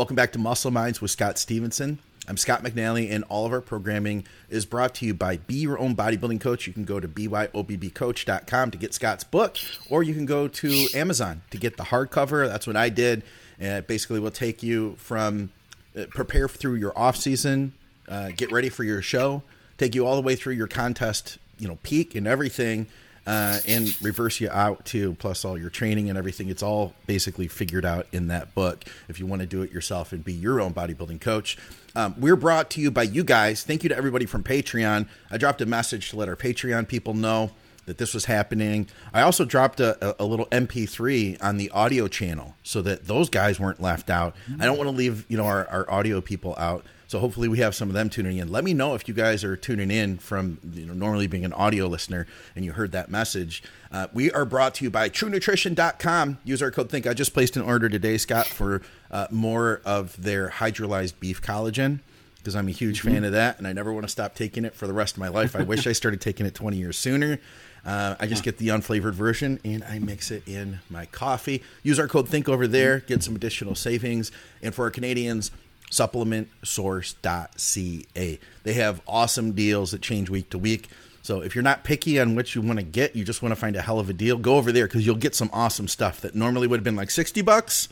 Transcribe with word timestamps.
Welcome 0.00 0.16
back 0.16 0.32
to 0.32 0.38
Muscle 0.38 0.70
Minds 0.70 1.02
with 1.02 1.10
Scott 1.10 1.36
Stevenson. 1.36 1.98
I'm 2.26 2.38
Scott 2.38 2.62
McNally, 2.62 3.12
and 3.12 3.22
all 3.24 3.44
of 3.44 3.52
our 3.52 3.60
programming 3.60 4.24
is 4.48 4.64
brought 4.64 4.94
to 4.94 5.04
you 5.04 5.12
by 5.12 5.36
Be 5.36 5.56
Your 5.56 5.78
Own 5.78 5.94
Bodybuilding 5.94 6.40
Coach. 6.40 6.66
You 6.66 6.72
can 6.72 6.86
go 6.86 7.00
to 7.00 7.06
byobbcoach.com 7.06 8.70
to 8.70 8.78
get 8.78 8.94
Scott's 8.94 9.24
book, 9.24 9.58
or 9.90 10.02
you 10.02 10.14
can 10.14 10.24
go 10.24 10.48
to 10.48 10.86
Amazon 10.94 11.42
to 11.50 11.58
get 11.58 11.76
the 11.76 11.82
hardcover. 11.82 12.48
That's 12.48 12.66
what 12.66 12.76
I 12.76 12.88
did. 12.88 13.24
And 13.58 13.76
it 13.76 13.86
basically 13.86 14.20
will 14.20 14.30
take 14.30 14.62
you 14.62 14.94
from 14.96 15.50
uh, 15.94 16.06
prepare 16.08 16.48
through 16.48 16.76
your 16.76 16.98
off 16.98 17.16
season, 17.16 17.74
uh, 18.08 18.30
get 18.34 18.50
ready 18.50 18.70
for 18.70 18.84
your 18.84 19.02
show, 19.02 19.42
take 19.76 19.94
you 19.94 20.06
all 20.06 20.16
the 20.16 20.22
way 20.22 20.34
through 20.34 20.54
your 20.54 20.66
contest, 20.66 21.36
you 21.58 21.68
know, 21.68 21.76
peak 21.82 22.14
and 22.14 22.26
everything, 22.26 22.86
uh, 23.30 23.60
and 23.68 23.94
reverse 24.02 24.40
you 24.40 24.50
out 24.50 24.84
too, 24.84 25.14
plus 25.20 25.44
all 25.44 25.56
your 25.56 25.70
training 25.70 26.08
and 26.08 26.18
everything. 26.18 26.48
It's 26.48 26.64
all 26.64 26.94
basically 27.06 27.46
figured 27.46 27.84
out 27.84 28.08
in 28.10 28.26
that 28.26 28.56
book 28.56 28.84
if 29.08 29.20
you 29.20 29.26
want 29.26 29.40
to 29.40 29.46
do 29.46 29.62
it 29.62 29.70
yourself 29.70 30.12
and 30.12 30.24
be 30.24 30.32
your 30.32 30.60
own 30.60 30.74
bodybuilding 30.74 31.20
coach. 31.20 31.56
Um, 31.94 32.16
we're 32.18 32.34
brought 32.34 32.70
to 32.70 32.80
you 32.80 32.90
by 32.90 33.04
you 33.04 33.22
guys. 33.22 33.62
Thank 33.62 33.84
you 33.84 33.88
to 33.90 33.96
everybody 33.96 34.26
from 34.26 34.42
Patreon. 34.42 35.06
I 35.30 35.38
dropped 35.38 35.60
a 35.60 35.66
message 35.66 36.10
to 36.10 36.16
let 36.16 36.28
our 36.28 36.34
Patreon 36.34 36.88
people 36.88 37.14
know 37.14 37.52
that 37.86 37.98
this 37.98 38.14
was 38.14 38.24
happening. 38.24 38.88
I 39.14 39.22
also 39.22 39.44
dropped 39.44 39.78
a, 39.78 40.20
a, 40.20 40.24
little 40.24 40.46
MP3 40.46 41.40
on 41.40 41.56
the 41.56 41.70
audio 41.70 42.08
channel 42.08 42.56
so 42.64 42.82
that 42.82 43.06
those 43.06 43.30
guys 43.30 43.60
weren't 43.60 43.80
left 43.80 44.10
out. 44.10 44.34
I 44.58 44.64
don't 44.64 44.76
want 44.76 44.90
to 44.90 44.96
leave 44.96 45.24
you 45.28 45.36
know 45.36 45.44
our, 45.44 45.68
our 45.68 45.88
audio 45.88 46.20
people 46.20 46.56
out. 46.58 46.84
So 47.10 47.18
hopefully 47.18 47.48
we 47.48 47.58
have 47.58 47.74
some 47.74 47.88
of 47.88 47.94
them 47.94 48.08
tuning 48.08 48.38
in. 48.38 48.52
Let 48.52 48.62
me 48.62 48.72
know 48.72 48.94
if 48.94 49.08
you 49.08 49.14
guys 49.14 49.42
are 49.42 49.56
tuning 49.56 49.90
in 49.90 50.18
from 50.18 50.58
you 50.72 50.86
know 50.86 50.92
normally 50.92 51.26
being 51.26 51.44
an 51.44 51.52
audio 51.52 51.88
listener 51.88 52.24
and 52.54 52.64
you 52.64 52.70
heard 52.70 52.92
that 52.92 53.10
message. 53.10 53.64
Uh, 53.90 54.06
we 54.12 54.30
are 54.30 54.44
brought 54.44 54.76
to 54.76 54.84
you 54.84 54.90
by 54.90 55.08
TrueNutrition.com. 55.08 56.38
Use 56.44 56.62
our 56.62 56.70
code 56.70 56.88
Think. 56.88 57.08
I 57.08 57.14
just 57.14 57.34
placed 57.34 57.56
an 57.56 57.62
order 57.62 57.88
today, 57.88 58.16
Scott, 58.16 58.46
for 58.46 58.82
uh, 59.10 59.26
more 59.32 59.80
of 59.84 60.22
their 60.22 60.50
hydrolyzed 60.50 61.14
beef 61.18 61.42
collagen 61.42 61.98
because 62.36 62.54
I'm 62.54 62.68
a 62.68 62.70
huge 62.70 63.00
mm-hmm. 63.00 63.14
fan 63.14 63.24
of 63.24 63.32
that, 63.32 63.58
and 63.58 63.66
I 63.66 63.72
never 63.72 63.92
want 63.92 64.04
to 64.04 64.08
stop 64.08 64.36
taking 64.36 64.64
it 64.64 64.72
for 64.72 64.86
the 64.86 64.92
rest 64.92 65.16
of 65.16 65.18
my 65.18 65.28
life. 65.28 65.56
I 65.56 65.62
wish 65.62 65.88
I 65.88 65.92
started 65.92 66.20
taking 66.20 66.46
it 66.46 66.54
20 66.54 66.76
years 66.76 66.96
sooner. 66.96 67.40
Uh, 67.84 68.14
I 68.20 68.28
just 68.28 68.44
get 68.44 68.58
the 68.58 68.68
unflavored 68.68 69.14
version 69.14 69.58
and 69.64 69.82
I 69.82 69.98
mix 69.98 70.30
it 70.30 70.46
in 70.46 70.78
my 70.88 71.06
coffee. 71.06 71.64
Use 71.82 71.98
our 71.98 72.06
code 72.06 72.28
THINK 72.28 72.48
over 72.48 72.68
there, 72.68 73.00
get 73.00 73.24
some 73.24 73.34
additional 73.34 73.74
savings. 73.74 74.30
And 74.62 74.74
for 74.74 74.84
our 74.84 74.90
Canadians, 74.90 75.50
supplementsource.ca. 75.90 78.38
They 78.62 78.72
have 78.74 79.02
awesome 79.06 79.52
deals 79.52 79.90
that 79.90 80.02
change 80.02 80.30
week 80.30 80.50
to 80.50 80.58
week. 80.58 80.88
So 81.22 81.42
if 81.42 81.54
you're 81.54 81.62
not 81.62 81.84
picky 81.84 82.18
on 82.18 82.34
what 82.34 82.54
you 82.54 82.62
want 82.62 82.78
to 82.78 82.84
get, 82.84 83.14
you 83.14 83.24
just 83.24 83.42
want 83.42 83.52
to 83.52 83.60
find 83.60 83.76
a 83.76 83.82
hell 83.82 83.98
of 83.98 84.08
a 84.08 84.12
deal, 84.12 84.38
go 84.38 84.56
over 84.56 84.72
there 84.72 84.86
because 84.86 85.04
you'll 85.04 85.16
get 85.16 85.34
some 85.34 85.50
awesome 85.52 85.88
stuff 85.88 86.20
that 86.22 86.34
normally 86.34 86.66
would 86.66 86.78
have 86.78 86.84
been 86.84 86.96
like 86.96 87.10
60 87.10 87.42
bucks 87.42 87.88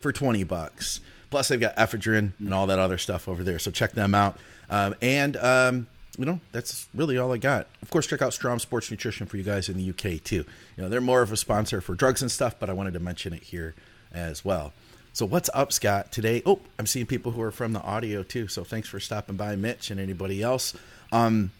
for 0.00 0.12
20 0.12 0.44
bucks. 0.44 1.00
Plus, 1.30 1.48
they've 1.48 1.60
got 1.60 1.76
ephedrine 1.76 2.32
and 2.38 2.54
all 2.54 2.66
that 2.66 2.78
other 2.78 2.98
stuff 2.98 3.28
over 3.28 3.42
there. 3.42 3.58
So 3.58 3.70
check 3.70 3.92
them 3.92 4.14
out. 4.14 4.38
Um, 4.70 4.94
and, 5.00 5.36
um, 5.38 5.86
you 6.18 6.24
know, 6.24 6.40
that's 6.52 6.88
really 6.94 7.18
all 7.18 7.32
I 7.32 7.38
got. 7.38 7.66
Of 7.82 7.90
course, 7.90 8.06
check 8.06 8.22
out 8.22 8.32
Strom 8.32 8.58
Sports 8.58 8.90
Nutrition 8.90 9.26
for 9.26 9.36
you 9.36 9.42
guys 9.42 9.68
in 9.68 9.76
the 9.76 9.90
UK 9.90 10.22
too. 10.22 10.44
You 10.76 10.82
know, 10.82 10.88
they're 10.88 11.00
more 11.00 11.22
of 11.22 11.32
a 11.32 11.36
sponsor 11.36 11.80
for 11.80 11.94
drugs 11.94 12.22
and 12.22 12.30
stuff, 12.30 12.56
but 12.58 12.70
I 12.70 12.72
wanted 12.72 12.94
to 12.94 13.00
mention 13.00 13.32
it 13.32 13.42
here 13.42 13.74
as 14.12 14.44
well. 14.44 14.72
So 15.16 15.24
what's 15.24 15.48
up, 15.54 15.72
Scott? 15.72 16.12
Today, 16.12 16.42
oh, 16.44 16.60
I'm 16.78 16.84
seeing 16.84 17.06
people 17.06 17.32
who 17.32 17.40
are 17.40 17.50
from 17.50 17.72
the 17.72 17.80
audio 17.80 18.22
too. 18.22 18.48
So 18.48 18.64
thanks 18.64 18.86
for 18.86 19.00
stopping 19.00 19.36
by, 19.36 19.56
Mitch, 19.56 19.90
and 19.90 19.98
anybody 19.98 20.42
else. 20.42 20.76
Um, 21.10 21.52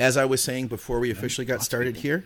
as 0.00 0.16
I 0.16 0.24
was 0.24 0.42
saying 0.42 0.66
before 0.66 0.98
we 0.98 1.12
officially 1.12 1.44
got 1.44 1.62
started 1.62 1.98
here, 1.98 2.24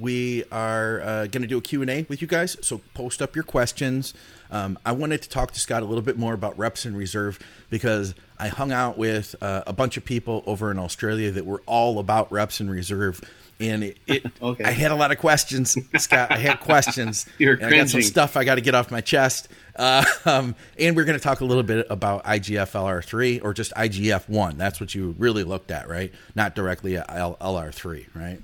we 0.00 0.44
are 0.50 1.00
uh, 1.00 1.26
going 1.26 1.42
to 1.42 1.48
do 1.48 1.58
a 1.58 1.60
Q&A 1.60 2.06
with 2.08 2.22
you 2.22 2.28
guys. 2.28 2.56
So 2.62 2.80
post 2.94 3.20
up 3.20 3.34
your 3.34 3.44
questions. 3.44 4.14
Um, 4.50 4.78
I 4.84 4.92
wanted 4.92 5.22
to 5.22 5.28
talk 5.28 5.52
to 5.52 5.60
Scott 5.60 5.82
a 5.82 5.86
little 5.86 6.02
bit 6.02 6.18
more 6.18 6.34
about 6.34 6.58
reps 6.58 6.86
in 6.86 6.96
reserve 6.96 7.38
because 7.68 8.14
I 8.38 8.48
hung 8.48 8.72
out 8.72 8.98
with 8.98 9.36
uh, 9.40 9.62
a 9.66 9.72
bunch 9.72 9.96
of 9.96 10.04
people 10.04 10.42
over 10.46 10.70
in 10.70 10.78
Australia 10.78 11.30
that 11.30 11.46
were 11.46 11.62
all 11.66 11.98
about 11.98 12.32
reps 12.32 12.60
in 12.60 12.68
reserve 12.70 13.20
and 13.60 13.84
it, 13.84 13.98
it 14.06 14.26
okay. 14.42 14.64
I 14.64 14.70
had 14.70 14.90
a 14.90 14.96
lot 14.96 15.12
of 15.12 15.18
questions, 15.18 15.76
Scott. 15.98 16.32
I 16.32 16.38
had 16.38 16.60
questions. 16.60 17.26
You're 17.38 17.54
and 17.54 17.66
I 17.66 17.76
got 17.76 17.88
some 17.88 18.02
stuff 18.02 18.36
I 18.36 18.44
got 18.44 18.56
to 18.56 18.60
get 18.60 18.74
off 18.74 18.90
my 18.90 19.02
chest. 19.02 19.48
Uh, 19.76 20.04
um, 20.24 20.56
and 20.78 20.96
we're 20.96 21.04
going 21.04 21.18
to 21.18 21.22
talk 21.22 21.40
a 21.40 21.44
little 21.44 21.62
bit 21.62 21.86
about 21.90 22.24
IGF 22.24 22.72
LR3 22.72 23.44
or 23.44 23.54
just 23.54 23.72
IGF 23.74 24.28
1. 24.28 24.56
That's 24.56 24.80
what 24.80 24.94
you 24.94 25.14
really 25.18 25.44
looked 25.44 25.70
at, 25.70 25.88
right? 25.88 26.12
Not 26.34 26.54
directly 26.54 26.96
at 26.96 27.06
L- 27.10 27.36
LR3, 27.40 28.06
right? 28.14 28.40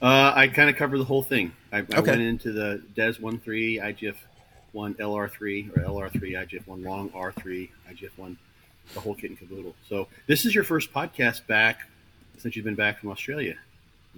Uh, 0.00 0.32
I 0.34 0.48
kind 0.48 0.68
of 0.68 0.76
covered 0.76 0.98
the 0.98 1.04
whole 1.04 1.22
thing. 1.22 1.52
I, 1.72 1.78
I 1.78 1.80
okay. 1.80 2.00
went 2.02 2.20
into 2.20 2.52
the 2.52 2.82
DES 2.94 3.18
1 3.18 3.38
3, 3.38 3.78
IGF 3.78 4.16
1 4.72 4.94
LR3, 4.94 5.76
or 5.76 5.80
LR3, 5.80 6.20
IGF 6.20 6.66
1 6.66 6.82
long, 6.82 7.08
R3, 7.10 7.70
IGF 7.90 8.10
1, 8.16 8.36
the 8.94 9.00
whole 9.00 9.14
kit 9.14 9.30
and 9.30 9.38
caboodle. 9.38 9.74
So 9.88 10.08
this 10.26 10.44
is 10.44 10.54
your 10.54 10.64
first 10.64 10.92
podcast 10.92 11.46
back 11.46 11.88
since 12.38 12.56
you've 12.56 12.64
been 12.64 12.74
back 12.74 13.00
from 13.00 13.10
Australia. 13.10 13.56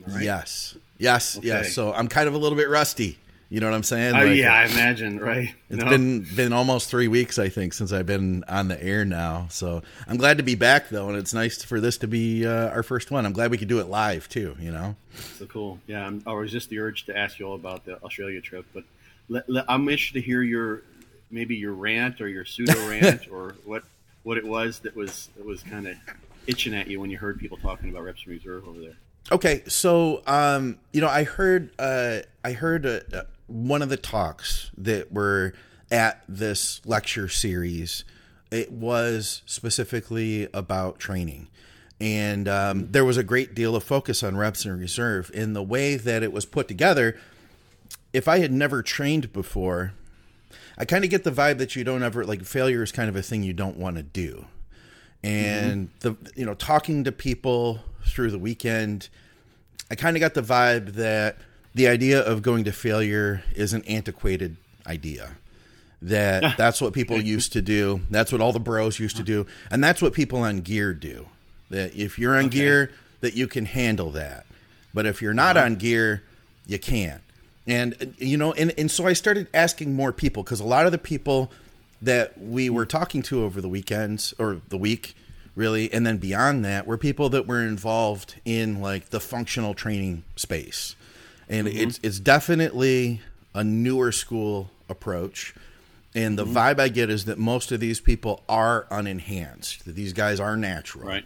Right? 0.07 0.25
Yes. 0.25 0.77
Yes. 0.99 1.39
Okay. 1.39 1.47
Yes. 1.47 1.75
So 1.75 1.93
I'm 1.93 2.09
kind 2.09 2.29
of 2.29 2.35
a 2.35 2.39
little 2.39 2.59
bit 2.59 2.69
rusty. 2.69 3.19
You 3.51 3.61
know 3.61 3.67
what 3.67 3.75
I'm 3.75 3.83
saying? 3.83 4.15
Oh 4.15 4.27
like, 4.27 4.37
yeah, 4.37 4.53
I 4.53 4.65
imagine. 4.65 5.19
Right. 5.19 5.55
It's 5.71 5.83
no. 5.83 5.89
been 5.89 6.27
been 6.37 6.53
almost 6.53 6.91
three 6.91 7.09
weeks, 7.09 7.39
I 7.39 7.49
think, 7.49 7.73
since 7.73 7.93
I've 7.93 8.05
been 8.05 8.45
on 8.47 8.69
the 8.69 8.83
air 8.83 9.07
now. 9.07 9.47
So 9.49 9.83
I'm 10.07 10.19
glad 10.19 10.37
to 10.37 10.43
be 10.43 10.55
back 10.55 10.91
though, 10.91 11.09
and 11.09 11.17
it's 11.17 11.33
nice 11.33 11.63
for 11.63 11.81
this 11.81 11.97
to 11.99 12.07
be 12.07 12.47
uh, 12.47 12.69
our 12.69 12.83
first 12.83 13.11
one. 13.11 13.25
I'm 13.25 13.33
glad 13.33 13.51
we 13.51 13.57
could 13.57 13.69
do 13.69 13.81
it 13.81 13.87
live 13.87 14.29
too. 14.29 14.55
You 14.61 14.71
know. 14.71 14.97
So 15.39 15.47
cool. 15.47 15.79
Yeah, 15.87 16.07
I'm, 16.07 16.23
I 16.27 16.33
resist 16.35 16.69
the 16.69 16.79
urge 16.79 17.07
to 17.07 17.17
ask 17.17 17.39
you 17.39 17.47
all 17.47 17.55
about 17.55 17.87
the 17.87 17.97
Australia 18.03 18.43
trip, 18.43 18.67
but 18.75 18.85
let, 19.31 19.49
let, 19.49 19.65
I'm 19.67 19.89
interested 19.89 20.21
to 20.21 20.27
hear 20.27 20.43
your 20.43 20.83
maybe 21.31 21.57
your 21.57 21.73
rant 21.73 22.21
or 22.21 22.29
your 22.29 22.45
pseudo 22.45 22.75
rant 22.89 23.29
or 23.31 23.55
what 23.65 23.83
what 24.25 24.37
it 24.37 24.47
was 24.47 24.81
that 24.81 24.95
was 24.95 25.31
that 25.37 25.47
was 25.47 25.63
kind 25.63 25.87
of 25.89 25.97
itching 26.47 26.75
at 26.75 26.87
you 26.87 27.01
when 27.01 27.11
you 27.11 27.17
heard 27.17 27.39
people 27.39 27.57
talking 27.57 27.89
about 27.89 28.03
reps 28.03 28.27
reserve 28.27 28.69
over 28.69 28.79
there. 28.79 28.97
Okay, 29.31 29.63
so 29.69 30.23
um, 30.27 30.79
you 30.93 31.01
know, 31.01 31.09
I 31.09 31.25
heard 31.25 31.71
uh, 31.79 32.21
I 32.45 32.53
heard 32.53 32.87
uh, 32.87 33.01
uh, 33.13 33.23
one 33.49 33.83
of 33.83 33.89
the 33.89 33.97
talks 33.97 34.71
that 34.77 35.13
were 35.13 35.55
at 35.91 36.23
this 36.29 36.81
lecture 36.87 37.29
series. 37.29 38.05
It 38.51 38.71
was 38.73 39.43
specifically 39.45 40.49
about 40.55 40.99
training, 40.99 41.49
and 42.01 42.49
um, 42.49 42.91
there 42.91 43.05
was 43.05 43.17
a 43.17 43.23
great 43.23 43.55
deal 43.55 43.77
of 43.77 43.85
focus 43.85 44.23
on 44.23 44.37
reps 44.37 44.65
and 44.65 44.79
reserve. 44.79 45.31
In 45.35 45.53
the 45.53 45.63
way 45.63 45.97
that 45.97 46.23
it 46.23 46.33
was 46.33 46.47
put 46.47 46.69
together, 46.69 47.19
if 48.13 48.29
I 48.29 48.39
had 48.39 48.53
never 48.53 48.83
trained 48.83 49.33
before, 49.33 49.93
I 50.79 50.85
kind 50.85 51.05
of 51.05 51.11
get 51.11 51.25
the 51.25 51.33
vibe 51.33 51.59
that 51.59 51.77
you 51.77 51.85
don't 51.85 52.03
ever 52.03 52.25
like 52.25 52.45
failure 52.45 52.83
is 52.83 52.93
kind 52.93 53.09
of 53.09 53.17
a 53.17 53.23
thing 53.23 53.43
you 53.43 53.53
don't 53.53 53.77
want 53.77 53.97
to 53.97 54.03
do 54.03 54.47
and 55.23 55.89
mm-hmm. 55.89 56.09
the 56.09 56.31
you 56.39 56.47
know 56.47 56.55
talking 56.55 57.05
to 57.05 57.13
people 57.13 57.81
through 58.07 58.31
the 58.31 58.39
weekend 58.39 59.09
i 59.91 59.95
kind 59.95 60.17
of 60.17 60.21
got 60.21 60.35
the 60.35 60.43
vibe 60.43 60.93
that 60.93 61.37
the 61.75 61.89
idea 61.89 62.21
of 62.21 62.43
going 62.43 62.65
to 62.65 62.73
failure 62.73 63.43
is 63.55 63.73
an 63.73 63.83
antiquated 63.85 64.57
idea. 64.87 65.37
That 66.01 66.57
that's 66.57 66.81
what 66.81 66.93
people 66.93 67.21
used 67.21 67.53
to 67.55 67.63
do. 67.63 68.03
That's 68.09 68.31
what 68.31 68.41
all 68.41 68.53
the 68.53 68.61
bros 68.61 69.01
used 69.01 69.17
to 69.17 69.25
do. 69.25 69.47
And 69.71 69.83
that's 69.83 70.01
what 70.01 70.13
people 70.13 70.41
on 70.41 70.61
gear 70.61 70.95
do. 70.95 71.27
That 71.71 71.95
if 71.95 72.19
you're 72.19 72.37
on 72.37 72.47
okay. 72.47 72.59
gear 72.59 72.91
that 73.21 73.35
you 73.35 73.49
can 73.49 73.65
handle 73.65 74.11
that. 74.13 74.47
But 74.95 75.07
if 75.07 75.21
you're 75.21 75.35
not 75.35 75.57
uh-huh. 75.57 75.67
on 75.67 75.75
gear 75.77 76.23
you 76.69 76.79
can't. 76.79 77.23
And 77.67 78.15
you 78.19 78.37
know 78.39 78.53
and, 78.53 78.73
and 78.79 78.91
so 78.91 79.07
i 79.07 79.13
started 79.13 79.47
asking 79.53 79.95
more 79.95 80.11
people 80.11 80.43
because 80.43 80.61
a 80.61 80.65
lot 80.65 80.87
of 80.87 80.93
the 80.93 80.99
people 80.99 81.51
that 82.01 82.41
we 82.41 82.71
were 82.71 82.87
talking 82.87 83.21
to 83.25 83.43
over 83.43 83.61
the 83.61 83.69
weekends 83.69 84.33
or 84.39 84.63
the 84.69 84.79
week 84.79 85.15
really 85.55 85.93
and 85.93 86.07
then 86.07 86.17
beyond 86.17 86.65
that 86.65 86.87
were 86.87 86.97
people 86.97 87.29
that 87.29 87.47
were 87.47 87.63
involved 87.63 88.37
in 88.47 88.81
like 88.81 89.11
the 89.11 89.21
functional 89.21 89.75
training 89.75 90.23
space 90.35 90.97
and 91.49 91.67
mm-hmm. 91.67 91.89
it's 91.89 92.01
it's 92.03 92.19
definitely 92.19 93.21
a 93.55 93.65
newer 93.65 94.13
school 94.13 94.71
approach 94.89 95.55
and 96.15 96.39
the 96.39 96.45
mm-hmm. 96.45 96.57
vibe 96.57 96.81
i 96.81 96.89
get 96.89 97.11
is 97.11 97.25
that 97.25 97.39
most 97.39 97.73
of 97.73 97.81
these 97.81 98.01
people 98.01 98.43
are 98.49 98.87
unenhanced 98.91 99.85
that 99.85 99.95
these 99.95 100.13
guys 100.13 100.41
are 100.41 100.57
natural 100.57 101.07
right 101.07 101.25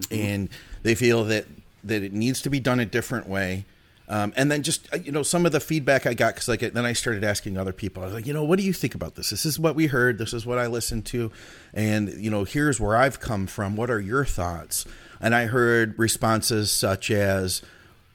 mm-hmm. 0.00 0.14
and 0.14 0.48
they 0.82 0.94
feel 0.94 1.24
that 1.24 1.46
that 1.84 2.02
it 2.02 2.12
needs 2.12 2.42
to 2.42 2.50
be 2.50 2.60
done 2.60 2.80
a 2.80 2.86
different 2.86 3.28
way 3.28 3.64
um, 4.08 4.32
and 4.36 4.50
then 4.50 4.62
just 4.62 4.88
you 5.04 5.10
know 5.10 5.22
some 5.22 5.46
of 5.46 5.52
the 5.52 5.60
feedback 5.60 6.06
I 6.06 6.14
got 6.14 6.34
because 6.34 6.48
like 6.48 6.60
then 6.60 6.86
I 6.86 6.92
started 6.92 7.24
asking 7.24 7.56
other 7.56 7.72
people. 7.72 8.02
I 8.02 8.06
was 8.06 8.14
like, 8.14 8.26
you 8.26 8.32
know, 8.32 8.44
what 8.44 8.58
do 8.58 8.64
you 8.64 8.72
think 8.72 8.94
about 8.94 9.16
this? 9.16 9.30
This 9.30 9.44
is 9.44 9.58
what 9.58 9.74
we 9.74 9.88
heard. 9.88 10.18
This 10.18 10.32
is 10.32 10.46
what 10.46 10.58
I 10.58 10.68
listened 10.68 11.06
to, 11.06 11.32
and 11.74 12.08
you 12.10 12.30
know, 12.30 12.44
here's 12.44 12.78
where 12.78 12.96
I've 12.96 13.18
come 13.18 13.46
from. 13.46 13.74
What 13.74 13.90
are 13.90 14.00
your 14.00 14.24
thoughts? 14.24 14.84
And 15.20 15.34
I 15.34 15.46
heard 15.46 15.98
responses 15.98 16.70
such 16.70 17.10
as, 17.10 17.62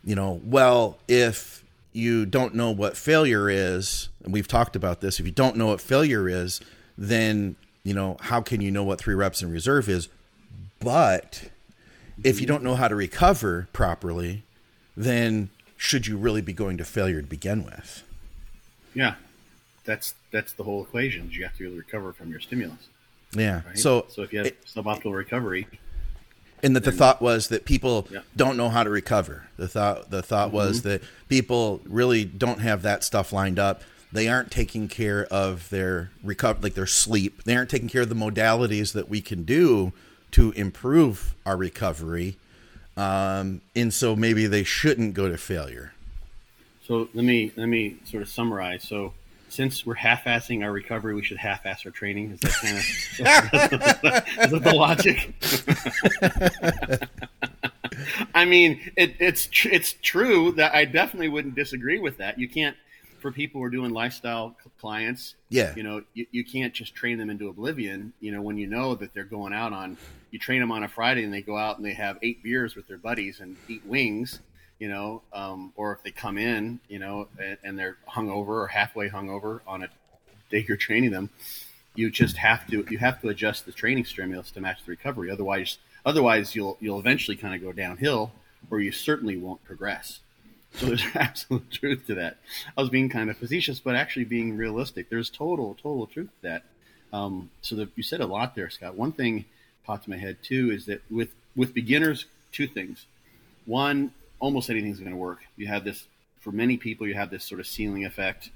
you 0.04 0.16
know, 0.16 0.42
well, 0.44 0.98
if 1.08 1.64
you 1.94 2.26
don't 2.26 2.56
know 2.56 2.72
what 2.72 2.98
failure 2.98 3.50
is, 3.50 4.10
and 4.24 4.34
we've 4.34 4.48
talked 4.48 4.76
about 4.76 5.02
this, 5.02 5.20
if 5.20 5.26
you 5.26 5.32
don't 5.32 5.56
know 5.56 5.68
what 5.68 5.82
failure 5.82 6.28
is, 6.30 6.62
then 6.98 7.56
you 7.84 7.94
know 7.94 8.18
how 8.22 8.42
can 8.42 8.62
you 8.62 8.72
know 8.72 8.84
what 8.84 9.00
three 9.00 9.16
reps 9.16 9.42
in 9.42 9.52
reserve 9.52 9.90
is? 9.90 10.08
But 10.80 11.50
if 12.24 12.40
you 12.42 12.48
don't 12.48 12.64
know 12.64 12.76
how 12.76 12.88
to 12.88 12.96
recover 12.96 13.68
properly, 13.74 14.44
then 14.96 15.50
should 15.78 16.08
you 16.08 16.18
really 16.18 16.42
be 16.42 16.54
going 16.54 16.78
to 16.78 16.86
failure 16.86 17.22
to 17.22 17.28
begin 17.28 17.64
with? 17.64 18.04
Yeah. 18.94 19.16
that's 19.84 20.16
that's 20.32 20.54
the 20.54 20.64
whole 20.64 20.84
equation. 20.84 21.30
You 21.32 21.44
have 21.44 21.54
to 21.54 21.60
be 21.60 21.66
able 21.66 21.76
to 21.76 21.80
recover 21.80 22.14
from 22.14 22.30
your 22.30 22.40
stimulus. 22.40 22.88
Yeah. 23.34 23.62
Right? 23.66 23.78
So 23.78 24.06
so 24.10 24.22
if 24.24 24.32
you 24.34 24.40
have 24.40 24.48
it, 24.48 24.64
suboptimal 24.66 25.16
recovery, 25.16 25.68
and 26.64 26.76
that 26.76 26.84
the 26.84 26.92
thought 26.92 27.22
was 27.22 27.48
that 27.50 27.66
people 27.66 28.08
Yeah. 28.12 28.20
don't 28.36 28.58
know 28.58 28.70
how 28.70 28.84
to 28.84 28.90
recover. 28.90 29.48
The 29.58 29.68
thought 29.68 30.10
the 30.12 30.22
thought 30.22 30.52
was 30.52 30.82
that 30.84 31.02
people 31.30 31.82
really 31.86 32.26
don't 32.26 32.60
have 32.60 32.82
that 32.84 33.04
stuff 33.04 33.32
lined 33.34 33.60
up. 33.60 33.82
They 34.14 34.28
aren't 34.28 34.52
taking 34.52 34.88
care 34.88 35.26
of 35.32 35.70
their 35.70 36.12
recover 36.24 36.60
like 36.62 36.74
their 36.74 36.86
sleep. 36.88 37.44
They 37.44 37.56
aren't 37.56 37.70
taking 37.70 37.88
care 37.90 38.02
of 38.02 38.10
the 38.10 38.16
modalities 38.16 38.92
that 38.94 39.10
we 39.10 39.22
can 39.22 39.44
do 39.44 39.94
to 40.32 40.52
improve 40.52 41.34
our 41.46 41.56
recovery. 41.58 42.38
Um, 42.98 43.62
and 43.76 43.94
so 43.94 44.16
maybe 44.16 44.48
they 44.48 44.64
shouldn't 44.64 45.14
go 45.14 45.30
to 45.30 45.38
failure. 45.38 45.94
So 46.86 47.08
let 47.14 47.24
me 47.24 47.52
let 47.56 47.68
me 47.68 47.98
sort 48.06 48.22
of 48.24 48.30
summarize. 48.30 48.84
So 48.84 49.14
since 49.52 49.86
we're 49.86 49.96
half-assing 49.96 50.64
our 50.64 50.72
recovery, 50.72 51.14
we 51.14 51.24
should 51.24 51.38
half-ass 51.38 51.86
our 51.86 51.92
training. 51.92 52.32
Is 52.32 52.40
that 52.40 52.52
kind 52.62 52.78
of 52.78 52.86
is 54.46 54.52
that 54.52 54.64
the 54.64 54.74
logic? 54.74 55.34
I 58.34 58.46
mean, 58.46 58.80
it, 58.96 59.16
it's 59.20 59.48
tr- 59.48 59.70
it's 59.70 59.94
true 60.02 60.54
that 60.54 60.74
I 60.74 60.86
definitely 60.86 61.28
wouldn't 61.28 61.56
disagree 61.56 62.00
with 62.00 62.18
that. 62.18 62.40
You 62.40 62.48
can't 62.48 62.78
for 63.20 63.32
people 63.32 63.60
who 63.60 63.66
are 63.66 63.70
doing 63.70 63.92
lifestyle 63.92 64.56
clients. 64.80 65.36
Yeah. 65.50 65.76
you 65.76 65.84
know, 65.84 66.02
you, 66.14 66.26
you 66.32 66.46
can't 66.46 66.74
just 66.74 66.96
train 66.96 67.18
them 67.18 67.30
into 67.30 67.50
oblivion. 67.50 68.14
You 68.22 68.32
know, 68.32 68.42
when 68.42 68.58
you 68.58 68.68
know 68.68 68.96
that 68.96 69.14
they're 69.14 69.26
going 69.26 69.54
out 69.54 69.74
on, 69.74 69.98
you 70.32 70.40
train 70.40 70.62
them 70.62 70.72
on 70.72 70.84
a 70.84 70.88
Friday 70.88 71.26
and 71.26 71.34
they 71.34 71.42
go 71.42 71.58
out 71.58 71.76
and 71.76 71.86
they 71.86 71.94
have 71.94 72.18
eight 72.22 72.42
beers 72.42 72.76
with 72.76 72.88
their 72.88 72.98
buddies 72.98 73.42
and 73.42 73.58
eat 73.68 73.86
wings 73.86 74.40
you 74.82 74.90
know, 74.90 75.22
um, 75.32 75.72
or 75.76 75.94
if 75.94 76.02
they 76.02 76.10
come 76.10 76.40
in, 76.40 76.80
you 76.90 76.98
know, 76.98 77.28
and, 77.40 77.58
and 77.64 77.78
they're 77.78 77.98
hungover 78.10 78.48
or 78.48 78.66
halfway 78.66 79.08
hungover 79.08 79.60
on 79.68 79.84
a 79.84 79.88
day 80.50 80.66
you're 80.68 80.76
training 80.76 81.12
them, 81.12 81.30
you 81.94 82.10
just 82.10 82.36
have 82.38 82.66
to 82.66 82.84
you 82.90 82.98
have 82.98 83.22
to 83.22 83.30
adjust 83.30 83.68
the 83.68 83.72
training 83.72 84.06
stimulus 84.06 84.50
to 84.50 84.60
match 84.60 84.84
the 84.84 84.90
recovery. 84.90 85.30
Otherwise, 85.30 85.78
otherwise 86.04 86.56
you'll 86.56 86.78
you'll 86.80 87.00
eventually 87.00 87.38
kind 87.38 87.54
of 87.54 87.62
go 87.62 87.72
downhill, 87.72 88.32
or 88.72 88.80
you 88.80 88.92
certainly 88.92 89.38
won't 89.38 89.64
progress. 89.64 90.22
So 90.74 90.88
there's 90.88 91.06
absolute 91.14 91.70
truth 91.70 92.08
to 92.08 92.16
that. 92.16 92.38
I 92.76 92.82
was 92.82 92.90
being 92.90 93.08
kind 93.08 93.30
of 93.30 93.38
facetious, 93.38 93.80
but 93.80 93.96
actually 93.96 94.26
being 94.26 94.58
realistic. 94.58 95.12
There's 95.12 95.30
total 95.30 95.76
total 95.76 96.08
truth 96.08 96.30
to 96.42 96.50
that. 96.50 96.64
Um, 97.14 97.52
so 97.62 97.76
the, 97.76 97.88
you 97.96 98.02
said 98.02 98.22
a 98.22 98.26
lot 98.26 98.56
there, 98.56 98.72
Scott. 98.72 98.96
One 98.96 99.12
thing 99.12 99.46
popped 99.86 100.08
in 100.08 100.12
my 100.12 100.18
head 100.18 100.38
too 100.42 100.72
is 100.72 100.88
that 100.88 101.04
with 101.12 101.30
with 101.56 101.72
beginners, 101.76 102.26
two 102.52 102.66
things. 102.66 103.06
One, 103.68 104.12
almost 104.42 104.70
anything's 104.70 105.00
going 105.00 105.12
to 105.12 105.18
work. 105.18 105.40
You 105.56 105.68
have 105.68 105.86
this 105.86 106.08
for 106.42 106.52
many 106.52 106.76
people. 106.76 107.08
You 107.08 107.14
have 107.14 107.30
this 107.30 107.46
sort 107.46 107.62
of 107.62 107.68
ceiling 107.68 108.04
effect, 108.04 108.50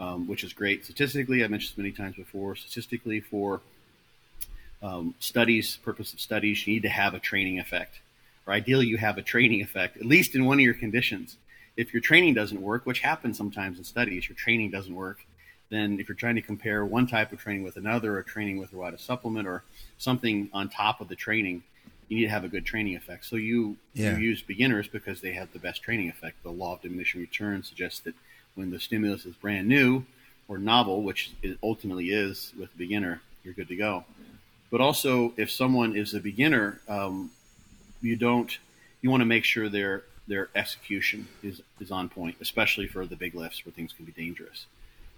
um, 0.00 0.26
which 0.26 0.42
is 0.42 0.52
great 0.52 0.84
statistically. 0.84 1.44
I 1.44 1.48
mentioned 1.48 1.78
many 1.78 1.92
times 1.92 2.16
before. 2.16 2.56
Statistically, 2.56 3.20
for 3.20 3.60
um, 4.82 5.14
studies, 5.20 5.76
purpose 5.84 6.12
of 6.12 6.20
studies, 6.20 6.66
you 6.66 6.74
need 6.74 6.82
to 6.82 6.88
have 6.88 7.14
a 7.14 7.20
training 7.20 7.60
effect, 7.60 8.00
or 8.46 8.54
ideally, 8.54 8.86
you 8.86 8.96
have 8.96 9.18
a 9.18 9.22
training 9.22 9.60
effect 9.60 9.98
at 9.98 10.06
least 10.06 10.34
in 10.34 10.46
one 10.46 10.58
of 10.58 10.64
your 10.64 10.74
conditions. 10.74 11.36
If 11.76 11.92
your 11.92 12.00
training 12.00 12.34
doesn't 12.34 12.60
work, 12.60 12.84
which 12.86 13.00
happens 13.00 13.36
sometimes 13.36 13.78
in 13.78 13.84
studies, 13.84 14.28
your 14.28 14.36
training 14.36 14.70
doesn't 14.70 14.94
work. 14.94 15.18
Then, 15.68 16.00
if 16.00 16.08
you're 16.08 16.16
trying 16.16 16.34
to 16.34 16.42
compare 16.42 16.84
one 16.84 17.06
type 17.06 17.30
of 17.32 17.38
training 17.38 17.62
with 17.62 17.76
another, 17.76 18.16
or 18.16 18.22
training 18.22 18.58
with 18.58 18.72
a 18.72 18.98
supplement, 18.98 19.46
or 19.46 19.62
something 19.98 20.48
on 20.52 20.68
top 20.68 21.00
of 21.00 21.08
the 21.08 21.14
training, 21.14 21.62
you 22.10 22.16
need 22.18 22.24
to 22.24 22.28
have 22.30 22.44
a 22.44 22.48
good 22.48 22.66
training 22.66 22.96
effect. 22.96 23.24
So 23.24 23.36
you 23.36 23.78
Yeah. 23.94 24.16
you 24.16 24.24
use 24.24 24.42
beginners 24.42 24.88
because 24.88 25.20
they 25.22 25.32
have 25.32 25.50
the 25.52 25.58
best 25.60 25.82
training 25.82 26.10
effect. 26.10 26.42
The 26.42 26.50
law 26.50 26.74
of 26.74 26.82
diminishing 26.82 27.20
returns 27.22 27.68
suggests 27.68 28.00
that 28.00 28.14
when 28.56 28.70
the 28.70 28.80
stimulus 28.80 29.24
is 29.24 29.36
brand 29.36 29.68
new 29.68 30.04
or 30.48 30.58
novel, 30.58 31.02
which 31.02 31.30
it 31.42 31.56
ultimately 31.62 32.10
is 32.10 32.52
with 32.58 32.74
a 32.74 32.76
beginner, 32.76 33.22
you're 33.44 33.54
good 33.54 33.68
to 33.68 33.76
go. 33.76 34.04
But 34.70 34.80
also, 34.80 35.32
if 35.36 35.50
someone 35.50 35.96
is 35.96 36.12
a 36.14 36.20
beginner, 36.20 36.80
um, 36.88 37.30
you 38.02 38.16
don't 38.16 38.58
you 39.02 39.10
want 39.10 39.20
to 39.22 39.26
make 39.26 39.44
sure 39.44 39.68
their 39.68 40.02
their 40.26 40.48
execution 40.56 41.28
is 41.44 41.62
is 41.80 41.92
on 41.92 42.08
point, 42.08 42.36
especially 42.40 42.88
for 42.88 43.06
the 43.06 43.16
big 43.16 43.34
lifts 43.36 43.64
where 43.64 43.72
things 43.72 43.92
can 43.92 44.04
be 44.04 44.12
dangerous. 44.12 44.66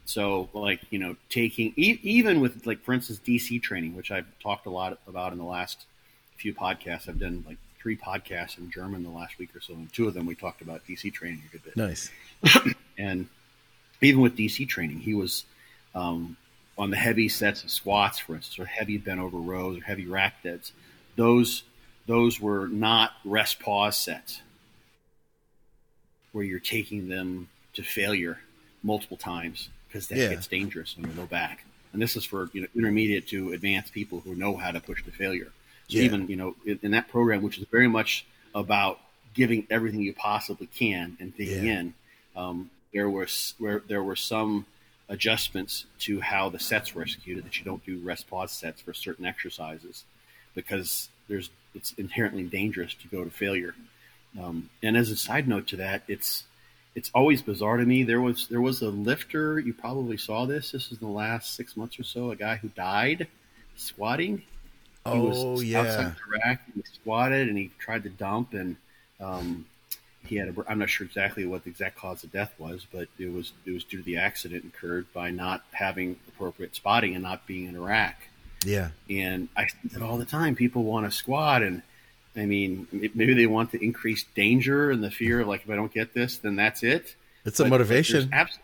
So, 0.05 0.51
like 0.53 0.81
you 0.91 0.99
know, 0.99 1.17
taking 1.31 1.73
e- 1.77 1.99
even 2.03 2.41
with 2.41 2.67
like 2.67 2.83
for 2.83 2.93
instance 2.93 3.19
DC 3.27 3.63
training, 3.63 3.97
which 3.97 4.11
I've 4.11 4.27
talked 4.43 4.67
a 4.67 4.71
lot 4.71 4.99
about 5.07 5.33
in 5.33 5.39
the 5.39 5.45
last 5.45 5.87
few 6.43 6.53
podcasts. 6.53 7.09
I've 7.09 7.19
done 7.21 7.45
like 7.47 7.57
three 7.81 7.97
podcasts 7.97 8.59
in 8.59 8.71
German 8.71 9.03
the 9.05 9.11
last 9.11 9.39
week 9.39 9.55
or 9.57 9.61
so, 9.61 9.73
and 9.75 9.93
two 9.93 10.09
of 10.09 10.15
them 10.15 10.27
we 10.27 10.35
talked 10.35 10.61
about 10.61 10.85
DC 10.87 11.13
training 11.13 11.43
a 11.49 11.53
good 11.53 11.65
bit. 11.65 11.77
Nice. 11.77 12.11
And 12.99 13.27
even 14.03 14.21
with 14.21 14.37
DC 14.37 14.69
training, 14.69 14.99
he 14.99 15.15
was 15.15 15.45
um, 15.95 16.37
on 16.77 16.91
the 16.91 16.97
heavy 16.97 17.29
sets 17.29 17.65
of 17.65 17.71
squats, 17.71 18.19
for 18.19 18.35
instance, 18.35 18.59
or 18.59 18.67
heavy 18.67 18.99
bent 18.99 19.19
over 19.19 19.39
rows 19.39 19.79
or 19.79 19.83
heavy 19.83 20.05
rack 20.07 20.43
deads. 20.43 20.73
Those 21.17 21.63
those 22.07 22.39
were 22.39 22.67
not 22.69 23.13
rest 23.25 23.61
pause 23.61 23.97
sets 23.97 24.43
where 26.33 26.45
you're 26.45 26.61
taking 26.61 27.09
them 27.09 27.49
to 27.75 27.83
failure 27.83 28.41
multiple 28.83 29.17
times 29.17 29.69
because 29.89 30.09
that 30.09 30.19
Yeah. 30.19 30.29
gets 30.31 30.47
dangerous 30.47 30.95
on 30.99 31.05
your 31.05 31.15
low 31.15 31.27
back. 31.27 31.65
And 31.93 32.01
this 32.03 32.15
is 32.17 32.25
for 32.25 32.51
you 32.53 32.61
know 32.63 32.69
intermediate 32.77 33.27
to 33.29 33.53
advanced 33.53 33.93
people 33.93 34.21
who 34.21 34.35
know 34.35 34.57
how 34.57 34.71
to 34.71 34.81
push 34.81 35.03
to 35.05 35.11
failure. 35.11 35.51
Yeah. 35.95 36.03
even 36.05 36.29
you 36.29 36.37
know 36.37 36.55
in, 36.65 36.79
in 36.83 36.91
that 36.93 37.09
program, 37.09 37.43
which 37.43 37.59
is 37.59 37.67
very 37.71 37.89
much 37.89 38.25
about 38.55 38.99
giving 39.35 39.67
everything 39.71 40.01
you 40.03 40.13
possibly 40.15 40.67
can 40.67 41.17
and 41.21 41.35
digging 41.37 41.65
Yeah. 41.65 41.79
in, 41.81 41.95
um, 42.37 42.71
there 42.93 43.09
was 43.09 43.55
where 43.59 43.83
there 43.89 44.03
were 44.03 44.17
some 44.17 44.67
adjustments 45.09 45.87
to 46.01 46.21
how 46.21 46.49
the 46.49 46.59
sets 46.59 46.95
were 46.95 47.03
executed 47.03 47.45
that 47.45 47.59
you 47.59 47.65
don't 47.65 47.85
do 47.85 47.99
rest 48.01 48.29
pause 48.29 48.53
sets 48.53 48.81
for 48.81 48.95
certain 48.95 49.27
exercises 49.27 50.05
because 50.55 51.09
there's 51.29 51.51
it's 51.75 51.93
inherently 51.99 52.43
dangerous 52.45 52.95
to 52.95 53.09
go 53.09 53.25
to 53.25 53.31
failure. 53.31 53.75
Um, 54.41 54.71
and 54.83 54.97
as 54.97 55.11
a 55.11 55.17
side 55.17 55.49
note 55.49 55.67
to 55.69 55.77
that, 55.77 56.03
it's 56.09 56.45
it's 56.95 57.11
always 57.15 57.41
bizarre 57.41 57.79
to 57.79 57.85
me. 57.87 58.03
There 58.03 58.21
was 58.21 58.49
there 58.49 58.61
was 58.61 58.83
a 58.83 58.89
lifter. 58.91 59.59
You 59.59 59.73
probably 59.73 60.17
saw 60.19 60.45
this. 60.47 60.71
This 60.73 60.93
is 60.93 60.99
the 60.99 61.07
last 61.07 61.55
six 61.55 61.77
months 61.77 61.99
or 61.99 62.05
so. 62.05 62.31
A 62.31 62.37
guy 62.37 62.57
who 62.57 62.69
died 62.69 63.29
squatting. 63.77 64.43
He 65.05 65.11
Oh, 65.11 65.55
was 65.55 65.65
yeah. 65.65 65.81
outside 65.81 66.15
the 66.15 66.39
rack. 66.45 66.63
He 66.75 66.83
squatted 66.93 67.49
and 67.49 67.59
he 67.59 67.71
tried 67.79 68.05
to 68.05 68.09
dump 68.09 68.55
and 68.55 68.77
um, 69.21 69.67
he 70.25 70.37
had. 70.37 70.49
A, 70.49 70.55
I'm 70.69 70.79
not 70.79 70.89
sure 70.91 71.05
exactly 71.07 71.45
what 71.45 71.65
the 71.65 71.71
exact 71.71 71.97
cause 71.97 72.23
of 72.23 72.31
death 72.33 72.53
was, 72.59 72.87
but 72.93 73.09
it 73.19 73.33
was 73.33 73.53
it 73.67 73.73
was 73.73 73.83
due 73.85 73.99
to 73.99 74.05
the 74.05 74.17
accident 74.19 74.63
incurred 74.65 75.13
by 75.13 75.31
not 75.31 75.65
having 75.73 76.17
appropriate 76.29 76.77
spotting 76.77 77.15
and 77.15 77.23
not 77.23 77.47
being 77.47 77.67
in 77.67 77.75
a 77.77 77.81
rack. 77.81 78.29
Yeah. 78.65 78.91
And 79.11 79.49
I 79.57 79.67
see 79.67 79.89
that 79.93 80.03
all 80.03 80.19
the 80.19 80.25
time. 80.25 80.55
People 80.55 80.85
want 80.85 81.11
to 81.11 81.17
squat, 81.17 81.63
and 81.63 81.83
I 82.37 82.47
mean, 82.47 82.87
maybe 83.15 83.35
they 83.35 83.47
want 83.47 83.73
to 83.73 83.85
increase 83.85 84.25
danger 84.37 84.93
and 84.93 85.03
the 85.03 85.11
fear 85.11 85.41
of 85.41 85.49
like, 85.49 85.63
if 85.65 85.71
I 85.71 85.75
don't 85.75 85.93
get 85.93 86.15
this, 86.15 86.39
then 86.39 86.55
that's 86.55 86.85
it. 86.85 87.17
It's 87.45 87.59
a 87.59 87.65
But- 87.65 87.71
but 87.71 87.79
motivation. 87.79 88.29
abs- 88.33 88.59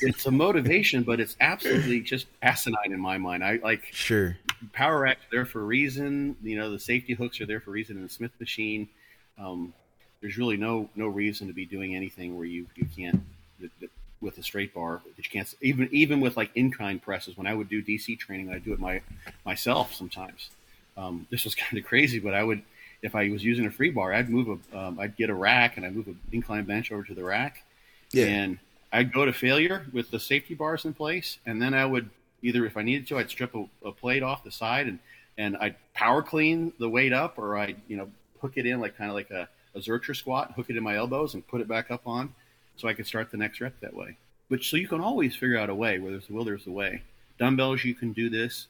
it's 0.00 0.26
a 0.26 0.30
motivation, 0.32 1.04
but 1.04 1.20
it's 1.20 1.36
absolutely 1.40 2.00
just 2.00 2.26
asinine 2.42 2.92
in 2.92 2.98
my 3.00 3.16
mind. 3.16 3.44
I 3.44 3.60
like 3.62 3.84
Sure. 3.92 4.36
Power 4.72 5.00
racks 5.00 5.20
are 5.24 5.30
there 5.30 5.46
for 5.46 5.60
a 5.60 5.64
reason. 5.64 6.36
You 6.42 6.56
know, 6.56 6.70
the 6.70 6.78
safety 6.78 7.14
hooks 7.14 7.40
are 7.40 7.46
there 7.46 7.60
for 7.60 7.70
a 7.70 7.72
reason 7.72 7.96
in 7.96 8.02
the 8.02 8.08
Smith 8.08 8.32
machine. 8.40 8.88
Um, 9.38 9.72
there's 10.20 10.38
really 10.38 10.56
no 10.56 10.88
no 10.94 11.06
reason 11.08 11.48
to 11.48 11.52
be 11.52 11.66
doing 11.66 11.94
anything 11.94 12.36
where 12.36 12.46
you 12.46 12.66
you 12.76 12.86
can't 12.96 13.20
that, 13.60 13.70
that, 13.80 13.90
with 14.20 14.38
a 14.38 14.42
straight 14.42 14.72
bar 14.72 15.02
that 15.16 15.24
you 15.24 15.30
can't 15.30 15.52
even 15.60 15.88
even 15.92 16.20
with 16.20 16.36
like 16.36 16.50
incline 16.54 16.98
presses. 16.98 17.36
When 17.36 17.46
I 17.46 17.54
would 17.54 17.68
do 17.68 17.82
DC 17.82 18.18
training, 18.18 18.50
I'd 18.50 18.64
do 18.64 18.72
it 18.72 18.80
my 18.80 19.02
myself 19.44 19.94
sometimes. 19.94 20.50
Um, 20.96 21.26
this 21.30 21.44
was 21.44 21.54
kind 21.62 21.78
of 21.78 21.84
crazy, 21.84 22.18
but 22.18 22.34
I 22.34 22.42
would 22.42 22.62
if 23.02 23.14
I 23.14 23.28
was 23.28 23.44
using 23.44 23.66
a 23.66 23.70
free 23.70 23.90
bar, 23.90 24.14
I'd 24.14 24.30
move 24.30 24.48
a 24.72 24.78
um, 24.78 24.98
I'd 24.98 25.16
get 25.16 25.28
a 25.30 25.34
rack 25.34 25.76
and 25.76 25.84
I'd 25.84 25.94
move 25.94 26.06
an 26.08 26.18
incline 26.32 26.64
bench 26.64 26.90
over 26.90 27.02
to 27.02 27.14
the 27.14 27.24
rack, 27.24 27.62
Yeah. 28.12 28.26
and 28.26 28.58
I'd 28.92 29.12
go 29.12 29.24
to 29.26 29.32
failure 29.32 29.84
with 29.92 30.10
the 30.10 30.20
safety 30.20 30.54
bars 30.54 30.84
in 30.86 30.94
place, 30.94 31.38
and 31.44 31.60
then 31.60 31.74
I 31.74 31.84
would 31.84 32.08
either, 32.44 32.64
if 32.66 32.76
I 32.76 32.82
needed 32.82 33.08
to, 33.08 33.18
I'd 33.18 33.28
strip 33.30 33.54
a, 33.56 33.64
a 33.84 33.90
plate 33.92 34.22
off 34.22 34.44
the 34.44 34.50
side 34.52 34.86
and 34.86 34.98
and 35.36 35.56
I'd 35.56 35.74
power 35.94 36.22
clean 36.22 36.72
the 36.78 36.88
weight 36.88 37.12
up, 37.12 37.38
or 37.38 37.56
I'd 37.56 37.76
you 37.88 37.96
know 37.96 38.08
hook 38.40 38.52
it 38.56 38.66
in 38.66 38.78
like 38.80 38.96
kind 38.96 39.10
of 39.10 39.16
like 39.16 39.30
a, 39.30 39.48
a 39.74 39.80
Zercher 39.80 40.14
squat, 40.14 40.52
hook 40.52 40.66
it 40.70 40.76
in 40.76 40.82
my 40.84 40.94
elbows, 40.96 41.34
and 41.34 41.44
put 41.48 41.60
it 41.60 41.66
back 41.66 41.90
up 41.90 42.06
on, 42.06 42.32
so 42.76 42.86
I 42.86 42.92
could 42.94 43.06
start 43.06 43.30
the 43.32 43.36
next 43.36 43.60
rep 43.60 43.78
that 43.80 43.94
way. 43.94 44.16
Which 44.48 44.70
so 44.70 44.76
you 44.76 44.86
can 44.86 45.00
always 45.00 45.34
figure 45.34 45.58
out 45.58 45.70
a 45.70 45.74
way. 45.74 45.98
Where 45.98 46.12
there's 46.12 46.28
a 46.30 46.32
will, 46.32 46.44
there's 46.44 46.66
a 46.68 46.70
way. 46.70 47.02
Dumbbells, 47.38 47.82
you 47.84 47.94
can 47.94 48.12
do 48.12 48.28
this. 48.30 48.68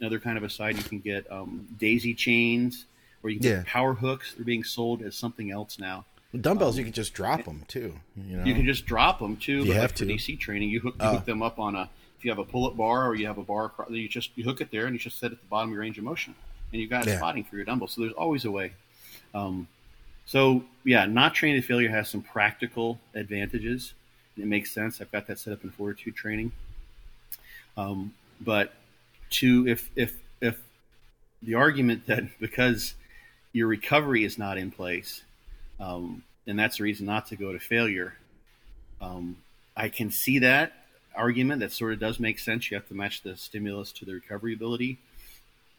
Another 0.00 0.18
kind 0.18 0.36
of 0.38 0.42
aside, 0.42 0.76
you 0.76 0.82
can 0.82 0.98
get 1.00 1.30
um, 1.30 1.68
daisy 1.78 2.14
chains, 2.14 2.86
or 3.22 3.30
you 3.30 3.38
can 3.38 3.48
Yeah. 3.48 3.56
get 3.58 3.66
power 3.66 3.94
hooks. 3.94 4.34
They're 4.34 4.44
being 4.44 4.64
sold 4.64 5.02
as 5.02 5.14
something 5.14 5.50
else 5.52 5.78
now. 5.78 6.04
Dumbbells, 6.40 6.78
you 6.78 6.84
can 6.84 6.92
just 6.94 7.12
drop 7.14 7.44
them 7.44 7.62
too. 7.68 7.94
You 8.16 8.38
know. 8.38 8.44
You 8.44 8.54
can 8.54 8.64
just 8.64 8.86
drop 8.86 9.18
them 9.20 9.36
too. 9.36 9.64
You 9.64 9.72
have 9.74 9.90
like 9.90 9.94
to. 9.96 10.06
DC 10.06 10.38
training, 10.40 10.70
you 10.70 10.80
hook, 10.80 10.94
you 10.98 11.06
Oh. 11.06 11.12
hook 11.12 11.26
them 11.26 11.42
up 11.42 11.58
on 11.60 11.76
a. 11.76 11.90
If 12.22 12.26
you 12.26 12.30
have 12.30 12.38
a 12.38 12.44
pull-up 12.44 12.76
bar 12.76 13.08
or 13.08 13.16
you 13.16 13.26
have 13.26 13.38
a 13.38 13.42
bar, 13.42 13.72
you 13.90 14.08
just 14.08 14.30
you 14.36 14.44
hook 14.44 14.60
it 14.60 14.70
there 14.70 14.86
and 14.86 14.94
you 14.94 14.98
just 15.00 15.18
set 15.18 15.32
at 15.32 15.40
the 15.40 15.46
bottom 15.48 15.70
of 15.70 15.72
your 15.72 15.80
range 15.80 15.98
of 15.98 16.04
motion, 16.04 16.36
and 16.70 16.80
you've 16.80 16.88
got 16.88 17.04
Yeah. 17.04 17.16
spotting 17.16 17.42
for 17.42 17.56
your 17.56 17.64
dumbbell. 17.64 17.88
So 17.88 18.02
there's 18.02 18.12
always 18.12 18.44
a 18.44 18.50
way. 18.52 18.74
Um, 19.34 19.66
so 20.24 20.62
yeah, 20.84 21.04
not 21.04 21.34
training 21.34 21.60
to 21.60 21.66
failure 21.66 21.90
has 21.90 22.08
some 22.08 22.22
practical 22.22 23.00
advantages. 23.16 23.94
It 24.38 24.46
makes 24.46 24.70
sense. 24.70 25.00
I've 25.00 25.10
got 25.10 25.26
that 25.26 25.40
set 25.40 25.52
up 25.52 25.64
in 25.64 25.70
fortitude 25.70 26.14
training. 26.14 26.52
Um, 27.76 28.14
but 28.40 28.72
to 29.30 29.66
if 29.66 29.90
if 29.96 30.14
if 30.40 30.60
the 31.42 31.56
argument 31.56 32.06
that 32.06 32.22
because 32.38 32.94
your 33.52 33.66
recovery 33.66 34.22
is 34.22 34.38
not 34.38 34.58
in 34.58 34.70
place, 34.70 35.22
um, 35.80 36.22
and 36.46 36.56
that's 36.56 36.76
the 36.76 36.84
reason 36.84 37.04
not 37.04 37.26
to 37.26 37.36
go 37.36 37.52
to 37.52 37.58
failure. 37.58 38.14
Um, 39.00 39.38
I 39.76 39.88
can 39.88 40.12
see 40.12 40.38
that 40.38 40.81
argument. 41.14 41.60
That 41.60 41.72
sort 41.72 41.92
of 41.92 42.00
does 42.00 42.20
make 42.20 42.38
sense. 42.38 42.70
You 42.70 42.76
have 42.76 42.88
to 42.88 42.94
match 42.94 43.22
the 43.22 43.36
stimulus 43.36 43.92
to 43.92 44.04
the 44.04 44.14
recovery 44.14 44.54
ability. 44.54 44.98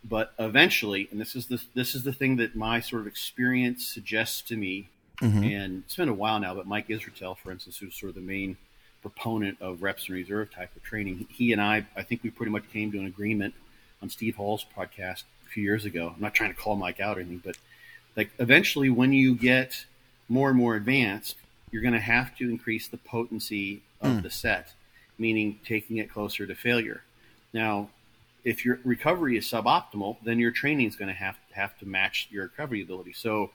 But 0.03 0.33
eventually, 0.37 1.07
and 1.11 1.19
this 1.19 1.35
is 1.35 1.47
the 1.47 1.61
this 1.73 1.95
is 1.95 2.03
the 2.03 2.11
thing 2.11 2.35
that 2.37 2.55
my 2.55 2.81
sort 2.81 3.01
of 3.01 3.07
experience 3.07 3.87
suggests 3.87 4.41
to 4.43 4.57
me, 4.57 4.89
mm-hmm. 5.21 5.43
and 5.43 5.83
it's 5.85 5.95
been 5.95 6.09
a 6.09 6.13
while 6.13 6.39
now. 6.39 6.53
But 6.55 6.67
Mike 6.67 6.89
Israetel, 6.89 7.37
for 7.37 7.51
instance, 7.51 7.77
who's 7.77 7.95
sort 7.95 8.09
of 8.09 8.15
the 8.15 8.21
main 8.21 8.57
proponent 9.01 9.61
of 9.61 9.81
reps 9.81 10.07
and 10.07 10.15
reserve 10.15 10.51
type 10.51 10.75
of 10.75 10.83
training, 10.83 11.27
he 11.29 11.53
and 11.53 11.61
I, 11.61 11.85
I 11.95 12.03
think 12.03 12.23
we 12.23 12.31
pretty 12.31 12.51
much 12.51 12.69
came 12.71 12.91
to 12.91 12.99
an 12.99 13.05
agreement 13.05 13.53
on 14.01 14.09
Steve 14.09 14.35
Hall's 14.35 14.65
podcast 14.77 15.23
a 15.45 15.49
few 15.49 15.63
years 15.63 15.85
ago. 15.85 16.13
I'm 16.15 16.21
not 16.21 16.33
trying 16.33 16.53
to 16.53 16.59
call 16.59 16.75
Mike 16.75 16.99
out 16.99 17.17
or 17.17 17.21
anything, 17.21 17.41
but 17.43 17.55
like 18.17 18.29
eventually, 18.39 18.89
when 18.89 19.13
you 19.13 19.35
get 19.35 19.85
more 20.27 20.49
and 20.49 20.57
more 20.57 20.75
advanced, 20.75 21.35
you're 21.71 21.81
going 21.81 21.93
to 21.93 21.99
have 21.99 22.37
to 22.37 22.49
increase 22.49 22.87
the 22.87 22.97
potency 22.97 23.81
of 24.01 24.11
mm. 24.11 24.23
the 24.23 24.29
set, 24.29 24.73
meaning 25.17 25.59
taking 25.65 25.97
it 25.97 26.11
closer 26.11 26.45
to 26.45 26.55
failure. 26.55 27.03
Now, 27.53 27.89
if 28.43 28.65
your 28.65 28.79
recovery 28.83 29.37
is 29.37 29.45
suboptimal, 29.45 30.17
then 30.23 30.39
your 30.39 30.51
training 30.51 30.87
is 30.87 30.95
going 30.95 31.07
to 31.07 31.15
have 31.15 31.35
to 31.49 31.55
have 31.55 31.77
to 31.79 31.85
match 31.85 32.27
your 32.31 32.43
recovery 32.43 32.81
ability. 32.81 33.13
So 33.13 33.51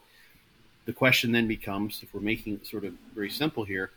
the 0.86 0.92
question 0.92 1.32
then 1.32 1.46
becomes, 1.46 2.02
if 2.02 2.14
we're 2.14 2.20
making 2.20 2.54
it 2.54 2.66
sort 2.66 2.84
of 2.84 2.94
very 3.14 3.30
simple 3.30 3.64
here, 3.64 3.90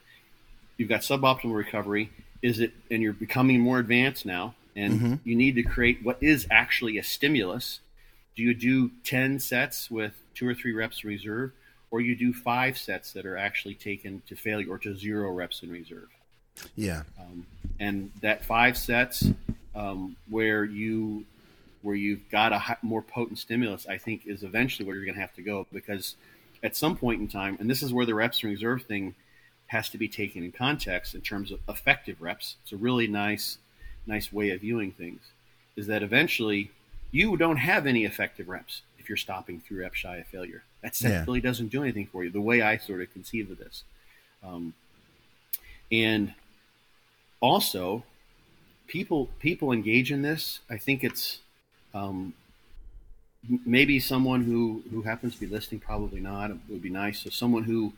you've 0.77 0.89
got 0.89 1.01
suboptimal 1.01 1.55
recovery. 1.55 2.11
Is 2.41 2.59
it, 2.59 2.73
and 2.89 3.03
you're 3.03 3.13
becoming 3.13 3.59
more 3.59 3.77
advanced 3.77 4.25
now, 4.25 4.55
and 4.75 4.93
mm-hmm. 4.93 5.13
you 5.23 5.35
need 5.35 5.55
to 5.55 5.63
create 5.63 6.03
what 6.03 6.17
is 6.21 6.47
actually 6.49 6.97
a 6.97 7.03
stimulus. 7.03 7.79
Do 8.35 8.41
you 8.41 8.55
do 8.55 8.89
10 9.03 9.39
sets 9.39 9.91
with 9.91 10.13
two 10.33 10.47
or 10.47 10.55
three 10.55 10.73
reps 10.73 11.03
in 11.03 11.09
reserve, 11.09 11.51
or 11.91 12.01
you 12.01 12.15
do 12.15 12.33
five 12.33 12.77
sets 12.77 13.11
that 13.13 13.25
are 13.25 13.37
actually 13.37 13.75
taken 13.75 14.21
to 14.27 14.35
failure 14.35 14.71
or 14.71 14.77
to 14.79 14.95
zero 14.95 15.31
reps 15.31 15.61
in 15.61 15.69
reserve. 15.69 16.09
Yeah. 16.75 17.03
Um, 17.19 17.45
and 17.79 18.11
that 18.21 18.45
five 18.45 18.77
sets 18.77 19.29
um, 19.75 20.15
where 20.29 20.63
you 20.63 21.25
where 21.81 21.95
you've 21.95 22.29
got 22.29 22.53
a 22.53 22.77
more 22.83 23.01
potent 23.01 23.39
stimulus, 23.39 23.87
I 23.87 23.97
think, 23.97 24.27
is 24.27 24.43
eventually 24.43 24.85
where 24.85 24.95
you're 24.95 25.05
going 25.05 25.15
to 25.15 25.21
have 25.21 25.33
to 25.35 25.41
go 25.41 25.65
because 25.73 26.15
at 26.61 26.75
some 26.75 26.95
point 26.95 27.21
in 27.21 27.27
time, 27.27 27.57
and 27.59 27.67
this 27.67 27.81
is 27.81 27.91
where 27.91 28.05
the 28.05 28.13
reps 28.13 28.43
in 28.43 28.49
reserve 28.49 28.83
thing 28.83 29.15
has 29.67 29.89
to 29.89 29.97
be 29.97 30.07
taken 30.07 30.43
in 30.43 30.51
context 30.51 31.15
in 31.15 31.21
terms 31.21 31.51
of 31.51 31.59
effective 31.67 32.21
reps. 32.21 32.57
It's 32.61 32.73
a 32.73 32.77
really 32.77 33.07
nice, 33.07 33.57
nice 34.05 34.31
way 34.31 34.51
of 34.51 34.61
viewing 34.61 34.91
things. 34.91 35.21
Is 35.75 35.87
that 35.87 36.03
eventually 36.03 36.69
you 37.11 37.37
don't 37.37 37.57
have 37.57 37.87
any 37.87 38.05
effective 38.05 38.47
reps 38.47 38.81
if 38.99 39.09
you're 39.09 39.17
stopping 39.17 39.59
three 39.59 39.79
reps 39.79 39.97
shy 39.97 40.17
of 40.17 40.27
failure. 40.27 40.63
That 40.83 40.95
set 40.95 41.11
yeah. 41.11 41.23
really 41.25 41.41
doesn't 41.41 41.69
do 41.69 41.83
anything 41.83 42.07
for 42.07 42.23
you. 42.23 42.29
The 42.29 42.41
way 42.41 42.61
I 42.61 42.77
sort 42.77 43.01
of 43.01 43.11
conceive 43.13 43.49
of 43.49 43.57
this, 43.57 43.83
um, 44.43 44.73
and 45.91 46.33
also 47.41 48.03
people 48.87 49.29
people 49.39 49.71
engage 49.71 50.11
in 50.11 50.21
this. 50.21 50.59
I 50.69 50.77
think 50.77 51.03
it's 51.03 51.39
um, 51.93 52.33
maybe 53.65 53.99
someone 53.99 54.43
who 54.43 54.83
who 54.91 55.01
happens 55.01 55.35
to 55.35 55.39
be 55.41 55.47
listening. 55.47 55.81
Probably 55.81 56.19
not. 56.19 56.51
It 56.51 56.57
would 56.69 56.81
be 56.81 56.89
nice. 56.89 57.19
So 57.19 57.29
someone 57.29 57.63
who 57.63 57.93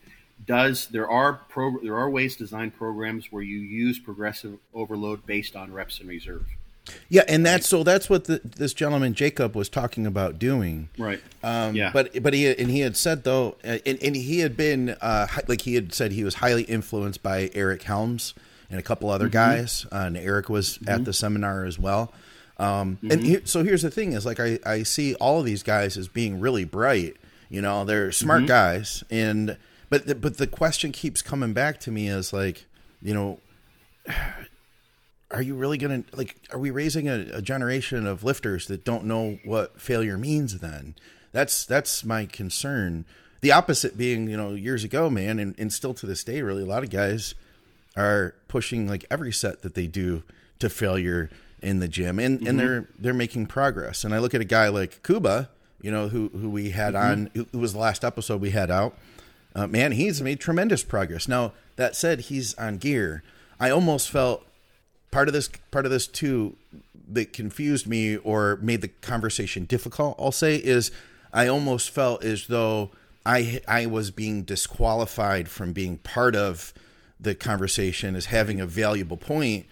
does 0.45 0.87
there 0.87 1.09
are 1.09 1.33
pro, 1.49 1.77
there 1.83 1.97
are 1.97 2.09
ways 2.09 2.37
to 2.37 2.43
design 2.43 2.71
programs 2.71 3.31
where 3.31 3.43
you 3.43 3.59
use 3.59 3.99
progressive 3.99 4.57
overload 4.73 5.25
based 5.25 5.55
on 5.55 5.73
reps 5.73 5.99
and 5.99 6.09
reserve. 6.09 6.45
Yeah, 7.07 7.23
and 7.29 7.45
that's 7.45 7.67
so 7.67 7.83
that's 7.83 8.09
what 8.09 8.25
the, 8.25 8.41
this 8.43 8.73
gentleman 8.73 9.13
Jacob 9.13 9.55
was 9.55 9.69
talking 9.69 10.05
about 10.05 10.37
doing. 10.37 10.89
Right. 10.97 11.21
Um, 11.41 11.75
yeah. 11.75 11.91
But 11.93 12.21
but 12.21 12.33
he 12.33 12.47
and 12.47 12.69
he 12.69 12.81
had 12.81 12.97
said 12.97 13.23
though, 13.23 13.55
and, 13.63 13.81
and 13.85 14.15
he 14.15 14.39
had 14.39 14.57
been 14.57 14.89
uh, 15.01 15.27
like 15.47 15.61
he 15.61 15.75
had 15.75 15.93
said 15.93 16.11
he 16.11 16.23
was 16.23 16.35
highly 16.35 16.63
influenced 16.63 17.23
by 17.23 17.49
Eric 17.53 17.83
Helms 17.83 18.33
and 18.73 18.79
a 18.79 18.83
couple 18.83 19.11
other 19.11 19.25
mm-hmm. 19.25 19.33
guys, 19.33 19.85
uh, 19.91 20.05
and 20.07 20.17
Eric 20.17 20.49
was 20.49 20.79
mm-hmm. 20.79 20.89
at 20.89 21.05
the 21.05 21.13
seminar 21.13 21.63
as 21.63 21.77
well. 21.77 22.11
Um, 22.57 22.97
mm-hmm. 22.97 23.11
And 23.11 23.23
he, 23.23 23.39
so 23.45 23.63
here's 23.63 23.83
the 23.83 23.91
thing: 23.91 24.13
is 24.13 24.25
like 24.25 24.39
I 24.39 24.57
I 24.65 24.81
see 24.81 25.13
all 25.15 25.39
of 25.39 25.45
these 25.45 25.61
guys 25.61 25.95
as 25.95 26.07
being 26.07 26.39
really 26.39 26.65
bright. 26.65 27.17
You 27.49 27.61
know, 27.61 27.85
they're 27.85 28.11
smart 28.11 28.41
mm-hmm. 28.41 28.47
guys, 28.47 29.03
and 29.11 29.57
but 29.89 30.07
the, 30.07 30.15
but 30.15 30.37
the 30.37 30.47
question 30.47 30.91
keeps 30.91 31.21
coming 31.21 31.53
back 31.53 31.79
to 31.81 31.91
me 31.91 32.07
is 32.07 32.33
like, 32.33 32.65
you 33.03 33.13
know 33.13 33.39
are 35.31 35.41
you 35.41 35.55
really 35.55 35.77
going 35.77 36.03
to 36.03 36.15
like 36.17 36.35
are 36.51 36.59
we 36.59 36.71
raising 36.71 37.07
a, 37.07 37.27
a, 37.33 37.41
generation 37.41 38.07
of 38.07 38.23
lifters 38.23 38.67
that 38.67 38.85
don't 38.85 39.03
know 39.03 39.39
what 39.43 39.79
failure 39.79 40.17
means 40.17 40.59
then 40.59 40.95
that's 41.31 41.65
that's 41.65 42.03
my 42.03 42.25
concern 42.25 43.05
the 43.41 43.51
opposite 43.51 43.97
being 43.97 44.29
you 44.29 44.37
know 44.37 44.51
years 44.51 44.83
ago 44.83 45.09
man 45.09 45.39
and, 45.39 45.55
and 45.57 45.73
still 45.73 45.93
to 45.93 46.05
this 46.05 46.23
day 46.23 46.41
really 46.41 46.63
a 46.63 46.67
lot 46.67 46.83
of 46.83 46.89
guys 46.89 47.35
are 47.95 48.35
pushing 48.47 48.87
like 48.87 49.05
every 49.09 49.31
set 49.31 49.61
that 49.61 49.75
they 49.75 49.87
do 49.87 50.23
to 50.59 50.69
failure 50.69 51.29
in 51.61 51.79
the 51.79 51.87
gym 51.87 52.19
and 52.19 52.39
mm-hmm. 52.39 52.47
and 52.47 52.59
they're 52.59 52.87
they're 52.99 53.13
making 53.13 53.45
progress 53.45 54.03
and 54.03 54.13
i 54.13 54.19
look 54.19 54.33
at 54.33 54.41
a 54.41 54.45
guy 54.45 54.67
like 54.67 55.01
kuba 55.03 55.49
you 55.81 55.89
know 55.89 56.09
who 56.09 56.29
who 56.29 56.49
we 56.49 56.71
had 56.71 56.93
mm-hmm. 56.93 57.11
on 57.11 57.29
who, 57.33 57.47
who, 57.51 57.59
was 57.59 57.73
the 57.73 57.79
last 57.79 58.03
episode 58.03 58.41
we 58.41 58.51
had 58.51 58.69
out 58.69 58.97
uh, 59.55 59.65
man 59.65 59.93
he's 59.93 60.21
made 60.21 60.39
tremendous 60.39 60.83
progress 60.83 61.27
now 61.27 61.53
that 61.77 61.95
said 61.95 62.21
he's 62.21 62.53
on 62.55 62.77
gear 62.77 63.23
i 63.59 63.69
almost 63.69 64.09
felt 64.09 64.45
part 65.09 65.27
of 65.27 65.33
this 65.33 65.49
part 65.71 65.85
of 65.85 65.91
this 65.91 66.05
too 66.05 66.55
that 67.07 67.31
confused 67.31 67.87
me 67.87 68.17
or 68.17 68.57
made 68.61 68.81
the 68.81 68.87
conversation 68.87 69.63
difficult 69.65 70.15
i'll 70.19 70.31
say 70.31 70.55
is 70.55 70.91
i 71.31 71.47
almost 71.47 71.89
felt 71.89 72.23
as 72.23 72.47
though 72.47 72.91
i 73.25 73.61
i 73.67 73.85
was 73.85 74.11
being 74.11 74.43
disqualified 74.43 75.47
from 75.47 75.71
being 75.71 75.97
part 75.97 76.35
of 76.35 76.73
the 77.23 77.33
conversation 77.35 78.15
as 78.15 78.27
having 78.27 78.61
a 78.61 78.65
valuable 78.65 79.17
point 79.17 79.65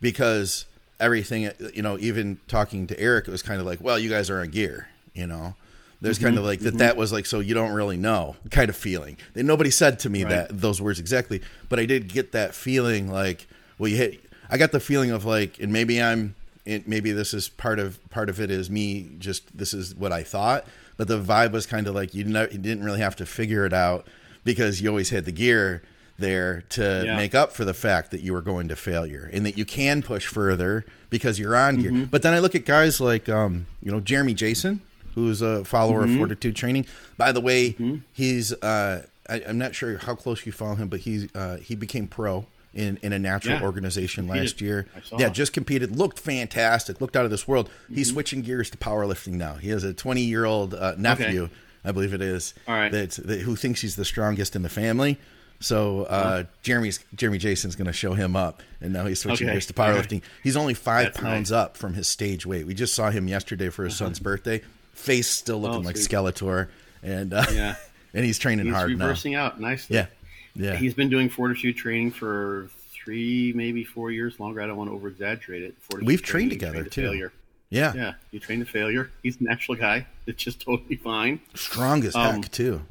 because 0.00 0.66
everything 1.00 1.50
you 1.74 1.82
know 1.82 1.98
even 1.98 2.38
talking 2.48 2.86
to 2.86 2.98
eric 3.00 3.26
it 3.28 3.30
was 3.30 3.42
kind 3.42 3.60
of 3.60 3.66
like 3.66 3.80
well 3.80 3.98
you 3.98 4.10
guys 4.10 4.30
are 4.30 4.40
on 4.40 4.48
gear 4.48 4.88
you 5.14 5.26
know 5.26 5.54
there's 6.00 6.18
mm-hmm, 6.18 6.26
kind 6.26 6.38
of 6.38 6.44
like 6.44 6.60
that 6.60 6.70
mm-hmm. 6.70 6.78
that 6.78 6.96
was 6.96 7.12
like 7.12 7.26
so 7.26 7.40
you 7.40 7.54
don't 7.54 7.72
really 7.72 7.96
know 7.96 8.36
kind 8.50 8.68
of 8.68 8.76
feeling 8.76 9.16
that 9.34 9.44
nobody 9.44 9.70
said 9.70 9.98
to 9.98 10.10
me 10.10 10.22
right. 10.22 10.30
that 10.30 10.60
those 10.60 10.80
words 10.80 11.00
exactly 11.00 11.40
but 11.68 11.78
i 11.78 11.86
did 11.86 12.08
get 12.08 12.32
that 12.32 12.54
feeling 12.54 13.10
like 13.10 13.46
well 13.78 13.88
you 13.88 13.96
hit 13.96 14.20
I 14.50 14.56
got 14.56 14.72
the 14.72 14.80
feeling 14.80 15.10
of 15.10 15.24
like, 15.24 15.58
and 15.60 15.72
maybe 15.72 16.02
I'm, 16.02 16.34
it, 16.64 16.88
maybe 16.88 17.12
this 17.12 17.34
is 17.34 17.48
part 17.48 17.78
of 17.78 17.98
part 18.10 18.28
of 18.28 18.40
it 18.40 18.50
is 18.50 18.70
me. 18.70 19.10
Just 19.18 19.56
this 19.56 19.72
is 19.72 19.94
what 19.94 20.12
I 20.12 20.22
thought, 20.22 20.66
but 20.96 21.08
the 21.08 21.20
vibe 21.20 21.52
was 21.52 21.66
kind 21.66 21.86
of 21.86 21.94
like 21.94 22.14
you, 22.14 22.24
know, 22.24 22.42
you 22.50 22.58
didn't 22.58 22.84
really 22.84 23.00
have 23.00 23.16
to 23.16 23.26
figure 23.26 23.64
it 23.64 23.72
out 23.72 24.06
because 24.44 24.80
you 24.80 24.88
always 24.88 25.10
had 25.10 25.24
the 25.24 25.32
gear 25.32 25.82
there 26.18 26.64
to 26.70 27.02
yeah. 27.06 27.16
make 27.16 27.34
up 27.34 27.52
for 27.52 27.64
the 27.64 27.74
fact 27.74 28.10
that 28.10 28.20
you 28.20 28.32
were 28.32 28.42
going 28.42 28.68
to 28.68 28.76
failure 28.76 29.30
and 29.32 29.46
that 29.46 29.56
you 29.56 29.64
can 29.64 30.02
push 30.02 30.26
further 30.26 30.84
because 31.10 31.38
you're 31.38 31.56
on 31.56 31.80
gear. 31.80 31.90
Mm-hmm. 31.90 32.04
But 32.04 32.22
then 32.22 32.34
I 32.34 32.40
look 32.40 32.54
at 32.54 32.64
guys 32.64 33.00
like, 33.00 33.28
um, 33.28 33.66
you 33.82 33.92
know, 33.92 34.00
Jeremy 34.00 34.34
Jason, 34.34 34.80
who's 35.14 35.42
a 35.42 35.64
follower 35.64 36.02
mm-hmm. 36.02 36.14
of 36.14 36.18
Fortitude 36.18 36.56
Training. 36.56 36.86
By 37.16 37.32
the 37.32 37.40
way, 37.40 37.70
mm-hmm. 37.70 37.96
he's 38.12 38.52
uh, 38.52 39.06
I, 39.28 39.38
am 39.40 39.58
not 39.58 39.74
sure 39.74 39.98
how 39.98 40.14
close 40.14 40.44
you 40.46 40.52
follow 40.52 40.74
him, 40.74 40.88
but 40.88 41.00
he's 41.00 41.34
uh, 41.34 41.58
he 41.58 41.74
became 41.74 42.08
pro 42.08 42.46
in, 42.74 42.98
in 43.02 43.12
a 43.12 43.18
natural 43.18 43.58
yeah. 43.58 43.64
organization 43.64 44.26
competed. 44.26 44.46
last 44.46 44.60
year. 44.60 44.86
Yeah, 45.16 45.28
just 45.28 45.52
competed. 45.52 45.96
Looked 45.96 46.18
fantastic. 46.18 47.00
Looked 47.00 47.16
out 47.16 47.24
of 47.24 47.30
this 47.30 47.46
world. 47.46 47.68
Mm-hmm. 47.68 47.94
He's 47.96 48.10
switching 48.10 48.42
gears 48.42 48.70
to 48.70 48.78
powerlifting 48.78 49.34
now. 49.34 49.54
He 49.54 49.70
has 49.70 49.84
a 49.84 49.92
20 49.92 50.22
year 50.22 50.44
old 50.44 50.74
uh, 50.74 50.94
nephew, 50.96 51.44
okay. 51.44 51.52
I 51.84 51.92
believe 51.92 52.14
it 52.14 52.22
is, 52.22 52.54
All 52.66 52.74
right. 52.74 52.92
that, 52.92 53.10
that, 53.12 53.40
who 53.40 53.56
thinks 53.56 53.80
he's 53.80 53.96
the 53.96 54.04
strongest 54.04 54.56
in 54.56 54.62
the 54.62 54.68
family. 54.68 55.18
So 55.60 56.04
uh. 56.04 56.44
Jeremy's 56.62 57.04
Jeremy 57.14 57.38
Jason's 57.38 57.76
going 57.76 57.86
to 57.86 57.92
show 57.92 58.12
him 58.12 58.36
up, 58.36 58.62
and 58.80 58.92
now 58.92 59.06
he's 59.06 59.20
switching 59.20 59.48
okay. 59.48 59.54
gears 59.54 59.66
to 59.66 59.72
powerlifting. 59.72 60.12
Right. 60.12 60.30
He's 60.42 60.56
only 60.56 60.74
five 60.74 61.06
That's 61.06 61.20
pounds 61.20 61.50
nice. 61.50 61.58
up 61.58 61.76
from 61.76 61.94
his 61.94 62.06
stage 62.06 62.46
weight. 62.46 62.66
We 62.66 62.74
just 62.74 62.94
saw 62.94 63.10
him 63.10 63.26
yesterday 63.28 63.68
for 63.70 63.84
his 63.84 63.94
uh-huh. 63.94 64.06
son's 64.06 64.20
birthday. 64.20 64.62
Face 64.92 65.28
still 65.28 65.60
looking 65.60 65.78
oh, 65.78 65.86
like 65.86 65.96
Skeletor, 65.96 66.68
and 67.02 67.32
uh, 67.32 67.44
yeah, 67.52 67.76
and 68.14 68.24
he's 68.24 68.38
training 68.38 68.66
he's 68.66 68.74
hard 68.74 68.90
reversing 68.90 69.32
now. 69.32 69.46
out 69.46 69.60
nicely. 69.60 69.96
Yeah, 69.96 70.06
yeah. 70.54 70.76
He's 70.76 70.94
been 70.94 71.08
doing 71.08 71.28
fortitude 71.28 71.76
training 71.76 72.12
for 72.12 72.68
three, 72.90 73.52
maybe 73.54 73.84
four 73.84 74.10
years 74.10 74.38
longer. 74.38 74.60
I 74.60 74.66
don't 74.66 74.76
want 74.76 74.90
to 74.90 74.94
over 74.94 75.08
exaggerate 75.08 75.62
it. 75.62 75.74
We've 76.02 76.22
trained 76.22 76.50
together 76.50 76.74
trained 76.74 76.92
to 76.92 77.00
too. 77.00 77.06
Failure. 77.08 77.32
Yeah, 77.70 77.92
yeah. 77.94 78.14
You 78.30 78.40
train 78.40 78.60
to 78.60 78.64
failure. 78.64 79.10
He's 79.22 79.40
a 79.40 79.44
natural 79.44 79.76
guy. 79.76 80.06
It's 80.28 80.44
just 80.44 80.60
totally 80.60 80.96
fine. 80.96 81.40
Strong 81.54 82.04
as 82.04 82.14
um, 82.14 82.42
heck 82.42 82.52
too. 82.52 82.82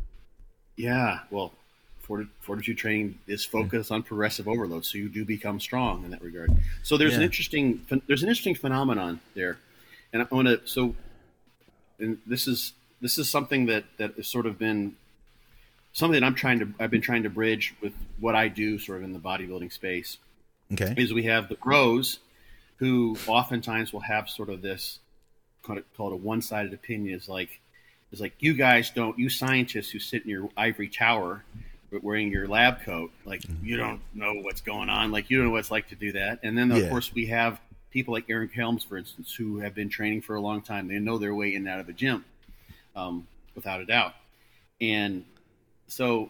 Yeah. 0.75 1.19
Well, 1.29 1.53
fortitude 2.39 2.77
training 2.77 3.19
is 3.27 3.45
focused 3.45 3.91
on 3.91 4.03
progressive 4.03 4.47
overload, 4.47 4.85
so 4.85 4.97
you 4.97 5.09
do 5.09 5.25
become 5.25 5.59
strong 5.59 6.03
in 6.03 6.11
that 6.11 6.21
regard. 6.21 6.51
So 6.83 6.97
there's 6.97 7.11
yeah. 7.11 7.17
an 7.17 7.23
interesting 7.23 7.85
there's 8.07 8.23
an 8.23 8.29
interesting 8.29 8.55
phenomenon 8.55 9.19
there, 9.35 9.57
and 10.13 10.21
I 10.21 10.27
want 10.31 10.47
to 10.47 10.61
so, 10.65 10.95
and 11.99 12.17
this 12.25 12.47
is 12.47 12.73
this 13.01 13.17
is 13.17 13.29
something 13.29 13.65
that 13.67 13.85
that 13.97 14.15
has 14.15 14.27
sort 14.27 14.45
of 14.45 14.57
been 14.57 14.95
something 15.93 16.19
that 16.19 16.25
I'm 16.25 16.35
trying 16.35 16.59
to 16.59 16.69
I've 16.79 16.91
been 16.91 17.01
trying 17.01 17.23
to 17.23 17.29
bridge 17.29 17.75
with 17.81 17.93
what 18.19 18.35
I 18.35 18.47
do 18.47 18.79
sort 18.79 18.99
of 18.99 19.03
in 19.03 19.13
the 19.13 19.19
bodybuilding 19.19 19.71
space. 19.71 20.17
Okay. 20.73 20.93
Is 20.97 21.13
we 21.13 21.23
have 21.23 21.49
the 21.49 21.55
pros 21.55 22.19
who 22.77 23.17
oftentimes 23.27 23.91
will 23.91 24.01
have 24.01 24.29
sort 24.29 24.49
of 24.49 24.61
this 24.61 24.99
called 25.63 26.13
a 26.13 26.15
one-sided 26.15 26.73
opinion 26.73 27.17
is 27.17 27.27
like 27.27 27.59
is 28.11 28.21
like 28.21 28.33
you 28.39 28.53
guys 28.53 28.89
don't 28.89 29.17
you 29.19 29.29
scientists 29.29 29.89
who 29.89 29.99
sit 29.99 30.23
in 30.23 30.29
your 30.29 30.49
ivory 30.55 30.87
tower 30.87 31.43
wearing 32.01 32.31
your 32.31 32.47
lab 32.47 32.81
coat 32.81 33.11
like 33.25 33.41
you 33.63 33.77
don't 33.77 34.01
know 34.13 34.33
what's 34.33 34.61
going 34.61 34.89
on. 34.89 35.11
Like 35.11 35.29
you 35.29 35.37
don't 35.37 35.47
know 35.47 35.51
what 35.51 35.59
it's 35.59 35.71
like 35.71 35.87
to 35.89 35.95
do 35.95 36.11
that. 36.13 36.39
And 36.43 36.57
then 36.57 36.71
of 36.71 36.77
Yeah. 36.77 36.89
course 36.89 37.13
we 37.13 37.25
have 37.27 37.59
people 37.91 38.13
like 38.13 38.29
Aaron 38.29 38.49
Helms 38.49 38.83
for 38.83 38.97
instance 38.97 39.33
who 39.33 39.59
have 39.59 39.73
been 39.73 39.89
training 39.89 40.21
for 40.21 40.35
a 40.35 40.41
long 40.41 40.61
time. 40.61 40.87
They 40.87 40.99
know 40.99 41.17
their 41.17 41.33
way 41.33 41.49
in 41.55 41.57
and 41.61 41.69
out 41.69 41.79
of 41.79 41.89
a 41.89 41.93
gym 41.93 42.25
um, 42.95 43.27
without 43.55 43.81
a 43.81 43.85
doubt. 43.85 44.13
And 44.81 45.23
so 45.87 46.29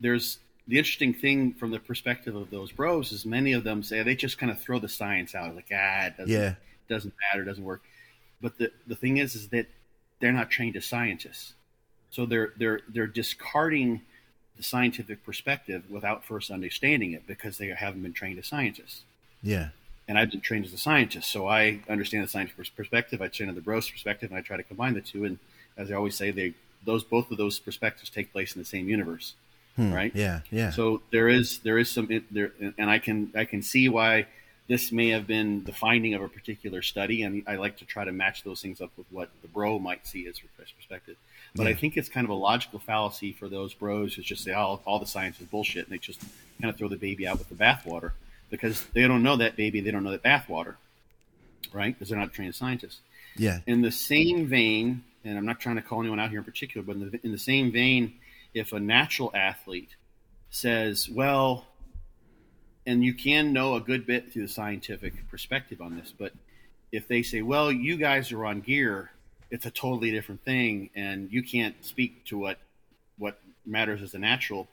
there's 0.00 0.38
the 0.66 0.78
interesting 0.78 1.14
thing 1.14 1.54
from 1.54 1.70
the 1.70 1.78
perspective 1.78 2.34
of 2.36 2.50
those 2.50 2.72
bros 2.72 3.12
is 3.12 3.24
many 3.24 3.52
of 3.52 3.64
them 3.64 3.82
say 3.82 4.02
they 4.02 4.14
just 4.14 4.36
kind 4.36 4.52
of 4.52 4.60
throw 4.60 4.78
the 4.78 4.88
science 4.88 5.34
out 5.34 5.54
like 5.54 5.70
ah 5.72 6.06
it 6.06 6.16
doesn't 6.16 6.32
Yeah. 6.32 6.54
doesn't 6.88 7.14
matter 7.32 7.44
doesn't 7.44 7.64
work. 7.64 7.82
But 8.40 8.58
the 8.58 8.72
the 8.86 8.96
thing 8.96 9.18
is 9.18 9.34
is 9.34 9.48
that 9.48 9.66
they're 10.20 10.32
not 10.32 10.50
trained 10.50 10.76
as 10.76 10.84
scientists. 10.86 11.54
So 12.10 12.26
they're 12.26 12.52
they're 12.58 12.80
they're 12.88 13.06
discarding 13.06 14.02
the 14.58 14.62
scientific 14.64 15.24
perspective 15.24 15.84
without 15.88 16.24
first 16.24 16.50
understanding 16.50 17.12
it 17.12 17.26
because 17.26 17.56
they 17.58 17.68
haven't 17.68 18.02
been 18.02 18.12
trained 18.12 18.38
as 18.38 18.46
scientists 18.46 19.02
Yeah. 19.42 19.68
and 20.06 20.18
I've 20.18 20.30
been 20.30 20.40
trained 20.40 20.66
as 20.66 20.72
a 20.72 20.78
scientist, 20.78 21.30
so 21.30 21.46
I 21.46 21.80
understand 21.88 22.24
the 22.24 22.28
scientific 22.28 22.74
perspective. 22.76 23.22
I 23.22 23.26
understand 23.26 23.56
the 23.56 23.60
bros 23.62 23.88
perspective, 23.90 24.30
and 24.30 24.38
I 24.38 24.42
try 24.42 24.56
to 24.56 24.62
combine 24.62 24.94
the 24.94 25.00
two. 25.00 25.24
And 25.24 25.38
as 25.76 25.90
I 25.90 25.94
always 25.94 26.16
say, 26.16 26.30
they 26.30 26.54
those 26.84 27.02
both 27.04 27.30
of 27.30 27.36
those 27.38 27.58
perspectives 27.58 28.08
take 28.10 28.32
place 28.32 28.54
in 28.54 28.60
the 28.60 28.64
same 28.64 28.88
universe, 28.88 29.34
Hmm. 29.76 29.92
right? 29.92 30.12
Yeah. 30.14 30.40
Yeah. 30.50 30.70
So 30.70 31.02
there 31.12 31.28
is 31.28 31.58
there 31.60 31.78
is 31.78 31.88
some 31.90 32.08
there, 32.30 32.52
and 32.78 32.88
I 32.90 32.98
can 32.98 33.30
I 33.34 33.44
can 33.44 33.62
see 33.62 33.88
why 33.88 34.26
this 34.68 34.92
may 34.92 35.08
have 35.08 35.26
been 35.26 35.64
the 35.64 35.72
finding 35.72 36.14
of 36.14 36.22
a 36.22 36.28
particular 36.28 36.82
study, 36.82 37.22
and 37.22 37.42
I 37.46 37.56
like 37.56 37.78
to 37.78 37.84
try 37.86 38.04
to 38.04 38.12
match 38.12 38.44
those 38.44 38.60
things 38.60 38.80
up 38.80 38.90
with 38.96 39.06
what 39.10 39.30
the 39.42 39.48
bro 39.48 39.78
might 39.78 40.06
see 40.06 40.26
as 40.28 40.40
perspective. 40.76 41.16
But 41.54 41.66
I 41.66 41.74
think 41.74 41.96
it's 41.96 42.10
kind 42.10 42.24
of 42.24 42.30
a 42.30 42.34
logical 42.34 42.78
fallacy 42.78 43.32
for 43.32 43.48
those 43.48 43.72
bros 43.74 44.14
who 44.14 44.22
just 44.22 44.44
say, 44.44 44.52
"Oh, 44.54 44.80
all 44.84 44.98
the 44.98 45.06
science 45.06 45.40
is 45.40 45.46
bullshit," 45.46 45.86
and 45.86 45.92
they 45.92 45.98
just 45.98 46.20
kind 46.60 46.70
of 46.70 46.76
throw 46.76 46.88
the 46.88 46.96
baby 46.96 47.26
out 47.26 47.38
with 47.38 47.48
the 47.48 47.54
bathwater 47.54 48.12
because 48.50 48.84
they 48.92 49.08
don't 49.08 49.22
know 49.22 49.36
that 49.36 49.56
baby, 49.56 49.80
they 49.80 49.90
don't 49.90 50.04
know 50.04 50.10
that 50.10 50.22
bathwater, 50.22 50.76
right? 51.72 51.94
Because 51.94 52.10
they're 52.10 52.18
not 52.18 52.32
trained 52.32 52.54
scientists. 52.54 53.00
yeah. 53.36 53.60
In 53.66 53.82
the 53.82 53.90
same 53.90 54.46
vein, 54.46 55.02
and 55.24 55.38
I'm 55.38 55.46
not 55.46 55.60
trying 55.60 55.76
to 55.76 55.82
call 55.82 56.00
anyone 56.00 56.20
out 56.20 56.30
here 56.30 56.38
in 56.38 56.44
particular, 56.44 56.86
but 56.86 56.96
in 56.96 57.10
the, 57.10 57.20
in 57.24 57.32
the 57.32 57.38
same 57.38 57.72
vein, 57.72 58.14
if 58.54 58.72
a 58.72 58.80
natural 58.80 59.30
athlete 59.34 59.90
says, 60.50 61.08
well, 61.08 61.66
and 62.88 63.04
you 63.04 63.12
can 63.12 63.52
know 63.52 63.74
a 63.74 63.80
good 63.80 64.06
bit 64.06 64.32
through 64.32 64.46
the 64.46 64.52
scientific 64.52 65.28
perspective 65.30 65.82
on 65.82 65.94
this, 65.94 66.14
but 66.16 66.32
if 66.90 67.06
they 67.06 67.22
say, 67.22 67.42
well, 67.42 67.70
you 67.70 67.98
guys 67.98 68.32
are 68.32 68.46
on 68.46 68.62
gear, 68.62 69.10
it's 69.50 69.66
a 69.66 69.70
totally 69.70 70.10
different 70.10 70.42
thing, 70.42 70.88
and 70.94 71.30
you 71.30 71.42
can't 71.42 71.74
speak 71.84 72.24
to 72.26 72.38
what 72.38 72.58
what 73.18 73.40
matters 73.66 74.00
as 74.00 74.14
a 74.14 74.18
natural. 74.18 74.68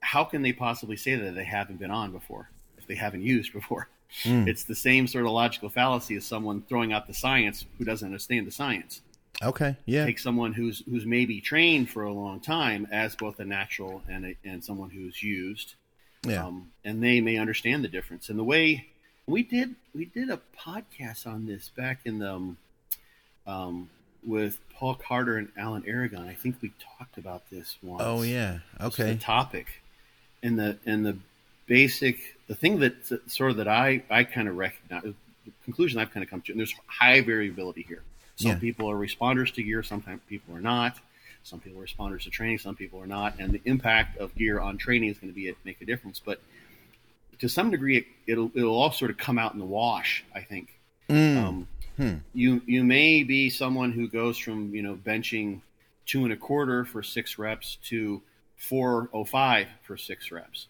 How 0.00 0.24
can 0.24 0.40
they 0.40 0.54
possibly 0.54 0.96
say 0.96 1.14
that 1.14 1.34
they 1.34 1.44
haven't 1.44 1.78
been 1.78 1.90
on 1.90 2.10
before 2.10 2.48
if 2.78 2.86
they 2.86 2.94
haven't 2.94 3.22
used 3.22 3.52
before? 3.60 3.88
Mm. 4.22 4.48
It's 4.48 4.64
the 4.64 4.74
same 4.74 5.06
sort 5.06 5.26
of 5.26 5.32
logical 5.32 5.68
fallacy 5.68 6.16
as 6.16 6.24
someone 6.24 6.62
throwing 6.62 6.94
out 6.94 7.06
the 7.06 7.12
science 7.12 7.66
who 7.76 7.84
doesn't 7.84 8.06
understand 8.06 8.46
the 8.46 8.50
science. 8.50 9.02
Okay. 9.42 9.76
Yeah. 9.84 10.06
Take 10.06 10.18
someone 10.18 10.54
who's 10.54 10.82
who's 10.88 11.04
maybe 11.04 11.42
trained 11.42 11.90
for 11.90 12.04
a 12.04 12.12
long 12.12 12.40
time 12.40 12.88
as 12.90 13.14
both 13.14 13.40
a 13.40 13.44
natural 13.44 14.02
and 14.08 14.24
a, 14.24 14.36
and 14.42 14.64
someone 14.64 14.88
who's 14.88 15.22
used, 15.22 15.74
Yeah. 16.24 16.46
um, 16.46 16.70
and 16.84 17.02
they 17.02 17.20
may 17.20 17.36
understand 17.38 17.84
the 17.84 17.88
difference. 17.88 18.28
And 18.28 18.38
the 18.38 18.44
way 18.44 18.86
we 19.26 19.42
did 19.42 19.74
we 19.94 20.06
did 20.06 20.30
a 20.30 20.40
podcast 20.58 21.26
on 21.26 21.46
this 21.46 21.70
back 21.76 22.00
in 22.04 22.18
the 22.18 22.32
um, 22.34 22.56
um, 23.46 23.90
with 24.26 24.58
Paul 24.74 24.94
Carter 24.94 25.36
and 25.38 25.48
Alan 25.56 25.84
Aragon. 25.86 26.26
I 26.28 26.34
think 26.34 26.56
we 26.60 26.72
talked 26.98 27.18
about 27.18 27.48
this 27.50 27.76
once 27.82 28.02
oh 28.04 28.22
yeah. 28.22 28.58
Okay. 28.80 29.12
The 29.12 29.18
topic 29.18 29.66
and 30.42 30.58
the 30.58 30.78
and 30.86 31.04
the 31.06 31.16
basic 31.66 32.36
the 32.46 32.54
thing 32.54 32.80
that 32.80 32.94
sort 33.30 33.50
of 33.52 33.56
that 33.58 33.68
I 33.68 34.02
I 34.10 34.24
kind 34.24 34.48
of 34.48 34.56
recognize 34.56 35.02
the 35.02 35.14
conclusion 35.64 35.98
I've 36.00 36.10
kind 36.12 36.24
of 36.24 36.30
come 36.30 36.40
to 36.42 36.52
and 36.52 36.58
there's 36.58 36.74
high 36.86 37.20
variability 37.20 37.82
here. 37.86 38.02
Some 38.36 38.52
Yeah. 38.52 38.58
people 38.58 38.90
are 38.90 38.96
responders 38.96 39.52
to 39.54 39.62
gear, 39.62 39.82
sometimes 39.82 40.20
people 40.28 40.54
are 40.56 40.60
not. 40.60 40.98
Some 41.42 41.60
people 41.60 41.80
are 41.80 41.86
responders 41.86 42.22
to 42.24 42.30
training, 42.30 42.58
some 42.58 42.76
people 42.76 43.00
are 43.00 43.06
not, 43.06 43.34
and 43.38 43.52
the 43.52 43.60
impact 43.64 44.18
of 44.18 44.34
gear 44.34 44.60
on 44.60 44.76
training 44.76 45.08
is 45.10 45.18
going 45.18 45.32
to 45.32 45.34
be 45.34 45.52
make 45.64 45.80
a 45.80 45.84
difference. 45.86 46.20
But 46.24 46.40
to 47.38 47.48
some 47.48 47.70
degree, 47.70 47.98
it, 47.98 48.06
it'll 48.26 48.50
it'll 48.54 48.74
all 48.74 48.90
sort 48.92 49.10
of 49.10 49.16
come 49.16 49.38
out 49.38 49.52
in 49.52 49.58
the 49.58 49.64
wash. 49.64 50.24
I 50.34 50.40
think 50.42 50.74
Mm. 51.08 51.36
um, 51.38 51.68
Hmm. 51.96 52.14
you 52.34 52.60
you 52.66 52.84
may 52.84 53.22
be 53.22 53.48
someone 53.48 53.92
who 53.92 54.08
goes 54.08 54.36
from 54.36 54.74
you 54.74 54.82
know 54.82 54.94
benching 54.94 55.62
two 56.04 56.24
and 56.24 56.32
a 56.32 56.36
quarter 56.36 56.84
for 56.84 57.02
six 57.02 57.38
reps 57.38 57.76
to 57.84 58.20
four 58.56 59.08
oh 59.12 59.24
five 59.24 59.68
for 59.84 59.96
six 59.96 60.30
reps. 60.30 60.66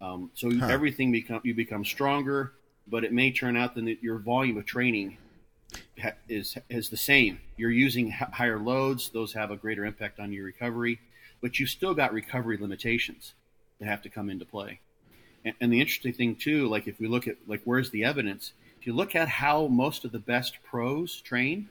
Um, 0.00 0.30
so 0.34 0.52
Huh. 0.52 0.66
everything 0.68 1.10
become 1.12 1.40
you 1.44 1.54
become 1.54 1.84
stronger, 1.84 2.52
but 2.86 3.02
it 3.04 3.12
may 3.12 3.32
turn 3.32 3.56
out 3.56 3.74
that 3.74 3.98
your 4.02 4.18
volume 4.18 4.56
of 4.56 4.66
training 4.66 5.16
is 6.28 6.56
is 6.68 6.88
the 6.88 6.96
same. 6.96 7.40
You're 7.56 7.70
using 7.70 8.10
higher 8.10 8.58
loads; 8.58 9.10
those 9.10 9.32
have 9.34 9.50
a 9.50 9.56
greater 9.56 9.84
impact 9.84 10.18
on 10.20 10.32
your 10.32 10.44
recovery, 10.44 11.00
but 11.40 11.58
you've 11.58 11.70
still 11.70 11.94
got 11.94 12.12
recovery 12.12 12.56
limitations 12.56 13.34
that 13.78 13.86
have 13.86 14.02
to 14.02 14.08
come 14.08 14.30
into 14.30 14.44
play. 14.44 14.80
And, 15.44 15.54
and 15.60 15.72
the 15.72 15.80
interesting 15.80 16.12
thing 16.12 16.36
too, 16.36 16.68
like 16.68 16.86
if 16.86 16.98
we 17.00 17.06
look 17.08 17.26
at 17.28 17.36
like 17.46 17.60
where's 17.64 17.90
the 17.90 18.04
evidence? 18.04 18.52
If 18.80 18.86
you 18.86 18.94
look 18.94 19.14
at 19.14 19.28
how 19.28 19.68
most 19.68 20.04
of 20.04 20.10
the 20.10 20.18
best 20.18 20.58
pros 20.64 21.20
train, 21.20 21.68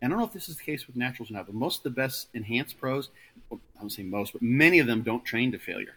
and 0.00 0.06
I 0.06 0.08
don't 0.10 0.18
know 0.20 0.26
if 0.26 0.32
this 0.32 0.48
is 0.48 0.56
the 0.56 0.62
case 0.62 0.86
with 0.86 0.94
naturals 0.94 1.30
now, 1.30 1.42
but 1.42 1.54
most 1.54 1.78
of 1.78 1.82
the 1.84 1.90
best 1.90 2.28
enhanced 2.32 2.78
pros, 2.78 3.08
well, 3.50 3.60
I 3.76 3.80
don't 3.80 3.90
say 3.90 4.04
most, 4.04 4.32
but 4.34 4.42
many 4.42 4.78
of 4.78 4.86
them 4.86 5.02
don't 5.02 5.24
train 5.24 5.50
to 5.52 5.58
failure. 5.58 5.96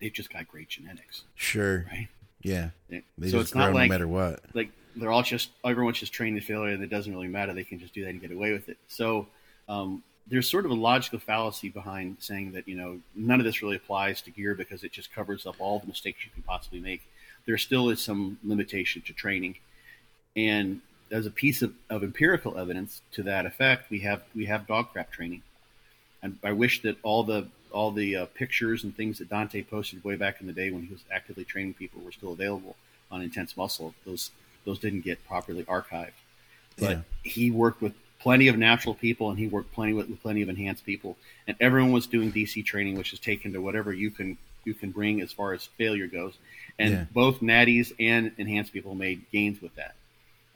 They've 0.00 0.12
just 0.12 0.32
got 0.32 0.48
great 0.48 0.68
genetics, 0.68 1.22
Sure. 1.36 1.86
right? 1.90 2.08
Yeah. 2.42 2.70
They- 2.88 3.02
so 3.20 3.30
just 3.30 3.34
it's 3.34 3.54
not 3.54 3.74
like 3.74 3.88
no 3.90 3.94
matter 3.94 4.08
what. 4.08 4.40
like 4.54 4.70
they're 4.96 5.10
all 5.10 5.22
just 5.22 5.50
everyone's 5.64 5.98
just 5.98 6.12
trained 6.12 6.40
to 6.40 6.46
failure 6.46 6.74
and 6.74 6.82
it 6.82 6.90
doesn't 6.90 7.12
really 7.12 7.28
matter. 7.28 7.52
They 7.52 7.64
can 7.64 7.78
just 7.78 7.94
do 7.94 8.04
that 8.04 8.10
and 8.10 8.20
get 8.20 8.32
away 8.32 8.52
with 8.52 8.68
it. 8.68 8.78
So 8.88 9.26
um, 9.68 10.02
there's 10.26 10.48
sort 10.48 10.64
of 10.64 10.70
a 10.70 10.74
logical 10.74 11.18
fallacy 11.18 11.68
behind 11.68 12.16
saying 12.20 12.52
that 12.52 12.68
you 12.68 12.76
know 12.76 12.98
none 13.14 13.40
of 13.40 13.44
this 13.44 13.62
really 13.62 13.76
applies 13.76 14.20
to 14.22 14.30
gear 14.30 14.54
because 14.54 14.84
it 14.84 14.92
just 14.92 15.12
covers 15.12 15.46
up 15.46 15.56
all 15.58 15.78
the 15.78 15.86
mistakes 15.86 16.24
you 16.24 16.30
can 16.32 16.42
possibly 16.42 16.80
make. 16.80 17.02
There 17.46 17.58
still 17.58 17.88
is 17.88 18.00
some 18.00 18.38
limitation 18.44 19.02
to 19.02 19.12
training. 19.12 19.56
And 20.36 20.80
as 21.10 21.24
a 21.24 21.30
piece 21.30 21.62
of, 21.62 21.72
of 21.88 22.02
empirical 22.02 22.58
evidence 22.58 23.00
to 23.12 23.22
that 23.22 23.46
effect 23.46 23.90
we 23.90 24.00
have 24.00 24.22
we 24.34 24.46
have 24.46 24.66
DoggCrapp 24.66 25.10
training. 25.10 25.42
And 26.22 26.38
i 26.42 26.52
wish 26.52 26.82
that 26.82 26.96
all 27.02 27.22
the 27.22 27.48
all 27.70 27.90
the 27.90 28.16
uh, 28.16 28.26
pictures 28.34 28.84
and 28.84 28.96
things 28.96 29.18
that 29.18 29.28
dante 29.28 29.62
posted 29.62 30.02
way 30.02 30.16
back 30.16 30.40
in 30.40 30.46
the 30.46 30.52
day 30.52 30.70
when 30.70 30.82
he 30.82 30.92
was 30.92 31.02
actively 31.12 31.44
training 31.44 31.74
people 31.74 32.00
were 32.02 32.12
still 32.12 32.32
available 32.32 32.76
on 33.10 33.20
intense 33.22 33.56
muscle 33.56 33.94
those 34.06 34.30
those 34.64 34.78
didn't 34.78 35.02
get 35.02 35.24
properly 35.26 35.64
archived 35.64 36.12
but 36.78 36.90
Yeah. 36.90 37.00
he 37.22 37.50
worked 37.50 37.80
with 37.82 37.92
plenty 38.20 38.48
of 38.48 38.56
natural 38.58 38.94
people 38.94 39.30
and 39.30 39.38
he 39.38 39.46
worked 39.46 39.72
plenty 39.72 39.92
with, 39.92 40.08
with 40.08 40.20
plenty 40.22 40.42
of 40.42 40.48
enhanced 40.48 40.84
people 40.84 41.16
and 41.46 41.56
everyone 41.60 41.92
was 41.92 42.06
doing 42.06 42.32
dc 42.32 42.64
training 42.64 42.96
which 42.96 43.12
is 43.12 43.18
taken 43.18 43.52
to 43.52 43.60
whatever 43.60 43.92
you 43.92 44.10
can 44.10 44.36
you 44.64 44.74
can 44.74 44.90
bring 44.90 45.20
as 45.20 45.32
far 45.32 45.52
as 45.52 45.66
failure 45.78 46.06
goes 46.06 46.34
and 46.78 46.90
Yeah. 46.92 47.04
both 47.12 47.40
natties 47.40 47.92
and 47.98 48.32
enhanced 48.38 48.72
people 48.72 48.94
made 48.94 49.24
gains 49.32 49.60
with 49.62 49.74
that 49.76 49.94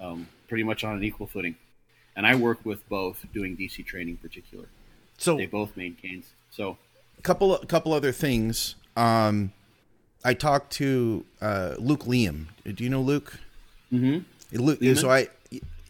um, 0.01 0.27
pretty 0.49 0.65
much 0.65 0.83
on 0.85 0.97
an 0.97 1.05
equal 1.05 1.27
footing 1.27 1.55
and 2.17 2.27
i 2.27 2.35
work 2.35 2.59
with 2.65 2.87
both 2.88 3.25
doing 3.33 3.57
dc 3.57 3.85
training 3.87 4.15
in 4.15 4.17
particular 4.19 4.67
So 5.19 5.37
they 5.37 5.47
both 5.47 5.77
made 5.77 6.01
gains 6.03 6.27
so 6.51 6.77
a 7.19 7.23
couple 7.23 7.55
a 7.55 7.65
couple 7.67 7.93
other 7.93 8.11
things. 8.12 8.75
Um, 8.97 9.53
I 10.25 10.35
talked 10.35 10.73
to 10.75 11.25
uh, 11.41 11.75
Luke 11.79 12.05
Liam. 12.05 12.47
Do 12.65 12.83
you 12.85 12.91
know 12.91 13.01
Luke? 13.01 13.38
Mhm. 13.93 14.25
Luke. 14.53 14.79
So 14.97 15.11
I, 15.11 15.29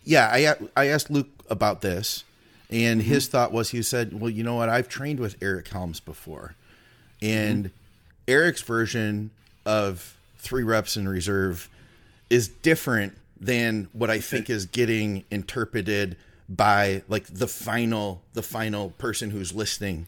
yeah, 0.04 0.28
I 0.32 0.54
I 0.76 0.86
asked 0.88 1.10
Luke 1.10 1.28
about 1.48 1.80
this, 1.80 2.24
and 2.70 3.00
mm-hmm. 3.00 3.10
his 3.10 3.28
thought 3.28 3.52
was 3.52 3.70
he 3.70 3.82
said, 3.82 4.20
"Well, 4.20 4.30
you 4.30 4.42
know 4.42 4.56
what? 4.56 4.68
I've 4.68 4.88
trained 4.88 5.20
with 5.20 5.36
Eric 5.40 5.68
Helms 5.68 6.00
before, 6.00 6.54
and 7.20 7.66
mm-hmm. 7.66 7.74
Eric's 8.28 8.62
version 8.62 9.30
of 9.64 10.16
three 10.38 10.62
reps 10.62 10.96
in 10.96 11.08
reserve 11.08 11.68
is 12.28 12.48
different 12.48 13.16
than 13.40 13.88
what 13.92 14.10
I 14.10 14.20
think 14.20 14.48
is 14.48 14.66
getting 14.66 15.24
interpreted 15.30 16.16
by 16.48 17.02
like 17.08 17.24
the 17.26 17.46
final 17.46 18.22
the 18.34 18.42
final 18.42 18.90
person 18.90 19.30
who's 19.30 19.54
listening 19.54 20.06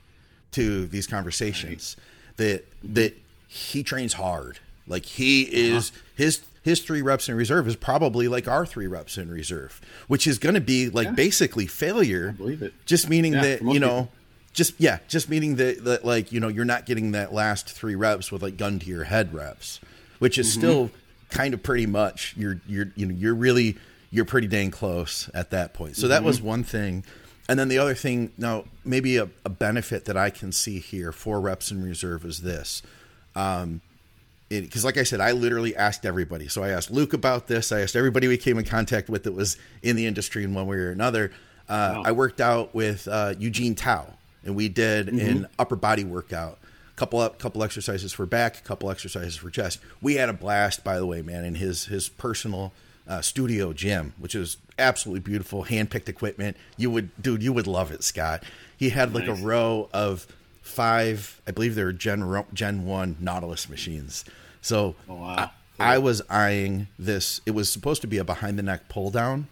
to 0.52 0.86
these 0.86 1.06
conversations 1.06 1.96
that 2.36 2.64
that 2.82 3.14
he 3.48 3.82
trains 3.82 4.14
hard 4.14 4.58
like 4.86 5.04
he 5.04 5.46
uh-huh. 5.46 5.76
is 5.76 5.92
his 6.16 6.42
his 6.64 6.80
three 6.80 7.02
reps 7.02 7.28
in 7.28 7.36
reserve 7.36 7.68
is 7.68 7.76
probably 7.76 8.26
like 8.26 8.48
our 8.48 8.66
three 8.66 8.88
reps 8.88 9.16
in 9.16 9.30
reserve 9.30 9.80
which 10.08 10.26
is 10.26 10.38
going 10.38 10.56
to 10.56 10.60
be 10.60 10.90
like 10.90 11.14
basically 11.14 11.66
failure 11.66 12.32
believe 12.32 12.62
it. 12.62 12.74
just 12.84 13.08
meaning 13.08 13.34
Yeah, 13.34 13.42
that 13.42 13.62
you 13.62 13.78
know 13.78 14.02
people. 14.02 14.12
just 14.54 14.74
yeah 14.78 14.98
just 15.06 15.28
meaning 15.28 15.56
that, 15.56 15.84
that 15.84 16.04
like 16.04 16.32
you 16.32 16.40
know 16.40 16.48
you're 16.48 16.64
not 16.64 16.86
getting 16.86 17.12
that 17.12 17.32
last 17.32 17.68
three 17.70 17.94
reps 17.94 18.32
with 18.32 18.42
like 18.42 18.56
gun 18.56 18.80
to 18.80 18.86
your 18.86 19.04
head 19.04 19.32
reps 19.32 19.78
which 20.18 20.34
Mm-hmm. 20.34 20.40
is 20.40 20.52
still 20.52 20.90
kind 21.34 21.52
of 21.54 21.62
pretty 21.62 21.86
much. 21.86 22.34
You're 22.36 22.60
you're 22.66 22.86
you 22.94 23.06
know 23.06 23.14
you're 23.14 23.34
really 23.34 23.76
you're 24.10 24.24
pretty 24.24 24.46
dang 24.46 24.70
close 24.70 25.28
at 25.34 25.50
that 25.50 25.74
point. 25.74 25.96
So 25.96 26.02
mm-hmm. 26.02 26.10
that 26.10 26.24
was 26.24 26.40
one 26.40 26.62
thing. 26.62 27.04
And 27.48 27.58
then 27.58 27.68
the 27.68 27.78
other 27.78 27.94
thing, 27.94 28.32
now 28.38 28.64
maybe 28.84 29.18
a, 29.18 29.28
a, 29.44 29.50
benefit 29.50 30.06
that 30.06 30.16
I 30.16 30.30
can 30.30 30.50
see 30.50 30.78
here 30.78 31.12
for 31.12 31.40
reps 31.40 31.70
in 31.70 31.84
reserve 31.84 32.24
is 32.24 32.40
this. 32.40 32.80
Um, 33.34 33.82
because 34.48 34.84
like 34.84 34.96
I 34.96 35.02
said, 35.02 35.20
I 35.20 35.32
literally 35.32 35.74
asked 35.74 36.04
everybody. 36.04 36.48
So 36.48 36.62
I 36.62 36.70
asked 36.70 36.90
Luke 36.90 37.12
about 37.12 37.46
this. 37.46 37.72
I 37.72 37.80
asked 37.80 37.96
everybody 37.96 38.28
we 38.28 38.36
came 38.36 38.58
in 38.58 38.64
contact 38.64 39.08
with 39.08 39.24
that 39.24 39.32
was 39.32 39.56
in 39.82 39.96
the 39.96 40.06
industry 40.06 40.44
in 40.44 40.54
one 40.54 40.66
way 40.66 40.76
or 40.76 40.90
another. 40.90 41.32
Uh, 41.68 41.94
wow. 41.96 42.02
I 42.04 42.12
worked 42.12 42.40
out 42.40 42.74
with 42.74 43.08
uh, 43.08 43.34
Eugene 43.38 43.74
Teo, 43.74 44.06
and 44.44 44.54
we 44.54 44.68
did 44.68 45.06
mm-hmm. 45.06 45.26
an 45.26 45.46
upper 45.58 45.76
body 45.76 46.04
workout. 46.04 46.58
Couple 46.96 47.18
up, 47.18 47.40
couple 47.40 47.64
exercises 47.64 48.12
for 48.12 48.24
back, 48.24 48.62
couple 48.62 48.88
exercises 48.88 49.34
for 49.34 49.50
chest. 49.50 49.80
We 50.00 50.14
had 50.14 50.28
a 50.28 50.32
blast, 50.32 50.84
by 50.84 50.98
the 50.98 51.06
way, 51.06 51.22
man, 51.22 51.44
in 51.44 51.56
his 51.56 51.86
his 51.86 52.08
personal 52.08 52.72
uh, 53.08 53.20
studio 53.20 53.72
gym, 53.72 54.12
which 54.18 54.34
is 54.34 54.58
absolutely 54.78 55.20
beautiful, 55.20 55.64
hand 55.64 55.90
picked 55.90 56.08
equipment. 56.08 56.56
You 56.76 56.90
would, 56.90 57.10
dude, 57.20 57.42
you 57.42 57.52
would 57.52 57.66
love 57.66 57.90
it, 57.90 58.04
Scott. 58.04 58.44
He 58.76 58.90
had 58.90 59.14
like 59.14 59.26
nice. 59.26 59.40
a 59.40 59.44
row 59.44 59.88
of 59.92 60.26
five, 60.64 61.40
I 61.46 61.52
believe 61.52 61.74
they 61.74 61.84
were 61.84 61.92
Gen 61.92 62.44
Gen 62.52 62.84
One 62.84 63.16
Nautilus 63.20 63.68
machines. 63.68 64.24
So 64.60 64.96
oh, 65.08 65.14
wow. 65.14 65.50
I, 65.78 65.94
I, 65.94 65.98
was 65.98 66.22
eyeing 66.28 66.88
this. 66.98 67.40
It 67.46 67.52
was 67.52 67.70
supposed 67.70 68.00
to 68.00 68.06
be 68.08 68.18
a 68.18 68.24
behind 68.24 68.58
the 68.58 68.62
neck 68.62 68.88
pull 68.88 69.10
down, 69.10 69.46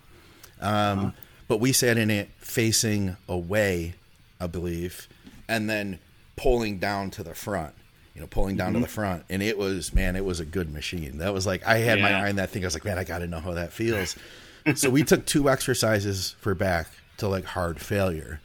um, 0.61 0.98
uh-huh. 0.98 1.11
but 1.48 1.61
we 1.61 1.72
sat 1.72 1.98
in 1.98 2.11
it 2.11 2.31
facing 2.38 3.16
away, 3.29 3.94
I 4.40 4.46
believe, 4.46 5.07
and 5.48 5.68
then 5.68 5.98
pulling 6.37 6.79
down 6.79 7.11
to 7.12 7.22
the 7.22 7.35
front. 7.35 7.75
You 8.14 8.20
know, 8.20 8.27
pulling 8.27 8.57
down 8.57 8.72
mm-hmm. 8.72 8.83
to 8.83 8.87
the 8.87 8.92
front, 8.92 9.25
and 9.31 9.42
it 9.42 9.57
was 9.57 9.94
man, 9.94 10.16
it 10.16 10.25
was 10.25 10.40
a 10.40 10.46
good 10.46 10.72
machine. 10.72 11.18
That 11.18 11.33
was 11.33 11.46
like 11.46 11.66
I 11.66 11.79
had 11.79 11.98
yeah. 11.98 12.05
my 12.05 12.12
eye 12.12 12.29
on 12.31 12.37
that 12.37 12.51
thing. 12.51 12.64
I 12.64 12.66
was 12.66 12.75
like, 12.75 12.85
man, 12.85 12.98
I 12.98 13.05
got 13.05 13.18
to 13.18 13.27
know 13.27 13.40
how 13.40 13.53
that 13.53 13.72
feels. 13.72 14.16
so 14.75 14.90
we 14.90 15.03
took 15.03 15.27
two 15.27 15.51
exercises 15.51 16.37
for 16.40 16.55
back 16.55 16.88
to 17.18 17.29
like 17.29 17.44
hard 17.44 17.81
failure, 17.81 18.40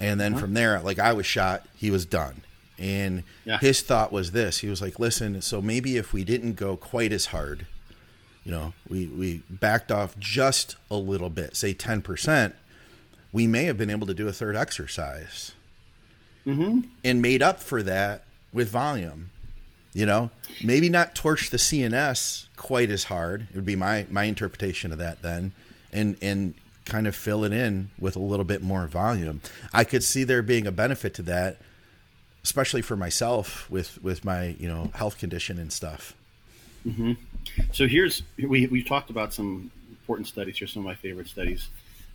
and 0.00 0.20
then 0.20 0.32
uh-huh. 0.32 0.40
from 0.40 0.54
there, 0.54 0.80
like 0.80 0.98
I 0.98 1.12
was 1.12 1.26
shot, 1.26 1.66
he 1.76 1.90
was 1.90 2.04
done 2.06 2.42
and 2.80 3.24
yeah. 3.44 3.58
his 3.58 3.82
thought 3.82 4.10
was 4.10 4.32
this 4.32 4.58
he 4.58 4.68
was 4.68 4.80
like, 4.80 4.98
listen, 4.98 5.40
so 5.42 5.60
maybe 5.60 5.98
if 5.98 6.12
we 6.12 6.24
didn't 6.24 6.54
go 6.54 6.76
quite 6.76 7.12
as 7.12 7.26
hard, 7.26 7.66
you 8.42 8.50
know, 8.50 8.72
we, 8.88 9.06
we 9.06 9.42
backed 9.50 9.92
off 9.92 10.18
just 10.18 10.76
a 10.90 10.96
little 10.96 11.28
bit, 11.28 11.54
say 11.54 11.74
10%, 11.74 12.54
we 13.32 13.46
may 13.46 13.64
have 13.64 13.76
been 13.76 13.90
able 13.90 14.06
to 14.06 14.14
do 14.14 14.26
a 14.26 14.32
third 14.32 14.56
exercise 14.56 15.52
mm-hmm. 16.46 16.80
and 17.04 17.20
made 17.20 17.42
up 17.42 17.60
for 17.60 17.82
that 17.82 18.24
with 18.52 18.70
volume. 18.70 19.30
You 19.92 20.06
know, 20.06 20.30
maybe 20.62 20.88
not 20.88 21.16
torch 21.16 21.50
the 21.50 21.56
CNS 21.56 22.46
quite 22.56 22.90
as 22.90 23.04
hard. 23.04 23.48
It 23.50 23.56
would 23.56 23.64
be 23.64 23.74
my, 23.74 24.06
my 24.08 24.22
interpretation 24.24 24.92
of 24.92 24.98
that 24.98 25.20
then. 25.20 25.52
And, 25.92 26.16
and 26.22 26.54
kind 26.84 27.06
of 27.06 27.14
fill 27.14 27.44
it 27.44 27.52
in 27.52 27.90
with 27.98 28.16
a 28.16 28.20
little 28.20 28.44
bit 28.44 28.62
more 28.62 28.86
volume. 28.86 29.40
I 29.72 29.84
could 29.84 30.02
see 30.02 30.24
there 30.24 30.42
being 30.42 30.66
a 30.66 30.72
benefit 30.72 31.14
to 31.14 31.22
that 31.22 31.58
especially 32.42 32.82
for 32.82 32.96
myself 32.96 33.70
with 33.70 34.02
with 34.02 34.24
my 34.24 34.56
you 34.58 34.68
know 34.68 34.90
health 34.94 35.18
condition 35.18 35.58
and 35.58 35.72
stuff. 35.72 36.14
Mm-hmm. 36.86 37.12
So 37.72 37.86
here's 37.86 38.22
we 38.36 38.66
we've 38.66 38.86
talked 38.86 39.10
about 39.10 39.32
some 39.32 39.70
important 39.90 40.28
studies. 40.28 40.58
Here's 40.58 40.72
some 40.72 40.80
of 40.80 40.86
my 40.86 40.94
favorite 40.94 41.28
studies. 41.28 41.68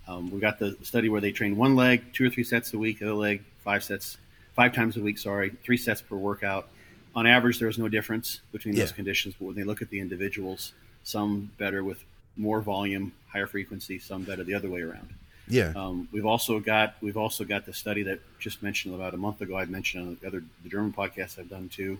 Um, 0.08 0.30
we 0.30 0.40
got 0.40 0.58
the 0.58 0.76
study 0.82 1.08
where 1.08 1.20
they 1.20 1.32
train 1.32 1.56
one 1.56 1.74
leg, 1.74 2.12
two 2.12 2.26
or 2.26 2.30
three 2.30 2.44
sets 2.44 2.72
a 2.74 2.78
week, 2.78 3.02
other 3.02 3.12
leg, 3.12 3.42
five 3.64 3.82
sets, 3.82 4.18
five 4.54 4.72
times 4.72 4.96
a 4.96 5.00
week. 5.00 5.18
Sorry, 5.18 5.50
three 5.64 5.76
sets 5.76 6.00
per 6.00 6.16
workout. 6.16 6.68
On 7.14 7.26
average, 7.26 7.58
there 7.58 7.66
was 7.66 7.78
no 7.78 7.88
difference 7.88 8.40
between 8.52 8.74
yeah. 8.74 8.82
those 8.82 8.92
conditions, 8.92 9.34
but 9.38 9.46
when 9.46 9.56
they 9.56 9.64
look 9.64 9.82
at 9.82 9.90
the 9.90 10.00
individuals, 10.00 10.72
some 11.02 11.50
better 11.56 11.82
with 11.82 12.04
more 12.36 12.60
volume, 12.60 13.12
higher 13.28 13.46
frequency, 13.46 13.98
some 13.98 14.24
better 14.24 14.44
the 14.44 14.54
other 14.54 14.70
way 14.70 14.82
around. 14.82 15.08
Yeah. 15.48 15.72
Um, 15.76 16.08
we've 16.12 16.26
also 16.26 16.58
got 16.58 16.94
we've 17.00 17.16
also 17.16 17.44
got 17.44 17.66
the 17.66 17.72
study 17.72 18.02
that 18.04 18.20
just 18.38 18.62
mentioned 18.62 18.94
about 18.94 19.14
a 19.14 19.16
month 19.16 19.40
ago. 19.40 19.56
I 19.56 19.64
mentioned 19.66 20.02
on 20.06 20.18
the 20.20 20.26
other 20.26 20.42
the 20.62 20.68
German 20.68 20.92
podcast 20.92 21.38
I've 21.38 21.48
done 21.48 21.68
too, 21.68 21.98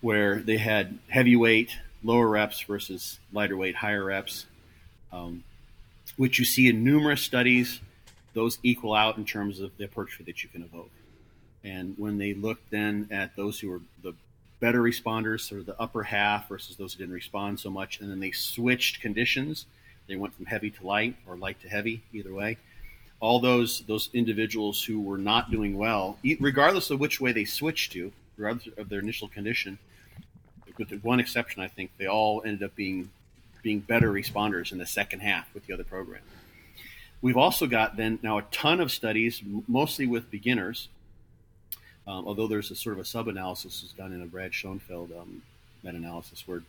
where 0.00 0.40
they 0.40 0.56
had 0.56 0.98
heavyweight 1.08 1.70
lower 2.02 2.28
reps 2.28 2.60
versus 2.62 3.18
lighter 3.32 3.56
weight 3.56 3.76
higher 3.76 4.04
reps, 4.04 4.46
um, 5.12 5.44
which 6.16 6.38
you 6.38 6.44
see 6.44 6.68
in 6.68 6.82
numerous 6.82 7.22
studies. 7.22 7.80
Those 8.34 8.58
equal 8.62 8.92
out 8.92 9.16
in 9.16 9.24
terms 9.24 9.60
of 9.60 9.74
the 9.78 9.86
hypertrophy 9.86 10.24
that 10.24 10.42
you 10.42 10.50
can 10.50 10.62
evoke. 10.62 10.90
And 11.64 11.94
when 11.96 12.18
they 12.18 12.34
looked 12.34 12.70
then 12.70 13.08
at 13.10 13.34
those 13.34 13.58
who 13.58 13.70
were 13.70 13.80
the 14.02 14.12
better 14.60 14.82
responders, 14.82 15.40
sort 15.40 15.60
of 15.60 15.66
the 15.66 15.80
upper 15.80 16.02
half 16.02 16.48
versus 16.48 16.76
those 16.76 16.94
who 16.94 16.98
didn't 16.98 17.14
respond 17.14 17.60
so 17.60 17.70
much, 17.70 18.00
and 18.00 18.10
then 18.10 18.20
they 18.20 18.30
switched 18.30 19.00
conditions 19.00 19.66
they 20.06 20.16
went 20.16 20.34
from 20.34 20.46
heavy 20.46 20.70
to 20.70 20.86
light 20.86 21.16
or 21.26 21.36
light 21.36 21.60
to 21.62 21.68
heavy, 21.68 22.02
either 22.12 22.32
way. 22.32 22.58
All 23.18 23.40
those 23.40 23.80
those 23.82 24.10
individuals 24.12 24.82
who 24.82 25.00
were 25.00 25.18
not 25.18 25.50
doing 25.50 25.76
well, 25.76 26.18
regardless 26.38 26.90
of 26.90 27.00
which 27.00 27.20
way 27.20 27.32
they 27.32 27.44
switched 27.44 27.92
to, 27.92 28.12
regardless 28.36 28.68
of 28.76 28.88
their 28.88 29.00
initial 29.00 29.28
condition, 29.28 29.78
with 30.78 30.92
one 31.02 31.18
exception, 31.18 31.62
I 31.62 31.68
think 31.68 31.90
they 31.96 32.06
all 32.06 32.42
ended 32.44 32.62
up 32.62 32.76
being 32.76 33.10
being 33.62 33.80
better 33.80 34.12
responders 34.12 34.70
in 34.70 34.78
the 34.78 34.86
second 34.86 35.20
half 35.20 35.52
with 35.54 35.66
the 35.66 35.72
other 35.72 35.84
program. 35.84 36.22
We've 37.22 37.38
also 37.38 37.66
got 37.66 37.96
then 37.96 38.18
now 38.22 38.38
a 38.38 38.42
ton 38.42 38.80
of 38.80 38.92
studies, 38.92 39.42
mostly 39.66 40.06
with 40.06 40.30
beginners, 40.30 40.88
um, 42.06 42.26
although 42.26 42.46
there's 42.46 42.70
a 42.70 42.76
sort 42.76 42.94
of 42.94 43.00
a 43.00 43.04
sub-analysis 43.04 43.80
that's 43.80 43.92
done 43.92 44.12
in 44.12 44.22
a 44.22 44.26
Brad 44.26 44.54
Schoenfeld 44.54 45.12
um, 45.12 45.42
meta-analysis 45.82 46.44
where 46.46 46.62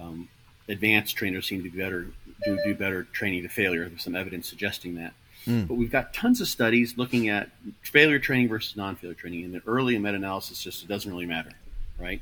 um, 0.00 0.28
advanced 0.68 1.16
trainers 1.16 1.46
seem 1.46 1.62
to 1.62 1.70
be 1.70 1.78
better 1.78 2.06
do 2.44 2.58
do 2.64 2.74
better 2.74 3.04
training 3.04 3.42
to 3.42 3.48
failure. 3.48 3.88
There's 3.88 4.02
some 4.02 4.16
evidence 4.16 4.48
suggesting 4.48 4.96
that. 4.96 5.12
Mm. 5.46 5.68
But 5.68 5.74
we've 5.74 5.92
got 5.92 6.14
tons 6.14 6.40
of 6.40 6.48
studies 6.48 6.96
looking 6.96 7.28
at 7.28 7.50
failure 7.82 8.18
training 8.18 8.48
versus 8.48 8.76
non-failure 8.76 9.14
training. 9.14 9.44
And 9.44 9.54
the 9.54 9.62
early 9.66 9.98
meta-analysis 9.98 10.62
just 10.62 10.82
it 10.82 10.88
doesn't 10.88 11.10
really 11.10 11.26
matter, 11.26 11.50
right? 11.98 12.20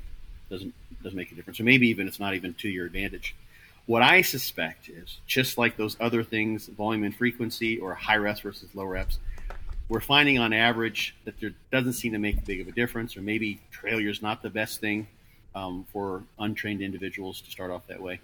Doesn't 0.50 0.74
doesn't 1.02 1.16
make 1.16 1.32
a 1.32 1.34
difference. 1.34 1.60
Or 1.60 1.64
maybe 1.64 1.88
even 1.88 2.08
it's 2.08 2.20
not 2.20 2.34
even 2.34 2.54
to 2.54 2.68
your 2.68 2.86
advantage. 2.86 3.34
What 3.86 4.02
I 4.02 4.22
suspect 4.22 4.88
is 4.88 5.18
just 5.26 5.58
like 5.58 5.76
those 5.76 5.96
other 6.00 6.22
things, 6.22 6.66
volume 6.66 7.02
and 7.02 7.14
frequency, 7.14 7.78
or 7.78 7.94
high 7.94 8.16
reps 8.16 8.40
versus 8.40 8.68
low 8.74 8.84
reps, 8.84 9.18
we're 9.88 10.00
finding 10.00 10.38
on 10.38 10.52
average 10.52 11.14
that 11.24 11.38
there 11.40 11.52
doesn't 11.70 11.94
seem 11.94 12.12
to 12.12 12.18
make 12.18 12.44
big 12.44 12.60
of 12.60 12.68
a 12.68 12.72
difference, 12.72 13.16
or 13.16 13.22
maybe 13.22 13.60
failure 13.70 14.10
is 14.10 14.22
not 14.22 14.42
the 14.42 14.50
best 14.50 14.80
thing 14.80 15.06
um, 15.54 15.84
for 15.92 16.22
untrained 16.38 16.80
individuals 16.80 17.40
to 17.42 17.50
start 17.50 17.70
off 17.70 17.86
that 17.88 18.00
way. 18.00 18.20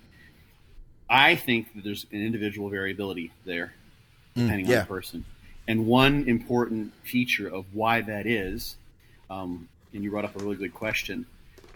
I 1.10 1.36
think 1.36 1.74
that 1.74 1.84
there's 1.84 2.06
an 2.12 2.22
individual 2.24 2.68
variability 2.68 3.32
there, 3.44 3.72
mm, 4.36 4.42
depending 4.42 4.66
mm, 4.66 4.70
yeah. 4.70 4.76
on 4.76 4.82
the 4.82 4.88
person. 4.88 5.24
And 5.66 5.86
one 5.86 6.26
important 6.28 6.92
feature 7.02 7.48
of 7.48 7.66
why 7.74 8.00
that 8.02 8.26
is, 8.26 8.76
um, 9.28 9.68
and 9.92 10.02
you 10.02 10.10
brought 10.10 10.24
up 10.24 10.36
a 10.36 10.42
really 10.42 10.56
good 10.56 10.74
question, 10.74 11.26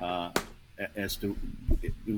uh, 0.00 0.30
as 0.96 1.16
to 1.16 1.36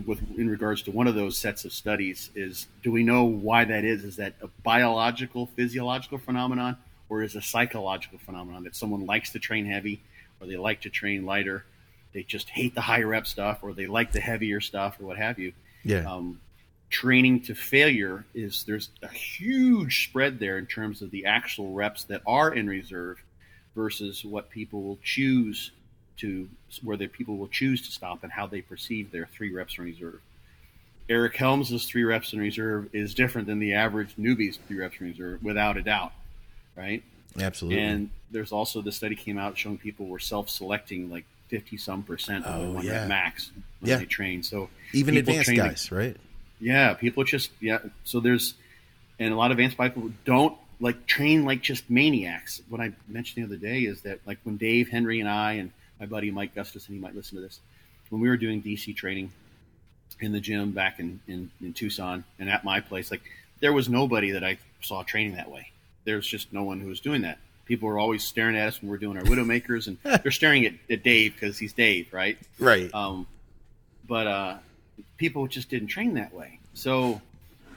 with 0.07 0.21
in 0.39 0.49
regards 0.49 0.83
to 0.83 0.91
one 0.91 1.07
of 1.07 1.15
those 1.15 1.37
sets 1.37 1.65
of 1.65 1.73
studies 1.73 2.31
is 2.35 2.69
do 2.83 2.91
we 2.91 3.03
know 3.03 3.25
why 3.25 3.65
that 3.65 3.85
is? 3.85 4.05
Is 4.05 4.17
that 4.17 4.35
a 4.41 4.49
biological, 4.63 5.47
physiological 5.47 6.19
phenomenon, 6.19 6.77
or 7.15 7.23
is 7.23 7.37
a 7.37 7.43
psychological 7.43 8.19
phenomenon 8.19 8.65
that 8.65 8.75
someone 8.75 9.07
likes 9.07 9.31
to 9.31 9.39
train 9.39 9.67
heavy, 9.67 10.03
or 10.41 10.49
they 10.49 10.57
like 10.57 10.81
to 10.81 10.91
train 10.91 11.25
lighter, 11.25 11.65
they 12.13 12.25
just 12.25 12.49
hate 12.49 12.75
the 12.75 12.81
high 12.81 13.03
rep 13.03 13.25
stuff, 13.25 13.61
or 13.63 13.73
they 13.73 13.87
like 13.87 14.11
the 14.11 14.21
heavier 14.21 14.61
stuff, 14.61 15.01
or 15.01 15.07
what 15.07 15.17
have 15.17 15.39
you? 15.39 15.53
Yeah. 15.85 16.13
Um, 16.13 16.41
training 16.91 17.43
to 17.43 17.55
failure 17.55 18.25
is 18.35 18.65
there's 18.65 18.91
a 19.03 19.09
huge 19.09 20.09
spread 20.09 20.41
there 20.41 20.59
in 20.59 20.67
terms 20.67 21.03
of 21.03 21.13
the 21.13 21.27
actual 21.27 21.73
reps 21.73 22.03
that 22.05 22.21
are 22.27 22.53
in 22.53 22.67
reserve 22.69 23.23
versus 23.77 24.25
what 24.25 24.51
people 24.51 24.83
will 24.83 24.99
choose 25.05 25.71
to 26.17 26.49
where 26.83 26.97
the 26.97 27.07
people 27.07 27.37
will 27.37 27.49
choose 27.49 27.87
to 27.87 27.93
stop 27.93 28.25
and 28.25 28.33
how 28.33 28.47
they 28.47 28.61
perceive 28.61 29.13
their 29.13 29.27
three 29.27 29.53
reps 29.53 29.79
in 29.79 29.85
reserve. 29.85 30.21
Eric 31.09 31.37
Helms' 31.37 31.87
three 31.87 32.03
reps 32.03 32.33
in 32.33 32.41
reserve 32.41 32.89
is 32.93 33.15
different 33.15 33.47
than 33.47 33.61
the 33.61 33.75
average 33.75 34.17
newbie's 34.17 34.59
three 34.67 34.79
reps 34.79 34.97
in 35.01 35.07
reserve, 35.07 35.45
without 35.45 35.77
a 35.77 35.83
doubt, 35.83 36.13
right? 36.77 37.03
Absolutely. 37.41 37.81
And 37.81 38.11
there's 38.31 38.53
also 38.53 38.81
the 38.81 38.93
study 38.93 39.15
came 39.17 39.39
out 39.39 39.57
showing 39.59 39.79
people 39.79 40.07
were 40.07 40.19
self-selecting 40.19 41.11
like 41.11 41.25
fifty 41.49 41.77
some 41.77 42.03
percent 42.03 42.45
of 42.45 42.61
oh, 42.61 42.67
the 42.67 42.73
one 42.73 42.85
yeah. 42.85 43.01
rep 43.01 43.09
max 43.09 43.51
when 43.81 43.91
yeah. 43.91 43.97
they 43.99 44.07
train. 44.07 44.43
So 44.43 44.69
even 44.93 45.17
advanced 45.17 45.55
guys, 45.55 45.91
right? 45.93 46.17
Yeah, 46.61 46.95
people 46.95 47.25
just 47.25 47.51
yeah. 47.61 47.79
So 48.05 48.21
there's 48.21 48.55
and 49.19 49.33
a 49.33 49.37
lot 49.37 49.51
of 49.51 49.59
advanced 49.59 49.79
people 49.79 50.11
don't 50.25 50.57
like 50.81 51.07
train 51.07 51.45
like 51.45 51.63
just 51.63 51.89
maniacs. 51.91 52.63
What 52.69 52.81
I 52.81 52.93
mentioned 53.09 53.45
the 53.45 53.49
other 53.49 53.61
day 53.61 53.81
is 53.81 54.03
that 54.03 54.21
like 54.27 54.39
when 54.45 54.57
Dave 54.57 54.89
Henry 54.89 55.21
and 55.21 55.29
I 55.29 55.55
and 55.55 55.73
my 55.99 56.07
buddy 56.07 56.31
Mike 56.31 56.55
Gustus 56.55 56.87
and 56.87 56.97
he 56.97 57.01
might 57.01 57.15
listen 57.15 57.37
to 57.37 57.43
this 57.43 57.61
when 58.11 58.21
we 58.21 58.29
were 58.29 58.37
doing 58.37 58.63
DC 58.63 58.95
training 58.95 59.33
in 60.21 60.33
the 60.33 60.41
gym 60.41 60.71
back 60.71 61.01
in, 61.01 61.21
in, 61.27 61.51
in 61.61 61.73
Tucson 61.73 62.25
and 62.39 62.49
at 62.49 62.65
my 62.65 62.81
place, 62.81 63.11
like 63.11 63.23
there 63.61 63.73
was 63.73 63.89
nobody 63.89 64.31
that 64.33 64.45
I 64.45 64.59
saw 64.81 65.03
training 65.03 65.37
that 65.37 65.51
way. 65.51 65.71
There's 66.05 66.27
just 66.27 66.53
no 66.53 66.65
one 66.65 66.81
who 66.81 66.89
was 66.89 67.01
doing 67.01 67.23
that. 67.23 67.39
People 67.65 67.89
were 67.89 67.99
always 67.99 68.23
staring 68.23 68.57
at 68.57 68.69
us 68.69 68.83
when 68.83 68.91
we 68.91 68.97
are 68.97 69.01
doing 69.01 69.17
our 69.17 69.25
Widowmakers, 69.25 69.87
and 69.87 69.99
they're 70.23 70.33
staring 70.33 70.67
at, 70.67 70.75
at 70.91 71.03
Dave 71.03 71.35
because 71.35 71.59
he's 71.59 71.73
Dave, 71.73 72.13
right? 72.13 72.39
Right. 72.59 72.93
Um, 72.93 73.27
but 74.07 74.27
uh, 74.27 74.57
people 75.17 75.47
just 75.47 75.71
didn't 75.71 75.89
train 75.89 76.15
that 76.15 76.35
way. 76.35 76.59
So 76.75 77.21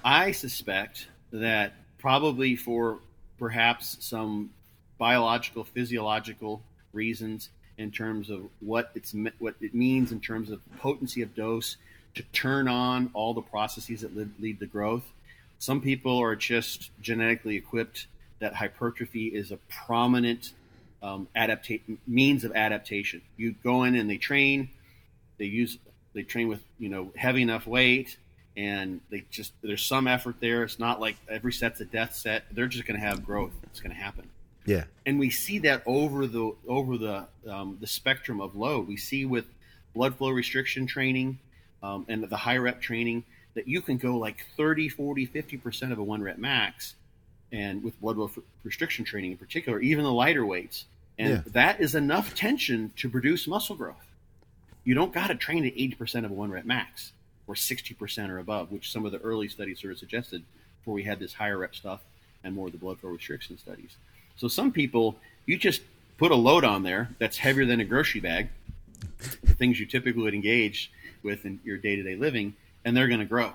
I 0.04 0.32
suspect 0.32 1.08
that 1.32 1.74
probably 2.00 2.56
for 2.56 3.00
perhaps 3.40 3.98
some 4.00 4.50
biological, 4.98 5.64
physiological 5.64 6.62
reasons 6.94 7.50
in 7.78 7.92
terms 7.92 8.30
of 8.30 8.42
what 8.60 8.92
it's 8.96 9.14
what 9.40 9.56
it 9.62 9.74
means 9.76 10.12
in 10.12 10.20
terms 10.20 10.50
of 10.50 10.60
potency 10.80 11.22
of 11.22 11.36
dose 11.36 11.78
to 12.16 12.24
turn 12.34 12.68
on 12.68 13.12
all 13.14 13.34
the 13.34 13.42
processes 13.42 14.02
that 14.02 14.16
lead, 14.18 14.32
lead 14.40 14.60
to 14.60 14.66
growth. 14.66 15.04
Some 15.60 15.82
people 15.82 16.18
are 16.18 16.36
just 16.36 16.90
genetically 17.02 17.56
equipped 17.56 18.08
that 18.40 18.56
hypertrophy 18.56 19.28
is 19.28 19.52
a 19.52 19.58
prominent 19.86 20.54
um, 21.02 21.28
adapta- 21.36 21.82
means 22.08 22.44
of 22.44 22.54
adaptation. 22.54 23.22
You 23.36 23.56
go 23.64 23.84
in 23.84 23.96
and 23.96 24.10
they 24.10 24.18
train, 24.18 24.70
they 25.38 25.46
use 25.46 25.78
they 26.14 26.24
train 26.24 26.48
with 26.48 26.62
you 26.80 26.90
know 26.90 27.12
heavy 27.16 27.42
enough 27.42 27.68
weight, 27.68 28.18
and 28.56 29.02
they 29.10 29.26
just 29.30 29.54
there's 29.62 29.84
some 29.84 30.08
effort 30.08 30.36
there. 30.40 30.64
It's 30.64 30.80
not 30.80 31.00
like 31.00 31.16
every 31.30 31.54
set's 31.54 31.80
a 31.82 31.86
death 31.86 32.16
set. 32.16 32.44
They're 32.52 32.68
just 32.68 32.86
going 32.88 33.00
to 33.00 33.06
have 33.06 33.26
growth. 33.26 33.54
It's 33.64 33.80
going 33.80 33.96
to 33.96 34.02
happen. 34.02 34.28
Yeah, 34.66 34.84
and 35.06 35.20
we 35.20 35.30
see 35.30 35.60
that 35.60 35.84
over 35.86 36.28
the 36.28 36.54
over 36.68 36.98
the 36.98 37.28
um, 37.48 37.78
the 37.80 37.88
spectrum 37.88 38.42
of 38.42 38.56
load. 38.56 38.88
We 38.88 38.98
see 38.98 39.26
with 39.26 39.46
blood 39.94 40.16
flow 40.16 40.32
restriction 40.32 40.88
training 40.88 41.40
um, 41.82 42.06
and 42.10 42.24
the 42.24 42.38
high 42.38 42.58
rep 42.58 42.82
training 42.82 43.24
that 43.54 43.68
you 43.68 43.82
can 43.82 43.98
go 43.98 44.18
like 44.18 44.46
30, 44.56 44.90
40, 44.90 45.26
50 45.26 45.58
percent 45.58 45.92
of 45.92 46.00
a 46.00 46.04
one 46.04 46.22
rep 46.22 46.38
max, 46.38 46.96
and 47.52 47.84
with 47.84 48.00
blood 48.02 48.16
flow 48.16 48.32
restriction 48.64 49.06
training 49.06 49.32
in 49.32 49.38
particular, 49.38 49.80
even 49.80 50.04
the 50.04 50.12
lighter 50.12 50.46
weights, 50.46 50.86
and 51.18 51.30
yeah. 51.30 51.42
that 51.48 51.80
is 51.82 51.96
enough 51.96 52.36
tension 52.36 52.92
to 52.98 53.10
produce 53.10 53.48
muscle 53.48 53.76
growth. 53.76 53.96
You 54.84 54.96
don't 54.96 55.14
got 55.14 55.28
to 55.28 55.36
train 55.36 55.66
at 55.66 55.74
80 55.74 55.96
percent 55.96 56.26
of 56.26 56.32
a 56.32 56.36
one 56.36 56.52
rep 56.52 56.66
max 56.66 57.12
or 57.48 57.56
60 57.56 57.94
percent 57.94 58.32
or 58.32 58.40
above, 58.40 58.72
which 58.72 58.92
some 58.92 59.06
of 59.06 59.12
the 59.12 59.20
early 59.20 59.48
studies 59.48 59.82
sort 59.82 59.94
of 59.94 60.00
suggested 60.00 60.44
before 60.80 60.94
we 60.94 61.04
had 61.04 61.20
this 61.20 61.34
higher 61.34 61.58
rep 61.58 61.76
stuff 61.76 62.02
and 62.44 62.56
more 62.56 62.68
of 62.68 62.72
the 62.72 62.78
blood 62.78 63.00
flow 63.00 63.10
restriction 63.10 63.58
studies. 63.58 63.98
So 64.38 64.48
some 64.48 64.72
people, 64.72 65.18
you 65.46 65.58
just 65.58 65.82
put 66.18 66.32
a 66.32 66.36
load 66.36 66.64
on 66.64 66.84
there 66.84 67.10
that's 67.20 67.38
heavier 67.38 67.66
than 67.66 67.80
a 67.80 67.86
grocery 67.86 68.22
bag, 68.22 68.50
the 69.20 69.54
things 69.54 69.80
you 69.80 69.86
typically 69.86 70.24
would 70.24 70.34
engage 70.34 70.92
with 71.24 71.46
in 71.46 71.60
your 71.64 71.78
day 71.78 71.96
to 71.96 72.04
day 72.04 72.16
living, 72.16 72.54
and 72.86 72.96
they're 72.96 73.08
going 73.08 73.20
to 73.20 73.26
grow, 73.26 73.52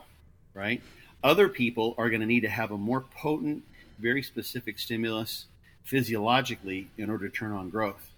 right? 0.55 0.83
Other 1.23 1.49
people 1.49 1.95
are 1.99 2.11
going 2.11 2.21
to 2.21 2.27
need 2.27 2.41
to 2.41 2.49
have 2.49 2.71
a 2.71 2.77
more 2.77 3.01
potent, 3.01 3.63
very 3.99 4.23
specific 4.23 4.79
stimulus 4.79 5.47
physiologically 5.85 6.89
in 6.97 7.11
order 7.11 7.29
to 7.29 7.35
turn 7.35 7.53
on 7.53 7.71
growth. 7.71 8.11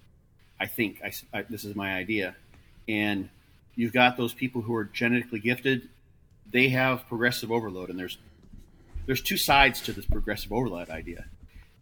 I 0.61 0.67
think 0.67 1.01
I, 1.05 1.13
I, 1.37 1.43
this 1.43 1.65
is 1.65 1.75
my 1.75 1.95
idea. 1.95 2.37
And 2.89 3.29
you've 3.75 3.93
got 3.93 4.17
those 4.17 4.35
people 4.35 4.63
who 4.63 4.75
are 4.75 4.85
genetically 4.85 5.41
gifted, 5.41 5.89
they 6.51 6.69
have 6.69 7.09
progressive 7.09 7.51
overload, 7.51 7.91
and 7.91 7.99
there's 7.99 8.19
there's 9.07 9.21
two 9.21 9.37
sides 9.37 9.81
to 9.83 9.93
this 9.93 10.07
progressive 10.07 10.53
overload 10.53 10.89
idea 10.89 11.27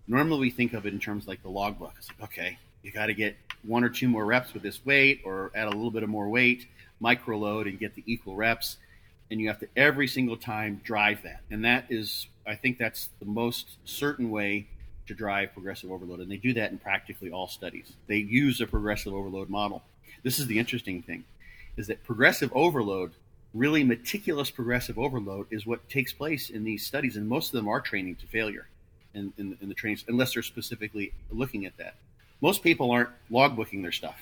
normally 0.07 0.40
we 0.40 0.50
think 0.50 0.72
of 0.74 0.87
it 0.87 0.92
in 0.92 1.00
terms 1.00 1.26
like 1.26 1.42
the 1.42 1.48
logbook. 1.48 1.94
It's 1.98 2.09
like, 2.09 2.31
okay, 2.31 2.59
you 2.83 2.92
got 2.92 3.07
to 3.07 3.14
get 3.14 3.37
one 3.62 3.85
or 3.85 3.88
two 3.88 4.09
more 4.09 4.24
reps 4.24 4.52
with 4.55 4.62
this 4.62 4.85
weight 4.85 5.22
or 5.24 5.50
add 5.55 5.66
a 5.66 5.70
little 5.70 5.90
bit 5.90 6.02
of 6.02 6.09
more 6.09 6.28
weight, 6.28 6.66
micro 7.00 7.38
load, 7.38 7.66
and 7.66 7.78
get 7.78 7.94
the 7.94 8.02
equal 8.07 8.37
reps. 8.37 8.76
And 9.31 9.40
you 9.40 9.48
have 9.48 9.61
to 9.61 9.68
every 9.76 10.09
single 10.09 10.37
time 10.37 10.81
drive 10.85 11.22
that. 11.22 11.40
And 11.50 11.64
that 11.64 11.87
is, 11.88 12.26
I 12.46 12.55
think 12.55 12.78
that's 12.78 13.09
the 13.18 13.26
most 13.26 13.76
certain 13.85 14.31
way 14.31 14.66
to 15.07 15.14
drive 15.14 15.52
progressive 15.52 15.90
overload. 15.90 16.20
And 16.20 16.31
they 16.31 16.37
do 16.37 16.52
that 16.55 16.70
in 16.70 16.78
practically 16.78 17.31
all 17.31 17.48
studies. 17.48 17.92
They 18.07 18.16
use 18.16 18.61
a 18.61 18.66
progressive 18.66 19.14
overload 19.14 19.48
model. 19.48 19.83
This 20.22 20.38
is 20.38 20.46
the 20.46 20.59
interesting 20.59 21.02
thing 21.02 21.24
is 21.76 21.87
that 21.87 22.05
progressive 22.05 22.52
overload, 22.55 23.12
really 23.55 23.83
meticulous 23.83 24.50
progressive 24.50 24.98
overload, 24.98 25.46
is 25.50 25.66
what 25.66 25.88
takes 25.88 26.12
place 26.12 26.50
in 26.50 26.64
these 26.64 26.85
studies. 26.85 27.16
And 27.16 27.26
most 27.28 27.48
of 27.48 27.52
them 27.52 27.68
are 27.68 27.81
training 27.81 28.16
to 28.16 28.26
failure 28.26 28.66
in, 29.14 29.33
in, 29.38 29.57
in 29.61 29.68
the 29.68 29.74
trainings, 29.74 30.05
unless 30.09 30.35
they're 30.35 30.42
specifically 30.42 31.12
looking 31.31 31.64
at 31.66 31.76
that. 31.78 31.94
Most 32.40 32.62
people 32.62 32.90
aren't 32.90 33.11
logbooking 33.31 33.83
their 33.83 33.92
stuff. 33.92 34.20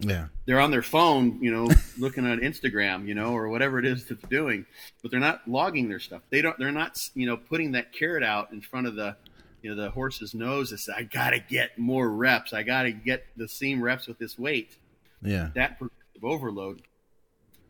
Yeah. 0.00 0.26
They're 0.46 0.60
on 0.60 0.70
their 0.70 0.82
phone, 0.82 1.38
you 1.42 1.52
know, 1.52 1.68
looking 1.98 2.26
at 2.26 2.40
Instagram, 2.40 3.06
you 3.06 3.14
know, 3.14 3.34
or 3.34 3.48
whatever 3.48 3.78
it 3.78 3.84
is 3.84 4.06
that 4.06 4.20
they're 4.20 4.40
doing, 4.40 4.66
but 5.02 5.10
they're 5.10 5.20
not 5.20 5.46
logging 5.46 5.88
their 5.88 6.00
stuff. 6.00 6.22
They 6.30 6.42
don't, 6.42 6.58
they're 6.58 6.72
not, 6.72 6.98
you 7.14 7.26
know, 7.26 7.36
putting 7.36 7.72
that 7.72 7.92
carrot 7.92 8.22
out 8.22 8.52
in 8.52 8.60
front 8.60 8.86
of 8.86 8.96
the, 8.96 9.16
you 9.62 9.70
know, 9.70 9.80
the 9.80 9.90
horse's 9.90 10.34
nose 10.34 10.70
and 10.70 10.80
say, 10.80 10.92
I 10.96 11.02
got 11.02 11.30
to 11.30 11.38
get 11.38 11.78
more 11.78 12.10
reps. 12.10 12.52
I 12.52 12.62
got 12.62 12.84
to 12.84 12.92
get 12.92 13.24
the 13.36 13.48
same 13.48 13.82
reps 13.82 14.06
with 14.06 14.18
this 14.18 14.38
weight. 14.38 14.76
Yeah. 15.22 15.50
That 15.54 15.78
overload 16.22 16.82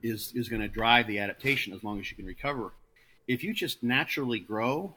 is, 0.02 0.32
is 0.34 0.48
going 0.48 0.62
to 0.62 0.68
drive 0.68 1.06
the 1.06 1.18
adaptation 1.18 1.72
as 1.72 1.82
long 1.82 1.98
as 1.98 2.10
you 2.10 2.16
can 2.16 2.26
recover. 2.26 2.72
If 3.26 3.42
you 3.44 3.52
just 3.52 3.82
naturally 3.82 4.38
grow 4.38 4.94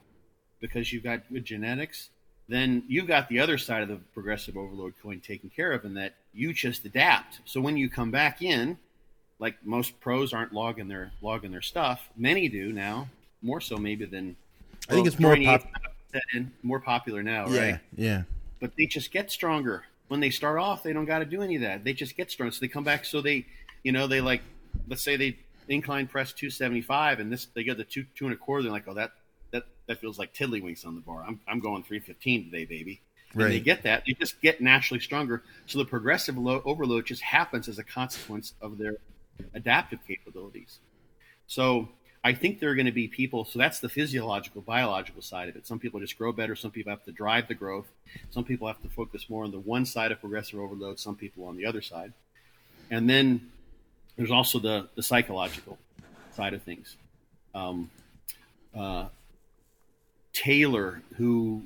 because 0.59 0.93
you've 0.93 1.03
got 1.03 1.29
good 1.31 1.45
genetics, 1.45 2.09
then 2.47 2.83
you've 2.87 3.07
got 3.07 3.29
the 3.29 3.39
other 3.39 3.57
side 3.57 3.83
of 3.83 3.89
the 3.89 3.97
progressive 4.13 4.57
overload 4.57 4.93
coin 5.01 5.19
taken 5.19 5.49
care 5.49 5.71
of 5.71 5.85
in 5.85 5.93
that 5.95 6.13
you 6.33 6.53
just 6.53 6.85
adapt. 6.85 7.39
So 7.45 7.61
when 7.61 7.77
you 7.77 7.89
come 7.89 8.11
back 8.11 8.41
in, 8.41 8.77
like 9.39 9.55
most 9.65 9.99
pros 9.99 10.33
aren't 10.33 10.53
logging 10.53 10.87
their 10.87 11.11
logging 11.21 11.51
their 11.51 11.61
stuff. 11.61 12.09
Many 12.15 12.47
do 12.49 12.71
now, 12.71 13.07
more 13.41 13.61
so 13.61 13.77
maybe 13.77 14.05
than 14.05 14.35
I 14.89 14.93
think 14.93 15.07
it's 15.07 15.19
more 15.19 15.35
pop- 15.35 15.67
more 16.61 16.79
popular 16.79 17.23
now, 17.23 17.47
yeah, 17.47 17.61
right? 17.61 17.79
Yeah. 17.95 18.21
But 18.59 18.71
they 18.77 18.85
just 18.85 19.11
get 19.11 19.31
stronger. 19.31 19.83
When 20.07 20.19
they 20.19 20.29
start 20.29 20.59
off, 20.59 20.83
they 20.83 20.93
don't 20.93 21.05
got 21.05 21.19
to 21.19 21.25
do 21.25 21.41
any 21.41 21.55
of 21.55 21.61
that. 21.61 21.83
They 21.83 21.93
just 21.93 22.15
get 22.15 22.29
strong. 22.29 22.51
So 22.51 22.59
they 22.59 22.67
come 22.67 22.83
back. 22.83 23.05
So 23.05 23.21
they, 23.21 23.45
you 23.83 23.91
know, 23.91 24.07
they 24.07 24.21
like, 24.21 24.41
let's 24.87 25.01
say 25.01 25.15
they 25.15 25.37
incline 25.69 26.07
press 26.07 26.33
275 26.33 27.19
and 27.19 27.31
this, 27.31 27.47
they 27.53 27.63
get 27.63 27.77
the 27.77 27.83
two, 27.83 28.05
two 28.15 28.25
and 28.25 28.33
a 28.33 28.37
quarter. 28.37 28.63
They're 28.63 28.71
like, 28.71 28.87
oh, 28.87 28.93
that, 28.93 29.11
that 29.53 29.63
that 29.87 30.01
feels 30.01 30.19
like 30.19 30.33
tiddlywinks 30.33 30.85
on 30.85 30.95
the 30.95 31.01
bar. 31.01 31.23
I'm, 31.25 31.39
I'm 31.47 31.59
going 31.59 31.83
315 31.83 32.45
today, 32.45 32.65
baby. 32.65 33.01
And 33.31 33.43
right. 33.43 33.49
they 33.49 33.59
get 33.59 33.83
that. 33.83 34.03
They 34.05 34.13
just 34.13 34.41
get 34.41 34.61
naturally 34.61 34.99
stronger. 34.99 35.43
So 35.65 35.79
the 35.79 35.85
progressive 35.85 36.37
lo- 36.37 36.61
overload 36.65 37.05
just 37.05 37.21
happens 37.21 37.67
as 37.67 37.79
a 37.79 37.83
consequence 37.83 38.53
of 38.61 38.77
their 38.77 38.97
adaptive 39.53 39.99
capabilities. 40.07 40.79
So 41.47 41.89
I 42.23 42.33
think 42.33 42.59
there 42.59 42.69
are 42.69 42.75
going 42.75 42.85
to 42.85 42.91
be 42.91 43.07
people. 43.07 43.43
So 43.45 43.59
that's 43.59 43.79
the 43.79 43.89
physiological, 43.89 44.61
biological 44.61 45.21
side 45.21 45.49
of 45.49 45.55
it. 45.55 45.65
Some 45.65 45.79
people 45.79 45.99
just 45.99 46.17
grow 46.17 46.31
better. 46.31 46.55
Some 46.55 46.71
people 46.71 46.91
have 46.91 47.03
to 47.05 47.11
drive 47.11 47.47
the 47.47 47.55
growth. 47.55 47.87
Some 48.29 48.43
people 48.43 48.67
have 48.67 48.81
to 48.83 48.89
focus 48.89 49.29
more 49.29 49.43
on 49.43 49.51
the 49.51 49.59
one 49.59 49.85
side 49.85 50.11
of 50.11 50.19
progressive 50.19 50.59
overload. 50.59 50.99
Some 50.99 51.15
people 51.15 51.45
on 51.45 51.57
the 51.57 51.65
other 51.65 51.81
side. 51.81 52.13
And 52.91 53.09
then 53.09 53.49
there's 54.15 54.31
also 54.31 54.59
the 54.59 54.89
the 54.95 55.03
psychological 55.03 55.77
side 56.31 56.53
of 56.53 56.61
things. 56.61 56.97
Um, 57.55 57.89
uh, 58.75 59.07
Taylor, 60.33 61.01
who 61.15 61.63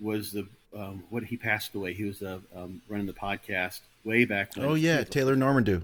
was 0.00 0.32
the 0.32 0.46
um, 0.76 1.04
what 1.10 1.24
he 1.24 1.36
passed 1.36 1.74
away. 1.74 1.94
He 1.94 2.04
was 2.04 2.22
uh, 2.22 2.38
um, 2.54 2.82
running 2.88 3.06
the 3.06 3.12
podcast 3.12 3.80
way 4.04 4.24
back. 4.24 4.56
When 4.56 4.66
oh 4.66 4.74
yeah, 4.74 5.04
Taylor 5.04 5.36
Normandu. 5.36 5.82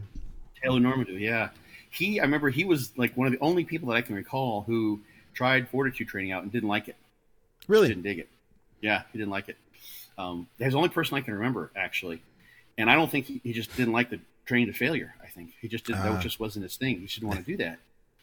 Taylor 0.63 0.81
Normandu, 0.81 1.19
yeah. 1.19 1.51
He, 1.91 2.21
I 2.21 2.25
remember 2.25 2.51
he 2.51 2.65
was 2.65 2.97
like 2.97 3.17
one 3.17 3.27
of 3.27 3.33
the 3.33 3.41
only 3.41 3.65
people 3.65 3.89
that 3.89 3.97
I 3.97 4.03
can 4.03 4.15
recall 4.15 4.63
who 4.63 5.01
tried 5.35 5.69
fortitude 5.69 6.09
training 6.09 6.33
out 6.33 6.43
and 6.43 6.53
didn't 6.53 6.69
like 6.69 6.89
it. 6.89 6.97
Really, 7.67 7.89
didn't 7.89 8.03
dig 8.03 8.19
it. 8.19 8.29
Yeah, 8.81 9.03
he 9.13 9.19
didn't 9.19 9.31
like 9.31 9.49
it. 9.49 9.57
Um, 10.19 10.47
he's 10.59 10.73
the 10.73 10.79
only 10.79 10.89
person 10.89 11.17
I 11.17 11.21
can 11.21 11.35
remember 11.35 11.71
actually, 11.77 12.23
and 12.79 12.91
I 12.91 12.95
don't 12.95 13.11
think 13.11 13.27
he, 13.27 13.41
he 13.43 13.53
just 13.53 13.75
didn't 13.77 13.93
like 13.93 14.11
the 14.11 14.21
training 14.47 14.73
to 14.73 14.79
failure. 14.79 15.15
I 15.23 15.29
think 15.29 15.53
he 15.61 15.69
just 15.69 15.85
didn't. 15.85 16.01
Uh, 16.01 16.05
that 16.05 16.13
ah. 16.13 16.21
just 16.21 16.39
wasn't 16.39 16.65
his 16.65 16.77
thing. 16.77 17.01
He 17.01 17.07
just 17.07 17.17
didn't 17.17 17.29
want 17.29 17.45
to 17.45 17.51
do 17.51 17.57
that. 17.59 17.79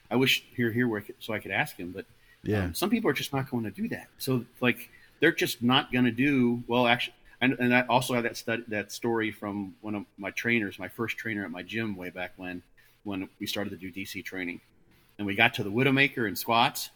I 0.09 0.15
wish 0.15 0.43
here 0.55 0.71
here 0.71 0.87
where 0.87 1.01
I 1.01 1.03
could, 1.03 1.15
so 1.19 1.33
I 1.33 1.39
could 1.39 1.51
ask 1.51 1.75
him, 1.75 1.91
but 1.91 2.05
yeah. 2.47 2.65
Um, 2.65 2.73
some 2.73 2.89
people 2.89 3.09
are 3.09 3.13
just 3.13 3.33
not 3.33 3.51
going 3.51 3.65
to 3.65 3.71
do 3.71 3.87
that. 3.89 4.07
So 4.17 4.45
like 4.61 4.89
they're 5.19 5.31
just 5.31 5.61
not 5.61 5.91
going 5.91 6.05
to 6.05 6.11
do 6.11 6.63
well. 6.67 6.87
Actually, 6.87 7.13
and, 7.41 7.53
and 7.59 7.75
I 7.75 7.81
also 7.81 8.13
have 8.13 8.23
that 8.23 8.37
stud, 8.37 8.63
that 8.69 8.91
story 8.91 9.31
from 9.31 9.75
one 9.81 9.95
of 9.95 10.05
my 10.17 10.31
trainers, 10.31 10.79
my 10.79 10.87
first 10.87 11.17
trainer 11.17 11.45
at 11.45 11.51
my 11.51 11.61
gym 11.61 11.95
way 11.95 12.09
back 12.09 12.33
when, 12.37 12.63
when 13.03 13.29
we 13.39 13.45
started 13.45 13.69
to 13.71 13.75
do 13.77 13.91
DC 13.91 14.23
training, 14.25 14.59
and 15.17 15.27
we 15.27 15.35
got 15.35 15.53
to 15.55 15.63
the 15.63 15.69
Widowmaker 15.69 16.27
and 16.27 16.37
squats, 16.37 16.89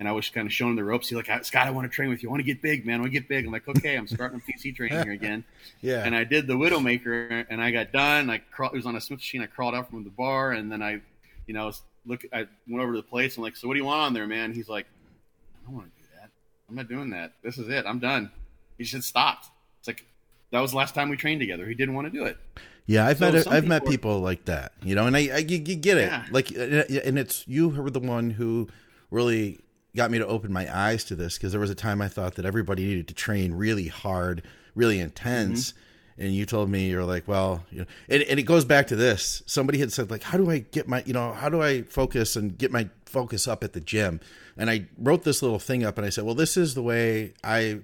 and 0.00 0.08
I 0.08 0.12
was 0.12 0.28
kind 0.30 0.46
of 0.46 0.52
showing 0.52 0.76
the 0.76 0.84
ropes. 0.84 1.08
He's 1.08 1.16
like, 1.16 1.44
Scott, 1.44 1.66
I 1.66 1.70
want 1.70 1.90
to 1.90 1.94
train 1.94 2.08
with 2.08 2.22
you. 2.22 2.28
I 2.28 2.32
want 2.32 2.40
to 2.40 2.46
get 2.46 2.62
big, 2.62 2.86
man. 2.86 2.96
I 2.96 3.00
want 3.00 3.12
to 3.12 3.18
get 3.18 3.28
big. 3.28 3.46
I'm 3.46 3.52
like, 3.52 3.68
okay, 3.68 3.96
I'm 3.96 4.06
starting 4.06 4.40
DC 4.40 4.74
training 4.76 5.02
here 5.02 5.12
again. 5.12 5.44
yeah. 5.80 6.04
And 6.04 6.16
I 6.16 6.24
did 6.24 6.46
the 6.46 6.54
Widowmaker, 6.54 7.46
and 7.48 7.62
I 7.62 7.70
got 7.70 7.92
done. 7.92 8.30
I 8.30 8.38
crawled. 8.38 8.74
it 8.74 8.76
was 8.76 8.86
on 8.86 8.96
a 8.96 9.00
Smith 9.00 9.18
machine. 9.18 9.42
I 9.42 9.46
crawled 9.46 9.74
out 9.74 9.90
from 9.90 10.02
the 10.02 10.10
bar, 10.10 10.52
and 10.52 10.72
then 10.72 10.82
I, 10.82 11.00
you 11.46 11.54
know, 11.54 11.70
look, 12.06 12.22
I 12.32 12.46
went 12.68 12.82
over 12.82 12.92
to 12.92 12.98
the 12.98 13.02
place. 13.06 13.36
I'm 13.36 13.42
like, 13.42 13.56
so 13.56 13.68
what 13.68 13.74
do 13.74 13.80
you 13.80 13.86
want 13.86 14.00
on 14.00 14.14
there, 14.14 14.26
man? 14.26 14.52
He's 14.52 14.68
like, 14.68 14.86
I 15.56 15.66
don't 15.66 15.74
want 15.74 15.94
to 15.94 16.02
do 16.02 16.08
that. 16.20 16.30
I'm 16.68 16.74
not 16.74 16.88
doing 16.88 17.10
that. 17.10 17.32
This 17.42 17.58
is 17.58 17.68
it. 17.68 17.84
I'm 17.86 17.98
done. 17.98 18.30
He 18.78 18.84
just 18.84 19.08
stopped. 19.08 19.48
It's 19.78 19.88
like 19.88 20.04
that 20.50 20.60
was 20.60 20.72
the 20.72 20.76
last 20.76 20.94
time 20.94 21.08
we 21.08 21.16
trained 21.16 21.40
together. 21.40 21.66
He 21.66 21.74
didn't 21.74 21.94
want 21.94 22.12
to 22.12 22.16
do 22.16 22.24
it. 22.24 22.36
Yeah, 22.86 23.06
I've 23.06 23.18
so 23.18 23.32
met 23.32 23.46
I've 23.46 23.62
people 23.62 23.68
met 23.68 23.86
people 23.86 24.20
like 24.20 24.44
that, 24.44 24.72
you 24.82 24.94
know, 24.94 25.06
and 25.06 25.16
I, 25.16 25.28
I 25.28 25.36
you, 25.38 25.56
you 25.56 25.74
get 25.74 25.96
it. 25.96 26.10
Yeah. 26.10 26.26
Like, 26.30 26.50
and 26.50 27.18
it's 27.18 27.46
you 27.48 27.70
were 27.70 27.90
the 27.90 28.00
one 28.00 28.30
who 28.30 28.68
really 29.10 29.60
got 29.96 30.10
me 30.10 30.18
to 30.18 30.26
open 30.26 30.52
my 30.52 30.74
eyes 30.74 31.04
to 31.04 31.16
this 31.16 31.38
because 31.38 31.52
there 31.52 31.60
was 31.60 31.70
a 31.70 31.74
time 31.74 32.02
I 32.02 32.08
thought 32.08 32.34
that 32.34 32.44
everybody 32.44 32.84
needed 32.84 33.08
to 33.08 33.14
train 33.14 33.54
really 33.54 33.88
hard, 33.88 34.42
really 34.74 35.00
intense, 35.00 35.72
mm-hmm. 35.72 35.80
And 36.16 36.32
you 36.34 36.46
told 36.46 36.70
me 36.70 36.88
you're 36.88 37.04
like, 37.04 37.26
well, 37.26 37.64
you 37.70 37.80
know, 37.80 37.86
and, 38.08 38.22
and 38.22 38.38
it 38.38 38.44
goes 38.44 38.64
back 38.64 38.86
to 38.88 38.96
this. 38.96 39.42
Somebody 39.46 39.78
had 39.78 39.92
said 39.92 40.10
like, 40.10 40.22
how 40.22 40.38
do 40.38 40.50
I 40.50 40.58
get 40.58 40.86
my, 40.86 41.02
you 41.04 41.12
know, 41.12 41.32
how 41.32 41.48
do 41.48 41.60
I 41.60 41.82
focus 41.82 42.36
and 42.36 42.56
get 42.56 42.70
my 42.70 42.88
focus 43.04 43.48
up 43.48 43.64
at 43.64 43.72
the 43.72 43.80
gym? 43.80 44.20
And 44.56 44.70
I 44.70 44.86
wrote 44.96 45.24
this 45.24 45.42
little 45.42 45.58
thing 45.58 45.84
up, 45.84 45.98
and 45.98 46.06
I 46.06 46.10
said, 46.10 46.24
well, 46.24 46.36
this 46.36 46.56
is 46.56 46.74
the 46.74 46.82
way 46.82 47.34
I 47.42 47.80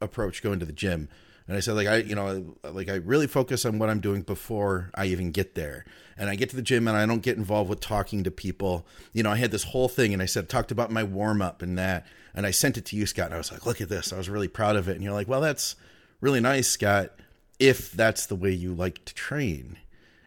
approach 0.00 0.42
going 0.42 0.58
to 0.60 0.66
the 0.66 0.72
gym. 0.72 1.08
And 1.46 1.56
I 1.56 1.60
said, 1.60 1.74
like, 1.74 1.86
I, 1.86 1.98
you 1.98 2.14
know, 2.14 2.56
like 2.64 2.88
I 2.88 2.94
really 2.96 3.26
focus 3.26 3.64
on 3.64 3.78
what 3.78 3.88
I'm 3.88 4.00
doing 4.00 4.22
before 4.22 4.90
I 4.94 5.06
even 5.06 5.30
get 5.30 5.54
there. 5.54 5.84
And 6.18 6.28
I 6.28 6.34
get 6.34 6.50
to 6.50 6.56
the 6.56 6.62
gym 6.62 6.88
and 6.88 6.96
I 6.96 7.06
don't 7.06 7.22
get 7.22 7.36
involved 7.36 7.70
with 7.70 7.78
talking 7.78 8.24
to 8.24 8.32
people. 8.32 8.84
You 9.12 9.22
know, 9.22 9.30
I 9.30 9.36
had 9.36 9.52
this 9.52 9.62
whole 9.62 9.88
thing 9.88 10.12
and 10.12 10.20
I 10.20 10.26
said, 10.26 10.48
talked 10.48 10.72
about 10.72 10.90
my 10.90 11.04
warm 11.04 11.40
up 11.40 11.62
and 11.62 11.78
that. 11.78 12.04
And 12.34 12.46
I 12.46 12.50
sent 12.50 12.78
it 12.78 12.86
to 12.86 12.96
you, 12.96 13.06
Scott. 13.06 13.26
And 13.26 13.34
I 13.34 13.38
was 13.38 13.52
like, 13.52 13.64
look 13.64 13.80
at 13.80 13.88
this. 13.88 14.12
I 14.12 14.16
was 14.16 14.28
really 14.28 14.48
proud 14.48 14.74
of 14.74 14.88
it. 14.88 14.96
And 14.96 15.04
you're 15.04 15.12
like, 15.12 15.28
well, 15.28 15.40
that's 15.40 15.76
really 16.20 16.40
nice, 16.40 16.66
Scott 16.68 17.12
if 17.58 17.92
that's 17.92 18.26
the 18.26 18.34
way 18.34 18.50
you 18.50 18.74
like 18.74 19.04
to 19.06 19.14
train. 19.14 19.76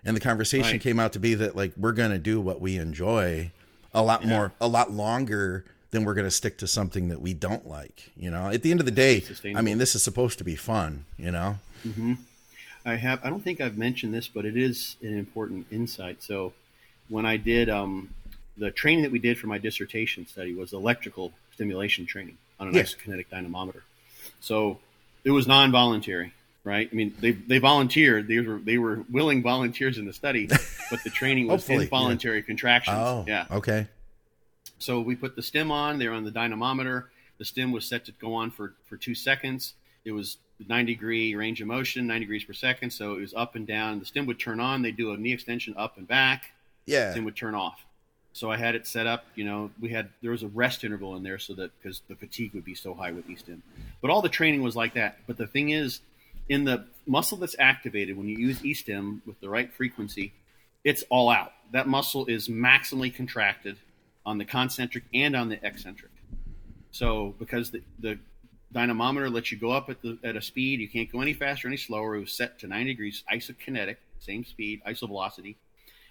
And 0.05 0.15
the 0.15 0.21
conversation 0.21 0.73
right. 0.73 0.81
came 0.81 0.99
out 0.99 1.13
to 1.13 1.19
be 1.19 1.35
that 1.35 1.55
like 1.55 1.73
we're 1.77 1.91
going 1.91 2.11
to 2.11 2.19
do 2.19 2.39
what 2.39 2.61
we 2.61 2.77
enjoy 2.77 3.51
a 3.93 4.01
lot 4.01 4.21
yeah. 4.21 4.29
more 4.29 4.51
a 4.61 4.67
lot 4.67 4.91
longer 4.91 5.65
than 5.91 6.05
we're 6.05 6.13
going 6.13 6.27
to 6.27 6.31
stick 6.31 6.57
to 6.59 6.67
something 6.67 7.09
that 7.09 7.21
we 7.21 7.33
don't 7.33 7.67
like, 7.67 8.11
you 8.15 8.29
know. 8.29 8.49
At 8.49 8.61
the 8.61 8.71
end 8.71 8.79
of 8.79 8.85
the 8.85 8.91
day, 8.91 9.23
I 9.55 9.61
mean, 9.61 9.79
this 9.79 9.95
is 9.95 10.03
supposed 10.03 10.37
to 10.37 10.43
be 10.43 10.55
fun, 10.55 11.05
you 11.17 11.31
know. 11.31 11.57
hmm 11.83 12.13
I 12.85 12.95
have 12.95 13.23
I 13.25 13.29
don't 13.29 13.43
think 13.43 13.59
I've 13.59 13.77
mentioned 13.77 14.13
this, 14.13 14.27
but 14.27 14.45
it 14.45 14.55
is 14.55 14.95
an 15.01 15.17
important 15.17 15.67
insight. 15.69 16.23
So 16.23 16.53
when 17.09 17.25
I 17.25 17.35
did 17.37 17.69
um, 17.69 18.09
the 18.57 18.71
training 18.71 19.03
that 19.03 19.11
we 19.11 19.19
did 19.19 19.37
for 19.37 19.47
my 19.47 19.57
dissertation 19.57 20.25
study 20.27 20.53
was 20.53 20.73
electrical 20.73 21.33
stimulation 21.53 22.05
training 22.05 22.37
on 22.59 22.69
an 22.69 22.73
yes. 22.73 22.95
isokinetic 22.95 23.29
dynamometer. 23.29 23.83
So 24.39 24.79
it 25.23 25.31
was 25.31 25.45
non-voluntary 25.45 26.33
right? 26.69 26.87
I 26.91 26.95
mean, 26.95 27.13
they 27.19 27.31
they 27.31 27.57
volunteered. 27.57 28.27
They 28.27 28.39
were 28.39 28.59
they 28.59 28.77
were 28.77 29.03
willing 29.09 29.41
volunteers 29.41 29.97
in 29.97 30.05
the 30.05 30.13
study, 30.13 30.47
but 30.91 31.03
the 31.03 31.09
training 31.09 31.47
was 31.47 31.67
involuntary 31.67 32.37
yeah. 32.37 32.43
contractions. 32.43 32.97
Oh, 32.97 33.25
yeah. 33.27 33.47
Okay. 33.49 33.87
So 34.77 35.01
we 35.01 35.15
put 35.15 35.35
the 35.35 35.41
stim 35.41 35.71
on. 35.71 35.97
They're 35.97 36.13
on 36.13 36.23
the 36.23 36.31
dynamometer. 36.31 37.09
The 37.39 37.45
stim 37.45 37.71
was 37.71 37.85
set 37.85 38.05
to 38.05 38.11
go 38.13 38.35
on 38.35 38.51
for 38.51 38.73
for 38.85 38.95
two 38.97 39.15
seconds. 39.15 39.73
It 40.05 40.11
was 40.11 40.37
90 40.67 40.93
degree 40.93 41.35
range 41.35 41.61
of 41.61 41.67
motion, 41.67 42.07
90 42.07 42.19
degrees 42.21 42.43
per 42.43 42.53
second. 42.53 42.91
So 42.91 43.15
it 43.15 43.21
was 43.21 43.33
up 43.33 43.55
and 43.55 43.65
down. 43.65 43.99
The 43.99 44.05
stim 44.05 44.25
would 44.27 44.39
turn 44.39 44.59
on. 44.59 44.81
They 44.81 44.91
do 44.91 45.11
a 45.11 45.17
knee 45.17 45.33
extension 45.33 45.73
up 45.77 45.97
and 45.97 46.07
back. 46.07 46.51
Yeah. 46.85 47.07
The 47.07 47.11
stim 47.13 47.25
would 47.25 47.35
turn 47.35 47.55
off. 47.55 47.83
So 48.33 48.51
I 48.51 48.57
had 48.57 48.75
it 48.75 48.85
set 48.85 49.07
up. 49.07 49.25
You 49.35 49.45
know, 49.45 49.71
we 49.81 49.89
had 49.89 50.09
there 50.21 50.31
was 50.31 50.43
a 50.43 50.47
rest 50.47 50.83
interval 50.83 51.15
in 51.15 51.23
there 51.23 51.39
so 51.39 51.53
that 51.55 51.71
because 51.81 52.01
the 52.07 52.15
fatigue 52.15 52.53
would 52.53 52.65
be 52.65 52.75
so 52.75 52.93
high 52.93 53.11
with 53.11 53.29
e-stim. 53.29 53.63
But 54.01 54.11
all 54.11 54.21
the 54.21 54.29
training 54.29 54.61
was 54.61 54.75
like 54.75 54.93
that. 54.93 55.17
But 55.27 55.37
the 55.37 55.47
thing 55.47 55.69
is, 55.69 56.01
in 56.49 56.65
the 56.65 56.85
muscle 57.05 57.37
that's 57.37 57.55
activated 57.59 58.17
when 58.17 58.27
you 58.27 58.37
use 58.37 58.63
e-stim 58.65 59.21
with 59.25 59.39
the 59.39 59.49
right 59.49 59.71
frequency, 59.71 60.33
it's 60.83 61.03
all 61.09 61.29
out. 61.29 61.53
That 61.71 61.87
muscle 61.87 62.25
is 62.25 62.49
maximally 62.49 63.13
contracted 63.13 63.77
on 64.25 64.37
the 64.37 64.45
concentric 64.45 65.05
and 65.13 65.35
on 65.35 65.49
the 65.49 65.63
eccentric. 65.65 66.11
So 66.91 67.35
because 67.39 67.71
the, 67.71 67.81
the 67.99 68.19
dynamometer 68.71 69.29
lets 69.29 69.51
you 69.51 69.57
go 69.57 69.71
up 69.71 69.89
at 69.89 70.01
the 70.01 70.17
at 70.23 70.35
a 70.35 70.41
speed, 70.41 70.79
you 70.79 70.89
can't 70.89 71.11
go 71.11 71.21
any 71.21 71.33
faster, 71.33 71.67
any 71.67 71.77
slower. 71.77 72.15
It 72.15 72.21
was 72.21 72.33
set 72.33 72.59
to 72.59 72.67
90 72.67 72.91
degrees 72.91 73.23
isokinetic, 73.31 73.97
same 74.19 74.43
speed, 74.43 74.81
isovelocity, 74.87 75.55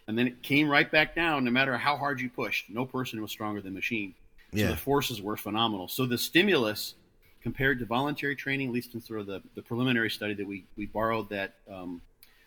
and 0.07 0.16
then 0.16 0.27
it 0.27 0.42
came 0.42 0.68
right 0.68 0.90
back 0.90 1.14
down. 1.14 1.44
No 1.44 1.51
matter 1.51 1.77
how 1.77 1.96
hard 1.96 2.20
you 2.20 2.31
pushed, 2.31 2.70
no 2.70 2.87
person 2.87 3.20
was 3.20 3.31
stronger 3.31 3.61
than 3.61 3.74
machine. 3.74 4.14
So 4.53 4.61
yeah. 4.61 4.68
the 4.68 4.77
forces 4.77 5.20
were 5.20 5.37
phenomenal. 5.37 5.88
So 5.88 6.07
the 6.07 6.16
stimulus 6.16 6.94
compared 7.42 7.79
to 7.79 7.85
voluntary 7.85 8.37
training, 8.37 8.68
at 8.68 8.74
least 8.74 8.94
in 8.94 9.01
sort 9.01 9.20
of 9.20 9.27
the, 9.27 9.42
the 9.55 9.62
preliminary 9.62 10.11
study 10.11 10.35
that 10.35 10.46
we, 10.46 10.64
we 10.77 10.87
borrowed 10.87 11.29
that, 11.31 11.55
um, 11.70 12.01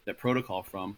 that 0.06 0.18
protocol 0.18 0.64
from, 0.64 0.98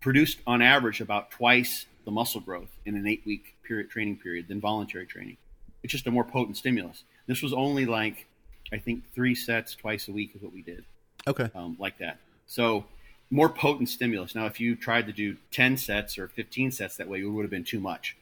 produced 0.00 0.38
on 0.46 0.62
average 0.62 1.00
about 1.00 1.30
twice 1.30 1.86
the 2.04 2.10
muscle 2.10 2.40
growth 2.40 2.70
in 2.84 2.96
an 2.96 3.06
eight 3.06 3.22
week 3.24 3.54
period 3.62 3.90
training 3.90 4.16
period 4.16 4.48
than 4.48 4.60
voluntary 4.60 5.06
training. 5.06 5.36
It's 5.82 5.92
just 5.92 6.06
a 6.06 6.10
more 6.10 6.24
potent 6.24 6.56
stimulus. 6.56 7.04
This 7.26 7.42
was 7.42 7.52
only 7.52 7.86
like, 7.86 8.26
I 8.72 8.78
think, 8.78 9.04
three 9.14 9.34
sets 9.34 9.74
twice 9.74 10.08
a 10.08 10.12
week 10.12 10.32
is 10.34 10.42
what 10.42 10.52
we 10.52 10.62
did. 10.62 10.84
Okay. 11.26 11.50
Um, 11.54 11.76
like 11.78 11.98
that. 11.98 12.18
So 12.46 12.84
more 13.30 13.48
potent 13.48 13.88
stimulus. 13.88 14.34
Now, 14.34 14.46
if 14.46 14.60
you 14.60 14.76
tried 14.76 15.06
to 15.06 15.12
do 15.12 15.36
10 15.50 15.76
sets 15.76 16.18
or 16.18 16.28
15 16.28 16.70
sets 16.70 16.96
that 16.96 17.08
way, 17.08 17.20
it 17.20 17.24
would 17.24 17.42
have 17.42 17.50
been 17.50 17.64
too 17.64 17.80
much. 17.80 18.16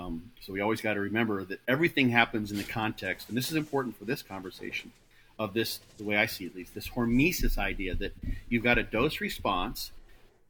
Um, 0.00 0.30
so 0.40 0.52
we 0.52 0.60
always 0.60 0.80
got 0.80 0.94
to 0.94 1.00
remember 1.00 1.44
that 1.44 1.60
everything 1.68 2.10
happens 2.10 2.50
in 2.50 2.56
the 2.56 2.64
context, 2.64 3.28
and 3.28 3.36
this 3.36 3.50
is 3.50 3.56
important 3.56 3.96
for 3.96 4.04
this 4.04 4.22
conversation 4.22 4.92
of 5.38 5.54
this, 5.54 5.80
the 5.98 6.04
way 6.04 6.16
I 6.16 6.26
see 6.26 6.44
it, 6.44 6.48
at 6.48 6.56
least, 6.56 6.74
this 6.74 6.88
hormesis 6.88 7.58
idea 7.58 7.94
that 7.94 8.14
you've 8.48 8.64
got 8.64 8.78
a 8.78 8.82
dose 8.82 9.20
response. 9.20 9.90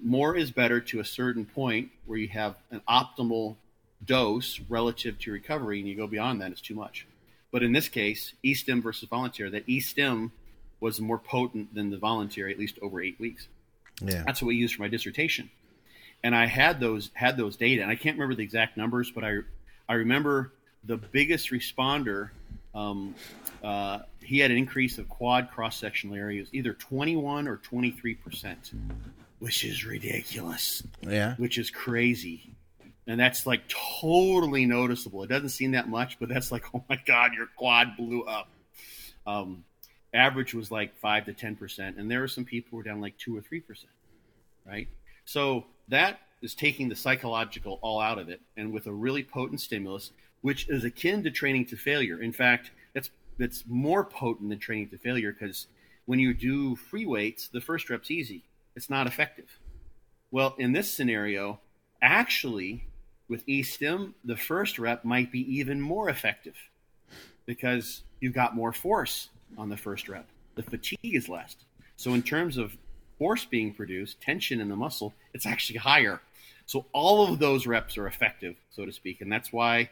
More 0.02 0.36
is 0.36 0.50
better 0.50 0.80
to 0.80 1.00
a 1.00 1.04
certain 1.04 1.44
point 1.44 1.90
where 2.06 2.18
you 2.18 2.28
have 2.28 2.56
an 2.70 2.80
optimal 2.88 3.56
dose 4.04 4.60
relative 4.68 5.18
to 5.20 5.32
recovery, 5.32 5.78
and 5.78 5.88
you 5.88 5.94
go 5.94 6.06
beyond 6.06 6.40
that, 6.40 6.52
it's 6.52 6.60
too 6.60 6.74
much. 6.74 7.06
But 7.52 7.62
in 7.62 7.72
this 7.72 7.88
case, 7.88 8.32
e-stim 8.42 8.82
versus 8.82 9.08
volunteer, 9.08 9.50
that 9.50 9.64
e-stim 9.68 10.32
was 10.80 11.00
more 11.00 11.18
potent 11.18 11.74
than 11.74 11.90
the 11.90 11.98
voluntary, 11.98 12.52
at 12.52 12.58
least 12.58 12.78
over 12.80 13.00
eight 13.00 13.18
weeks. 13.20 13.48
Yeah. 14.02 14.22
That's 14.24 14.40
what 14.40 14.48
we 14.48 14.56
used 14.56 14.74
for 14.74 14.82
my 14.82 14.88
dissertation 14.88 15.50
and 16.22 16.35
I 16.35 16.46
had 16.46 16.80
those 16.80 17.11
had 17.14 17.37
those 17.37 17.56
data, 17.56 17.83
and 17.83 17.90
I 17.90 17.96
can't 17.96 18.16
remember 18.16 18.35
the 18.35 18.42
exact 18.42 18.76
numbers, 18.76 19.11
but 19.11 19.24
I 19.24 19.38
I 19.88 19.94
remember 19.94 20.52
the 20.85 20.96
biggest 20.96 21.50
responder. 21.50 22.30
Um, 22.74 23.14
uh, 23.64 24.00
he 24.22 24.38
had 24.38 24.50
an 24.50 24.56
increase 24.56 24.98
of 24.98 25.09
quad 25.09 25.50
cross 25.50 25.76
sectional 25.76 26.14
areas, 26.16 26.48
either 26.52 26.72
21 26.72 27.48
or 27.48 27.56
23 27.56 28.14
percent, 28.14 28.72
which 29.38 29.64
is 29.64 29.85
ridiculous. 29.85 30.83
Yeah, 31.02 31.35
which 31.37 31.59
is 31.59 31.70
crazy, 31.70 32.50
and 33.06 33.18
that's 33.18 33.46
like 33.46 33.62
totally 33.68 34.66
noticeable. 34.66 35.22
It 35.22 35.28
doesn't 35.28 35.48
seem 35.50 35.72
that 35.72 35.88
much, 35.88 36.18
but 36.20 36.28
that's 36.28 36.52
like, 36.52 36.64
oh 36.74 36.85
my 36.88 37.00
god, 37.06 37.33
your 37.35 37.48
quad 37.56 37.96
blew 37.96 38.22
up. 38.24 38.48
Um, 39.26 39.64
average 40.12 40.54
was 40.54 40.70
like 40.70 40.96
five 40.98 41.24
to 41.26 41.33
10 41.33 41.56
percent, 41.56 41.96
and 41.96 42.11
there 42.11 42.20
were 42.20 42.28
some 42.28 42.44
people 42.44 42.70
who 42.72 42.76
were 42.78 42.83
down 42.83 43.00
like 43.00 43.16
two 43.16 43.37
or 43.37 43.40
three 43.40 43.61
percent, 43.61 43.92
right? 44.66 44.88
So 45.24 45.64
that 45.90 46.20
is 46.42 46.55
taking 46.55 46.88
the 46.88 46.96
psychological 46.96 47.79
all 47.83 48.00
out 48.00 48.18
of 48.18 48.29
it 48.29 48.40
and 48.57 48.72
with 48.72 48.87
a 48.87 48.92
really 48.92 49.22
potent 49.22 49.61
stimulus, 49.61 50.12
which 50.40 50.68
is 50.68 50.85
akin 50.85 51.22
to 51.22 51.31
training 51.31 51.66
to 51.66 51.76
failure. 51.76 52.22
In 52.22 52.33
fact, 52.33 52.70
that's 52.94 53.11
that's 53.38 53.64
more 53.68 54.05
potent 54.05 54.50
than 54.50 54.59
training 54.59 54.88
to 54.90 54.98
failure 54.98 55.33
because 55.38 55.66
when 56.07 56.18
you 56.18 56.35
do 56.35 56.76
free 56.76 57.07
weights, 57.07 57.48
the 57.48 57.61
first 57.61 57.90
rep's 57.90 58.11
easy. 58.11 58.44
It's 58.74 58.90
not 58.90 59.07
effective. 59.07 59.59
Well, 60.31 60.55
in 60.59 60.72
this 60.72 60.92
scenario, 60.92 61.61
actually, 62.03 62.85
with 63.29 63.42
e-stim, 63.46 64.14
the 64.24 64.37
first 64.37 64.79
rep 64.79 65.05
might 65.05 65.33
be 65.33 65.40
even 65.59 65.81
more 65.81 66.09
effective 66.09 66.57
because 67.46 68.03
you've 68.20 68.35
got 68.35 68.55
more 68.55 68.72
force 68.72 69.29
on 69.59 69.68
the 69.68 69.76
first 69.76 70.09
rep. 70.09 70.26
The 70.55 70.62
fatigue 70.62 70.98
is 71.03 71.29
less. 71.29 71.57
So, 71.96 72.14
in 72.14 72.22
terms 72.22 72.57
of 72.57 72.76
force 73.20 73.44
being 73.44 73.72
produced, 73.72 74.20
tension 74.20 74.61
in 74.61 74.68
the 74.70 74.74
muscle, 74.74 75.12
it's 75.35 75.46
actually 75.46 75.78
higher. 75.78 76.20
So 76.64 76.87
all 76.92 77.30
of 77.30 77.38
those 77.38 77.66
reps 77.66 77.98
are 77.98 78.06
effective, 78.06 78.56
so 78.70 78.87
to 78.87 78.92
speak, 78.92 79.20
and 79.20 79.30
that's 79.30 79.52
why 79.52 79.90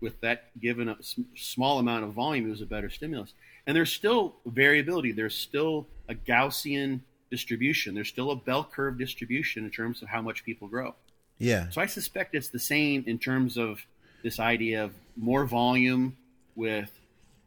with 0.00 0.18
that 0.22 0.58
given 0.58 0.88
a 0.88 0.96
small 1.36 1.78
amount 1.78 2.04
of 2.04 2.12
volume, 2.12 2.46
it 2.46 2.50
was 2.50 2.62
a 2.62 2.66
better 2.66 2.88
stimulus. 2.88 3.34
And 3.66 3.76
there's 3.76 3.92
still 3.92 4.34
variability. 4.46 5.12
There's 5.12 5.34
still 5.34 5.86
a 6.08 6.14
Gaussian 6.14 7.00
distribution. 7.30 7.94
There's 7.94 8.08
still 8.08 8.30
a 8.30 8.36
bell 8.36 8.64
curve 8.64 8.98
distribution 8.98 9.64
in 9.64 9.70
terms 9.70 10.00
of 10.00 10.08
how 10.08 10.22
much 10.22 10.42
people 10.42 10.66
grow. 10.66 10.94
Yeah. 11.38 11.68
So 11.68 11.82
I 11.82 11.86
suspect 11.86 12.34
it's 12.34 12.48
the 12.48 12.58
same 12.58 13.04
in 13.06 13.18
terms 13.18 13.58
of 13.58 13.80
this 14.22 14.40
idea 14.40 14.84
of 14.84 14.92
more 15.16 15.44
volume 15.44 16.16
with 16.56 16.90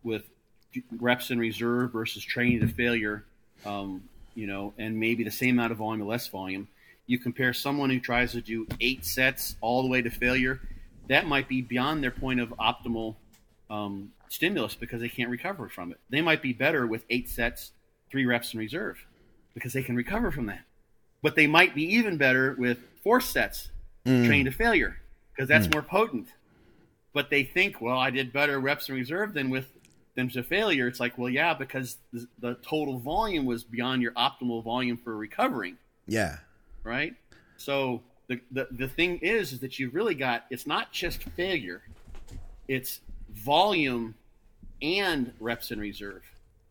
with 0.04 0.24
reps 1.00 1.32
in 1.32 1.40
reserve 1.40 1.92
versus 1.92 2.24
training 2.24 2.60
to 2.62 2.68
failure. 2.68 3.24
Um, 3.66 4.04
you 4.36 4.48
know, 4.48 4.74
and 4.78 5.00
maybe 5.00 5.24
the 5.24 5.32
same 5.32 5.60
amount 5.60 5.72
of 5.72 5.78
volume 5.78 6.02
or 6.02 6.10
less 6.10 6.28
volume. 6.28 6.68
You 7.06 7.20
compare 7.20 7.54
someone 7.54 7.90
who 7.90 8.00
tries 8.00 8.32
to 8.32 8.42
do 8.42 8.68
eight 8.80 9.06
sets 9.06 9.56
all 9.62 9.82
the 9.84 9.90
way 9.90 10.02
to 10.02 10.10
failure, 10.10 10.62
that 11.10 11.28
might 11.28 11.48
be 11.48 11.62
beyond 11.62 12.04
their 12.04 12.12
point 12.12 12.40
of 12.40 12.50
optimal 12.60 13.16
um, 13.70 14.12
stimulus 14.30 14.76
because 14.76 15.02
they 15.02 15.10
can't 15.10 15.30
recover 15.30 15.70
from 15.70 15.92
it. 15.92 16.00
They 16.10 16.22
might 16.22 16.42
be 16.42 16.54
better 16.54 16.88
with 16.88 17.04
eight 17.10 17.30
sets, 17.30 17.72
three 18.10 18.26
reps 18.26 18.54
in 18.54 18.60
reserve 18.60 19.06
because 19.54 19.74
they 19.74 19.84
can 19.84 19.96
recover 19.96 20.32
from 20.32 20.48
that. 20.48 20.62
But 21.22 21.36
they 21.36 21.48
might 21.48 21.76
be 21.76 21.84
even 21.96 22.18
better 22.18 22.56
with 22.58 22.80
four 23.04 23.22
sets 23.22 23.70
mm. 24.06 24.26
trained 24.26 24.46
to 24.46 24.52
failure 24.52 24.98
because 25.32 25.48
that's 25.48 25.68
mm. 25.68 25.74
more 25.74 25.82
potent. 25.82 26.28
But 27.14 27.30
they 27.30 27.44
think, 27.44 27.80
well, 27.80 27.98
I 27.98 28.10
did 28.10 28.34
better 28.34 28.60
reps 28.60 28.90
in 28.90 28.96
reserve 28.96 29.34
than 29.34 29.50
with 29.50 29.68
them 30.16 30.30
to 30.30 30.44
failure, 30.44 30.88
it's 30.88 31.00
like, 31.00 31.18
well, 31.18 31.30
yeah, 31.30 31.54
because 31.54 31.98
the, 32.12 32.28
the 32.40 32.54
total 32.56 33.00
volume 33.00 33.46
was 33.46 33.64
beyond 33.64 34.02
your 34.02 34.12
optimal 34.14 34.64
volume 34.64 34.98
for 34.98 35.16
recovering. 35.18 35.78
Yeah. 36.08 36.38
Right. 36.84 37.16
So 37.58 38.02
the, 38.28 38.40
the 38.52 38.68
the 38.72 38.88
thing 38.88 39.20
is, 39.20 39.54
is 39.54 39.60
that 39.60 39.80
you've 39.80 39.96
really 39.96 40.16
got 40.16 40.46
it's 40.50 40.68
not 40.68 40.92
just 40.92 41.24
failure, 41.24 41.82
it's 42.68 43.00
volume 43.32 44.16
and 44.82 45.34
reps 45.40 45.72
in 45.72 45.80
reserve, 45.80 46.24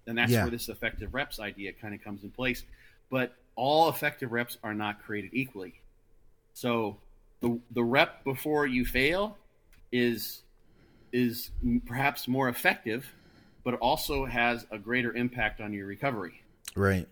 and 0.07 0.19
that's 0.19 0.33
yeah. 0.33 0.43
where 0.43 0.51
this 0.51 0.69
effective 0.69 1.15
reps 1.15 1.41
idea 1.41 1.73
kind 1.73 1.95
of 1.95 2.03
comes 2.03 2.23
in 2.25 2.31
place. 2.31 2.65
but 3.13 3.35
all 3.55 3.91
effective 3.91 4.33
reps 4.33 4.57
are 4.65 4.75
not 4.75 5.03
created 5.05 5.31
equally. 5.35 5.75
So 6.55 6.97
the 7.41 7.61
the 7.73 7.85
rep 7.85 8.25
before 8.25 8.67
you 8.67 8.85
fail 8.85 9.37
is 9.93 10.43
is 11.13 11.51
perhaps 11.87 12.27
more 12.27 12.49
effective, 12.49 13.07
but 13.65 13.75
also 13.75 14.25
has 14.25 14.67
a 14.71 14.79
greater 14.79 15.13
impact 15.15 15.61
on 15.61 15.73
your 15.73 15.87
recovery. 15.87 16.43
Right. 16.75 17.09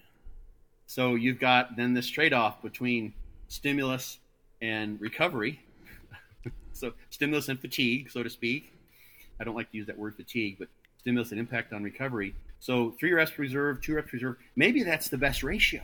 So 0.87 1.15
you've 1.15 1.39
got 1.39 1.77
then 1.77 1.95
this 1.95 2.09
trade 2.09 2.33
off 2.33 2.63
between 2.63 3.13
stimulus 3.49 4.19
and 4.61 5.01
recovery. 5.01 5.61
so 6.73 6.93
stimulus 7.11 7.49
and 7.49 7.61
fatigue, 7.61 8.11
so 8.11 8.23
to 8.23 8.31
speak. 8.31 8.73
I 9.41 9.45
don't 9.45 9.55
like 9.55 9.71
to 9.71 9.77
use 9.77 9.87
that 9.87 9.99
word 9.99 10.17
fatigue, 10.17 10.57
but 10.59 10.69
stimulus 10.99 11.31
and 11.31 11.41
impact 11.41 11.73
on 11.73 11.83
recovery. 11.83 12.35
So 12.61 12.95
three 12.99 13.13
reps 13.13 13.39
reserve, 13.39 13.81
two 13.81 13.95
reps 13.95 14.13
reserve. 14.13 14.37
Maybe 14.57 14.83
that's 14.83 15.09
the 15.09 15.17
best 15.17 15.43
ratio. 15.43 15.83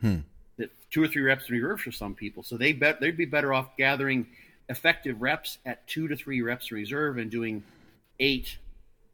Hmm. 0.00 0.18
That 0.56 0.70
two 0.90 1.02
or 1.02 1.08
three 1.08 1.22
reps 1.22 1.48
reserve 1.50 1.80
for 1.80 1.92
some 1.92 2.14
people. 2.14 2.42
So 2.42 2.56
they 2.56 2.72
bet 2.72 3.00
they'd 3.00 3.16
be 3.16 3.26
better 3.26 3.54
off 3.54 3.76
gathering 3.76 4.26
effective 4.68 5.22
reps 5.22 5.58
at 5.64 5.86
two 5.86 6.08
to 6.08 6.16
three 6.16 6.42
reps 6.42 6.72
reserve 6.72 7.18
and 7.18 7.30
doing 7.30 7.62
eight 8.18 8.58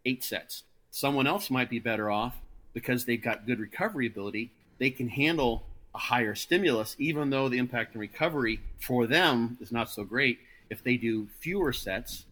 eight 0.04 0.24
sets. 0.24 0.62
Someone 0.92 1.26
else 1.26 1.50
might 1.50 1.68
be 1.68 1.80
better 1.80 2.10
off 2.10 2.36
because 2.72 3.04
they've 3.04 3.20
got 3.20 3.46
good 3.46 3.58
recovery 3.58 4.06
ability 4.06 4.52
they 4.82 4.90
can 4.90 5.08
handle 5.08 5.62
a 5.94 5.98
higher 5.98 6.34
stimulus, 6.34 6.96
even 6.98 7.30
though 7.30 7.48
the 7.48 7.58
impact 7.58 7.94
and 7.94 8.00
recovery 8.00 8.58
for 8.80 9.06
them 9.06 9.56
is 9.60 9.70
not 9.70 9.88
so 9.88 10.02
great 10.02 10.40
if 10.70 10.82
they 10.82 10.96
do 10.96 11.28
fewer 11.38 11.72
sets 11.72 12.24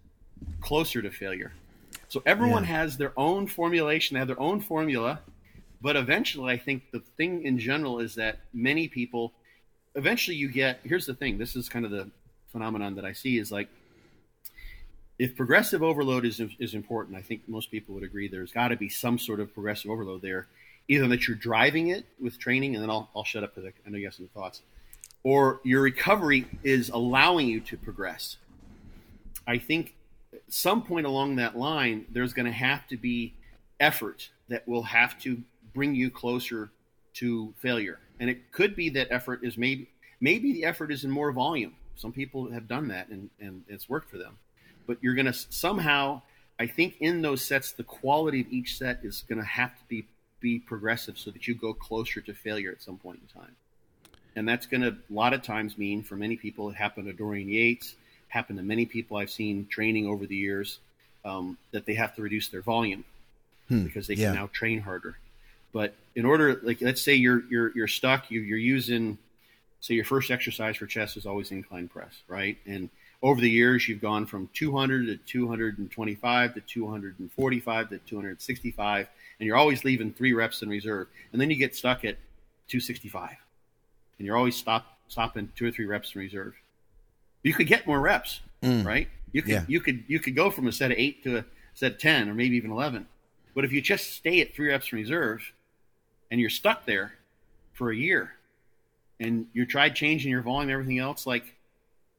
closer 0.60 1.00
to 1.00 1.12
failure. 1.12 1.52
So 2.08 2.24
everyone 2.26 2.64
yeah. 2.64 2.70
has 2.70 2.96
their 2.96 3.12
own 3.16 3.46
formulation, 3.46 4.14
they 4.14 4.18
have 4.18 4.26
their 4.26 4.40
own 4.40 4.60
formula, 4.60 5.20
but 5.80 5.94
eventually 5.94 6.52
I 6.52 6.58
think 6.58 6.90
the 6.90 6.98
thing 7.16 7.44
in 7.44 7.56
general 7.56 8.00
is 8.00 8.16
that 8.16 8.40
many 8.52 8.88
people 8.88 9.32
eventually 9.94 10.36
you 10.36 10.48
get 10.48 10.80
here's 10.82 11.06
the 11.06 11.14
thing, 11.14 11.38
this 11.38 11.54
is 11.54 11.68
kind 11.68 11.84
of 11.84 11.92
the 11.92 12.10
phenomenon 12.50 12.96
that 12.96 13.04
I 13.04 13.12
see 13.12 13.38
is 13.38 13.52
like 13.52 13.68
if 15.20 15.36
progressive 15.36 15.82
overload 15.82 16.24
is 16.24 16.40
is 16.58 16.72
important, 16.74 17.14
I 17.14 17.20
think 17.20 17.46
most 17.46 17.70
people 17.70 17.94
would 17.94 18.02
agree 18.02 18.26
there's 18.26 18.52
got 18.52 18.68
to 18.68 18.76
be 18.76 18.88
some 18.88 19.18
sort 19.18 19.38
of 19.38 19.52
progressive 19.52 19.90
overload 19.90 20.22
there 20.22 20.46
either 20.88 21.06
that 21.08 21.28
you're 21.28 21.36
driving 21.36 21.88
it 21.88 22.06
with 22.18 22.38
training, 22.38 22.74
and 22.74 22.82
then 22.82 22.90
I'll, 22.90 23.10
I'll 23.14 23.22
shut 23.22 23.44
up 23.44 23.54
because 23.54 23.70
I 23.86 23.90
know 23.90 23.98
you 23.98 24.06
have 24.06 24.14
some 24.14 24.28
thoughts, 24.28 24.62
or 25.22 25.60
your 25.62 25.82
recovery 25.82 26.46
is 26.64 26.88
allowing 26.88 27.46
you 27.46 27.60
to 27.60 27.76
progress. 27.76 28.38
I 29.46 29.58
think 29.58 29.94
some 30.48 30.82
point 30.82 31.06
along 31.06 31.36
that 31.36 31.56
line, 31.56 32.06
there's 32.10 32.32
going 32.32 32.46
to 32.46 32.52
have 32.52 32.88
to 32.88 32.96
be 32.96 33.34
effort 33.78 34.30
that 34.48 34.66
will 34.66 34.82
have 34.84 35.20
to 35.20 35.42
bring 35.74 35.94
you 35.94 36.10
closer 36.10 36.70
to 37.14 37.52
failure. 37.58 37.98
And 38.20 38.30
it 38.30 38.52
could 38.52 38.74
be 38.74 38.88
that 38.90 39.08
effort 39.10 39.40
is 39.44 39.58
maybe 39.58 39.90
maybe 40.18 40.54
the 40.54 40.64
effort 40.64 40.90
is 40.90 41.04
in 41.04 41.10
more 41.10 41.30
volume. 41.30 41.74
Some 41.94 42.10
people 42.10 42.50
have 42.50 42.66
done 42.66 42.88
that 42.88 43.08
and, 43.10 43.28
and 43.38 43.64
it's 43.68 43.86
worked 43.86 44.10
for 44.10 44.16
them. 44.16 44.38
But 44.86 44.98
you're 45.02 45.14
going 45.14 45.26
to 45.26 45.32
somehow, 45.32 46.22
I 46.58 46.66
think 46.66 46.96
in 47.00 47.22
those 47.22 47.42
sets, 47.42 47.72
the 47.72 47.84
quality 47.84 48.40
of 48.40 48.52
each 48.52 48.78
set 48.78 49.00
is 49.02 49.24
going 49.28 49.40
to 49.40 49.46
have 49.46 49.76
to 49.76 49.84
be 49.88 50.04
be 50.40 50.58
progressive 50.58 51.18
so 51.18 51.30
that 51.30 51.46
you 51.46 51.54
go 51.54 51.74
closer 51.74 52.20
to 52.22 52.32
failure 52.32 52.72
at 52.72 52.82
some 52.82 52.96
point 52.96 53.20
in 53.20 53.40
time. 53.40 53.54
And 54.36 54.48
that's 54.48 54.66
going 54.66 54.80
to 54.80 54.88
a 54.88 55.12
lot 55.12 55.34
of 55.34 55.42
times 55.42 55.76
mean 55.76 56.02
for 56.02 56.16
many 56.16 56.36
people, 56.36 56.70
it 56.70 56.76
happened 56.76 57.06
to 57.06 57.12
Dorian 57.12 57.48
Yates, 57.48 57.94
happened 58.28 58.58
to 58.58 58.64
many 58.64 58.86
people 58.86 59.16
I've 59.18 59.30
seen 59.30 59.66
training 59.66 60.06
over 60.06 60.26
the 60.26 60.36
years, 60.36 60.78
um, 61.24 61.58
that 61.72 61.84
they 61.84 61.94
have 61.94 62.14
to 62.16 62.22
reduce 62.22 62.48
their 62.48 62.62
volume 62.62 63.04
hmm. 63.68 63.84
because 63.84 64.06
they 64.06 64.16
can 64.16 64.34
now 64.34 64.48
train 64.52 64.80
harder. 64.80 65.18
But 65.72 65.94
in 66.14 66.24
order, 66.24 66.60
like 66.62 66.80
let's 66.80 67.02
say 67.02 67.14
you're 67.14 67.42
you're 67.48 67.72
you're 67.76 67.88
stuck, 67.88 68.30
you, 68.30 68.40
you're 68.40 68.58
using, 68.58 69.18
say 69.80 69.94
your 69.94 70.04
first 70.04 70.30
exercise 70.30 70.76
for 70.76 70.86
chest 70.86 71.16
is 71.16 71.26
always 71.26 71.50
incline 71.50 71.88
press, 71.88 72.12
right? 72.26 72.56
And 72.66 72.88
over 73.22 73.40
the 73.40 73.50
years, 73.50 73.88
you've 73.88 74.00
gone 74.00 74.26
from 74.26 74.48
200 74.54 75.06
to 75.06 75.16
225 75.16 76.54
to 76.54 76.60
245 76.60 77.88
to 77.90 77.98
265 77.98 79.08
and 79.40 79.46
you're 79.46 79.56
always 79.56 79.84
leaving 79.84 80.12
three 80.12 80.34
reps 80.34 80.62
in 80.62 80.68
reserve, 80.68 81.08
and 81.32 81.40
then 81.40 81.50
you 81.50 81.56
get 81.56 81.74
stuck 81.74 82.04
at 82.04 82.18
265, 82.68 83.30
and 84.18 84.26
you're 84.26 84.36
always 84.36 84.54
stop 84.54 84.98
stopping 85.08 85.50
two 85.56 85.66
or 85.66 85.70
three 85.70 85.86
reps 85.86 86.14
in 86.14 86.20
reserve. 86.20 86.54
You 87.42 87.54
could 87.54 87.66
get 87.66 87.86
more 87.86 87.98
reps, 87.98 88.40
mm. 88.62 88.84
right? 88.84 89.08
You 89.32 89.40
could 89.40 89.50
yeah. 89.50 89.64
you 89.66 89.80
could 89.80 90.04
you 90.06 90.20
could 90.20 90.36
go 90.36 90.50
from 90.50 90.68
a 90.68 90.72
set 90.72 90.92
of 90.92 90.98
eight 90.98 91.24
to 91.24 91.38
a 91.38 91.44
set 91.72 91.92
of 91.92 91.98
ten, 91.98 92.28
or 92.28 92.34
maybe 92.34 92.56
even 92.56 92.70
eleven. 92.70 93.06
But 93.54 93.64
if 93.64 93.72
you 93.72 93.80
just 93.80 94.12
stay 94.12 94.42
at 94.42 94.54
three 94.54 94.68
reps 94.68 94.92
in 94.92 94.98
reserve, 94.98 95.52
and 96.30 96.38
you're 96.38 96.50
stuck 96.50 96.84
there 96.84 97.14
for 97.72 97.90
a 97.90 97.96
year, 97.96 98.34
and 99.18 99.46
you 99.54 99.64
tried 99.64 99.96
changing 99.96 100.30
your 100.30 100.42
volume, 100.42 100.70
everything 100.70 100.98
else, 100.98 101.26
like 101.26 101.56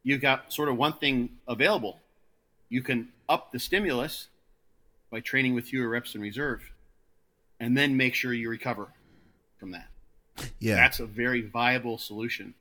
you've 0.03 0.21
got 0.21 0.51
sort 0.51 0.69
of 0.69 0.77
one 0.77 0.93
thing 0.93 1.29
available. 1.47 1.99
You 2.69 2.81
can 2.81 3.09
up 3.27 3.51
the 3.51 3.59
stimulus 3.59 4.27
by 5.09 5.19
training 5.19 5.53
with 5.53 5.65
fewer 5.65 5.89
reps 5.89 6.15
in 6.15 6.21
reserve 6.21 6.71
and 7.59 7.77
then 7.77 7.95
make 7.95 8.15
sure 8.15 8.33
you 8.33 8.49
recover 8.49 8.87
from 9.59 9.71
that. 9.71 9.87
Yeah. 10.59 10.75
That's 10.75 10.99
a 10.99 11.05
very 11.05 11.41
viable 11.41 11.97
solution 11.97 12.53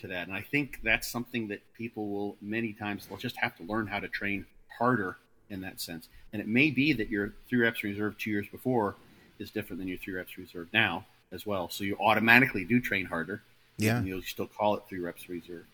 to 0.00 0.06
that. 0.08 0.26
And 0.26 0.34
I 0.34 0.40
think 0.42 0.80
that's 0.82 1.06
something 1.10 1.48
that 1.48 1.60
people 1.74 2.08
will 2.08 2.36
many 2.40 2.72
times 2.72 3.06
they'll 3.06 3.18
just 3.18 3.36
have 3.36 3.56
to 3.56 3.62
learn 3.62 3.86
how 3.86 3.98
to 4.00 4.08
train 4.08 4.46
harder 4.78 5.16
in 5.50 5.60
that 5.62 5.80
sense. 5.80 6.08
And 6.32 6.40
it 6.40 6.48
may 6.48 6.70
be 6.70 6.92
that 6.94 7.10
your 7.10 7.34
three 7.48 7.58
reps 7.58 7.82
reserve 7.82 8.16
two 8.16 8.30
years 8.30 8.46
before 8.50 8.96
is 9.38 9.50
different 9.50 9.80
than 9.80 9.88
your 9.88 9.98
three 9.98 10.14
reps 10.14 10.38
reserve 10.38 10.68
now 10.72 11.06
as 11.32 11.44
well. 11.44 11.68
So 11.68 11.84
you 11.84 11.96
automatically 12.00 12.64
do 12.64 12.80
train 12.80 13.06
harder. 13.06 13.42
Yeah. 13.76 13.98
And 13.98 14.06
you'll 14.06 14.22
still 14.22 14.46
call 14.46 14.76
it 14.76 14.84
three 14.88 15.00
reps 15.00 15.28
reserve. 15.28 15.64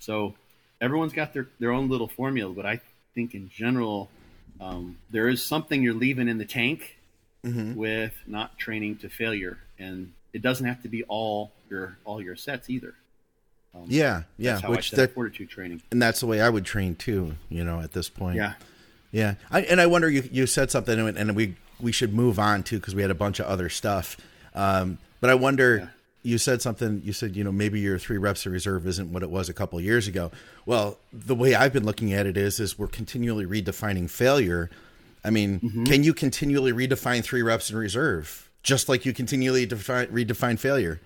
So 0.00 0.34
everyone's 0.80 1.12
got 1.12 1.32
their, 1.32 1.46
their 1.60 1.70
own 1.70 1.88
little 1.88 2.08
formula, 2.08 2.52
but 2.52 2.66
I 2.66 2.80
think 3.14 3.34
in 3.34 3.48
general, 3.48 4.10
um, 4.60 4.98
there 5.10 5.28
is 5.28 5.42
something 5.42 5.82
you're 5.82 5.94
leaving 5.94 6.28
in 6.28 6.38
the 6.38 6.44
tank 6.44 6.96
mm-hmm. 7.44 7.74
with 7.74 8.14
not 8.26 8.58
training 8.58 8.96
to 8.98 9.08
failure, 9.08 9.58
and 9.78 10.12
it 10.32 10.42
doesn't 10.42 10.66
have 10.66 10.82
to 10.82 10.88
be 10.88 11.02
all 11.04 11.52
your 11.68 11.96
all 12.04 12.20
your 12.20 12.36
sets 12.36 12.68
either. 12.68 12.94
Um, 13.74 13.84
yeah, 13.86 14.22
yeah, 14.36 14.60
which 14.66 14.90
that 14.92 15.14
fortitude 15.14 15.48
training, 15.48 15.82
and 15.90 16.02
that's 16.02 16.20
the 16.20 16.26
way 16.26 16.40
I 16.40 16.48
would 16.48 16.64
train 16.64 16.96
too. 16.96 17.36
You 17.48 17.64
know, 17.64 17.80
at 17.80 17.92
this 17.92 18.08
point, 18.08 18.36
yeah, 18.36 18.54
yeah. 19.12 19.34
I, 19.50 19.62
and 19.62 19.80
I 19.80 19.86
wonder 19.86 20.10
you 20.10 20.28
you 20.30 20.46
said 20.46 20.70
something, 20.70 20.98
and 20.98 21.36
we 21.36 21.56
we 21.80 21.92
should 21.92 22.12
move 22.12 22.38
on 22.38 22.62
too 22.62 22.78
because 22.78 22.94
we 22.94 23.02
had 23.02 23.10
a 23.10 23.14
bunch 23.14 23.38
of 23.38 23.46
other 23.46 23.68
stuff. 23.68 24.16
Um, 24.54 24.98
but 25.20 25.30
I 25.30 25.34
wonder. 25.34 25.78
Yeah. 25.78 25.86
You 26.22 26.38
said 26.38 26.60
something. 26.60 27.00
You 27.04 27.12
said, 27.12 27.34
you 27.34 27.44
know, 27.44 27.52
maybe 27.52 27.80
your 27.80 27.98
three 27.98 28.18
reps 28.18 28.44
of 28.44 28.52
reserve 28.52 28.86
isn't 28.86 29.12
what 29.12 29.22
it 29.22 29.30
was 29.30 29.48
a 29.48 29.54
couple 29.54 29.80
years 29.80 30.06
ago. 30.06 30.30
Well, 30.66 30.98
the 31.12 31.34
way 31.34 31.54
I've 31.54 31.72
been 31.72 31.84
looking 31.84 32.12
at 32.12 32.26
it 32.26 32.36
is, 32.36 32.60
is 32.60 32.78
we're 32.78 32.88
continually 32.88 33.46
redefining 33.46 34.10
failure 34.10 34.70
I 35.24 35.30
mean, 35.30 35.60
mm-hmm. 35.60 35.84
can 35.84 36.04
you 36.04 36.14
continually 36.14 36.72
redefine 36.72 37.22
three 37.22 37.42
reps 37.42 37.70
in 37.70 37.76
reserve, 37.76 38.48
just 38.62 38.88
like 38.88 39.04
you 39.04 39.12
continually 39.12 39.66
define, 39.66 40.06
redefine 40.08 40.58
failure? 40.58 41.00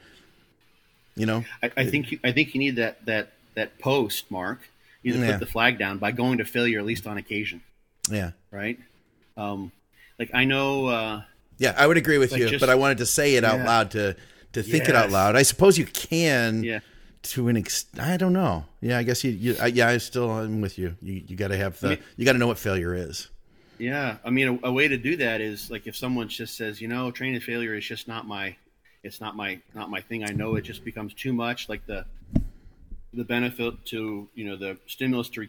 You 1.16 1.26
know, 1.26 1.44
I, 1.62 1.70
I 1.76 1.86
think 1.86 2.12
you, 2.12 2.18
I 2.24 2.32
think 2.32 2.54
you 2.54 2.60
need 2.60 2.76
that 2.76 3.04
that 3.06 3.32
that 3.54 3.78
post 3.78 4.30
mark. 4.30 4.60
You 5.02 5.12
need 5.12 5.20
to 5.20 5.26
yeah. 5.26 5.32
put 5.32 5.40
the 5.40 5.52
flag 5.52 5.78
down 5.78 5.98
by 5.98 6.12
going 6.12 6.38
to 6.38 6.44
failure 6.44 6.78
at 6.78 6.86
least 6.86 7.06
on 7.06 7.18
occasion. 7.18 7.60
Yeah. 8.10 8.30
Right. 8.50 8.78
Um, 9.36 9.70
like 10.18 10.30
I 10.32 10.44
know. 10.44 10.86
Uh, 10.86 11.22
yeah, 11.58 11.74
I 11.76 11.86
would 11.86 11.96
agree 11.96 12.18
with 12.18 12.32
like 12.32 12.40
you, 12.40 12.48
just, 12.48 12.60
but 12.60 12.70
I 12.70 12.74
wanted 12.74 12.98
to 12.98 13.06
say 13.06 13.36
it 13.36 13.44
out 13.44 13.58
yeah. 13.58 13.66
loud 13.66 13.90
to 13.92 14.16
to 14.54 14.62
think 14.62 14.84
yes. 14.84 14.88
it 14.88 14.96
out 14.96 15.10
loud. 15.10 15.36
I 15.36 15.42
suppose 15.42 15.78
you 15.78 15.86
can. 15.86 16.64
Yeah. 16.64 16.80
To 17.28 17.48
an 17.48 17.56
extent, 17.56 18.06
I 18.06 18.18
don't 18.18 18.34
know. 18.34 18.66
Yeah, 18.82 18.98
I 18.98 19.02
guess 19.02 19.24
you. 19.24 19.30
you 19.30 19.56
I, 19.58 19.68
yeah, 19.68 19.88
I 19.88 19.96
still 19.96 20.30
am 20.30 20.60
with 20.60 20.76
you. 20.78 20.94
You 21.00 21.22
you 21.26 21.36
got 21.36 21.48
to 21.48 21.56
have 21.56 21.80
the. 21.80 21.86
I 21.86 21.90
mean, 21.90 21.98
you 22.16 22.26
got 22.26 22.32
to 22.32 22.38
know 22.38 22.48
what 22.48 22.58
failure 22.58 22.94
is. 22.94 23.30
Yeah, 23.78 24.16
I 24.24 24.30
mean, 24.30 24.60
a, 24.62 24.68
a, 24.68 24.72
way 24.72 24.88
to 24.88 24.96
do 24.98 25.16
that 25.16 25.40
is 25.40 25.70
like 25.70 25.86
if 25.86 25.96
someone 25.96 26.28
just 26.28 26.56
says, 26.56 26.80
you 26.80 26.88
know, 26.88 27.10
training 27.10 27.40
failure 27.40 27.74
is 27.74 27.84
just 27.84 28.06
not 28.06 28.26
my, 28.26 28.54
it's 29.02 29.20
not 29.20 29.36
my, 29.36 29.58
not 29.74 29.90
my 29.90 30.00
thing. 30.00 30.22
I 30.22 30.32
know 30.32 30.54
it 30.56 30.62
just 30.62 30.84
becomes 30.84 31.14
too 31.14 31.32
much. 31.32 31.68
Like 31.68 31.84
the, 31.86 32.04
the 33.14 33.24
benefit 33.24 33.84
to 33.86 34.28
you 34.34 34.44
know 34.44 34.56
the 34.56 34.76
stimulus 34.86 35.28
to 35.30 35.46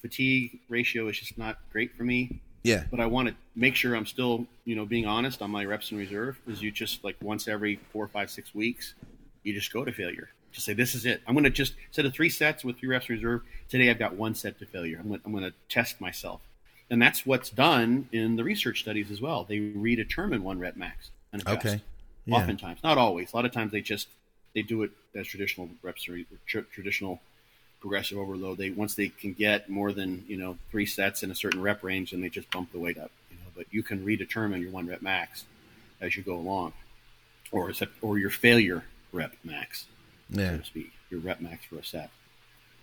fatigue 0.00 0.60
ratio 0.68 1.08
is 1.08 1.18
just 1.18 1.36
not 1.36 1.58
great 1.70 1.94
for 1.96 2.04
me. 2.04 2.40
Yeah, 2.68 2.84
but 2.90 3.00
I 3.00 3.06
want 3.06 3.28
to 3.28 3.34
make 3.56 3.74
sure 3.74 3.94
I'm 3.94 4.06
still 4.06 4.46
you 4.64 4.76
know 4.76 4.84
being 4.84 5.06
honest 5.06 5.42
on 5.42 5.50
my 5.50 5.64
reps 5.64 5.92
in 5.92 5.98
reserve. 5.98 6.38
Is 6.46 6.62
you 6.62 6.70
just 6.70 7.04
like 7.04 7.16
once 7.22 7.48
every 7.48 7.80
four, 7.92 8.08
five, 8.08 8.30
six 8.30 8.54
weeks, 8.54 8.94
you 9.42 9.52
just 9.52 9.72
go 9.72 9.84
to 9.84 9.92
failure. 9.92 10.30
Just 10.52 10.66
say 10.66 10.72
this 10.72 10.94
is 10.94 11.04
it. 11.04 11.20
I'm 11.26 11.34
going 11.34 11.44
to 11.44 11.50
just 11.50 11.74
set 11.90 12.06
of 12.06 12.14
three 12.14 12.30
sets 12.30 12.64
with 12.64 12.78
three 12.78 12.88
reps 12.88 13.08
in 13.08 13.16
reserve. 13.16 13.42
Today 13.68 13.90
I've 13.90 13.98
got 13.98 14.14
one 14.14 14.34
set 14.34 14.58
to 14.60 14.66
failure. 14.66 14.98
I'm 14.98 15.08
going, 15.08 15.20
I'm 15.24 15.32
going 15.32 15.44
to 15.44 15.52
test 15.68 16.00
myself 16.00 16.40
and 16.90 17.00
that's 17.00 17.26
what's 17.26 17.50
done 17.50 18.08
in 18.12 18.36
the 18.36 18.44
research 18.44 18.80
studies 18.80 19.10
as 19.10 19.20
well. 19.20 19.44
They 19.44 19.58
redetermine 19.58 20.40
one 20.40 20.58
rep 20.58 20.76
max 20.76 21.10
and 21.32 21.42
adjust. 21.42 21.66
Okay. 21.66 21.82
Yeah. 22.26 22.36
Oftentimes, 22.36 22.80
not 22.84 22.98
always. 22.98 23.32
A 23.32 23.36
lot 23.36 23.44
of 23.44 23.52
times 23.52 23.72
they 23.72 23.80
just 23.80 24.08
they 24.54 24.62
do 24.62 24.82
it 24.82 24.90
as 25.14 25.26
traditional 25.26 25.68
reps 25.82 26.08
traditional 26.46 27.20
progressive 27.80 28.18
overload. 28.18 28.58
They 28.58 28.70
once 28.70 28.94
they 28.94 29.08
can 29.08 29.32
get 29.32 29.68
more 29.68 29.92
than 29.92 30.24
you 30.28 30.36
know 30.36 30.58
three 30.70 30.86
sets 30.86 31.22
in 31.22 31.30
a 31.30 31.34
certain 31.34 31.62
rep 31.62 31.82
range, 31.82 32.12
and 32.12 32.22
they 32.22 32.28
just 32.28 32.50
bump 32.50 32.72
the 32.72 32.78
weight 32.78 32.98
up. 32.98 33.10
You 33.30 33.36
know, 33.36 33.50
but 33.56 33.66
you 33.70 33.82
can 33.82 34.04
redetermine 34.04 34.60
your 34.62 34.70
one 34.70 34.86
rep 34.86 35.02
max 35.02 35.44
as 36.00 36.16
you 36.16 36.22
go 36.22 36.34
along, 36.34 36.72
or 37.50 37.72
or 38.02 38.18
your 38.18 38.30
failure 38.30 38.84
rep 39.12 39.34
max, 39.44 39.86
yeah. 40.30 40.50
so 40.50 40.58
to 40.58 40.64
speak, 40.64 40.92
your 41.10 41.20
rep 41.20 41.40
max 41.40 41.64
for 41.64 41.76
a 41.78 41.84
set. 41.84 42.10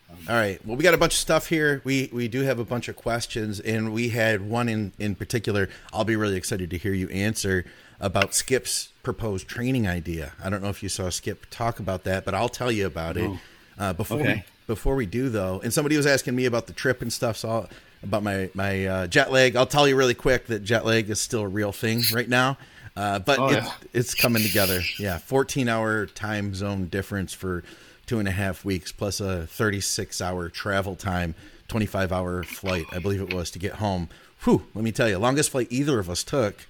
Um, 0.09 0.17
All 0.29 0.35
right. 0.35 0.63
Well, 0.65 0.77
we 0.77 0.83
got 0.83 0.93
a 0.93 0.97
bunch 0.97 1.13
of 1.13 1.19
stuff 1.19 1.47
here. 1.47 1.81
We 1.83 2.09
we 2.13 2.27
do 2.27 2.41
have 2.41 2.59
a 2.59 2.65
bunch 2.65 2.87
of 2.87 2.95
questions, 2.95 3.59
and 3.59 3.93
we 3.93 4.09
had 4.09 4.47
one 4.47 4.69
in 4.69 4.93
in 4.99 5.15
particular. 5.15 5.69
I'll 5.93 6.03
be 6.03 6.15
really 6.15 6.37
excited 6.37 6.69
to 6.71 6.77
hear 6.77 6.93
you 6.93 7.09
answer 7.09 7.65
about 7.99 8.33
Skip's 8.33 8.89
proposed 9.03 9.47
training 9.47 9.87
idea. 9.87 10.33
I 10.43 10.49
don't 10.49 10.61
know 10.61 10.69
if 10.69 10.83
you 10.83 10.89
saw 10.89 11.09
Skip 11.09 11.45
talk 11.49 11.79
about 11.79 12.03
that, 12.03 12.25
but 12.25 12.35
I'll 12.35 12.49
tell 12.49 12.71
you 12.71 12.85
about 12.85 13.17
it. 13.17 13.31
Uh, 13.77 13.93
before 13.93 14.19
okay. 14.19 14.33
we, 14.33 14.43
before 14.67 14.95
we 14.95 15.05
do 15.05 15.29
though, 15.29 15.59
and 15.63 15.73
somebody 15.73 15.97
was 15.97 16.05
asking 16.05 16.35
me 16.35 16.45
about 16.45 16.67
the 16.67 16.73
trip 16.73 17.01
and 17.01 17.11
stuff, 17.11 17.37
so 17.37 17.49
I'll, 17.49 17.69
about 18.03 18.23
my 18.23 18.49
my 18.53 18.85
uh, 18.85 19.07
jet 19.07 19.31
lag. 19.31 19.55
I'll 19.55 19.65
tell 19.65 19.87
you 19.87 19.95
really 19.95 20.13
quick 20.13 20.47
that 20.47 20.63
jet 20.63 20.85
lag 20.85 21.09
is 21.09 21.19
still 21.19 21.41
a 21.41 21.47
real 21.47 21.71
thing 21.71 22.01
right 22.13 22.29
now, 22.29 22.57
uh, 22.95 23.19
but 23.19 23.39
oh, 23.39 23.47
it's, 23.47 23.67
yeah. 23.67 23.73
it's 23.93 24.13
coming 24.13 24.43
together. 24.43 24.81
Yeah, 24.97 25.17
14 25.17 25.67
hour 25.67 26.05
time 26.05 26.53
zone 26.55 26.87
difference 26.87 27.33
for 27.33 27.63
two 28.05 28.19
and 28.19 28.27
a 28.27 28.31
half 28.31 28.63
weeks, 28.63 28.91
plus 28.91 29.19
a 29.19 29.47
36 29.47 30.21
hour 30.21 30.49
travel 30.49 30.95
time, 30.95 31.35
25 31.67 32.11
hour 32.11 32.43
flight, 32.43 32.85
I 32.91 32.99
believe 32.99 33.21
it 33.21 33.33
was, 33.33 33.51
to 33.51 33.59
get 33.59 33.73
home. 33.73 34.09
Whew, 34.43 34.67
let 34.75 34.83
me 34.83 34.91
tell 34.91 35.09
you, 35.09 35.17
longest 35.17 35.49
flight 35.49 35.67
either 35.71 35.99
of 35.99 36.09
us 36.09 36.23
took 36.23 36.67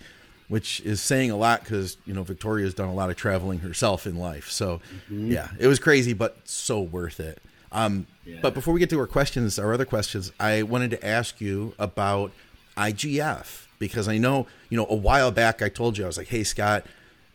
which 0.48 0.82
is 0.82 1.02
saying 1.02 1.32
a 1.32 1.36
lot 1.36 1.64
because 1.64 1.98
you 2.06 2.14
know 2.14 2.24
Victoria's 2.24 2.74
done 2.74 2.90
a 2.90 2.94
lot 2.94 3.10
of 3.10 3.16
traveling 3.16 3.60
herself 3.60 4.06
in 4.06 4.18
life. 4.18 4.50
So 4.50 4.82
mm-hmm. 5.10 5.32
yeah, 5.32 5.50
it 5.60 5.68
was 5.68 5.80
crazy, 5.80 6.14
but 6.14 6.38
so 6.44 6.82
worth 6.82 7.20
it. 7.20 7.42
Um, 7.72 8.08
yeah. 8.26 8.40
But 8.42 8.54
before 8.54 8.74
we 8.74 8.80
get 8.80 8.90
to 8.92 9.00
our 9.00 9.08
questions, 9.08 9.60
our 9.60 9.74
other 9.74 9.86
questions, 9.86 10.32
I 10.40 10.64
wanted 10.64 10.92
to 10.92 11.06
ask 11.06 11.42
you 11.42 11.74
about 11.78 12.32
IGF 12.78 13.68
because 13.80 14.08
I 14.08 14.18
know 14.18 14.48
you 14.70 14.78
know 14.78 14.88
a 14.90 14.96
while 14.96 15.32
back 15.32 15.62
I 15.62 15.70
told 15.70 15.98
you 15.98 16.04
I 16.04 16.08
was 16.08 16.18
like, 16.18 16.28
hey 16.28 16.44
Scott, 16.44 16.86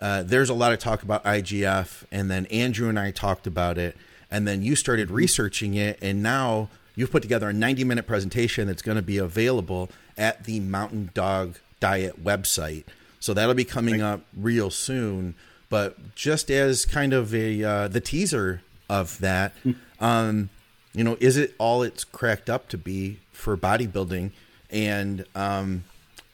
uh, 0.01 0.23
there's 0.23 0.49
a 0.49 0.55
lot 0.55 0.73
of 0.73 0.79
talk 0.79 1.03
about 1.03 1.25
IGF, 1.25 2.05
and 2.11 2.31
then 2.31 2.47
Andrew 2.47 2.89
and 2.89 2.99
I 2.99 3.11
talked 3.11 3.47
about 3.47 3.77
it, 3.77 3.97
and 4.31 4.47
then 4.47 4.63
you 4.63 4.77
started 4.77 5.09
mm-hmm. 5.09 5.17
researching 5.17 5.75
it, 5.75 5.99
and 6.01 6.23
now 6.23 6.69
you've 6.95 7.11
put 7.11 7.23
together 7.23 7.49
a 7.49 7.53
90 7.53 7.85
minute 7.85 8.07
presentation 8.07 8.67
that's 8.67 8.83
going 8.83 8.97
to 8.97 9.03
be 9.03 9.19
available 9.19 9.91
at 10.17 10.45
the 10.45 10.61
Mountain 10.61 11.11
Dog 11.15 11.59
Diet 11.81 12.23
website. 12.23 12.85
So 13.21 13.35
that'll 13.35 13.55
be 13.55 13.65
coming 13.65 14.01
up 14.01 14.23
real 14.37 14.71
soon. 14.71 15.35
But 15.69 16.17
just 16.17 16.51
as 16.51 16.85
kind 16.85 17.13
of 17.13 17.33
a 17.35 17.63
uh, 17.63 17.89
the 17.89 18.01
teaser 18.01 18.63
of 18.89 19.19
that, 19.21 19.53
hmm. 19.63 19.73
um, 20.01 20.51
you 20.93 21.05
know, 21.05 21.17
is 21.21 21.37
it 21.37 21.55
all 21.59 21.83
it's 21.83 22.03
cracked 22.03 22.51
up 22.51 22.69
to 22.71 22.79
be 22.79 23.21
for 23.31 23.57
bodybuilding, 23.57 24.33
and 24.71 25.25
um, 25.37 25.85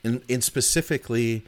and, 0.02 0.22
and 0.30 0.42
specifically, 0.42 1.44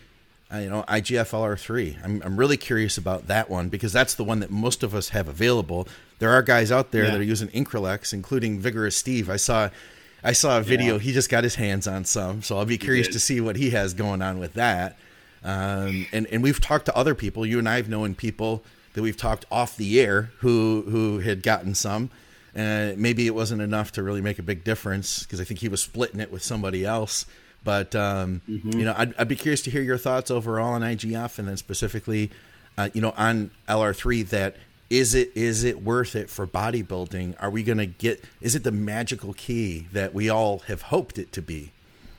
uh, 0.52 0.58
you 0.58 0.68
know, 0.68 0.82
IGF-LR 0.82 1.58
three. 1.58 1.96
I'm 2.04 2.20
I'm 2.22 2.36
really 2.36 2.58
curious 2.58 2.98
about 2.98 3.28
that 3.28 3.48
one 3.48 3.70
because 3.70 3.92
that's 3.92 4.14
the 4.14 4.24
one 4.24 4.40
that 4.40 4.50
most 4.50 4.82
of 4.82 4.94
us 4.94 5.10
have 5.10 5.28
available. 5.28 5.88
There 6.18 6.30
are 6.30 6.42
guys 6.42 6.70
out 6.70 6.90
there 6.90 7.04
yeah. 7.04 7.12
that 7.12 7.20
are 7.20 7.24
using 7.24 7.48
Increlex, 7.48 8.12
including 8.12 8.60
Vigorous 8.60 8.96
Steve. 8.96 9.30
I 9.30 9.36
saw. 9.36 9.70
I 10.24 10.32
saw 10.32 10.58
a 10.58 10.62
video. 10.62 10.94
Yeah. 10.94 11.00
He 11.00 11.12
just 11.12 11.30
got 11.30 11.44
his 11.44 11.54
hands 11.54 11.86
on 11.86 12.04
some, 12.04 12.42
so 12.42 12.58
I'll 12.58 12.64
be 12.64 12.76
curious 12.76 13.06
to 13.06 13.20
see 13.20 13.40
what 13.40 13.54
he 13.54 13.70
has 13.70 13.94
going 13.94 14.20
on 14.20 14.40
with 14.40 14.54
that. 14.54 14.98
Um, 15.44 16.06
and 16.12 16.26
and 16.26 16.42
we've 16.42 16.60
talked 16.60 16.86
to 16.86 16.96
other 16.96 17.14
people. 17.14 17.46
You 17.46 17.58
and 17.58 17.68
I 17.68 17.76
have 17.76 17.88
known 17.88 18.14
people 18.14 18.64
that 18.94 19.02
we've 19.02 19.16
talked 19.16 19.44
off 19.50 19.76
the 19.76 20.00
air 20.00 20.30
who 20.38 20.84
who 20.88 21.20
had 21.20 21.42
gotten 21.42 21.74
some. 21.74 22.10
Uh, 22.56 22.92
maybe 22.96 23.26
it 23.26 23.34
wasn't 23.34 23.62
enough 23.62 23.92
to 23.92 24.02
really 24.02 24.20
make 24.20 24.38
a 24.38 24.42
big 24.42 24.64
difference 24.64 25.22
because 25.22 25.40
I 25.40 25.44
think 25.44 25.60
he 25.60 25.68
was 25.68 25.80
splitting 25.80 26.18
it 26.18 26.32
with 26.32 26.42
somebody 26.42 26.84
else. 26.84 27.26
But 27.62 27.94
um, 27.94 28.40
mm-hmm. 28.48 28.78
you 28.78 28.84
know, 28.84 28.94
I'd, 28.96 29.14
I'd, 29.18 29.28
be 29.28 29.36
curious 29.36 29.62
to 29.62 29.70
hear 29.70 29.82
your 29.82 29.98
thoughts 29.98 30.30
overall 30.30 30.72
on 30.72 30.82
IGF, 30.82 31.38
and 31.38 31.46
then 31.46 31.56
specifically, 31.56 32.30
uh, 32.76 32.88
you 32.94 33.00
know, 33.00 33.12
on 33.16 33.50
LR 33.68 33.94
three. 33.94 34.22
That 34.22 34.56
is 34.90 35.14
it 35.14 35.32
is 35.34 35.64
it 35.64 35.82
worth 35.82 36.16
it 36.16 36.30
for 36.30 36.46
bodybuilding? 36.46 37.34
Are 37.40 37.50
we 37.50 37.62
going 37.62 37.78
to 37.78 37.86
get? 37.86 38.24
Is 38.40 38.54
it 38.54 38.64
the 38.64 38.72
magical 38.72 39.34
key 39.34 39.86
that 39.92 40.14
we 40.14 40.28
all 40.28 40.60
have 40.60 40.82
hoped 40.82 41.18
it 41.18 41.32
to 41.32 41.42
be? 41.42 41.72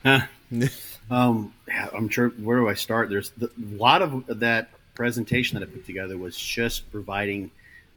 Huh. 0.04 0.20
Um, 1.10 1.52
I'm 1.92 2.08
sure. 2.08 2.28
Where 2.30 2.58
do 2.58 2.68
I 2.68 2.74
start? 2.74 3.10
There's 3.10 3.30
the, 3.30 3.46
a 3.46 3.76
lot 3.76 4.00
of 4.02 4.24
that 4.40 4.70
presentation 4.94 5.58
that 5.58 5.68
I 5.68 5.70
put 5.70 5.84
together 5.84 6.16
was 6.16 6.36
just 6.36 6.90
providing 6.92 7.50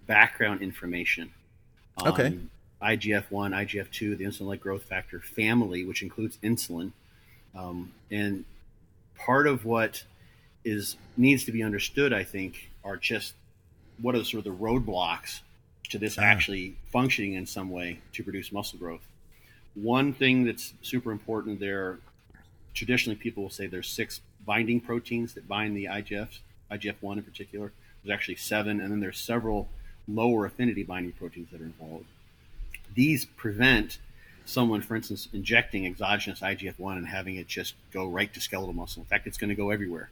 background 0.07 0.61
information. 0.61 1.31
okay. 2.03 2.39
IGF 2.81 3.25
one, 3.29 3.51
IGF 3.51 3.89
two, 3.91 4.15
the 4.15 4.25
insulin-like 4.25 4.59
growth 4.59 4.83
factor 4.83 5.19
family, 5.19 5.85
which 5.85 6.01
includes 6.01 6.37
insulin, 6.43 6.91
um, 7.55 7.93
and 8.11 8.43
part 9.15 9.47
of 9.47 9.63
what 9.63 10.03
is 10.65 10.97
needs 11.15 11.45
to 11.45 11.51
be 11.51 11.63
understood, 11.63 12.11
I 12.11 12.23
think, 12.23 12.71
are 12.83 12.97
just 12.97 13.35
what 14.01 14.15
are 14.15 14.23
sort 14.23 14.45
of 14.45 14.51
the 14.51 14.63
roadblocks 14.63 15.41
to 15.89 15.97
this 15.97 16.17
ah. 16.17 16.23
actually 16.23 16.75
functioning 16.91 17.33
in 17.33 17.45
some 17.45 17.69
way 17.69 17.99
to 18.13 18.23
produce 18.23 18.51
muscle 18.51 18.79
growth. 18.79 19.07
One 19.75 20.13
thing 20.13 20.43
that's 20.43 20.73
super 20.81 21.11
important 21.11 21.59
there 21.59 21.99
traditionally 22.73 23.15
people 23.15 23.43
will 23.43 23.49
say 23.49 23.67
there's 23.67 23.87
six 23.89 24.21
binding 24.45 24.79
proteins 24.79 25.33
that 25.33 25.47
bind 25.47 25.75
the 25.75 25.85
IGFs, 25.85 26.39
IGF-1 26.71 27.17
in 27.17 27.23
particular. 27.23 27.71
There's 28.03 28.13
actually 28.13 28.35
seven, 28.35 28.81
and 28.81 28.91
then 28.91 28.99
there's 28.99 29.19
several 29.19 29.69
lower 30.07 30.45
affinity 30.45 30.83
binding 30.83 31.13
proteins 31.13 31.49
that 31.51 31.61
are 31.61 31.65
involved. 31.65 32.05
These 32.93 33.25
prevent 33.25 33.99
someone, 34.45 34.81
for 34.81 34.95
instance, 34.95 35.29
injecting 35.33 35.85
exogenous 35.85 36.41
IGF-1 36.41 36.97
and 36.97 37.07
having 37.07 37.35
it 37.35 37.47
just 37.47 37.75
go 37.93 38.07
right 38.07 38.33
to 38.33 38.41
skeletal 38.41 38.73
muscle. 38.73 39.01
In 39.01 39.07
fact, 39.07 39.27
it's 39.27 39.37
going 39.37 39.49
to 39.49 39.55
go 39.55 39.69
everywhere. 39.69 40.09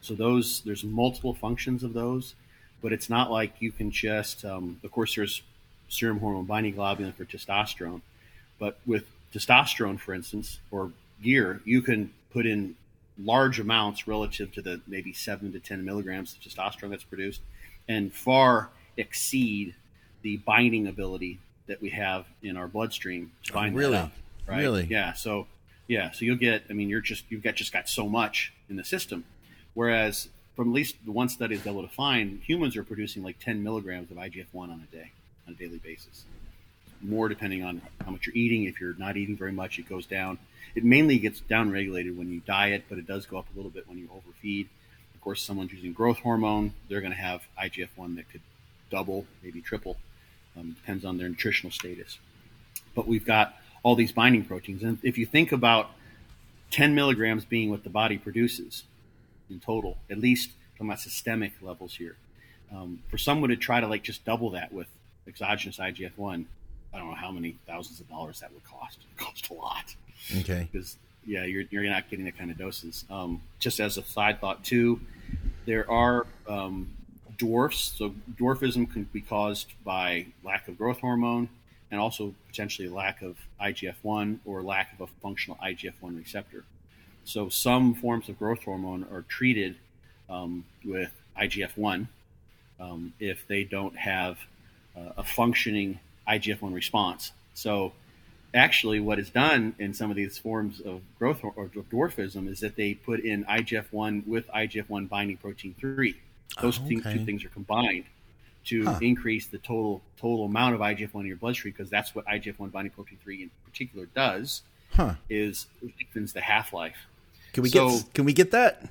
So 0.00 0.14
those 0.14 0.60
there's 0.62 0.84
multiple 0.84 1.34
functions 1.34 1.82
of 1.82 1.92
those, 1.92 2.34
but 2.82 2.92
it's 2.92 3.10
not 3.10 3.30
like 3.30 3.54
you 3.60 3.72
can 3.72 3.90
just. 3.90 4.44
Um, 4.44 4.80
of 4.84 4.92
course, 4.92 5.14
there's 5.14 5.42
serum 5.88 6.20
hormone 6.20 6.44
binding 6.44 6.74
globulin 6.74 7.14
for 7.14 7.24
testosterone, 7.24 8.02
but 8.58 8.78
with 8.86 9.06
testosterone, 9.34 9.98
for 9.98 10.14
instance, 10.14 10.60
or 10.70 10.92
gear, 11.22 11.60
you 11.64 11.82
can 11.82 12.12
put 12.30 12.46
in 12.46 12.76
large 13.18 13.58
amounts 13.58 14.06
relative 14.06 14.52
to 14.52 14.62
the 14.62 14.80
maybe 14.86 15.12
seven 15.12 15.52
to 15.52 15.58
10 15.58 15.84
milligrams 15.84 16.34
of 16.34 16.40
testosterone 16.40 16.90
that's 16.90 17.04
produced 17.04 17.40
and 17.88 18.12
far 18.12 18.70
exceed 18.96 19.74
the 20.22 20.36
binding 20.38 20.86
ability 20.86 21.38
that 21.66 21.80
we 21.80 21.90
have 21.90 22.26
in 22.42 22.56
our 22.56 22.68
bloodstream 22.68 23.32
to 23.44 23.52
bind 23.52 23.74
oh, 23.74 23.78
really? 23.78 23.98
Up, 23.98 24.12
right? 24.46 24.58
Really? 24.58 24.86
Yeah. 24.90 25.12
So, 25.12 25.46
yeah. 25.86 26.10
So 26.10 26.24
you'll 26.24 26.36
get, 26.36 26.64
I 26.70 26.72
mean, 26.72 26.88
you're 26.88 27.00
just, 27.00 27.24
you've 27.28 27.42
got 27.42 27.54
just 27.54 27.72
got 27.72 27.88
so 27.88 28.08
much 28.08 28.52
in 28.68 28.76
the 28.76 28.84
system. 28.84 29.24
Whereas 29.74 30.28
from 30.56 30.70
at 30.70 30.74
least 30.74 30.96
the 31.04 31.12
one 31.12 31.28
study 31.28 31.54
is 31.54 31.66
able 31.66 31.82
to 31.82 31.88
find, 31.88 32.40
humans 32.42 32.76
are 32.76 32.84
producing 32.84 33.22
like 33.22 33.38
10 33.38 33.62
milligrams 33.62 34.10
of 34.10 34.16
IGF 34.16 34.46
1 34.52 34.70
on 34.70 34.86
a 34.90 34.96
day, 34.96 35.12
on 35.46 35.54
a 35.54 35.56
daily 35.56 35.78
basis. 35.78 36.24
More 37.00 37.28
depending 37.28 37.62
on 37.62 37.80
how 38.04 38.10
much 38.10 38.26
you're 38.26 38.36
eating. 38.36 38.64
If 38.64 38.80
you're 38.80 38.94
not 38.94 39.16
eating 39.16 39.36
very 39.36 39.52
much, 39.52 39.78
it 39.78 39.88
goes 39.88 40.06
down. 40.06 40.38
It 40.74 40.84
mainly 40.84 41.18
gets 41.18 41.40
downregulated 41.40 42.16
when 42.16 42.30
you 42.30 42.40
diet, 42.40 42.84
but 42.88 42.98
it 42.98 43.06
does 43.06 43.26
go 43.26 43.38
up 43.38 43.46
a 43.52 43.56
little 43.56 43.70
bit 43.70 43.88
when 43.88 43.98
you 43.98 44.08
overfeed. 44.14 44.68
Of 45.14 45.20
course, 45.20 45.42
someone's 45.42 45.72
using 45.72 45.92
growth 45.92 46.18
hormone, 46.18 46.74
they're 46.88 47.00
going 47.00 47.12
to 47.12 47.18
have 47.18 47.42
IGF 47.60 47.88
1 47.96 48.16
that 48.16 48.30
could 48.30 48.40
double, 48.90 49.26
maybe 49.42 49.60
triple. 49.60 49.96
Um, 50.56 50.72
depends 50.72 51.04
on 51.04 51.18
their 51.18 51.28
nutritional 51.28 51.70
status. 51.70 52.18
But 52.94 53.06
we've 53.06 53.24
got 53.24 53.54
all 53.82 53.94
these 53.94 54.12
binding 54.12 54.44
proteins. 54.44 54.82
And 54.82 54.98
if 55.02 55.18
you 55.18 55.26
think 55.26 55.52
about 55.52 55.90
10 56.70 56.94
milligrams 56.94 57.44
being 57.44 57.70
what 57.70 57.84
the 57.84 57.90
body 57.90 58.18
produces 58.18 58.84
in 59.50 59.60
total, 59.60 59.98
at 60.10 60.18
least 60.18 60.50
from 60.76 60.88
about 60.88 61.00
systemic 61.00 61.52
levels 61.62 61.94
here, 61.94 62.16
um, 62.72 63.00
for 63.08 63.18
someone 63.18 63.50
to 63.50 63.56
try 63.56 63.80
to 63.80 63.86
like 63.86 64.02
just 64.02 64.24
double 64.24 64.50
that 64.50 64.72
with 64.72 64.88
exogenous 65.26 65.78
IGF 65.78 66.12
1, 66.16 66.46
I 66.92 66.98
don't 66.98 67.08
know 67.08 67.16
how 67.16 67.30
many 67.30 67.56
thousands 67.66 68.00
of 68.00 68.08
dollars 68.08 68.40
that 68.40 68.52
would 68.52 68.64
cost. 68.64 68.98
It 69.00 69.22
costs 69.22 69.48
a 69.50 69.54
lot. 69.54 69.94
Okay. 70.40 70.68
Because 70.70 70.96
yeah, 71.26 71.44
you're 71.44 71.64
you're 71.70 71.84
not 71.84 72.08
getting 72.08 72.24
the 72.24 72.32
kind 72.32 72.50
of 72.50 72.58
doses. 72.58 73.04
Um, 73.10 73.42
just 73.58 73.80
as 73.80 73.98
a 73.98 74.02
side 74.02 74.40
thought 74.40 74.64
too, 74.64 75.00
there 75.66 75.88
are 75.90 76.26
um, 76.48 76.90
dwarfs. 77.36 77.94
So 77.96 78.14
dwarfism 78.38 78.90
can 78.90 79.04
be 79.04 79.20
caused 79.20 79.72
by 79.84 80.26
lack 80.42 80.68
of 80.68 80.78
growth 80.78 81.00
hormone 81.00 81.48
and 81.90 82.00
also 82.00 82.34
potentially 82.48 82.88
lack 82.88 83.22
of 83.22 83.36
IGF 83.60 83.94
one 84.02 84.40
or 84.44 84.62
lack 84.62 84.92
of 84.92 85.00
a 85.00 85.06
functional 85.22 85.58
IGF 85.62 85.94
one 86.00 86.16
receptor. 86.16 86.64
So 87.24 87.48
some 87.48 87.94
forms 87.94 88.28
of 88.28 88.38
growth 88.38 88.62
hormone 88.62 89.06
are 89.12 89.22
treated 89.22 89.76
um, 90.30 90.64
with 90.84 91.10
IGF 91.38 91.76
one 91.76 92.08
um, 92.80 93.12
if 93.20 93.46
they 93.46 93.64
don't 93.64 93.96
have 93.96 94.38
uh, 94.96 95.12
a 95.18 95.22
functioning 95.22 95.98
IGF 96.28 96.60
one 96.60 96.74
response. 96.74 97.32
So 97.54 97.92
actually 98.54 99.00
what 99.00 99.18
is 99.18 99.30
done 99.30 99.74
in 99.78 99.92
some 99.92 100.10
of 100.10 100.16
these 100.16 100.38
forms 100.38 100.80
of 100.80 101.02
growth 101.18 101.42
or, 101.42 101.68
dwarfism 101.68 102.48
is 102.48 102.60
that 102.60 102.76
they 102.76 102.94
put 102.94 103.20
in 103.20 103.44
IGF-1 103.44 104.26
with 104.26 104.48
IGF-1 104.48 105.08
binding 105.08 105.36
protein 105.36 105.74
3. 105.78 106.16
Those 106.60 106.80
oh, 106.80 106.84
okay. 106.84 107.12
two 107.12 107.24
things 107.24 107.44
are 107.44 107.50
combined 107.50 108.04
to 108.66 108.84
huh. 108.84 108.98
increase 109.00 109.46
the 109.46 109.58
total 109.58 110.02
total 110.18 110.44
amount 110.44 110.74
of 110.74 110.80
IGF-1 110.80 111.20
in 111.20 111.26
your 111.26 111.36
bloodstream 111.36 111.72
because 111.76 111.90
that's 111.90 112.14
what 112.14 112.26
IGF-1 112.26 112.72
binding 112.72 112.90
protein 112.92 113.18
3 113.22 113.42
in 113.44 113.50
particular 113.64 114.06
does 114.14 114.62
huh. 114.92 115.14
is 115.28 115.66
lengthens 115.82 116.32
the 116.32 116.40
half-life. 116.40 116.96
Can 117.52 117.62
we 117.62 117.68
so, 117.68 117.90
get 117.90 118.14
can 118.14 118.24
we 118.24 118.32
get 118.32 118.50
that? 118.52 118.82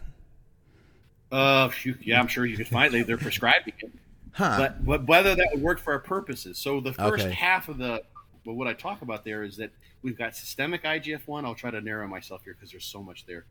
Uh, 1.31 1.69
yeah, 2.01 2.19
I'm 2.19 2.27
sure 2.27 2.45
you 2.45 2.55
could 2.55 2.67
find 2.67 2.93
it. 2.93 3.05
They're 3.05 3.17
prescribing 3.17 3.73
it. 3.79 3.91
Huh. 4.33 4.57
But, 4.57 4.85
but 4.85 5.07
whether 5.07 5.35
that 5.35 5.47
would 5.53 5.61
work 5.61 5.79
for 5.79 5.93
our 5.93 5.99
purposes. 5.99 6.57
So 6.57 6.79
the 6.79 6.93
first 6.93 7.25
okay. 7.25 7.33
half 7.33 7.69
of 7.69 7.77
the 7.77 8.03
well, 8.47 8.55
what 8.55 8.67
I 8.67 8.73
talk 8.73 9.01
about 9.01 9.25
there 9.25 9.43
is 9.43 9.57
that 9.57 9.71
we've 10.01 10.17
got 10.17 10.35
systemic 10.35 10.83
IGF 10.83 11.27
one. 11.27 11.43
I'll 11.45 11.53
try 11.53 11.69
to 11.69 11.81
narrow 11.81 12.07
myself 12.07 12.41
here 12.45 12.53
because 12.53 12.71
there's 12.71 12.85
so 12.85 13.03
much 13.03 13.25
there. 13.25 13.45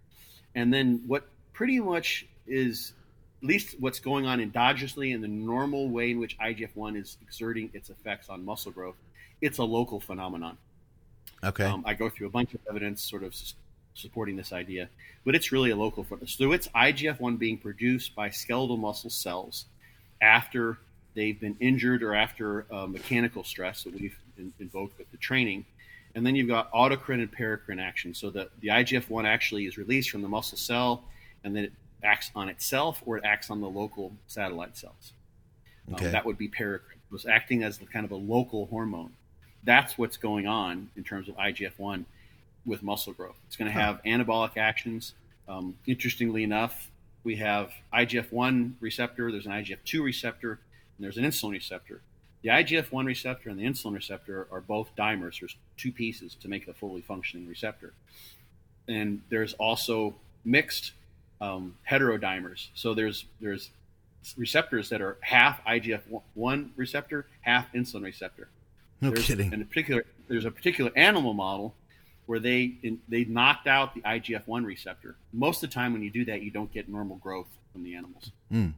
And 0.55 0.73
then 0.73 1.03
what 1.07 1.29
pretty 1.53 1.81
much 1.81 2.27
is 2.47 2.95
at 3.43 3.49
least 3.49 3.77
what's 3.79 4.01
going 4.01 4.27
on 4.27 4.39
endogenously 4.39 5.15
in 5.15 5.21
the 5.21 5.29
normal 5.29 5.91
way 5.91 6.13
in 6.13 6.19
which 6.19 6.39
IGF 6.39 6.71
one 6.75 6.97
is 6.97 7.19
exerting 7.21 7.71
its 7.75 7.91
effects 7.91 8.31
on 8.31 8.43
muscle 8.43 8.73
growth. 8.73 8.97
It's 9.43 9.59
a 9.59 9.65
local 9.65 10.01
phenomenon. 10.01 10.57
Okay. 11.45 11.65
Um, 11.65 11.85
I 11.87 11.93
go 11.93 12.09
through 12.09 12.29
a 12.29 12.31
bunch 12.31 12.55
of 12.55 12.61
evidence, 12.69 13.03
sort 13.03 13.23
of 13.23 13.35
supporting 13.93 14.37
this 14.37 14.55
idea, 14.55 14.89
but 15.27 15.35
it's 15.35 15.53
really 15.53 15.71
a 15.71 15.77
local 15.77 16.05
phenomenon. 16.05 16.29
So 16.29 16.53
it's 16.53 16.69
IGF 16.69 17.21
one 17.21 17.37
being 17.37 17.59
produced 17.59 18.15
by 18.15 18.31
skeletal 18.31 18.79
muscle 18.79 19.11
cells 19.11 19.67
after 20.21 20.79
they've 21.15 21.41
been 21.41 21.57
injured 21.61 22.03
or 22.03 22.15
after 22.15 22.67
uh, 22.73 22.87
mechanical 22.87 23.43
stress 23.43 23.83
that 23.85 23.95
we've 23.95 24.17
in, 24.39 24.53
invoked 24.61 24.99
with 24.99 25.11
the 25.11 25.17
training. 25.17 25.65
And 26.15 26.25
then 26.25 26.35
you've 26.35 26.49
got 26.49 26.73
autocrine 26.73 27.21
and 27.21 27.33
paracrine 27.33 27.81
action. 27.81 28.15
So 28.15 28.31
the, 28.31 28.49
the 28.61 28.69
IGF 28.69 29.11
1 29.11 29.27
actually 29.27 29.67
is 29.67 29.77
released 29.77 30.11
from 30.11 30.23
the 30.23 30.29
muscle 30.29 30.59
cell 30.59 31.05
and 31.45 31.55
then 31.55 31.65
it 31.65 31.73
acts 32.03 32.31
on 32.35 32.49
itself 32.49 33.03
or 33.05 33.19
it 33.19 33.25
acts 33.25 33.51
on 33.51 33.61
the 33.61 33.69
local 33.69 34.13
satellite 34.27 34.77
cells. 34.77 35.13
Um, 35.89 35.95
okay. 35.95 36.07
Um, 36.07 36.13
that 36.13 36.25
would 36.25 36.39
be 36.39 36.49
paracrine. 36.49 36.97
It 37.09 37.13
was 37.13 37.27
acting 37.27 37.63
as 37.63 37.79
the 37.79 37.87
kind 37.87 38.05
of 38.05 38.11
a 38.11 38.17
local 38.17 38.67
hormone. 38.67 39.13
That's 39.65 39.99
what's 39.99 40.17
going 40.17 40.47
on 40.47 40.91
in 40.97 41.05
terms 41.05 41.29
of 41.29 41.37
IGF 41.37 41.79
1 41.79 42.05
with 42.65 42.83
muscle 42.83 43.13
growth. 43.13 43.37
It's 43.47 43.57
going 43.57 43.71
to 43.71 43.79
have 43.79 43.97
huh. 43.97 44.03
anabolic 44.07 44.57
actions. 44.57 45.15
Um, 45.49 45.77
interestingly 45.87 46.43
enough, 46.43 46.91
we 47.27 47.37
have 47.37 47.73
IGF 47.93 48.31
1 48.31 48.77
receptor, 48.81 49.33
there's 49.33 49.47
an 49.47 49.53
IGF 49.53 49.79
2 49.85 50.03
receptor, 50.05 50.53
and 50.53 51.05
there's 51.05 51.17
an 51.17 51.25
insulin 51.25 51.51
receptor. 51.51 52.01
The 52.43 52.51
IGF 52.51 52.93
1 52.93 53.05
receptor 53.05 53.51
and 53.51 53.59
the 53.59 53.65
insulin 53.65 53.95
receptor 53.95 54.47
are 54.53 54.61
both 54.61 54.95
dimers. 54.97 55.41
There's 55.41 55.57
two 55.77 55.91
pieces 55.91 56.37
to 56.37 56.49
make 56.49 56.69
a 56.69 56.73
fully 56.73 57.01
functioning 57.01 57.49
receptor. 57.49 57.93
And 58.87 59.23
there's 59.29 59.55
also 59.55 60.15
mixed 60.45 60.93
um, 61.41 61.75
heterodimers. 61.91 62.69
So 62.75 62.95
there's 62.95 63.25
there's 63.41 63.71
receptors 64.37 64.89
that 64.91 65.01
are 65.01 65.17
half 65.21 65.65
IGF 65.65 66.03
1 66.35 66.71
receptor, 66.77 67.27
half 67.41 67.73
insulin 67.73 68.05
receptor. 68.05 68.47
No 69.01 69.11
there's, 69.11 69.27
kidding. 69.27 69.53
In 69.53 69.63
a 69.63 69.65
particular, 69.65 70.05
there's 70.29 70.45
a 70.45 70.53
particular 70.53 70.93
animal 70.95 71.35
model 71.35 71.75
where 72.27 72.39
they 72.39 72.75
in, 72.83 73.01
they 73.09 73.25
knocked 73.25 73.67
out 73.67 73.95
the 73.95 74.03
IGF 74.03 74.47
one 74.47 74.65
receptor. 74.65 75.17
Most 75.33 75.63
of 75.63 75.71
the 75.71 75.75
time, 75.75 75.93
when 75.93 76.03
you 76.03 76.11
do 76.11 76.25
that, 76.27 76.43
you 76.43 76.51
don't 76.51 76.73
get 76.73 76.89
normal 76.89 77.17
growth 77.17 77.49
from 77.73 77.85
the 77.85 77.95
animals. 77.95 78.31
Mm. 78.53 78.75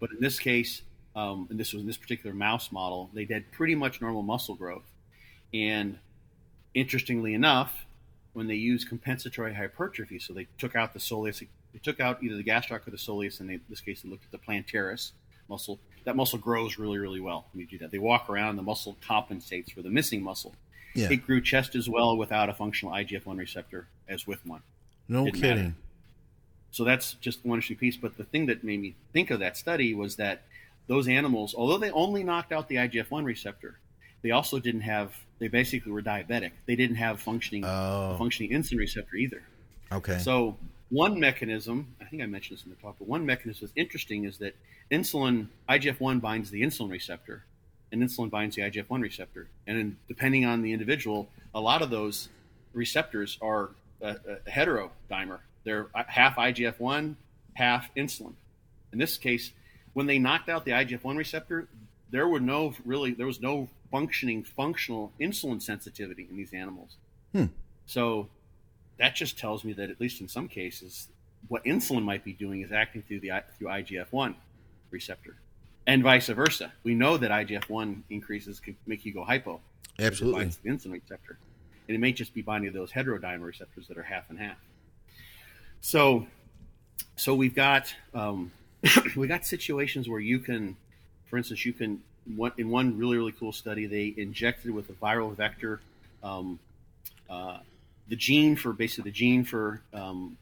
But 0.00 0.10
in 0.10 0.20
this 0.20 0.38
case, 0.38 0.82
um, 1.14 1.46
and 1.50 1.58
this 1.58 1.72
was 1.72 1.82
in 1.82 1.86
this 1.86 1.96
particular 1.96 2.34
mouse 2.34 2.72
model, 2.72 3.10
they 3.14 3.24
did 3.24 3.50
pretty 3.52 3.74
much 3.74 4.00
normal 4.00 4.22
muscle 4.22 4.54
growth. 4.54 4.90
And 5.54 5.98
interestingly 6.74 7.34
enough, 7.34 7.86
when 8.32 8.46
they 8.46 8.54
used 8.54 8.88
compensatory 8.88 9.54
hypertrophy, 9.54 10.18
so 10.18 10.32
they 10.32 10.48
took 10.58 10.74
out 10.74 10.92
the 10.92 10.98
soleus, 10.98 11.38
they 11.40 11.78
took 11.82 12.00
out 12.00 12.22
either 12.22 12.36
the 12.36 12.44
gastroc 12.44 12.86
or 12.86 12.90
the 12.90 12.96
soleus, 12.96 13.40
and 13.40 13.48
they, 13.48 13.54
in 13.54 13.60
this 13.68 13.80
case, 13.80 14.02
they 14.02 14.08
looked 14.08 14.24
at 14.24 14.32
the 14.32 14.38
plantaris 14.38 15.12
muscle. 15.48 15.78
That 16.04 16.16
muscle 16.16 16.38
grows 16.38 16.78
really, 16.78 16.98
really 16.98 17.20
well 17.20 17.46
when 17.52 17.60
you 17.60 17.66
do 17.66 17.78
that. 17.78 17.90
They 17.90 17.98
walk 17.98 18.28
around, 18.30 18.56
the 18.56 18.62
muscle 18.62 18.96
compensates 19.06 19.70
for 19.70 19.82
the 19.82 19.90
missing 19.90 20.22
muscle. 20.22 20.54
Yeah. 20.94 21.10
It 21.10 21.26
grew 21.26 21.40
just 21.40 21.74
as 21.74 21.88
well 21.88 22.16
without 22.16 22.48
a 22.48 22.54
functional 22.54 22.94
IGF 22.94 23.24
1 23.26 23.36
receptor 23.36 23.86
as 24.08 24.26
with 24.26 24.44
one. 24.46 24.62
No 25.08 25.24
Didn't 25.24 25.40
kidding. 25.40 25.64
Matter. 25.64 25.74
So 26.70 26.84
that's 26.84 27.14
just 27.14 27.44
one 27.44 27.58
issue 27.58 27.76
piece. 27.76 27.96
But 27.96 28.16
the 28.16 28.24
thing 28.24 28.46
that 28.46 28.64
made 28.64 28.80
me 28.80 28.94
think 29.12 29.30
of 29.30 29.40
that 29.40 29.56
study 29.56 29.94
was 29.94 30.16
that 30.16 30.42
those 30.86 31.08
animals, 31.08 31.54
although 31.54 31.78
they 31.78 31.90
only 31.90 32.22
knocked 32.24 32.52
out 32.52 32.68
the 32.68 32.76
IGF 32.76 33.10
1 33.10 33.24
receptor, 33.24 33.78
they 34.22 34.30
also 34.30 34.58
didn't 34.58 34.82
have, 34.82 35.14
they 35.38 35.48
basically 35.48 35.92
were 35.92 36.02
diabetic. 36.02 36.52
They 36.66 36.76
didn't 36.76 36.96
have 36.96 37.20
functioning, 37.20 37.64
oh. 37.64 38.16
functioning 38.18 38.52
insulin 38.52 38.78
receptor 38.78 39.16
either. 39.16 39.42
Okay. 39.90 40.18
So 40.18 40.56
one 40.90 41.18
mechanism, 41.18 41.94
I 42.00 42.04
think 42.04 42.22
I 42.22 42.26
mentioned 42.26 42.58
this 42.58 42.64
in 42.64 42.70
the 42.70 42.76
talk, 42.76 42.96
but 42.98 43.08
one 43.08 43.26
mechanism 43.26 43.66
that's 43.66 43.72
interesting 43.76 44.24
is 44.24 44.38
that 44.38 44.54
insulin, 44.90 45.48
IGF 45.68 46.00
1 46.00 46.20
binds 46.20 46.50
the 46.50 46.62
insulin 46.62 46.90
receptor 46.90 47.44
and 47.92 48.02
insulin 48.02 48.30
binds 48.30 48.56
the 48.56 48.62
IGF 48.62 48.88
1 48.88 49.00
receptor. 49.02 49.48
And 49.66 49.78
in, 49.78 49.96
depending 50.08 50.44
on 50.44 50.62
the 50.62 50.72
individual, 50.72 51.28
a 51.54 51.60
lot 51.60 51.82
of 51.82 51.90
those 51.90 52.30
receptors 52.72 53.38
are 53.42 53.70
a, 54.00 54.16
a 54.46 54.50
heterodimer. 54.50 55.38
They're 55.64 55.88
half 55.94 56.36
IGF 56.36 56.80
1, 56.80 57.16
half 57.54 57.94
insulin. 57.94 58.32
In 58.92 58.98
this 58.98 59.18
case, 59.18 59.52
when 59.92 60.06
they 60.06 60.18
knocked 60.18 60.48
out 60.48 60.64
the 60.64 60.72
IGF 60.72 61.04
1 61.04 61.16
receptor, 61.16 61.68
there 62.10 62.26
were 62.26 62.40
no 62.40 62.74
really, 62.84 63.12
there 63.12 63.26
was 63.26 63.40
no 63.40 63.68
functioning, 63.90 64.42
functional 64.42 65.12
insulin 65.20 65.60
sensitivity 65.60 66.26
in 66.30 66.36
these 66.36 66.52
animals. 66.52 66.96
Hmm. 67.32 67.46
So 67.86 68.28
that 68.98 69.14
just 69.14 69.38
tells 69.38 69.64
me 69.64 69.74
that, 69.74 69.90
at 69.90 70.00
least 70.00 70.20
in 70.20 70.28
some 70.28 70.48
cases, 70.48 71.08
what 71.48 71.64
insulin 71.64 72.02
might 72.02 72.24
be 72.24 72.32
doing 72.32 72.62
is 72.62 72.72
acting 72.72 73.02
through 73.02 73.20
the 73.20 73.32
through 73.58 73.68
IGF 73.68 74.06
1 74.10 74.34
receptor 74.90 75.36
and 75.86 76.02
vice 76.02 76.28
versa. 76.28 76.72
We 76.82 76.94
know 76.94 77.16
that 77.16 77.30
IGF 77.30 77.68
one 77.68 78.04
increases 78.10 78.60
can 78.60 78.76
make 78.86 79.04
you 79.04 79.12
go 79.12 79.24
hypo. 79.24 79.60
Absolutely, 79.98 80.46
the 80.46 80.70
insulin 80.70 80.92
receptor, 80.92 81.38
and 81.88 81.94
it 81.94 81.98
may 81.98 82.12
just 82.12 82.34
be 82.34 82.42
binding 82.42 82.72
to 82.72 82.78
those 82.78 82.92
heterodimer 82.92 83.46
receptors 83.46 83.88
that 83.88 83.98
are 83.98 84.02
half 84.02 84.30
and 84.30 84.38
half. 84.38 84.56
So, 85.80 86.26
so 87.16 87.34
we've 87.34 87.54
got 87.54 87.94
um, 88.14 88.52
we 89.16 89.26
got 89.26 89.44
situations 89.44 90.08
where 90.08 90.20
you 90.20 90.38
can, 90.38 90.76
for 91.26 91.36
instance, 91.36 91.64
you 91.64 91.72
can 91.72 92.02
in 92.56 92.70
one 92.70 92.96
really 92.96 93.16
really 93.16 93.32
cool 93.32 93.52
study 93.52 93.86
they 93.86 94.14
injected 94.16 94.70
with 94.70 94.88
a 94.88 94.92
viral 94.92 95.34
vector 95.34 95.80
um, 96.22 96.58
uh, 97.28 97.58
the 98.08 98.16
gene 98.16 98.56
for 98.56 98.72
basically 98.72 99.10
the 99.10 99.14
gene 99.14 99.44
for 99.44 99.80
um, 99.94 100.36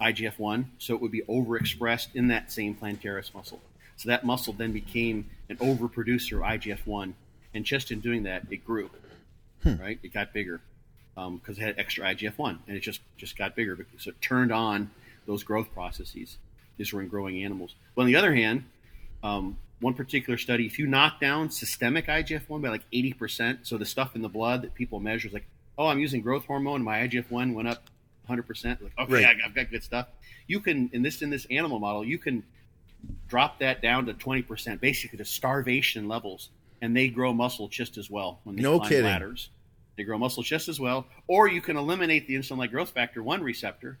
IGF 0.00 0.38
one, 0.38 0.70
so 0.78 0.94
it 0.94 1.00
would 1.00 1.10
be 1.10 1.22
overexpressed 1.22 2.14
in 2.14 2.28
that 2.28 2.52
same 2.52 2.74
plantaris 2.74 3.34
muscle. 3.34 3.60
So 3.98 4.08
that 4.08 4.24
muscle 4.24 4.52
then 4.52 4.72
became 4.72 5.28
an 5.50 5.56
overproducer 5.56 6.34
of 6.34 6.60
IGF 6.60 6.86
1. 6.86 7.14
And 7.52 7.64
just 7.64 7.90
in 7.90 8.00
doing 8.00 8.22
that, 8.22 8.44
it 8.48 8.64
grew, 8.64 8.90
hmm. 9.62 9.76
right? 9.76 9.98
It 10.02 10.14
got 10.14 10.32
bigger 10.32 10.60
because 11.14 11.26
um, 11.26 11.40
it 11.56 11.58
had 11.58 11.78
extra 11.78 12.04
IGF 12.14 12.38
1 12.38 12.60
and 12.68 12.76
it 12.76 12.80
just, 12.80 13.00
just 13.16 13.36
got 13.36 13.56
bigger 13.56 13.74
because 13.74 14.06
it 14.06 14.20
turned 14.20 14.52
on 14.52 14.90
those 15.26 15.42
growth 15.42 15.72
processes. 15.74 16.38
These 16.76 16.92
were 16.92 17.02
in 17.02 17.08
growing 17.08 17.42
animals. 17.42 17.74
Well, 17.96 18.04
on 18.04 18.06
the 18.06 18.14
other 18.14 18.32
hand, 18.32 18.64
um, 19.24 19.58
one 19.80 19.94
particular 19.94 20.38
study, 20.38 20.64
if 20.64 20.78
you 20.78 20.86
knock 20.86 21.20
down 21.20 21.50
systemic 21.50 22.06
IGF 22.06 22.48
1 22.48 22.60
by 22.60 22.68
like 22.68 22.88
80%, 22.92 23.66
so 23.66 23.78
the 23.78 23.84
stuff 23.84 24.14
in 24.14 24.22
the 24.22 24.28
blood 24.28 24.62
that 24.62 24.74
people 24.74 25.00
measure 25.00 25.26
is 25.26 25.34
like, 25.34 25.46
oh, 25.76 25.88
I'm 25.88 25.98
using 25.98 26.22
growth 26.22 26.44
hormone, 26.44 26.84
my 26.84 27.00
IGF 27.08 27.32
1 27.32 27.52
went 27.52 27.66
up 27.66 27.82
100%. 28.28 28.80
Like, 28.80 28.92
okay, 28.96 29.24
right. 29.24 29.36
I've 29.44 29.56
got 29.56 29.70
good 29.70 29.82
stuff. 29.82 30.06
You 30.46 30.60
can, 30.60 30.88
in 30.92 31.02
this, 31.02 31.20
in 31.20 31.30
this 31.30 31.48
animal 31.50 31.80
model, 31.80 32.04
you 32.04 32.18
can 32.18 32.44
drop 33.28 33.58
that 33.60 33.82
down 33.82 34.06
to 34.06 34.14
20%, 34.14 34.80
basically 34.80 35.18
to 35.18 35.24
starvation 35.24 36.08
levels, 36.08 36.50
and 36.80 36.96
they 36.96 37.08
grow 37.08 37.32
muscle 37.32 37.68
just 37.68 37.98
as 37.98 38.10
well 38.10 38.40
when 38.44 38.56
they 38.56 38.62
no 38.62 38.78
climb 38.78 38.88
kidding. 38.88 39.04
ladders. 39.04 39.50
They 39.96 40.04
grow 40.04 40.16
muscle 40.16 40.42
just 40.42 40.68
as 40.68 40.78
well. 40.78 41.06
Or 41.26 41.48
you 41.48 41.60
can 41.60 41.76
eliminate 41.76 42.26
the 42.26 42.34
insulin 42.34 42.58
like 42.58 42.70
growth 42.70 42.90
factor 42.90 43.22
1 43.22 43.42
receptor, 43.42 43.98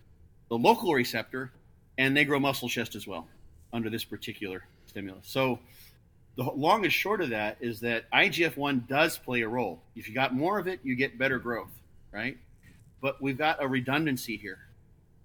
the 0.48 0.56
local 0.56 0.94
receptor, 0.94 1.50
and 1.98 2.16
they 2.16 2.24
grow 2.24 2.38
muscle 2.38 2.68
just 2.68 2.94
as 2.94 3.06
well 3.06 3.26
under 3.72 3.90
this 3.90 4.04
particular 4.04 4.64
stimulus. 4.86 5.26
So 5.26 5.58
the 6.36 6.44
long 6.44 6.84
and 6.84 6.92
short 6.92 7.20
of 7.20 7.30
that 7.30 7.56
is 7.60 7.80
that 7.80 8.08
IGF 8.12 8.56
1 8.56 8.84
does 8.88 9.18
play 9.18 9.42
a 9.42 9.48
role. 9.48 9.82
If 9.96 10.08
you 10.08 10.14
got 10.14 10.32
more 10.32 10.58
of 10.58 10.68
it, 10.68 10.78
you 10.84 10.94
get 10.94 11.18
better 11.18 11.40
growth, 11.40 11.72
right? 12.12 12.38
But 13.00 13.20
we've 13.20 13.36
got 13.36 13.62
a 13.62 13.66
redundancy 13.66 14.36
here, 14.36 14.60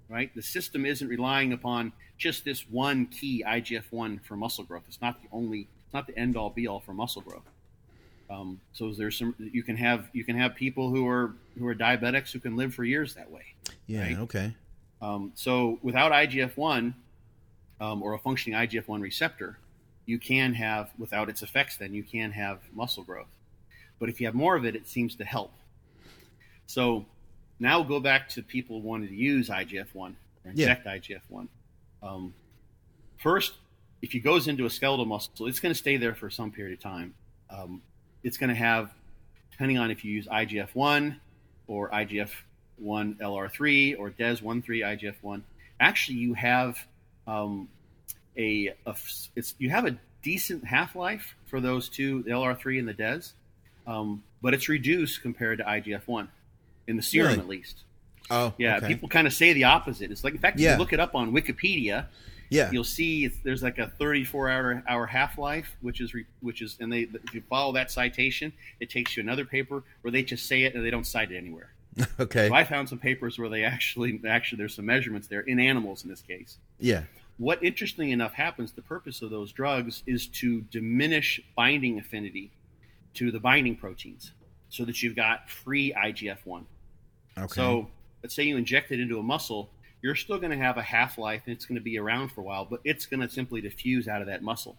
right? 0.10 0.34
The 0.34 0.42
system 0.42 0.88
isn't 0.88 1.08
relying 1.08 1.54
upon 1.54 1.94
just 2.24 2.46
this 2.46 2.62
one 2.70 3.06
key 3.08 3.44
IGF 3.46 3.84
one 3.92 4.18
for 4.24 4.38
muscle 4.38 4.64
growth. 4.64 4.84
It's 4.88 5.02
not 5.02 5.22
the 5.22 5.28
only, 5.34 5.68
it's 5.86 5.94
not 5.94 6.08
the 6.08 6.18
end 6.18 6.38
all 6.38 6.50
be 6.50 6.68
all 6.68 6.80
for 6.80 6.94
muscle 6.94 7.22
growth. 7.22 7.44
Um, 8.30 8.62
so 8.72 8.94
there's 8.94 9.18
some 9.18 9.36
you 9.38 9.62
can 9.62 9.76
have 9.76 10.08
you 10.14 10.24
can 10.24 10.38
have 10.38 10.56
people 10.56 10.90
who 10.90 11.06
are 11.08 11.34
who 11.60 11.68
are 11.68 11.76
diabetics 11.76 12.32
who 12.32 12.40
can 12.40 12.56
live 12.56 12.74
for 12.74 12.86
years 12.86 13.14
that 13.16 13.30
way. 13.30 13.44
Yeah. 13.88 14.04
Right? 14.04 14.18
Okay. 14.20 14.56
Um, 15.02 15.34
so 15.36 15.78
without 15.84 16.14
IGF 16.14 16.56
one 16.56 16.96
um, 17.82 18.02
or 18.02 18.14
a 18.14 18.18
functioning 18.18 18.58
IGF 18.58 18.88
one 18.88 19.02
receptor, 19.02 19.60
you 20.06 20.18
can 20.18 20.54
have 20.54 20.92
without 20.98 21.28
its 21.28 21.44
effects. 21.44 21.76
Then 21.76 21.94
you 21.94 22.04
can 22.04 22.32
have 22.32 22.60
muscle 22.74 23.04
growth. 23.04 23.28
But 24.00 24.08
if 24.08 24.22
you 24.22 24.28
have 24.28 24.36
more 24.36 24.56
of 24.56 24.64
it, 24.64 24.78
it 24.78 24.88
seems 24.88 25.16
to 25.16 25.26
help. 25.26 25.52
So 26.68 27.06
now 27.60 27.80
we'll 27.80 27.90
go 27.90 28.00
back 28.00 28.30
to 28.30 28.42
people 28.42 28.82
wanting 28.82 29.10
to 29.10 29.16
use 29.16 29.50
IGF 29.50 29.94
one 29.94 30.16
or 30.46 30.52
inject 30.52 30.86
yeah. 30.86 30.96
IGF 30.96 31.22
one. 31.28 31.50
Um, 32.04 32.34
first, 33.18 33.54
if 34.02 34.14
it 34.14 34.20
goes 34.20 34.48
into 34.48 34.66
a 34.66 34.70
skeletal 34.70 35.06
muscle, 35.06 35.48
it's 35.48 35.60
going 35.60 35.74
to 35.74 35.78
stay 35.78 35.98
there 35.98 36.14
for 36.14 36.30
some 36.30 36.52
period 36.52 36.78
of 36.78 36.84
time. 36.84 37.14
Um, 37.50 37.82
it's 38.24 38.38
going 38.38 38.50
to 38.50 38.56
have, 38.56 38.92
depending 39.52 39.78
on 39.78 39.92
if 39.92 40.04
you 40.04 40.12
use 40.12 40.28
IGF 40.28 40.70
1 40.74 41.20
or 41.68 41.90
IGF 41.90 42.30
1 42.78 43.16
LR3 43.22 43.98
or 43.98 44.10
DES 44.10 44.42
1 44.42 44.62
3 44.62 44.82
IGF 44.82 45.16
1, 45.22 45.44
actually, 45.80 46.18
you 46.18 46.34
have 46.34 46.78
um, 47.28 47.70
a, 48.38 48.74
a, 48.86 48.96
it's 49.36 49.56
you 49.58 49.70
have 49.70 49.86
a 49.86 49.98
decent 50.22 50.66
half 50.66 50.96
life 50.96 51.36
for 51.46 51.62
those 51.62 51.90
two, 51.90 52.24
the 52.24 52.32
LR3 52.32 52.80
and 52.80 52.88
the 52.88 52.94
DES, 52.94 53.34
um, 53.88 54.24
but 54.42 54.54
it's 54.54 54.68
reduced 54.68 55.22
compared 55.22 55.60
to 55.60 55.64
IGF 55.64 56.08
1 56.08 56.28
in 56.88 56.98
the 56.98 57.02
serum 57.02 57.28
Really? 57.30 57.40
at 57.40 57.48
least. 57.48 57.78
Oh, 58.34 58.54
Yeah, 58.58 58.78
okay. 58.78 58.88
people 58.88 59.08
kind 59.10 59.28
of 59.28 59.34
say 59.34 59.54
the 59.54 59.66
opposite. 59.66 60.12
It's 60.12 60.24
like, 60.24 60.34
in 60.34 60.40
fact, 60.40 60.58
if 60.58 60.64
Yeah. 60.64 60.74
you 60.74 60.80
look 60.80 60.92
it 60.94 61.00
up 61.00 61.14
on 61.16 61.32
Wikipedia, 61.32 62.08
Yeah. 62.50 62.72
you'll 62.72 62.84
see 62.84 63.26
it's, 63.26 63.38
there's 63.44 63.62
like 63.64 63.78
a 63.78 63.88
34 64.00 64.50
hour 64.50 64.84
hour 64.88 65.06
half 65.06 65.38
life, 65.38 65.76
which 65.82 66.02
is 66.02 66.14
re, 66.14 66.26
which 66.42 66.62
is, 66.62 66.78
and 66.80 66.92
they 66.92 67.02
if 67.02 67.34
you 67.34 67.42
follow 67.50 67.72
that 67.74 67.92
citation, 67.92 68.52
it 68.80 68.90
takes 68.90 69.16
you 69.16 69.22
another 69.24 69.46
paper 69.46 69.84
where 70.02 70.12
they 70.12 70.24
just 70.24 70.48
say 70.48 70.64
it 70.64 70.74
and 70.76 70.84
they 70.86 70.90
don't 70.92 71.08
cite 71.08 71.32
it 71.32 71.38
anywhere. 71.38 71.74
Okay. 72.20 72.48
So 72.48 72.54
I 72.56 72.64
found 72.64 72.90
some 72.90 72.98
papers 73.00 73.38
where 73.38 73.50
they 73.50 73.64
actually 73.64 74.20
actually 74.28 74.58
there's 74.58 74.74
some 74.76 74.86
measurements 74.88 75.28
there 75.28 75.42
in 75.42 75.60
animals 75.60 76.04
in 76.04 76.10
this 76.10 76.22
case. 76.22 76.58
Yeah. 76.80 77.04
What 77.38 77.64
interestingly 77.64 78.12
enough 78.12 78.34
happens, 78.34 78.72
the 78.72 78.82
purpose 78.82 79.22
of 79.22 79.30
those 79.30 79.52
drugs 79.52 80.04
is 80.08 80.28
to 80.40 80.62
diminish 80.72 81.40
binding 81.56 82.00
affinity 82.00 82.52
to 83.16 83.32
the 83.32 83.40
binding 83.40 83.76
proteins 83.76 84.32
so 84.70 84.86
that 84.86 85.02
you've 85.04 85.16
got 85.16 85.50
free 85.50 85.94
IGF 85.94 86.40
1. 86.46 86.66
Okay. 87.38 87.48
So 87.54 87.90
let's 88.24 88.34
say 88.34 88.44
you 88.44 88.58
inject 88.58 88.92
it 88.92 89.00
into 89.00 89.20
a 89.20 89.24
muscle, 89.24 89.70
you're 90.02 90.16
still 90.16 90.38
going 90.38 90.52
to 90.52 90.58
have 90.58 90.78
a 90.78 90.82
half 90.82 91.18
life 91.18 91.44
and 91.46 91.56
it's 91.56 91.66
going 91.66 91.76
to 91.76 91.84
be 91.84 91.98
around 92.00 92.30
for 92.30 92.42
a 92.42 92.44
while, 92.44 92.66
but 92.66 92.80
it's 92.84 93.06
going 93.06 93.20
to 93.20 93.30
simply 93.30 93.62
diffuse 93.62 94.08
out 94.08 94.22
of 94.22 94.28
that 94.28 94.42
muscle, 94.42 94.78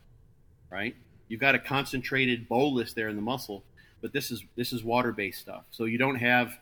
right? 0.71 0.95
You've 1.29 1.41
got 1.41 1.55
a 1.55 1.59
concentrated 1.59 2.49
bolus 2.49 2.93
there 2.93 3.09
in 3.09 3.17
the 3.17 3.23
muscle, 3.23 3.63
but 4.03 4.13
this 4.13 4.31
is 4.31 4.43
this 4.57 4.73
is 4.73 4.85
water 4.85 5.13
based 5.13 5.41
stuff. 5.41 5.65
So 5.71 5.85
you 5.85 5.99
don't 5.99 6.17
have 6.17 6.59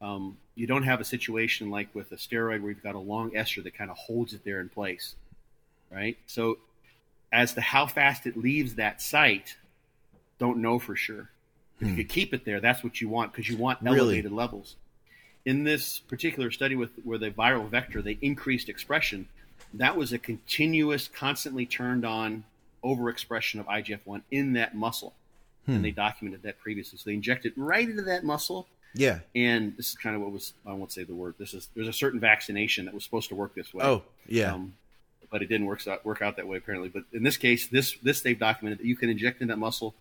um, 0.00 0.36
you 0.54 0.66
don't 0.66 0.82
have 0.84 1.00
a 1.00 1.04
situation 1.04 1.70
like 1.70 1.92
with 1.94 2.12
a 2.12 2.16
steroid 2.16 2.60
where 2.60 2.70
you've 2.70 2.82
got 2.82 2.94
a 2.94 3.00
long 3.00 3.36
ester 3.36 3.62
that 3.62 3.74
kind 3.74 3.90
of 3.90 3.96
holds 3.96 4.32
it 4.34 4.44
there 4.44 4.60
in 4.60 4.68
place, 4.68 5.14
right? 5.90 6.16
So 6.26 6.58
as 7.32 7.54
to 7.54 7.60
how 7.60 7.86
fast 7.86 8.26
it 8.26 8.36
leaves 8.36 8.76
that 8.76 9.02
site, 9.02 9.56
don't 10.38 10.58
know 10.58 10.78
for 10.78 10.94
sure. 10.94 11.30
If 11.80 11.88
you 11.88 11.96
could 11.96 12.08
keep 12.08 12.32
it 12.32 12.44
there, 12.44 12.60
that's 12.60 12.84
what 12.84 13.00
you 13.00 13.08
want 13.08 13.32
because 13.32 13.48
you 13.48 13.56
want 13.56 13.80
Really? 13.82 13.98
elevated 13.98 14.30
levels. 14.32 14.76
In 15.44 15.64
this 15.64 15.98
particular 15.98 16.50
study 16.50 16.74
with 16.74 16.90
where 17.04 17.18
the 17.18 17.30
viral 17.30 17.68
vector, 17.68 18.00
they 18.00 18.18
increased 18.22 18.68
expression. 18.68 19.28
That 19.74 19.96
was 19.96 20.12
a 20.12 20.18
continuous, 20.18 21.08
constantly 21.08 21.66
turned 21.66 22.04
on 22.04 22.44
overexpression 22.84 23.60
of 23.60 23.66
IGF 23.66 24.00
one 24.04 24.22
in 24.30 24.52
that 24.54 24.74
muscle, 24.74 25.14
and 25.66 25.84
they 25.84 25.90
documented 25.90 26.42
that 26.42 26.58
previously. 26.58 26.98
So 26.98 27.10
they 27.10 27.14
injected 27.14 27.54
right 27.56 27.88
into 27.88 28.02
that 28.02 28.24
muscle, 28.24 28.66
yeah. 28.94 29.20
and 29.34 29.76
this 29.76 29.90
is 29.90 29.94
kind 29.96 30.14
of 30.14 30.22
what 30.22 30.32
was 30.32 30.52
I 30.66 30.72
won't 30.72 30.92
say 30.92 31.04
the 31.04 31.14
word. 31.14 31.34
This 31.38 31.54
is 31.54 31.68
there's 31.74 31.88
a 31.88 31.92
certain 31.92 32.20
vaccination 32.20 32.84
that 32.84 32.94
was 32.94 33.04
supposed 33.04 33.28
to 33.30 33.34
work 33.34 33.54
this 33.54 33.72
way. 33.74 33.84
Oh, 33.84 34.02
yeah. 34.28 34.54
Um, 34.54 34.74
but 35.30 35.42
it 35.42 35.46
didn't 35.46 35.66
work 35.66 35.86
out, 35.88 36.04
work 36.04 36.22
out 36.22 36.36
that 36.36 36.46
way 36.46 36.58
apparently. 36.58 36.88
But 36.88 37.04
in 37.12 37.22
this 37.22 37.36
case, 37.36 37.66
this 37.66 37.96
this 38.02 38.20
they've 38.20 38.38
documented 38.38 38.78
that 38.78 38.86
you 38.86 38.96
can 38.96 39.10
inject 39.10 39.42
in 39.42 39.48
that 39.48 39.58
muscle, 39.58 39.94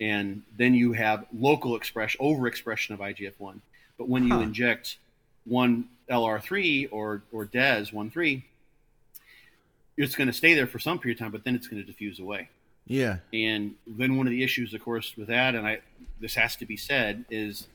and 0.00 0.42
then 0.56 0.74
you 0.74 0.92
have 0.92 1.26
local 1.36 1.74
expression, 1.74 2.20
overexpression 2.20 2.90
of 2.90 3.00
IGF 3.00 3.32
one. 3.38 3.62
But 4.00 4.08
when 4.08 4.24
you 4.26 4.32
Huh. 4.32 4.40
inject 4.40 4.96
one 5.44 5.86
LR 6.08 6.40
three 6.42 6.86
or 6.86 7.22
or 7.32 7.44
DES 7.44 7.92
one 7.92 8.10
three, 8.10 8.42
it's 9.98 10.14
going 10.14 10.26
to 10.26 10.32
stay 10.32 10.54
there 10.54 10.66
for 10.66 10.78
some 10.78 10.98
period 10.98 11.18
of 11.18 11.20
time, 11.20 11.30
but 11.32 11.44
then 11.44 11.54
it's 11.54 11.66
going 11.66 11.82
to 11.82 11.86
diffuse 11.86 12.18
away. 12.18 12.48
yeah. 12.86 13.18
And 13.34 13.74
then 13.86 14.16
one 14.16 14.26
of 14.26 14.30
the 14.30 14.42
issues, 14.42 14.72
of 14.72 14.82
course, 14.82 15.14
with 15.18 15.28
that, 15.28 15.54
and 15.54 15.66
I 15.66 15.80
this 16.18 16.34
has 16.34 16.56
to 16.56 16.64
be 16.66 16.78
said, 16.78 17.26
is 17.30 17.68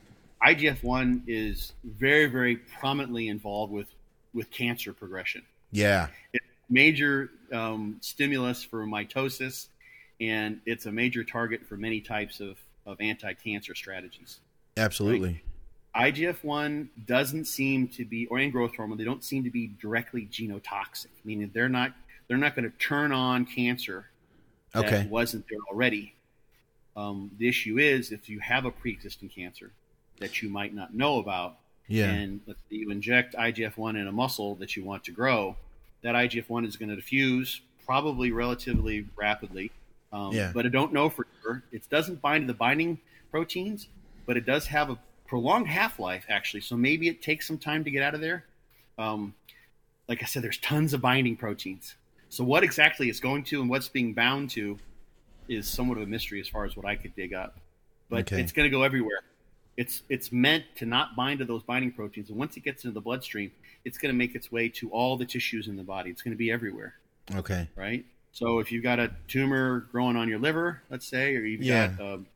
IGF 0.44 0.82
one 0.82 1.22
is 1.28 1.72
very, 1.84 2.26
very 2.26 2.56
prominently 2.56 3.28
involved 3.28 3.72
with 3.72 3.86
with 4.34 4.50
cancer 4.50 4.92
progression. 4.92 5.42
Yeah. 5.70 6.08
It's 6.32 6.44
a 6.44 6.72
major 6.72 7.30
um, 7.52 7.98
stimulus 8.00 8.64
for 8.64 8.84
mitosis, 8.84 9.68
and 10.20 10.60
it's 10.66 10.86
a 10.86 10.92
major 10.92 11.22
target 11.22 11.64
for 11.64 11.76
many 11.76 12.00
types 12.00 12.40
of, 12.40 12.58
of 12.84 13.00
anti-cancer 13.00 13.76
strategies. 13.76 14.40
Absolutely. 14.76 15.40
IGF 15.96 16.44
one 16.44 16.90
doesn't 17.06 17.46
seem 17.46 17.88
to 17.88 18.04
be, 18.04 18.26
or 18.26 18.38
and 18.38 18.52
growth 18.52 18.74
hormone, 18.76 18.98
they 18.98 19.04
don't 19.04 19.24
seem 19.24 19.44
to 19.44 19.50
be 19.50 19.68
directly 19.80 20.26
genotoxic, 20.26 21.06
meaning 21.24 21.50
they're 21.54 21.68
not 21.68 21.92
they're 22.28 22.36
not 22.36 22.56
going 22.56 22.68
to 22.70 22.76
turn 22.78 23.12
on 23.12 23.46
cancer 23.46 24.06
that 24.72 24.84
Okay. 24.84 25.06
wasn't 25.06 25.44
there 25.48 25.60
already. 25.70 26.14
Um, 26.96 27.30
the 27.38 27.46
issue 27.48 27.78
is 27.78 28.10
if 28.10 28.28
you 28.28 28.40
have 28.40 28.64
a 28.64 28.70
pre-existing 28.70 29.28
cancer 29.28 29.70
that 30.18 30.42
you 30.42 30.48
might 30.48 30.74
not 30.74 30.92
know 30.94 31.18
about, 31.18 31.58
Yeah. 31.88 32.10
and 32.10 32.40
let's 32.46 32.58
say 32.68 32.76
you 32.76 32.90
inject 32.90 33.34
IGF 33.36 33.76
one 33.76 33.94
in 33.96 34.08
a 34.08 34.12
muscle 34.12 34.56
that 34.56 34.76
you 34.76 34.82
want 34.82 35.04
to 35.04 35.12
grow, 35.12 35.56
that 36.02 36.14
IGF 36.16 36.48
one 36.48 36.64
is 36.64 36.76
going 36.76 36.88
to 36.88 36.96
diffuse 36.96 37.60
probably 37.84 38.32
relatively 38.32 39.06
rapidly. 39.14 39.70
Um, 40.12 40.32
Yeah. 40.34 40.50
But 40.52 40.66
I 40.66 40.68
don't 40.68 40.92
know 40.92 41.08
for 41.08 41.26
sure. 41.42 41.62
It 41.70 41.88
doesn't 41.88 42.20
bind 42.20 42.42
to 42.42 42.46
the 42.52 42.58
binding 42.58 42.98
proteins, 43.30 43.86
but 44.26 44.36
it 44.36 44.44
does 44.46 44.66
have 44.66 44.90
a 44.90 44.98
prolonged 45.26 45.68
half 45.68 45.98
life 45.98 46.24
actually. 46.28 46.60
So 46.60 46.76
maybe 46.76 47.08
it 47.08 47.22
takes 47.22 47.46
some 47.46 47.58
time 47.58 47.84
to 47.84 47.90
get 47.90 48.02
out 48.02 48.14
of 48.14 48.20
there. 48.20 48.44
Um, 48.98 49.34
like 50.08 50.22
I 50.22 50.26
said, 50.26 50.42
there's 50.42 50.58
tons 50.58 50.94
of 50.94 51.00
binding 51.00 51.36
proteins. 51.36 51.94
So 52.28 52.44
what 52.44 52.62
exactly 52.62 53.08
it's 53.08 53.20
going 53.20 53.44
to 53.44 53.60
and 53.60 53.70
what's 53.70 53.88
being 53.88 54.12
bound 54.12 54.50
to 54.50 54.78
is 55.48 55.68
somewhat 55.68 55.98
of 55.98 56.04
a 56.04 56.06
mystery 56.06 56.40
as 56.40 56.48
far 56.48 56.64
as 56.64 56.76
what 56.76 56.86
I 56.86 56.96
could 56.96 57.14
dig 57.14 57.32
up. 57.34 57.56
But 58.08 58.20
Okay. 58.20 58.40
it's 58.40 58.52
going 58.52 58.70
to 58.70 58.76
go 58.76 58.82
everywhere. 58.82 59.20
It's 59.76 60.02
it's 60.08 60.32
meant 60.32 60.64
to 60.76 60.86
not 60.86 61.16
bind 61.16 61.40
to 61.40 61.44
those 61.44 61.62
binding 61.62 61.92
proteins, 61.92 62.30
and 62.30 62.38
once 62.38 62.56
it 62.56 62.60
gets 62.60 62.84
into 62.84 62.94
the 62.94 63.00
bloodstream, 63.00 63.52
it's 63.84 63.98
going 63.98 64.12
to 64.12 64.16
make 64.16 64.34
its 64.34 64.50
way 64.50 64.68
to 64.70 64.88
all 64.90 65.16
the 65.18 65.26
tissues 65.26 65.68
in 65.68 65.76
the 65.76 65.82
body. 65.82 66.10
It's 66.10 66.22
going 66.22 66.32
to 66.32 66.38
be 66.38 66.50
everywhere, 66.50 66.94
Okay. 67.34 67.68
right? 67.76 68.04
So 68.32 68.58
if 68.58 68.72
you've 68.72 68.82
got 68.82 68.98
a 68.98 69.10
tumor 69.28 69.80
growing 69.92 70.16
on 70.16 70.28
your 70.28 70.38
liver, 70.38 70.82
let's 70.88 71.06
say, 71.06 71.36
or 71.36 71.44
you've 71.44 71.62
Yeah. 71.62 71.88
got 71.88 72.00
um, 72.14 72.26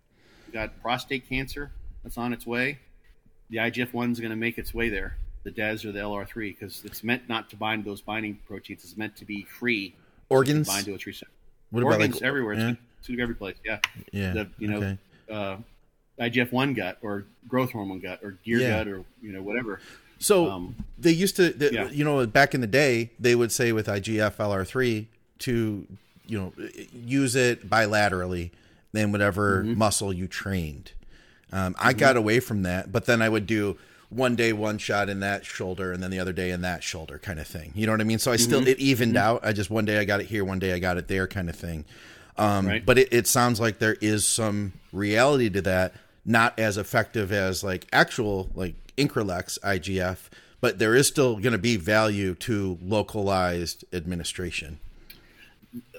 you've 0.47 0.53
got 0.53 0.80
prostate 0.82 1.28
cancer 1.28 1.70
that's 2.03 2.18
on 2.18 2.32
its 2.32 2.46
way, 2.46 2.78
the 3.51 3.59
IGF 3.59 3.92
one 3.92 4.12
is 4.12 4.20
going 4.20 4.30
to 4.30 4.36
make 4.36 4.59
its 4.59 4.72
way 4.72 4.88
there, 4.88 5.16
the 5.44 5.51
DES 5.51 5.84
or 5.84 5.92
the 5.92 5.98
LR3, 5.98 6.34
because 6.59 6.84
it's 6.84 7.03
meant 7.03 7.28
not 7.28 7.51
to 7.51 7.57
bind 7.57 7.84
those 7.84 8.01
binding 8.01 8.38
proteins. 8.46 8.84
It's 8.84 8.96
meant 8.96 9.16
to 9.16 9.24
be 9.24 9.44
free 9.44 9.94
Organs. 10.28 10.66
bind 10.68 10.84
to 10.86 10.94
its 10.94 11.07
receptor. 11.07 11.32
What 11.70 11.82
Organs 11.84 12.05
about 12.05 12.14
like 12.14 12.22
everywhere. 12.22 12.55
Yeah. 12.55 12.70
It's, 13.01 13.09
it's 13.09 13.20
every 13.20 13.34
place. 13.34 13.57
Yeah. 13.64 13.78
yeah. 14.12 14.32
The 14.32 14.48
you 14.59 14.68
know 14.68 14.76
okay. 14.78 14.98
uh, 15.30 15.57
IGF 16.20 16.53
one 16.53 16.74
gut 16.74 16.98
or 17.03 17.24
growth 17.48 17.70
hormone 17.72 18.01
gut 18.01 18.20
or 18.22 18.32
gear 18.44 18.59
Yeah. 18.59 18.78
gut 18.78 18.88
or 18.88 19.05
you 19.22 19.32
know 19.32 19.42
whatever. 19.42 19.80
So 20.18 20.51
um, 20.51 20.74
they 20.98 21.12
used 21.12 21.36
to, 21.36 21.55
yeah. 21.72 21.88
you 21.88 22.05
know, 22.05 22.26
back 22.26 22.55
in 22.55 22.61
the 22.61 22.66
day, 22.66 23.11
they 23.18 23.34
would 23.34 23.51
say 23.51 23.72
with 23.72 23.86
IGF 23.86 24.36
LR3 24.36 25.07
to, 25.38 25.86
you 26.26 26.38
know, 26.38 26.53
use 26.92 27.34
it 27.34 27.70
bilaterally 27.70 28.51
than 28.92 29.12
whatever 29.12 29.62
Mm-hmm. 29.64 29.78
muscle 29.78 30.12
you 30.12 30.26
trained. 30.28 30.92
Um, 31.53 31.74
I 31.78 31.92
got 31.92 32.16
away 32.16 32.40
from 32.40 32.62
that, 32.62 32.92
but 32.92 33.07
then 33.07 33.20
I 33.22 33.28
would 33.28 33.46
do 33.46 33.76
one 34.09 34.34
day 34.36 34.53
one 34.53 34.78
shot 34.78 35.09
in 35.09 35.20
that 35.20 35.44
shoulder 35.44 35.92
and 35.92 36.03
then 36.03 36.11
the 36.11 36.18
other 36.18 36.32
day 36.32 36.51
in 36.51 36.62
that 36.62 36.82
shoulder 36.82 37.18
kind 37.18 37.38
of 37.38 37.46
thing. 37.46 37.72
You 37.74 37.86
know 37.86 37.92
what 37.92 38.01
I 38.01 38.05
mean? 38.05 38.18
So 38.18 38.32
I 38.32 38.36
Mm-hmm. 38.36 38.42
still, 38.44 38.66
it 38.68 38.78
evened 38.78 39.16
out. 39.16 39.40
I 39.44 39.53
just, 39.53 39.70
one 39.70 39.84
day 39.84 39.98
I 39.98 40.05
got 40.05 40.20
it 40.20 40.26
here, 40.26 40.44
one 40.44 40.59
day 40.59 40.72
I 40.72 40.78
got 40.78 40.96
it 40.96 41.09
there 41.09 41.26
kind 41.26 41.48
of 41.48 41.57
thing. 41.57 41.84
Um, 42.36 42.66
Right. 42.66 42.84
But 42.84 42.98
it, 42.98 43.09
it 43.12 43.26
sounds 43.26 43.61
like 43.61 43.78
there 43.78 43.96
is 44.01 44.26
some 44.26 44.72
reality 44.92 45.48
to 45.51 45.62
that, 45.62 45.94
not 46.24 46.59
as 46.59 46.76
effective 46.76 47.32
as 47.32 47.62
like 47.64 47.86
actual 47.92 48.48
like 48.55 48.74
Increlex 48.96 49.59
IGF, 49.61 50.28
but 50.61 50.78
there 50.78 50.94
is 50.94 51.07
still 51.07 51.36
going 51.36 51.53
to 51.53 51.59
be 51.59 51.76
value 51.76 52.34
to 52.36 52.78
localized 52.82 53.84
administration. 53.92 54.78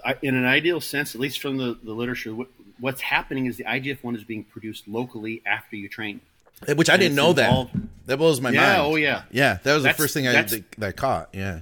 I, 0.03 0.15
in 0.21 0.35
an 0.35 0.45
ideal 0.45 0.81
sense, 0.81 1.15
at 1.15 1.21
least 1.21 1.39
from 1.39 1.57
the, 1.57 1.77
the 1.81 1.93
literature, 1.93 2.35
what, 2.35 2.49
what's 2.81 2.99
happening 2.99 3.45
is 3.45 3.55
the 3.55 3.63
IGF 3.63 4.03
one 4.03 4.15
is 4.15 4.23
being 4.25 4.43
produced 4.43 4.87
locally 4.89 5.41
after 5.45 5.75
you 5.77 5.87
train. 5.87 6.19
Which 6.75 6.89
I 6.89 6.97
didn't 6.97 7.15
know 7.15 7.31
that. 7.33 7.47
involved- 7.47 7.71
That 8.07 8.17
blows 8.17 8.41
my 8.41 8.49
Yeah, 8.51 8.61
mind. 8.77 8.81
oh, 8.81 8.95
yeah. 8.95 9.23
Yeah, 9.31 9.59
that 9.63 9.73
was 9.73 9.83
the 9.83 9.93
first 9.93 10.13
thing 10.13 10.27
I 10.27 10.33
that, 10.41 10.49
that 10.77 10.87
I 10.87 10.91
caught. 10.91 11.29
Yeah. 11.33 11.61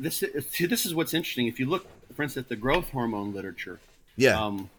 This 0.00 0.22
is, 0.22 0.48
see, 0.50 0.66
this 0.66 0.86
is 0.86 0.94
what's 0.94 1.12
interesting. 1.14 1.46
If 1.48 1.60
you 1.60 1.66
look, 1.66 1.86
for 2.14 2.22
instance, 2.22 2.46
at 2.46 2.48
the 2.48 2.56
growth 2.56 2.88
hormone 2.90 3.34
literature, 3.34 3.78
Yeah. 4.16 4.40
um, 4.42 4.70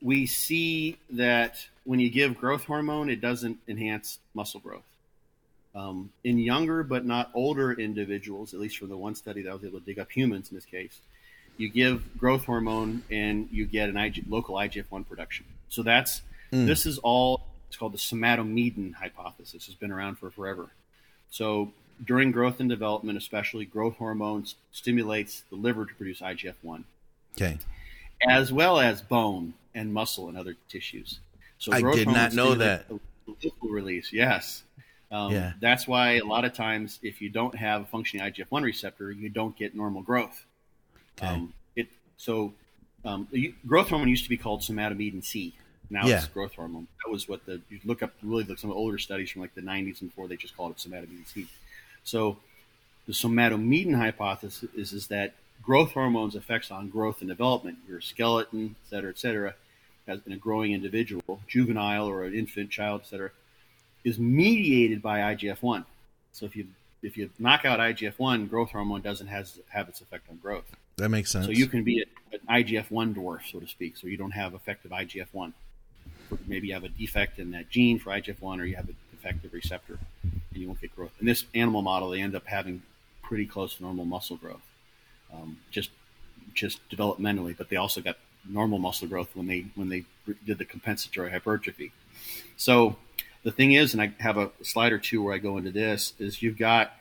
we 0.00 0.26
see 0.26 0.96
that 1.10 1.66
when 1.84 1.98
you 2.00 2.08
give 2.10 2.36
growth 2.38 2.64
hormone, 2.64 3.10
it 3.10 3.20
doesn't 3.20 3.58
enhance 3.68 4.18
muscle 4.34 4.60
growth. 4.60 4.84
Um, 5.74 6.10
in 6.22 6.38
younger 6.38 6.82
but 6.84 7.04
not 7.04 7.30
older 7.34 7.72
individuals, 7.72 8.54
at 8.54 8.60
least 8.60 8.78
from 8.78 8.88
the 8.90 8.96
one 8.96 9.14
study 9.16 9.42
that 9.42 9.50
I 9.50 9.54
was 9.54 9.64
able 9.64 9.80
to 9.80 9.84
dig 9.84 9.98
up 9.98 10.10
humans 10.12 10.50
in 10.50 10.56
this 10.56 10.64
case, 10.64 11.00
you 11.56 11.68
give 11.68 12.16
growth 12.18 12.44
hormone 12.44 13.02
and 13.10 13.48
you 13.50 13.66
get 13.66 13.88
an 13.88 13.96
IG, 13.96 14.24
local 14.28 14.56
IGF 14.56 14.86
one 14.90 15.04
production. 15.04 15.46
So 15.68 15.82
that's 15.82 16.22
this 16.50 16.86
is 16.86 16.98
all 16.98 17.46
it's 17.68 17.76
called 17.76 17.92
the 17.92 17.98
somatomedin 17.98 18.94
hypothesis. 18.94 19.66
It's 19.66 19.74
been 19.74 19.90
around 19.90 20.18
for 20.18 20.30
forever. 20.30 20.68
So 21.30 21.72
during 22.04 22.30
growth 22.32 22.60
and 22.60 22.68
development, 22.68 23.18
especially 23.18 23.64
growth 23.64 23.96
hormones 23.96 24.56
stimulates 24.72 25.42
the 25.50 25.56
liver 25.56 25.84
to 25.84 25.94
produce 25.94 26.20
IGF 26.20 26.54
one 26.62 26.84
okay. 27.36 27.58
as 28.28 28.52
well 28.52 28.78
as 28.78 29.02
bone 29.02 29.54
and 29.74 29.92
muscle 29.92 30.28
and 30.28 30.38
other 30.38 30.54
tissues. 30.68 31.20
So 31.58 31.72
I 31.72 31.80
did 31.80 32.06
not 32.06 32.32
know 32.32 32.54
that. 32.54 32.86
release. 33.62 34.12
Yes. 34.12 34.62
Um, 35.10 35.32
Yeah. 35.32 35.52
That's 35.60 35.86
why 35.86 36.14
a 36.14 36.24
lot 36.24 36.44
of 36.44 36.52
times, 36.52 36.98
if 37.02 37.20
you 37.20 37.30
don't 37.30 37.54
have 37.54 37.82
a 37.82 37.86
functioning 37.86 38.26
IGF 38.26 38.46
one 38.50 38.62
receptor, 38.62 39.10
you 39.10 39.28
don't 39.28 39.56
get 39.56 39.74
normal 39.74 40.02
growth. 40.02 40.44
Okay. 41.18 41.26
Um, 41.26 41.52
it 41.76 41.88
so 42.16 42.52
um, 43.04 43.28
growth 43.66 43.88
hormone 43.88 44.08
used 44.08 44.24
to 44.24 44.30
be 44.30 44.36
called 44.36 44.60
somatomedin 44.60 45.24
C. 45.24 45.54
Now 45.90 46.06
yeah. 46.06 46.16
it's 46.16 46.26
growth 46.26 46.54
hormone. 46.54 46.88
That 47.04 47.12
was 47.12 47.28
what 47.28 47.44
the 47.46 47.60
you 47.68 47.78
look 47.84 48.02
up 48.02 48.12
really 48.22 48.44
look 48.44 48.58
some 48.58 48.70
of 48.70 48.74
the 48.74 48.80
older 48.80 48.98
studies 48.98 49.30
from 49.30 49.42
like 49.42 49.54
the 49.54 49.60
90s 49.60 50.00
and 50.00 50.10
before 50.10 50.28
they 50.28 50.36
just 50.36 50.56
called 50.56 50.72
it 50.72 50.78
somatomedin 50.78 51.26
C. 51.26 51.46
So 52.04 52.38
the 53.06 53.12
somatomedin 53.12 53.94
hypothesis 53.94 54.68
is, 54.74 54.92
is 54.92 55.06
that 55.08 55.34
growth 55.62 55.92
hormones 55.92 56.34
effects 56.34 56.70
on 56.70 56.88
growth 56.88 57.20
and 57.20 57.28
development, 57.28 57.78
your 57.88 58.00
skeleton, 58.00 58.76
et 58.84 58.90
cetera, 58.90 59.10
et 59.10 59.18
cetera, 59.18 59.54
as 60.06 60.20
in 60.26 60.32
a 60.32 60.36
growing 60.36 60.72
individual, 60.72 61.40
juvenile 61.46 62.08
or 62.08 62.24
an 62.24 62.34
infant 62.34 62.70
child, 62.70 63.02
et 63.02 63.06
cetera, 63.06 63.30
is 64.04 64.18
mediated 64.18 65.00
by 65.00 65.34
IGF-1. 65.34 65.84
So 66.32 66.46
if 66.46 66.56
you 66.56 66.66
if 67.02 67.18
you 67.18 67.28
knock 67.38 67.66
out 67.66 67.80
IGF-1, 67.80 68.48
growth 68.48 68.70
hormone 68.70 69.02
doesn't 69.02 69.26
has, 69.26 69.60
have 69.68 69.90
its 69.90 70.00
effect 70.00 70.24
on 70.30 70.38
growth. 70.38 70.64
That 70.96 71.08
makes 71.08 71.30
sense. 71.30 71.46
So 71.46 71.52
you 71.52 71.66
can 71.66 71.82
be 71.82 72.04
an 72.32 72.40
IGF-1 72.48 73.14
dwarf, 73.14 73.50
so 73.50 73.60
to 73.60 73.66
speak. 73.66 73.96
So 73.96 74.06
you 74.06 74.16
don't 74.16 74.32
have 74.32 74.54
effective 74.54 74.90
IGF-1. 74.90 75.52
Maybe 76.46 76.68
you 76.68 76.74
have 76.74 76.84
a 76.84 76.88
defect 76.88 77.38
in 77.38 77.50
that 77.52 77.68
gene 77.68 77.98
for 77.98 78.10
IGF-1, 78.10 78.60
or 78.60 78.64
you 78.64 78.76
have 78.76 78.88
a 78.88 78.94
defective 79.10 79.52
receptor, 79.52 79.98
and 80.22 80.32
you 80.52 80.66
won't 80.66 80.80
get 80.80 80.94
growth. 80.94 81.12
In 81.20 81.26
this 81.26 81.44
animal 81.54 81.82
model, 81.82 82.10
they 82.10 82.20
end 82.20 82.34
up 82.34 82.46
having 82.46 82.82
pretty 83.22 83.46
close 83.46 83.76
to 83.76 83.82
normal 83.82 84.04
muscle 84.04 84.36
growth, 84.36 84.62
um, 85.32 85.58
just 85.70 85.90
just 86.52 86.86
developmentally. 86.88 87.56
But 87.56 87.68
they 87.68 87.76
also 87.76 88.00
got 88.00 88.16
normal 88.48 88.78
muscle 88.78 89.08
growth 89.08 89.30
when 89.34 89.46
they 89.46 89.66
when 89.74 89.88
they 89.88 90.04
did 90.46 90.58
the 90.58 90.64
compensatory 90.64 91.30
hypertrophy. 91.30 91.92
So 92.56 92.96
the 93.42 93.50
thing 93.50 93.72
is, 93.72 93.92
and 93.92 94.02
I 94.02 94.12
have 94.20 94.36
a 94.36 94.50
slide 94.62 94.92
or 94.92 94.98
two 94.98 95.22
where 95.22 95.34
I 95.34 95.38
go 95.38 95.56
into 95.58 95.70
this, 95.70 96.14
is 96.18 96.42
you've 96.42 96.58
got 96.58 96.92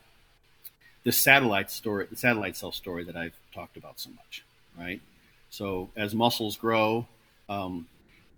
the 1.04 1.12
satellite 1.12 1.70
story, 1.70 2.08
the 2.10 2.18
satellite 2.18 2.56
cell 2.56 2.72
story 2.72 3.04
that 3.04 3.16
I've 3.16 3.38
talked 3.54 3.78
about 3.78 4.00
so 4.00 4.10
much, 4.12 4.44
right? 4.78 5.02
So 5.50 5.90
as 5.96 6.16
muscles 6.16 6.58
grow, 6.58 7.08
um, 7.50 7.88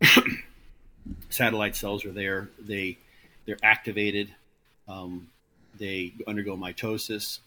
satellite 1.29 1.75
cells 1.75 2.05
are 2.05 2.11
there. 2.11 2.49
They 2.59 2.97
they're 3.45 3.57
activated. 3.63 4.29
Um, 4.87 5.29
they 5.77 6.13
undergo 6.27 6.55
mitosis, 6.55 7.39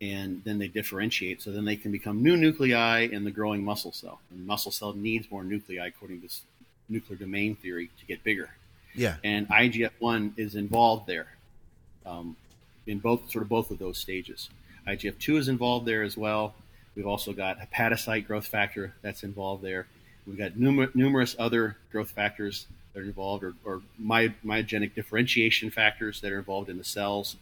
and 0.00 0.42
then 0.44 0.58
they 0.58 0.68
differentiate. 0.68 1.42
So 1.42 1.50
then 1.50 1.64
they 1.64 1.76
can 1.76 1.92
become 1.92 2.22
new 2.22 2.36
nuclei 2.36 3.08
in 3.10 3.24
the 3.24 3.30
growing 3.30 3.64
muscle 3.64 3.92
cell. 3.92 4.20
And 4.30 4.40
the 4.40 4.44
muscle 4.44 4.72
cell 4.72 4.92
needs 4.92 5.30
more 5.30 5.44
nuclei 5.44 5.86
according 5.86 6.18
to 6.18 6.22
this 6.22 6.42
nuclear 6.88 7.18
domain 7.18 7.56
theory 7.56 7.90
to 7.98 8.06
get 8.06 8.22
bigger. 8.24 8.50
Yeah. 8.94 9.16
And 9.22 9.48
IGF 9.48 9.90
one 9.98 10.34
is 10.36 10.54
involved 10.54 11.06
there, 11.06 11.28
um, 12.06 12.36
in 12.86 12.98
both 12.98 13.30
sort 13.30 13.42
of 13.42 13.48
both 13.48 13.70
of 13.70 13.78
those 13.78 13.98
stages. 13.98 14.50
IGF 14.86 15.18
two 15.18 15.36
is 15.36 15.48
involved 15.48 15.86
there 15.86 16.02
as 16.02 16.16
well. 16.16 16.54
We've 16.98 17.06
also 17.06 17.32
got 17.32 17.60
hepatocyte 17.60 18.26
growth 18.26 18.48
factor 18.48 18.92
that's 19.02 19.22
involved 19.22 19.62
there. 19.62 19.86
We've 20.26 20.36
got 20.36 20.54
numer- 20.54 20.92
numerous 20.96 21.36
other 21.38 21.76
growth 21.92 22.10
factors 22.10 22.66
that 22.92 23.00
are 23.00 23.04
involved, 23.04 23.44
or, 23.44 23.54
or 23.64 23.82
my, 24.00 24.34
myogenic 24.44 24.96
differentiation 24.96 25.70
factors 25.70 26.20
that 26.22 26.32
are 26.32 26.38
involved 26.38 26.68
in 26.68 26.76
the 26.76 26.82
cells. 26.82 27.36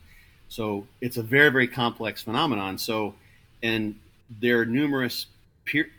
So 0.51 0.87
it's 1.01 1.17
a 1.17 1.23
very, 1.23 1.49
very 1.49 1.69
complex 1.69 2.23
phenomenon. 2.23 2.77
So, 2.77 3.15
and 3.63 3.99
there 4.43 4.61
are 4.61 4.67
numerous 4.67 5.25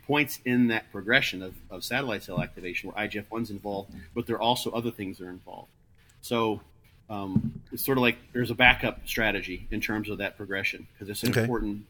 points 0.06 0.38
in 0.44 0.68
that 0.68 0.92
progression 0.92 1.42
of, 1.42 1.54
of 1.68 1.82
satellite 1.82 2.22
cell 2.22 2.40
activation 2.40 2.88
where 2.88 3.08
IGF 3.08 3.24
1 3.28 3.42
is 3.42 3.50
involved, 3.50 3.90
but 4.14 4.28
there 4.28 4.36
are 4.36 4.40
also 4.40 4.70
other 4.70 4.92
things 4.92 5.18
that 5.18 5.26
are 5.26 5.30
involved. 5.30 5.68
So 6.22 6.60
um, 7.10 7.60
it's 7.72 7.84
sort 7.84 7.98
of 7.98 8.02
like 8.02 8.18
there's 8.32 8.52
a 8.52 8.54
backup 8.54 9.00
strategy 9.04 9.66
in 9.72 9.80
terms 9.80 10.08
of 10.08 10.18
that 10.18 10.36
progression 10.36 10.86
because 10.92 11.08
it's 11.08 11.24
an 11.24 11.30
okay. 11.30 11.40
important 11.40 11.84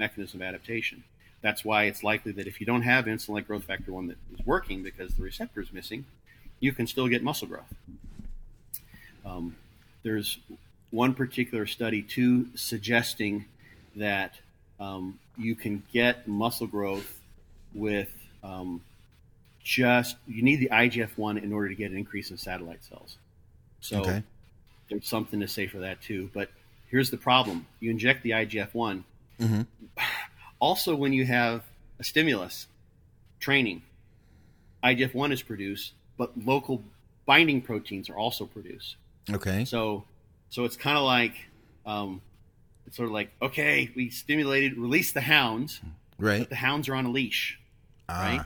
mechanism 0.00 0.42
of 0.42 0.46
adaptation. 0.48 1.04
That's 1.42 1.64
why 1.64 1.84
it's 1.84 2.02
likely 2.02 2.32
that 2.32 2.46
if 2.46 2.60
you 2.60 2.66
don't 2.66 2.82
have 2.82 3.04
insulin 3.04 3.30
like 3.30 3.46
growth 3.46 3.64
factor 3.64 3.92
1 3.92 4.08
that 4.08 4.16
is 4.34 4.44
working 4.44 4.82
because 4.82 5.14
the 5.14 5.22
receptor 5.22 5.60
is 5.60 5.72
missing, 5.72 6.04
you 6.58 6.72
can 6.72 6.86
still 6.86 7.06
get 7.06 7.22
muscle 7.22 7.46
growth. 7.46 7.72
Um, 9.24 9.56
there's 10.02 10.38
one 10.90 11.14
particular 11.14 11.66
study, 11.66 12.02
too, 12.02 12.48
suggesting 12.54 13.44
that 13.96 14.34
um, 14.80 15.18
you 15.38 15.54
can 15.54 15.82
get 15.92 16.26
muscle 16.26 16.66
growth 16.66 17.20
with 17.74 18.10
um, 18.42 18.82
just 19.62 20.16
you 20.26 20.42
need 20.42 20.56
the 20.56 20.68
IGF 20.68 21.10
one 21.16 21.38
in 21.38 21.52
order 21.52 21.68
to 21.68 21.74
get 21.74 21.90
an 21.90 21.96
increase 21.96 22.30
in 22.30 22.36
satellite 22.36 22.82
cells. 22.84 23.16
So 23.80 24.00
okay. 24.00 24.22
there's 24.88 25.06
something 25.06 25.40
to 25.40 25.48
say 25.48 25.66
for 25.66 25.78
that 25.78 26.00
too. 26.00 26.30
But 26.32 26.50
here's 26.90 27.10
the 27.10 27.16
problem: 27.16 27.66
you 27.78 27.90
inject 27.90 28.22
the 28.22 28.30
IGF 28.30 28.74
one. 28.74 29.04
Mm-hmm. 29.40 29.62
Also, 30.58 30.94
when 30.94 31.12
you 31.12 31.24
have 31.24 31.64
a 31.98 32.04
stimulus, 32.04 32.66
training, 33.38 33.82
IGF 34.84 35.14
one 35.14 35.32
is 35.32 35.42
produced, 35.42 35.92
but 36.16 36.32
local 36.44 36.82
binding 37.26 37.62
proteins 37.62 38.10
are 38.10 38.16
also 38.16 38.44
produced. 38.44 38.96
Okay. 39.30 39.64
So, 39.64 40.04
so 40.50 40.64
it's 40.64 40.76
kind 40.76 40.98
of 40.98 41.04
like, 41.04 41.34
um, 41.86 42.20
it's 42.86 42.96
sort 42.96 43.08
of 43.08 43.12
like, 43.12 43.30
okay, 43.40 43.90
we 43.96 44.10
stimulated, 44.10 44.76
release 44.76 45.12
the 45.12 45.20
hounds, 45.20 45.80
right? 46.18 46.48
the 46.48 46.56
hounds 46.56 46.88
are 46.88 46.94
on 46.94 47.06
a 47.06 47.10
leash 47.10 47.60
ah. 48.10 48.22
right? 48.22 48.44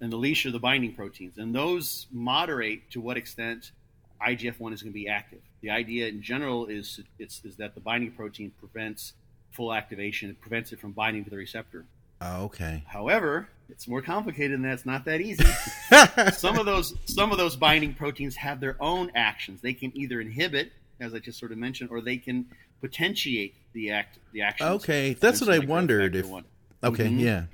And 0.00 0.12
the 0.12 0.16
leash 0.16 0.44
are 0.46 0.50
the 0.50 0.58
binding 0.58 0.94
proteins, 0.94 1.38
and 1.38 1.54
those 1.54 2.06
moderate 2.12 2.90
to 2.90 3.00
what 3.00 3.16
extent 3.16 3.72
IGF 4.20 4.58
one 4.58 4.72
is 4.72 4.82
going 4.82 4.92
to 4.92 4.98
be 4.98 5.08
active. 5.08 5.40
The 5.60 5.70
idea 5.70 6.08
in 6.08 6.22
general 6.22 6.66
is 6.66 7.00
it's 7.18 7.42
is 7.44 7.56
that 7.56 7.74
the 7.74 7.80
binding 7.80 8.10
protein 8.10 8.52
prevents 8.58 9.14
full 9.54 9.72
activation. 9.72 10.30
It 10.30 10.40
prevents 10.40 10.72
it 10.72 10.80
from 10.80 10.92
binding 10.92 11.24
to 11.24 11.30
the 11.30 11.36
receptor. 11.36 11.84
Oh, 12.20 12.44
okay. 12.44 12.82
However, 12.86 13.48
it's 13.68 13.88
more 13.88 14.02
complicated 14.02 14.52
than 14.52 14.62
that. 14.62 14.74
It's 14.74 14.86
not 14.86 15.04
that 15.06 15.20
easy. 15.20 15.44
some 16.32 16.58
of 16.58 16.66
those 16.66 16.94
some 17.06 17.32
of 17.32 17.38
those 17.38 17.56
binding 17.56 17.94
proteins 17.94 18.36
have 18.36 18.60
their 18.60 18.76
own 18.80 19.10
actions. 19.14 19.60
They 19.60 19.74
can 19.74 19.92
either 19.96 20.20
inhibit, 20.20 20.72
as 21.00 21.14
I 21.14 21.18
just 21.18 21.38
sort 21.38 21.52
of 21.52 21.58
mentioned, 21.58 21.90
or 21.90 22.00
they 22.00 22.16
can 22.16 22.46
potentiate 22.80 23.54
the 23.72 23.90
act 23.90 24.18
the 24.32 24.42
action. 24.42 24.66
Okay, 24.66 25.14
that's 25.14 25.40
what 25.40 25.50
I 25.50 25.58
wondered. 25.60 26.14
If 26.14 26.26
one. 26.26 26.44
okay, 26.82 27.06
mm-hmm. 27.06 27.18
yeah. 27.18 27.44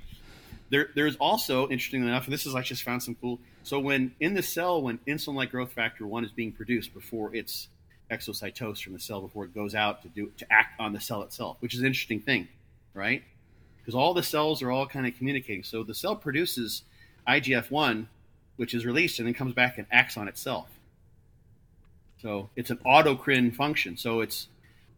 There, 0.69 0.87
there's 0.95 1.17
also, 1.17 1.67
interestingly 1.67 2.07
enough, 2.07 2.25
and 2.25 2.33
this 2.33 2.45
is 2.45 2.55
I 2.55 2.61
just 2.61 2.83
found 2.83 3.03
some 3.03 3.15
cool. 3.15 3.39
So 3.63 3.77
when 3.79 4.13
in 4.21 4.33
the 4.33 4.41
cell, 4.41 4.81
when 4.81 4.99
insulin-like 4.99 5.51
growth 5.51 5.73
factor 5.73 6.07
one 6.07 6.23
is 6.23 6.31
being 6.31 6.53
produced 6.53 6.93
before 6.93 7.35
it's 7.35 7.67
exocytosed 8.11 8.83
from 8.83 8.93
the 8.93 8.99
cell, 8.99 9.21
before 9.21 9.45
it 9.45 9.55
goes 9.55 9.73
out 9.73 10.01
to 10.03 10.09
do 10.09 10.31
to 10.37 10.45
act 10.51 10.79
on 10.79 10.93
the 10.93 10.99
cell 10.99 11.23
itself, 11.23 11.57
which 11.59 11.73
is 11.73 11.79
an 11.79 11.85
interesting 11.85 12.19
thing, 12.19 12.47
right? 12.93 13.23
Because 13.77 13.95
all 13.95 14.13
the 14.13 14.23
cells 14.23 14.61
are 14.61 14.71
all 14.71 14.85
kind 14.85 15.07
of 15.07 15.15
communicating. 15.15 15.63
So 15.63 15.83
the 15.83 15.95
cell 15.95 16.15
produces 16.15 16.83
IGF 17.27 17.71
one, 17.71 18.09
which 18.57 18.73
is 18.73 18.85
released 18.85 19.19
and 19.19 19.27
then 19.27 19.33
comes 19.33 19.53
back 19.53 19.77
and 19.77 19.87
acts 19.91 20.17
on 20.17 20.27
itself. 20.27 20.67
So 22.21 22.49
it's 22.55 22.69
an 22.69 22.77
autocrine 22.85 23.55
function. 23.55 23.97
So 23.97 24.21
it's 24.21 24.47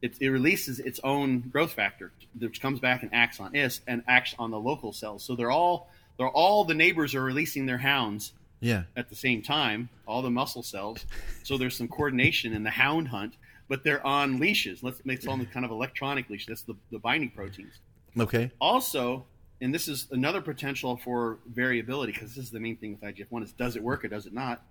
it, 0.01 0.15
it, 0.19 0.29
releases 0.29 0.79
its 0.79 0.99
own 1.01 1.39
growth 1.39 1.71
factor, 1.71 2.11
which 2.37 2.61
comes 2.61 2.81
back 2.81 3.03
and 3.03 3.13
acts 3.13 3.39
on 3.39 3.55
it 3.55 3.79
and 3.87 4.03
acts 4.05 4.35
on 4.37 4.51
the 4.51 4.59
local 4.59 4.91
cells. 4.91 5.23
So 5.23 5.35
they're 5.35 5.51
all 5.51 5.89
they're 6.17 6.27
all 6.27 6.65
the 6.65 6.73
neighbors 6.73 7.15
are 7.15 7.23
releasing 7.23 7.65
their 7.65 7.77
hounds 7.77 8.33
yeah. 8.63 8.83
at 8.95 9.09
the 9.09 9.15
same 9.15 9.41
time, 9.41 9.89
all 10.07 10.21
the 10.21 10.31
muscle 10.31 10.63
cells. 10.63 11.05
So 11.43 11.57
there's 11.57 11.75
some 11.77 11.87
coordination 11.87 12.53
in 12.53 12.63
the 12.63 12.69
hound 12.69 13.09
hunt, 13.09 13.35
but 13.67 13.83
they're 13.83 14.05
on 14.05 14.39
leashes. 14.39 14.83
Let's 14.83 15.03
make 15.05 15.21
some 15.21 15.45
kind 15.47 15.65
of 15.65 15.71
electronic 15.71 16.29
leash. 16.29 16.45
That's 16.45 16.63
the, 16.63 16.75
the 16.91 16.99
binding 16.99 17.31
proteins. 17.31 17.79
Okay. 18.17 18.51
Also, 18.59 19.25
and 19.61 19.73
this 19.73 19.87
is 19.87 20.07
another 20.11 20.41
potential 20.41 20.97
for 20.97 21.39
variability 21.47 22.13
because 22.13 22.35
this 22.35 22.45
is 22.45 22.51
the 22.51 22.59
main 22.59 22.77
thing 22.77 22.97
with 22.99 23.15
IGF 23.15 23.27
one 23.29 23.43
is 23.43 23.51
does 23.53 23.75
it 23.75 23.83
work 23.83 24.03
or 24.03 24.07
does 24.07 24.25
it 24.25 24.33
not? 24.33 24.63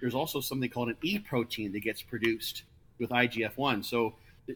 There's 0.00 0.14
also 0.14 0.40
something 0.40 0.70
called 0.70 0.88
an 0.88 0.96
E 1.02 1.18
protein 1.18 1.72
that 1.72 1.80
gets 1.80 2.02
produced 2.02 2.64
with 2.98 3.10
IGF 3.10 3.56
one. 3.56 3.82
So 3.82 4.14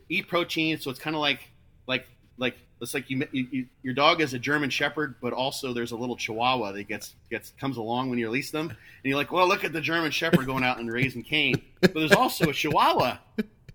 E 0.09 0.23
protein, 0.23 0.79
so 0.79 0.91
it's 0.91 1.01
kind 1.01 1.15
of 1.15 1.21
like 1.21 1.51
like 1.87 2.07
like 2.39 2.57
it's 2.85 2.95
like 2.95 3.11
you, 3.11 3.27
you, 3.33 3.67
your 3.83 3.95
dog 3.95 4.21
is 4.21 4.35
a 4.35 4.39
German 4.39 4.71
Shepherd, 4.71 5.17
but 5.21 5.33
also 5.33 5.73
there's 5.73 5.93
a 5.93 5.97
little 5.97 6.17
Chihuahua 6.17 6.73
that 6.73 6.85
gets 6.85 7.17
gets 7.31 7.53
comes 7.59 7.77
along 7.77 8.11
when 8.11 8.19
you 8.19 8.27
release 8.27 8.51
them, 8.51 8.69
and 8.69 8.77
you're 9.03 9.17
like, 9.17 9.33
well, 9.33 9.49
look 9.49 9.65
at 9.65 9.73
the 9.73 9.81
German 9.81 10.11
Shepherd 10.11 10.47
going 10.47 10.63
out 10.63 10.79
and 10.79 10.91
raising 10.93 11.23
Cain, 11.23 11.61
but 11.81 11.95
there's 11.95 12.13
also 12.13 12.49
a 12.49 12.53
Chihuahua, 12.53 13.19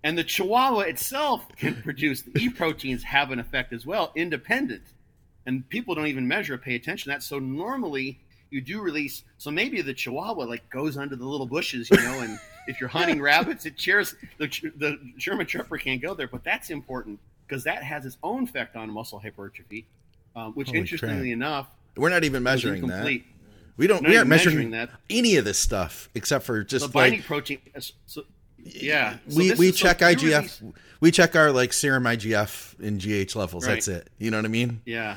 and 0.02 0.16
the 0.16 0.24
Chihuahua 0.24 0.80
itself 0.80 1.46
can 1.56 1.74
produce 1.82 2.22
the 2.22 2.32
E 2.40 2.48
proteins 2.48 3.02
have 3.02 3.30
an 3.30 3.38
effect 3.38 3.72
as 3.72 3.84
well, 3.84 4.12
independent, 4.14 4.84
and 5.44 5.68
people 5.68 5.94
don't 5.94 6.06
even 6.06 6.26
measure 6.26 6.54
or 6.54 6.58
pay 6.58 6.74
attention 6.74 7.10
to 7.10 7.16
that. 7.16 7.22
So 7.22 7.38
normally 7.38 8.20
you 8.50 8.60
do 8.60 8.80
release. 8.80 9.24
So 9.38 9.50
maybe 9.50 9.80
the 9.82 9.94
Chihuahua 9.94 10.44
like 10.44 10.68
goes 10.70 10.96
under 10.96 11.16
the 11.16 11.26
little 11.26 11.46
bushes, 11.46 11.90
you 11.90 11.96
know, 11.98 12.20
and 12.20 12.38
if 12.66 12.80
you're 12.80 12.88
hunting 12.88 13.20
rabbits, 13.22 13.66
it 13.66 13.76
cheers. 13.76 14.14
The, 14.38 14.48
the 14.76 14.98
German 15.16 15.46
Shepherd 15.46 15.78
can't 15.78 16.02
go 16.02 16.14
there, 16.14 16.28
but 16.28 16.44
that's 16.44 16.70
important 16.70 17.18
because 17.50 17.64
that 17.64 17.82
has 17.82 18.06
its 18.06 18.16
own 18.22 18.44
effect 18.44 18.76
on 18.76 18.90
muscle 18.90 19.18
hypertrophy, 19.18 19.84
um, 20.36 20.52
which 20.52 20.68
Holy 20.68 20.78
interestingly 20.78 21.30
crap. 21.30 21.32
enough, 21.32 21.70
we're 21.96 22.08
not 22.08 22.24
even 22.24 22.42
measuring 22.42 22.86
that. 22.86 23.04
We 23.76 23.86
don't. 23.86 24.06
we 24.06 24.16
aren't 24.16 24.28
measuring, 24.28 24.56
measuring, 24.56 24.70
that 24.72 24.90
any 25.08 25.36
of 25.36 25.44
this 25.44 25.58
stuff 25.58 26.10
except 26.14 26.44
for 26.44 26.62
just 26.62 26.86
the 26.86 26.92
binding 26.92 27.20
like, 27.20 27.26
protein. 27.26 27.58
So, 28.06 28.22
yeah, 28.62 29.18
so 29.28 29.38
we 29.38 29.54
we 29.54 29.72
check 29.72 30.00
so 30.00 30.06
IGF. 30.06 30.72
We 31.00 31.10
check 31.10 31.34
our 31.34 31.50
like 31.50 31.72
serum 31.72 32.04
IGF 32.04 32.78
and 32.78 33.00
GH 33.00 33.34
levels. 33.34 33.66
Right. 33.66 33.74
That's 33.74 33.88
it. 33.88 34.10
You 34.18 34.30
know 34.30 34.38
what 34.38 34.44
I 34.44 34.48
mean? 34.48 34.82
Yeah. 34.84 35.16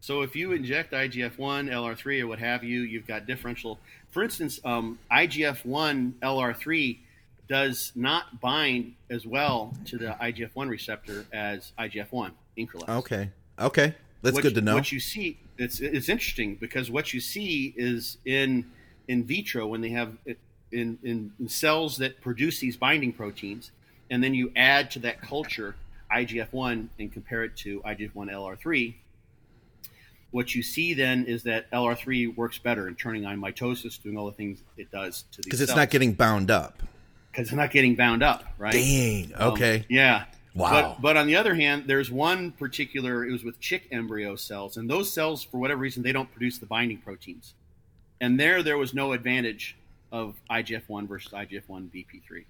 So 0.00 0.22
if 0.22 0.36
you 0.36 0.52
inject 0.52 0.92
IGF 0.92 1.38
one, 1.38 1.68
LR 1.68 1.96
three, 1.96 2.20
or 2.20 2.26
what 2.26 2.38
have 2.38 2.62
you, 2.62 2.82
you've 2.82 3.06
got 3.06 3.26
differential. 3.26 3.78
For 4.10 4.22
instance, 4.22 4.60
um, 4.64 4.98
IGF 5.10 5.64
one, 5.64 6.14
LR 6.22 6.56
three 6.56 7.00
does 7.48 7.92
not 7.94 8.40
bind 8.40 8.94
as 9.10 9.26
well 9.26 9.74
to 9.86 9.98
the 9.98 10.16
IGF 10.20 10.50
one 10.54 10.68
receptor 10.68 11.26
as 11.32 11.72
IGF 11.78 12.10
one 12.10 12.32
Increlex. 12.56 12.88
Okay. 12.88 13.30
Okay. 13.58 13.94
That's 14.22 14.34
what, 14.34 14.42
good 14.42 14.54
to 14.54 14.60
know. 14.62 14.74
What 14.74 14.90
you 14.90 15.00
see, 15.00 15.38
it's 15.58 15.80
it's 15.80 16.08
interesting 16.08 16.54
because 16.56 16.90
what 16.90 17.12
you 17.12 17.20
see 17.20 17.74
is 17.76 18.16
in 18.24 18.64
in 19.06 19.24
vitro 19.24 19.66
when 19.66 19.82
they 19.82 19.90
have 19.90 20.16
in, 20.24 20.98
in, 21.02 21.32
in 21.38 21.48
cells 21.48 21.98
that 21.98 22.20
produce 22.22 22.58
these 22.58 22.76
binding 22.76 23.12
proteins, 23.12 23.70
and 24.10 24.24
then 24.24 24.32
you 24.32 24.50
add 24.56 24.90
to 24.92 24.98
that 25.00 25.20
culture 25.20 25.76
IGF 26.10 26.52
one 26.52 26.88
and 26.98 27.12
compare 27.12 27.44
it 27.44 27.56
to 27.58 27.80
IGF 27.80 28.14
one 28.14 28.28
LR 28.28 28.58
three. 28.58 28.96
What 30.30 30.54
you 30.54 30.62
see 30.62 30.94
then 30.94 31.26
is 31.26 31.44
that 31.44 31.70
LR 31.70 31.96
three 31.96 32.26
works 32.26 32.58
better 32.58 32.88
in 32.88 32.96
turning 32.96 33.24
on 33.26 33.38
mitosis, 33.40 34.02
doing 34.02 34.16
all 34.16 34.26
the 34.26 34.32
things 34.32 34.62
it 34.76 34.90
does 34.90 35.24
to 35.32 35.38
these 35.38 35.44
because 35.44 35.60
it's 35.60 35.76
not 35.76 35.90
getting 35.90 36.14
bound 36.14 36.50
up. 36.50 36.82
Because 37.34 37.48
it's 37.48 37.56
not 37.56 37.72
getting 37.72 37.96
bound 37.96 38.22
up, 38.22 38.44
right? 38.58 38.72
Dang. 38.72 39.32
Okay. 39.34 39.78
Um, 39.78 39.84
yeah. 39.88 40.24
Wow. 40.54 40.70
But, 40.70 41.02
but 41.02 41.16
on 41.16 41.26
the 41.26 41.34
other 41.34 41.52
hand, 41.52 41.84
there's 41.88 42.12
one 42.12 42.52
particular, 42.52 43.26
it 43.26 43.32
was 43.32 43.42
with 43.42 43.58
chick 43.58 43.88
embryo 43.90 44.36
cells, 44.36 44.76
and 44.76 44.88
those 44.88 45.12
cells, 45.12 45.42
for 45.42 45.58
whatever 45.58 45.80
reason, 45.80 46.04
they 46.04 46.12
don't 46.12 46.30
produce 46.30 46.58
the 46.58 46.66
binding 46.66 46.98
proteins. 46.98 47.54
And 48.20 48.38
there, 48.38 48.62
there 48.62 48.78
was 48.78 48.94
no 48.94 49.12
advantage 49.12 49.76
of 50.12 50.36
IGF 50.48 50.82
1 50.86 51.08
versus 51.08 51.32
IGF 51.32 51.62
1 51.66 51.90
BP3, 51.92 52.44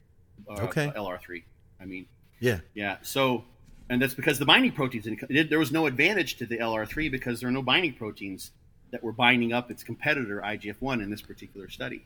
uh, 0.50 0.64
okay. 0.64 0.92
LR3. 0.94 1.44
I 1.80 1.86
mean, 1.86 2.04
yeah. 2.40 2.58
Yeah. 2.74 2.98
So, 3.00 3.44
and 3.88 4.02
that's 4.02 4.12
because 4.12 4.38
the 4.38 4.44
binding 4.44 4.72
proteins, 4.72 5.08
there 5.30 5.58
was 5.58 5.72
no 5.72 5.86
advantage 5.86 6.36
to 6.36 6.46
the 6.46 6.58
LR3 6.58 7.10
because 7.10 7.40
there 7.40 7.48
are 7.48 7.52
no 7.52 7.62
binding 7.62 7.94
proteins 7.94 8.50
that 8.90 9.02
were 9.02 9.12
binding 9.12 9.54
up 9.54 9.70
its 9.70 9.82
competitor, 9.82 10.42
IGF 10.44 10.76
1, 10.80 11.00
in 11.00 11.10
this 11.10 11.22
particular 11.22 11.70
study. 11.70 12.04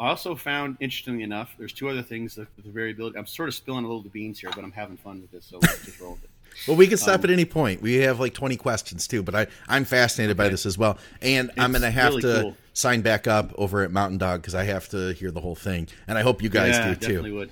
I 0.00 0.08
also 0.08 0.34
found, 0.34 0.76
interestingly 0.80 1.22
enough, 1.22 1.54
there's 1.58 1.72
two 1.72 1.88
other 1.88 2.02
things 2.02 2.34
that 2.34 2.48
the 2.56 2.70
variability. 2.70 3.18
I'm 3.18 3.26
sort 3.26 3.48
of 3.48 3.54
spilling 3.54 3.84
a 3.84 3.88
little 3.88 4.02
the 4.02 4.08
beans 4.08 4.40
here, 4.40 4.50
but 4.54 4.64
I'm 4.64 4.72
having 4.72 4.96
fun 4.96 5.20
with 5.20 5.30
this, 5.30 5.44
so 5.44 5.58
let's 5.60 5.84
just 5.84 6.00
roll 6.00 6.12
with 6.12 6.24
it. 6.24 6.30
Well, 6.68 6.76
we 6.76 6.86
can 6.86 6.98
stop 6.98 7.20
um, 7.20 7.24
at 7.24 7.30
any 7.30 7.46
point. 7.46 7.80
We 7.80 7.94
have 7.94 8.20
like 8.20 8.34
20 8.34 8.56
questions 8.56 9.08
too, 9.08 9.22
but 9.22 9.34
I, 9.34 9.46
I'm 9.68 9.86
fascinated 9.86 10.38
okay. 10.38 10.46
by 10.46 10.50
this 10.50 10.66
as 10.66 10.76
well. 10.76 10.98
And 11.22 11.48
it's 11.48 11.58
I'm 11.58 11.72
going 11.72 11.80
to 11.80 11.90
have 11.90 12.10
really 12.10 12.22
to 12.22 12.40
cool. 12.42 12.56
sign 12.74 13.00
back 13.00 13.26
up 13.26 13.52
over 13.56 13.82
at 13.82 13.90
Mountain 13.90 14.18
Dog 14.18 14.42
because 14.42 14.54
I 14.54 14.64
have 14.64 14.86
to 14.90 15.14
hear 15.14 15.30
the 15.30 15.40
whole 15.40 15.54
thing. 15.54 15.88
And 16.06 16.18
I 16.18 16.20
hope 16.20 16.42
you 16.42 16.50
guys 16.50 16.74
yeah, 16.74 16.88
do 16.88 16.94
definitely 16.94 17.06
too. 17.06 17.12
Definitely 17.14 17.32
would. 17.32 17.50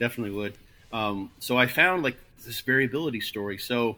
Definitely 0.00 0.36
would. 0.36 0.58
Um, 0.92 1.30
so 1.38 1.56
I 1.56 1.68
found 1.68 2.02
like 2.02 2.16
this 2.44 2.60
variability 2.60 3.20
story. 3.20 3.56
So 3.56 3.96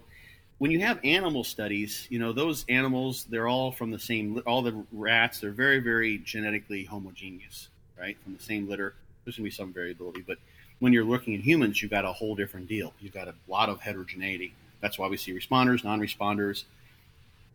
when 0.58 0.70
you 0.70 0.80
have 0.80 0.98
animal 1.04 1.44
studies, 1.44 2.06
you 2.10 2.18
know, 2.18 2.32
those 2.32 2.64
animals, 2.68 3.24
they're 3.28 3.48
all 3.48 3.70
from 3.70 3.90
the 3.90 3.98
same, 3.98 4.42
all 4.46 4.62
the 4.62 4.84
rats, 4.92 5.40
they're 5.40 5.50
very, 5.50 5.80
very 5.80 6.18
genetically 6.18 6.84
homogeneous 6.84 7.68
right, 7.98 8.16
from 8.22 8.34
the 8.34 8.42
same 8.42 8.68
litter. 8.68 8.94
There's 9.24 9.36
going 9.36 9.44
to 9.44 9.50
be 9.50 9.54
some 9.54 9.72
variability, 9.72 10.22
but 10.26 10.38
when 10.78 10.92
you're 10.92 11.04
looking 11.04 11.34
at 11.34 11.40
humans, 11.40 11.80
you've 11.80 11.90
got 11.90 12.04
a 12.04 12.12
whole 12.12 12.34
different 12.34 12.68
deal. 12.68 12.92
You've 13.00 13.14
got 13.14 13.28
a 13.28 13.34
lot 13.48 13.68
of 13.68 13.80
heterogeneity. 13.80 14.54
That's 14.80 14.98
why 14.98 15.08
we 15.08 15.16
see 15.16 15.32
responders, 15.32 15.84
non-responders. 15.84 16.64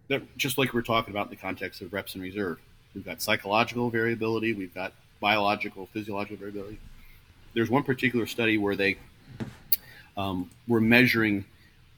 They're 0.08 0.22
just 0.38 0.58
like 0.58 0.74
we 0.74 0.80
are 0.80 0.84
talking 0.84 1.14
about 1.14 1.28
in 1.28 1.30
the 1.30 1.36
context 1.38 1.82
of 1.82 1.94
reps 1.94 2.16
and 2.16 2.24
reserve. 2.24 2.60
We've 2.94 3.06
got 3.06 3.22
psychological 3.22 3.90
variability. 3.90 4.54
We've 4.54 4.74
got 4.74 4.94
biological, 5.20 5.88
physiological 5.94 6.38
variability. 6.38 6.80
There's 7.54 7.70
one 7.70 7.84
particular 7.84 8.26
study 8.26 8.58
where 8.58 8.76
they 8.76 8.98
um, 10.18 10.50
were 10.68 10.82
measuring 10.82 11.46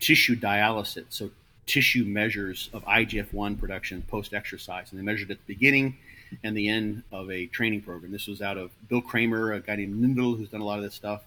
tissue 0.04 0.36
dialysis, 0.36 1.06
so 1.10 1.32
tissue 1.66 2.04
measures 2.04 2.70
of 2.74 2.84
IGF-1 2.84 3.58
production 3.58 4.04
post-exercise, 4.10 4.92
and 4.92 5.00
they 5.00 5.04
measured 5.04 5.32
at 5.32 5.38
the 5.38 5.54
beginning 5.54 5.96
and 6.44 6.58
the 6.58 6.68
end 6.68 7.04
of 7.14 7.32
a 7.32 7.46
training 7.48 7.82
program. 7.82 8.12
This 8.12 8.28
was 8.28 8.42
out 8.42 8.58
of 8.58 8.72
Bill 8.90 9.02
Kraemer, 9.02 9.56
a 9.56 9.62
guy 9.62 9.78
named 9.78 10.04
Nindl, 10.04 10.38
who's 10.38 10.50
done 10.50 10.60
a 10.60 10.66
lot 10.66 10.78
of 10.78 10.84
this 10.84 10.94
stuff. 10.94 11.24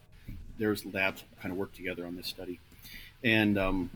There's 0.58 0.84
labs 0.84 1.24
kind 1.40 1.52
of 1.52 1.58
work 1.58 1.72
together 1.72 2.06
on 2.06 2.16
this 2.16 2.26
study. 2.26 2.60
And 3.24 3.58
um, 3.58 3.90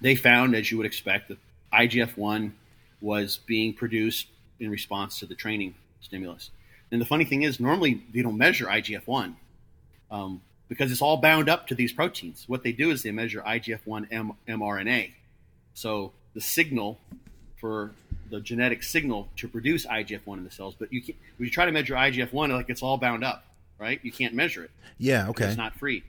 they 0.00 0.14
found, 0.14 0.54
as 0.54 0.70
you 0.70 0.76
would 0.76 0.86
expect, 0.86 1.28
that 1.28 1.38
IGF 1.72 2.16
1 2.16 2.54
was 3.00 3.40
being 3.46 3.72
produced 3.72 4.28
in 4.60 4.70
response 4.70 5.18
to 5.18 5.26
the 5.26 5.34
training 5.34 5.74
stimulus. 6.00 6.50
And 6.92 7.00
the 7.00 7.06
funny 7.06 7.24
thing 7.24 7.42
is, 7.42 7.58
normally 7.58 8.04
they 8.14 8.22
don't 8.22 8.38
measure 8.38 8.66
IGF 8.66 9.06
1 9.06 9.36
um, 10.12 10.40
because 10.68 10.90
it's 10.90 11.02
all 11.02 11.16
bound 11.18 11.48
up 11.48 11.66
to 11.68 11.74
these 11.74 11.92
proteins. 11.92 12.44
What 12.46 12.62
they 12.62 12.72
do 12.72 12.90
is 12.90 13.02
they 13.02 13.12
measure 13.12 13.42
IGF 13.46 13.86
1 13.86 14.08
M- 14.10 14.32
mRNA. 14.48 15.12
So 15.74 16.12
the 16.34 16.40
signal 16.40 16.98
for 17.60 17.92
the 18.30 18.40
genetic 18.40 18.82
signal 18.82 19.28
to 19.36 19.48
produce 19.48 19.86
IGF-1 19.86 20.38
in 20.38 20.44
the 20.44 20.50
cells. 20.50 20.74
But 20.78 20.92
you 20.92 21.02
can, 21.02 21.14
when 21.36 21.46
you 21.46 21.50
try 21.50 21.64
to 21.66 21.72
measure 21.72 21.94
IGF-1, 21.94 22.50
like 22.50 22.68
it's 22.68 22.82
all 22.82 22.98
bound 22.98 23.24
up, 23.24 23.44
right? 23.78 24.00
You 24.02 24.12
can't 24.12 24.34
measure 24.34 24.64
it. 24.64 24.70
Yeah, 24.98 25.28
okay. 25.28 25.46
It's 25.46 25.56
not 25.56 25.74
free. 25.78 26.02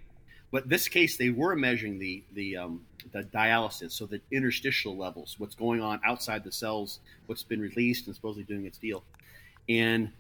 But 0.52 0.70
this 0.70 0.88
case, 0.88 1.18
they 1.18 1.30
were 1.30 1.56
measuring 1.56 2.00
the 2.00 2.24
the 2.32 2.58
um, 2.58 2.86
the 3.12 3.24
dialysis, 3.24 3.92
so 3.92 4.06
the 4.06 4.22
interstitial 4.32 4.96
levels, 4.96 5.36
what's 5.38 5.56
going 5.56 5.82
on 5.82 6.00
outside 6.06 6.44
the 6.44 6.52
cells, 6.52 7.00
what's 7.26 7.44
been 7.44 7.60
released 7.60 8.08
and 8.08 8.16
supposedly 8.16 8.46
doing 8.46 8.66
its 8.66 8.78
deal. 8.78 9.04
And 9.68 10.12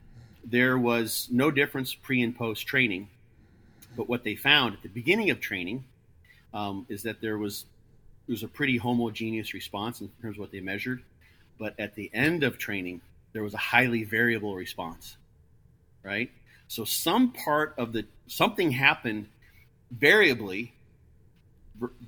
there 0.43 0.77
was 0.77 1.29
no 1.31 1.49
difference 1.49 1.93
pre 1.93 2.21
and 2.21 2.35
post 2.35 2.67
training. 2.67 3.07
But 3.97 4.07
what 4.07 4.23
they 4.23 4.35
found 4.35 4.75
at 4.75 4.83
the 4.83 4.89
beginning 4.89 5.31
of 5.31 5.41
training 5.41 5.83
um, 6.53 6.85
is 6.87 7.03
that 7.03 7.19
there 7.19 7.37
was 7.37 7.65
it 8.27 8.31
was 8.31 8.43
a 8.43 8.47
pretty 8.47 8.77
homogeneous 8.77 9.53
response 9.53 10.01
in 10.01 10.09
terms 10.21 10.37
of 10.37 10.39
what 10.39 10.51
they 10.51 10.61
measured 10.61 11.01
but 11.57 11.79
at 11.79 11.95
the 11.95 12.09
end 12.13 12.43
of 12.43 12.57
training, 12.57 13.01
there 13.33 13.43
was 13.43 13.53
a 13.53 13.57
highly 13.57 14.03
variable 14.03 14.55
response, 14.55 15.17
right? 16.03 16.31
So 16.67 16.83
some 16.83 17.31
part 17.31 17.73
of 17.77 17.93
the 17.93 18.05
something 18.27 18.71
happened 18.71 19.27
variably 19.91 20.73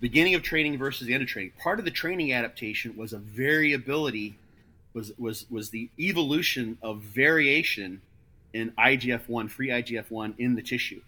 beginning 0.01 0.35
of 0.35 0.43
training 0.43 0.77
versus 0.77 1.07
the 1.07 1.13
end 1.13 1.23
of 1.23 1.29
training. 1.29 1.53
Part 1.61 1.79
of 1.79 1.85
the 1.85 1.91
training 1.91 2.33
adaptation 2.33 2.95
was 2.97 3.13
a 3.13 3.17
variability 3.17 4.37
was 4.93 5.11
was 5.17 5.45
was 5.49 5.69
the 5.69 5.89
evolution 5.99 6.77
of 6.81 7.01
variation 7.01 8.01
in 8.53 8.71
IGF-1 8.71 9.49
free 9.49 9.69
IGF-1 9.69 10.33
in 10.39 10.55
the 10.55 10.61
tissue. 10.61 11.01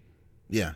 Yeah. 0.51 0.73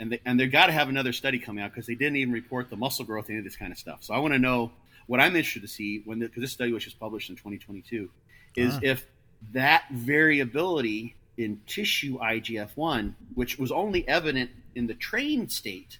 And 0.00 0.12
they, 0.12 0.20
and 0.24 0.38
they've 0.38 0.50
got 0.50 0.66
to 0.66 0.72
have 0.72 0.88
another 0.88 1.12
study 1.12 1.38
coming 1.38 1.62
out 1.62 1.72
because 1.72 1.86
they 1.86 1.94
didn't 1.94 2.16
even 2.16 2.32
report 2.32 2.70
the 2.70 2.76
muscle 2.76 3.04
growth 3.04 3.28
any 3.28 3.38
of 3.38 3.44
this 3.44 3.56
kind 3.56 3.72
of 3.72 3.78
stuff. 3.78 3.98
So 4.02 4.14
I 4.14 4.18
want 4.18 4.34
to 4.34 4.38
know 4.38 4.72
what 5.06 5.20
I'm 5.20 5.36
interested 5.36 5.62
to 5.62 5.68
see 5.68 6.02
when 6.04 6.20
because 6.20 6.40
this 6.40 6.52
study 6.52 6.72
was 6.72 6.84
just 6.84 6.98
published 6.98 7.30
in 7.30 7.36
2022 7.36 8.10
is 8.56 8.74
ah. 8.74 8.80
if 8.82 9.06
that 9.52 9.84
variability 9.92 11.14
in 11.36 11.60
tissue 11.66 12.18
IGF-1, 12.18 13.14
which 13.34 13.58
was 13.58 13.70
only 13.70 14.06
evident 14.08 14.50
in 14.74 14.86
the 14.86 14.94
trained 14.94 15.52
state, 15.52 15.98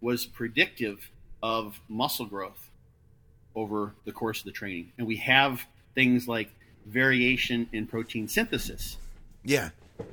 was 0.00 0.26
predictive 0.26 1.10
of 1.42 1.80
muscle 1.88 2.26
growth 2.26 2.70
over 3.54 3.94
the 4.04 4.12
course 4.12 4.40
of 4.40 4.44
the 4.44 4.52
training. 4.52 4.92
And 4.98 5.06
we 5.06 5.16
have 5.16 5.66
things 5.94 6.28
like 6.28 6.50
variation 6.86 7.68
in 7.72 7.86
protein 7.86 8.28
synthesis. 8.28 8.96
Yeah. 9.44 9.70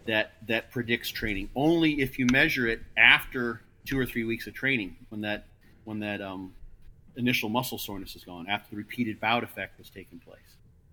That 0.07 0.33
that 0.47 0.71
predicts 0.71 1.09
training 1.09 1.49
only 1.55 2.01
if 2.01 2.17
you 2.17 2.27
measure 2.31 2.67
it 2.67 2.81
after 2.97 3.61
two 3.85 3.99
or 3.99 4.05
three 4.05 4.23
weeks 4.23 4.47
of 4.47 4.53
training 4.53 4.95
when 5.09 5.21
that 5.21 5.45
when 5.83 5.99
that 5.99 6.21
um, 6.21 6.53
initial 7.17 7.49
muscle 7.49 7.77
soreness 7.77 8.15
is 8.15 8.23
gone 8.23 8.47
after 8.49 8.71
the 8.71 8.77
repeated 8.77 9.19
bout 9.19 9.43
effect 9.43 9.77
was 9.77 9.89
taking 9.89 10.19
place. 10.19 10.39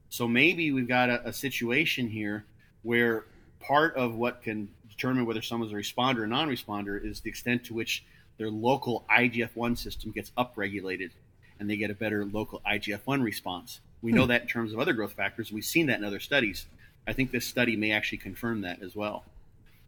So 0.08 0.28
maybe 0.28 0.72
we've 0.72 0.88
got 0.88 1.08
a, 1.08 1.28
a 1.28 1.32
situation 1.32 2.08
here 2.08 2.44
where 2.82 3.24
part 3.60 3.96
of 3.96 4.14
what 4.14 4.42
can 4.42 4.68
determine 4.88 5.24
whether 5.24 5.40
someone's 5.40 5.72
a 5.72 5.76
responder 5.76 6.18
or 6.18 6.26
non-responder 6.26 7.02
is 7.02 7.20
the 7.20 7.30
extent 7.30 7.64
to 7.64 7.74
which 7.74 8.04
their 8.38 8.50
local 8.50 9.04
IGF-1 9.10 9.78
system 9.78 10.10
gets 10.10 10.30
upregulated 10.36 11.10
and 11.58 11.70
they 11.70 11.76
get 11.76 11.90
a 11.90 11.94
better 11.94 12.24
local 12.24 12.60
IGF-1 12.70 13.22
response. 13.22 13.80
We 14.02 14.10
hmm. 14.10 14.18
know 14.18 14.26
that 14.26 14.42
in 14.42 14.48
terms 14.48 14.72
of 14.72 14.80
other 14.80 14.92
growth 14.92 15.12
factors. 15.12 15.52
We've 15.52 15.64
seen 15.64 15.86
that 15.86 15.98
in 15.98 16.04
other 16.04 16.20
studies. 16.20 16.66
I 17.06 17.12
think 17.12 17.32
this 17.32 17.46
study 17.46 17.76
may 17.76 17.92
actually 17.92 18.18
confirm 18.18 18.62
that 18.62 18.82
as 18.82 18.94
well. 18.94 19.24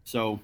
So, 0.04 0.40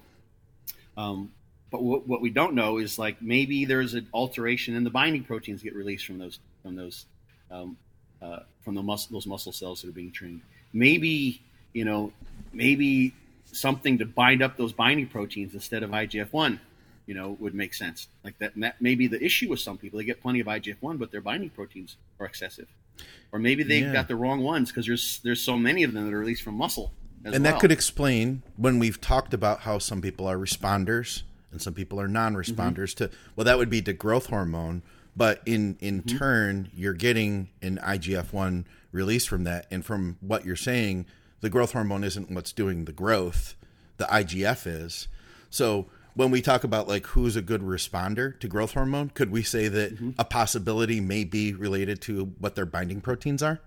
um, 0.97 1.31
but 1.69 1.83
what, 1.83 2.07
what 2.07 2.21
we 2.21 2.29
don't 2.29 2.53
know 2.53 2.77
is 2.77 2.99
like 2.99 3.21
maybe 3.21 3.65
there's 3.65 3.93
an 3.93 4.07
alteration 4.13 4.75
in 4.75 4.83
the 4.83 4.89
binding 4.89 5.23
proteins 5.23 5.63
get 5.63 5.75
released 5.75 6.05
from 6.05 6.17
those 6.17 6.39
from 6.61 6.75
those 6.75 7.05
um, 7.49 7.77
uh, 8.21 8.39
from 8.63 8.75
the 8.75 8.83
muscle 8.83 9.13
those 9.13 9.27
muscle 9.27 9.51
cells 9.51 9.81
that 9.81 9.89
are 9.89 9.93
being 9.93 10.11
trained. 10.11 10.41
Maybe 10.73 11.41
you 11.73 11.85
know 11.85 12.11
maybe 12.53 13.13
something 13.51 13.97
to 13.99 14.05
bind 14.05 14.41
up 14.41 14.57
those 14.57 14.73
binding 14.73 15.07
proteins 15.07 15.53
instead 15.53 15.83
of 15.83 15.91
IGF 15.91 16.31
one, 16.31 16.59
you 17.05 17.13
know, 17.13 17.37
would 17.39 17.53
make 17.53 17.73
sense. 17.73 18.07
Like 18.23 18.37
that, 18.39 18.53
that 18.57 18.81
may 18.81 18.95
be 18.95 19.07
the 19.07 19.23
issue 19.23 19.49
with 19.49 19.59
some 19.59 19.77
people. 19.77 19.99
They 19.99 20.05
get 20.05 20.21
plenty 20.21 20.39
of 20.39 20.47
IGF 20.47 20.77
one, 20.79 20.97
but 20.97 21.11
their 21.11 21.21
binding 21.21 21.49
proteins 21.49 21.97
are 22.19 22.25
excessive, 22.25 22.67
or 23.31 23.39
maybe 23.39 23.63
they 23.63 23.79
yeah. 23.79 23.93
got 23.93 24.07
the 24.07 24.15
wrong 24.15 24.41
ones 24.41 24.69
because 24.69 24.85
there's 24.85 25.19
there's 25.23 25.41
so 25.41 25.57
many 25.57 25.83
of 25.83 25.93
them 25.93 26.05
that 26.05 26.13
are 26.13 26.19
released 26.19 26.43
from 26.43 26.55
muscle. 26.55 26.91
and 27.23 27.33
well. 27.33 27.43
that 27.43 27.59
could 27.59 27.71
explain 27.71 28.43
when 28.57 28.79
we've 28.79 28.99
talked 28.99 29.33
about 29.33 29.61
how 29.61 29.77
some 29.77 30.01
people 30.01 30.27
are 30.27 30.37
responders 30.37 31.23
and 31.51 31.61
some 31.61 31.73
people 31.73 31.99
are 31.99 32.07
non-responders 32.07 32.93
mm-hmm. 32.95 33.05
to 33.05 33.11
well 33.35 33.45
that 33.45 33.57
would 33.57 33.69
be 33.69 33.81
to 33.81 33.93
growth 33.93 34.27
hormone 34.27 34.81
but 35.15 35.41
in 35.45 35.77
in 35.79 36.01
mm-hmm. 36.01 36.17
turn 36.17 36.69
you're 36.73 36.93
getting 36.93 37.49
an 37.61 37.79
IGF-1 37.83 38.65
release 38.91 39.25
from 39.25 39.43
that 39.43 39.65
and 39.71 39.85
from 39.85 40.17
what 40.21 40.45
you're 40.45 40.55
saying 40.55 41.05
the 41.41 41.49
growth 41.49 41.73
hormone 41.73 42.03
isn't 42.03 42.31
what's 42.31 42.51
doing 42.51 42.85
the 42.85 42.91
growth 42.91 43.55
the 43.97 44.05
IGF 44.05 44.65
is 44.65 45.07
so 45.49 45.87
when 46.15 46.31
we 46.31 46.41
talk 46.41 46.63
about 46.63 46.87
like 46.87 47.05
who's 47.07 47.35
a 47.35 47.41
good 47.41 47.61
responder 47.61 48.39
to 48.39 48.47
growth 48.47 48.73
hormone 48.73 49.09
could 49.09 49.31
we 49.31 49.43
say 49.43 49.67
that 49.67 49.95
mm-hmm. 49.95 50.11
a 50.17 50.25
possibility 50.25 50.99
may 50.99 51.23
be 51.23 51.53
related 51.53 52.01
to 52.01 52.33
what 52.39 52.55
their 52.55 52.65
binding 52.65 53.01
proteins 53.01 53.41
are 53.41 53.59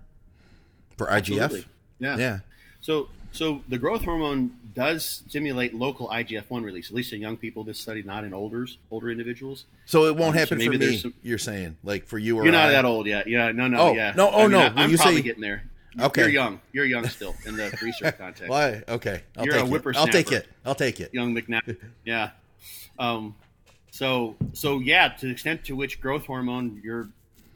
for 0.97 1.07
IGF 1.07 1.41
Absolutely. 1.41 1.65
yeah 1.99 2.17
yeah 2.17 2.39
so 2.81 3.09
so 3.31 3.61
the 3.67 3.77
growth 3.77 4.03
hormone 4.03 4.51
does 4.73 5.23
stimulate 5.27 5.73
local 5.73 6.07
IGF 6.09 6.43
one 6.49 6.63
release, 6.63 6.89
at 6.89 6.95
least 6.95 7.11
in 7.13 7.19
young 7.19 7.35
people. 7.35 7.63
This 7.63 7.79
study, 7.79 8.03
not 8.03 8.23
in 8.23 8.33
olders, 8.33 8.77
older 8.91 9.09
individuals. 9.09 9.65
So 9.85 10.05
it 10.05 10.15
won't 10.15 10.35
um, 10.35 10.39
happen 10.39 10.59
so 10.59 10.65
for 10.65 10.77
me. 10.77 10.97
Some, 10.97 11.13
you're 11.23 11.37
saying, 11.37 11.77
like 11.83 12.05
for 12.05 12.17
you 12.17 12.37
or 12.37 12.43
you're 12.43 12.53
not 12.53 12.69
I. 12.69 12.71
that 12.73 12.85
old 12.85 13.07
yet. 13.07 13.27
Yeah, 13.27 13.51
no, 13.51 13.67
no, 13.67 13.79
oh, 13.79 13.93
yeah. 13.93 14.13
No, 14.15 14.29
oh 14.29 14.39
I 14.39 14.41
mean, 14.43 14.51
no. 14.51 14.59
I, 14.59 14.83
am 14.83 14.91
you 14.91 14.97
probably 14.97 15.17
say, 15.17 15.21
getting 15.21 15.41
there. 15.41 15.63
Okay, 15.99 16.21
you're 16.21 16.29
young. 16.29 16.59
You're 16.73 16.85
young 16.85 17.07
still 17.07 17.35
in 17.45 17.55
the 17.55 17.75
research 17.81 18.17
context. 18.17 18.49
Why? 18.49 18.83
Okay, 18.87 19.23
I'll 19.37 19.45
you're 19.45 19.57
a 19.57 19.65
whippersnapper. 19.65 20.07
I'll 20.07 20.11
take 20.11 20.31
it. 20.31 20.47
I'll 20.65 20.75
take 20.75 20.99
it. 20.99 21.13
Young 21.13 21.33
McNally. 21.35 21.77
yeah. 22.05 22.31
Um. 22.99 23.35
So 23.91 24.35
so 24.53 24.79
yeah, 24.79 25.09
to 25.09 25.25
the 25.25 25.31
extent 25.31 25.63
to 25.65 25.75
which 25.75 26.01
growth 26.01 26.25
hormone, 26.25 26.81
your 26.83 27.09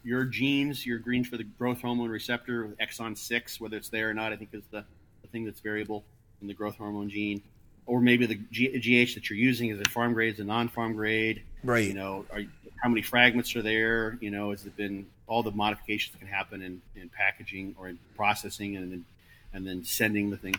your 0.03 0.23
genes, 0.25 0.85
your 0.85 0.99
genes 0.99 1.27
for 1.27 1.37
the 1.37 1.43
growth 1.43 1.81
hormone 1.81 2.09
receptor, 2.09 2.75
exon 2.81 3.17
six, 3.17 3.59
whether 3.59 3.77
it's 3.77 3.89
there 3.89 4.09
or 4.09 4.13
not, 4.13 4.31
I 4.31 4.37
think 4.37 4.51
is 4.53 4.63
the, 4.71 4.85
the 5.21 5.27
thing 5.27 5.45
that's 5.45 5.59
variable 5.59 6.05
in 6.41 6.47
the 6.47 6.53
growth 6.53 6.77
hormone 6.77 7.09
gene, 7.09 7.41
or 7.85 7.99
maybe 7.99 8.25
the 8.25 8.39
G- 8.51 8.69
GH 8.69 9.15
that 9.15 9.29
you're 9.29 9.37
using 9.37 9.69
is 9.69 9.79
it 9.79 9.89
pharm 9.89 10.13
grade, 10.13 10.33
is 10.33 10.39
it 10.39 10.45
non-pharm 10.45 10.95
grade? 10.95 11.43
Right. 11.63 11.87
You 11.87 11.93
know, 11.93 12.25
are, 12.31 12.41
how 12.81 12.89
many 12.89 13.01
fragments 13.01 13.55
are 13.55 13.61
there? 13.61 14.17
You 14.21 14.31
know, 14.31 14.51
has 14.51 14.65
it 14.65 14.75
been 14.75 15.07
all 15.29 15.43
the 15.43 15.51
modifications 15.51 16.13
that 16.13 16.19
can 16.19 16.27
happen 16.27 16.61
in, 16.61 16.81
in 16.95 17.09
packaging 17.09 17.75
or 17.79 17.87
in 17.87 17.99
processing 18.15 18.75
and 18.75 18.91
then 18.91 19.05
and 19.53 19.65
then 19.65 19.83
sending 19.83 20.29
the 20.29 20.37
thing. 20.37 20.55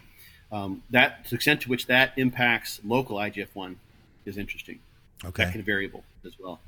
Um, 0.51 0.83
that 0.91 1.25
to 1.25 1.31
the 1.31 1.37
extent 1.37 1.63
to 1.63 1.69
which 1.69 1.87
that 1.87 2.13
impacts 2.17 2.81
local 2.85 3.17
IGF 3.17 3.49
one 3.55 3.79
is 4.25 4.37
interesting. 4.37 4.81
Okay. 5.25 5.45
That 5.45 5.53
can 5.53 5.63
variable 5.63 6.05
as 6.25 6.39
well. 6.39 6.61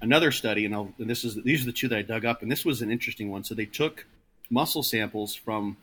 Another 0.00 0.30
study, 0.30 0.64
and, 0.66 0.74
and 0.74 1.10
this 1.10 1.24
is 1.24 1.42
these 1.42 1.62
are 1.62 1.66
the 1.66 1.72
two 1.72 1.88
that 1.88 1.98
I 1.98 2.02
dug 2.02 2.24
up, 2.24 2.42
and 2.42 2.50
this 2.50 2.64
was 2.64 2.82
an 2.82 2.90
interesting 2.90 3.30
one. 3.30 3.44
So 3.44 3.54
they 3.54 3.66
took 3.66 4.06
muscle 4.50 4.82
samples 4.82 5.34
from 5.34 5.76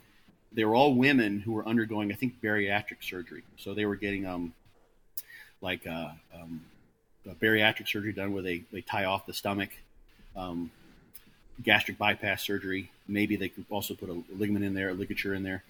they 0.51 0.65
were 0.65 0.75
all 0.75 0.93
women 0.95 1.39
who 1.39 1.53
were 1.53 1.65
undergoing, 1.65 2.11
I 2.11 2.15
think, 2.15 2.41
bariatric 2.41 3.01
surgery. 3.01 3.43
So 3.57 3.73
they 3.73 3.85
were 3.85 3.95
getting 3.95 4.25
um, 4.25 4.53
like 5.61 5.87
uh, 5.87 6.09
um, 6.35 6.61
bariatric 7.27 7.87
surgery 7.87 8.13
done 8.13 8.33
where 8.33 8.43
they, 8.43 8.63
they 8.71 8.81
tie 8.81 9.05
off 9.05 9.25
the 9.25 9.33
stomach, 9.33 9.69
um, 10.35 10.71
gastric 11.63 11.97
bypass 11.97 12.43
surgery. 12.43 12.89
Maybe 13.07 13.35
they 13.35 13.49
could 13.49 13.65
also 13.69 13.93
put 13.93 14.09
a 14.09 14.23
ligament 14.35 14.65
in 14.65 14.73
there, 14.73 14.89
a 14.89 14.93
ligature 14.93 15.33
in 15.33 15.43
there, 15.43 15.63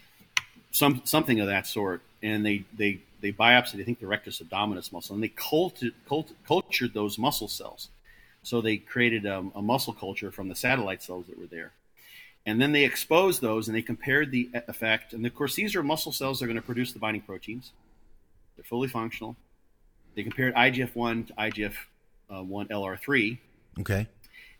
some 0.71 1.01
something 1.03 1.39
of 1.39 1.47
that 1.47 1.67
sort. 1.67 2.01
And 2.23 2.45
they 2.45 2.63
they 2.77 2.99
they 3.19 3.31
biopsied, 3.31 3.81
I 3.81 3.83
think, 3.83 3.99
the 3.99 4.07
rectus 4.07 4.41
abdominis 4.41 4.91
muscle, 4.91 5.13
and 5.13 5.23
they 5.23 5.29
cultured, 5.29 5.93
cultured 6.47 6.93
those 6.93 7.17
muscle 7.17 7.47
cells. 7.47 7.89
So 8.43 8.61
they 8.61 8.77
created 8.77 9.27
um, 9.27 9.51
a 9.55 9.61
muscle 9.61 9.93
culture 9.93 10.31
from 10.31 10.49
the 10.49 10.55
satellite 10.55 11.03
cells 11.03 11.27
that 11.27 11.39
were 11.39 11.45
there. 11.45 11.71
And 12.45 12.59
then 12.59 12.71
they 12.71 12.85
exposed 12.85 13.39
those 13.41 13.67
and 13.67 13.77
they 13.77 13.83
compared 13.83 14.31
the 14.31 14.49
effect. 14.67 15.13
And 15.13 15.25
of 15.25 15.35
course, 15.35 15.53
these 15.53 15.75
are 15.75 15.83
muscle 15.83 16.11
cells 16.11 16.39
that 16.39 16.45
are 16.45 16.47
going 16.47 16.55
to 16.55 16.63
produce 16.63 16.91
the 16.91 16.97
binding 16.97 17.21
proteins. 17.21 17.71
They're 18.55 18.63
fully 18.63 18.87
functional. 18.87 19.35
They 20.15 20.23
compared 20.23 20.55
IGF 20.55 20.95
1 20.95 21.25
to 21.25 21.33
IGF 21.33 21.73
uh, 22.29 22.43
1 22.43 22.67
LR3. 22.67 23.37
Okay. 23.79 24.07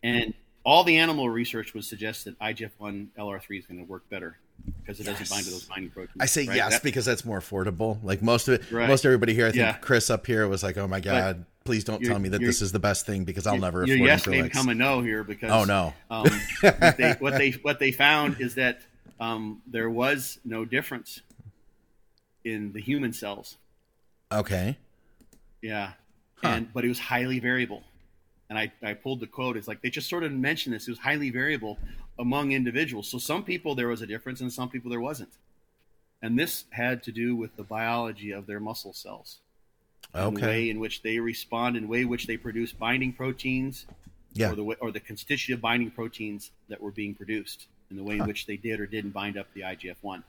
And 0.04 0.34
all 0.64 0.84
the 0.84 0.98
animal 0.98 1.30
research 1.30 1.74
would 1.74 1.84
suggest 1.84 2.26
that 2.26 2.40
IGF 2.40 2.72
1 2.78 3.12
LR3 3.18 3.60
is 3.60 3.66
going 3.66 3.80
to 3.80 3.90
work 3.90 4.08
better 4.10 4.38
because 4.80 5.00
it 5.00 5.06
yes. 5.06 5.18
doesn't 5.20 5.36
bind 5.36 5.46
to 5.46 5.52
those 5.52 5.66
binding 5.66 5.90
proteins. 5.90 6.18
I 6.20 6.26
say 6.26 6.46
right? 6.46 6.56
yes 6.56 6.74
that, 6.74 6.84
because 6.84 7.06
that's 7.06 7.26
more 7.26 7.40
affordable. 7.40 7.98
Like 8.04 8.22
most 8.22 8.48
of 8.48 8.56
it, 8.56 8.72
right. 8.72 8.88
most 8.88 9.06
everybody 9.06 9.34
here, 9.34 9.48
I 9.48 9.52
think 9.52 9.62
yeah. 9.62 9.74
Chris 9.74 10.10
up 10.10 10.26
here 10.28 10.48
was 10.48 10.62
like, 10.62 10.78
"Oh 10.78 10.88
my 10.88 11.00
god, 11.00 11.46
please 11.64 11.84
don't 11.84 12.04
tell 12.04 12.20
me 12.20 12.30
that 12.30 12.42
this 12.42 12.62
is 12.62 12.72
the 12.72 12.80
best 12.80 13.06
thing 13.06 13.24
because 13.24 13.46
I'll 13.46 13.58
never 13.58 13.86
your 13.86 13.98
afford 13.98 14.08
yes 14.08 14.28
may 14.28 14.50
come 14.50 14.70
a 14.70 14.76
no 14.76 15.02
here 15.02 15.24
because 15.24 15.52
oh 15.52 15.64
no 15.64 15.94
um, 16.10 16.28
what, 16.62 16.98
they, 16.98 17.12
what, 17.20 17.38
they, 17.38 17.52
what 17.52 17.80
they 17.80 17.92
found 17.92 18.40
is 18.40 18.56
that 18.56 18.82
um, 19.20 19.62
there 19.68 19.90
was 19.90 20.40
no 20.44 20.66
difference 20.66 21.22
in 22.44 22.72
the 22.74 22.82
human 22.82 23.14
cells 23.14 23.58
okay 24.32 24.78
yeah 25.62 25.92
huh. 26.36 26.50
and 26.50 26.74
but 26.74 26.86
it 26.86 26.88
was 26.88 27.00
highly 27.00 27.40
variable 27.40 27.84
and 28.50 28.58
I, 28.58 28.72
I 28.84 28.94
pulled 28.94 29.20
the 29.20 29.28
quote 29.28 29.58
it's 29.58 29.68
like 29.68 29.82
they 29.82 29.90
just 29.90 30.10
sort 30.10 30.24
of 30.24 30.32
mentioned 30.32 30.76
this 30.76 30.88
it 30.88 30.92
was 30.92 31.00
highly 31.00 31.30
variable 31.30 31.78
among 32.20 32.52
individuals 32.52 33.10
so 33.10 33.18
some 33.18 33.44
people 33.44 33.76
there 33.76 33.88
was 33.88 34.02
a 34.02 34.08
difference 34.08 34.42
and 34.42 34.52
some 34.52 34.70
people 34.70 34.90
there 34.90 35.00
wasn't 35.00 35.32
and 36.22 36.38
this 36.38 36.66
had 36.70 37.04
to 37.04 37.12
do 37.12 37.36
with 37.36 37.56
the 37.56 37.64
biology 37.64 38.32
of 38.32 38.46
their 38.48 38.60
muscle 38.60 38.94
cells 38.94 39.40
okay. 40.16 40.36
the 40.36 40.46
way 40.46 40.70
in 40.70 40.80
which 40.80 41.02
they 41.02 41.20
respond 41.20 41.76
and 41.76 41.88
way 41.88 42.02
in 42.02 42.10
which 42.10 42.28
they 42.28 42.38
produce 42.38 42.72
binding 42.72 43.14
proteins 43.14 43.86
yeah. 44.34 44.52
or 44.52 44.56
the 44.56 44.64
way, 44.64 44.76
or 44.80 44.92
the 44.92 45.00
constitutive 45.00 45.62
binding 45.62 45.92
proteins 45.92 46.52
that 46.70 46.82
were 46.82 46.92
being 46.92 47.14
produced 47.14 47.68
and 47.90 48.00
the 48.00 48.04
way 48.04 48.16
in 48.16 48.22
huh. 48.22 48.28
which 48.28 48.46
they 48.46 48.58
did 48.58 48.80
or 48.80 48.86
didn't 48.86 49.12
bind 49.12 49.38
up 49.38 49.48
the 49.54 49.62
IGF-1. 49.62 50.24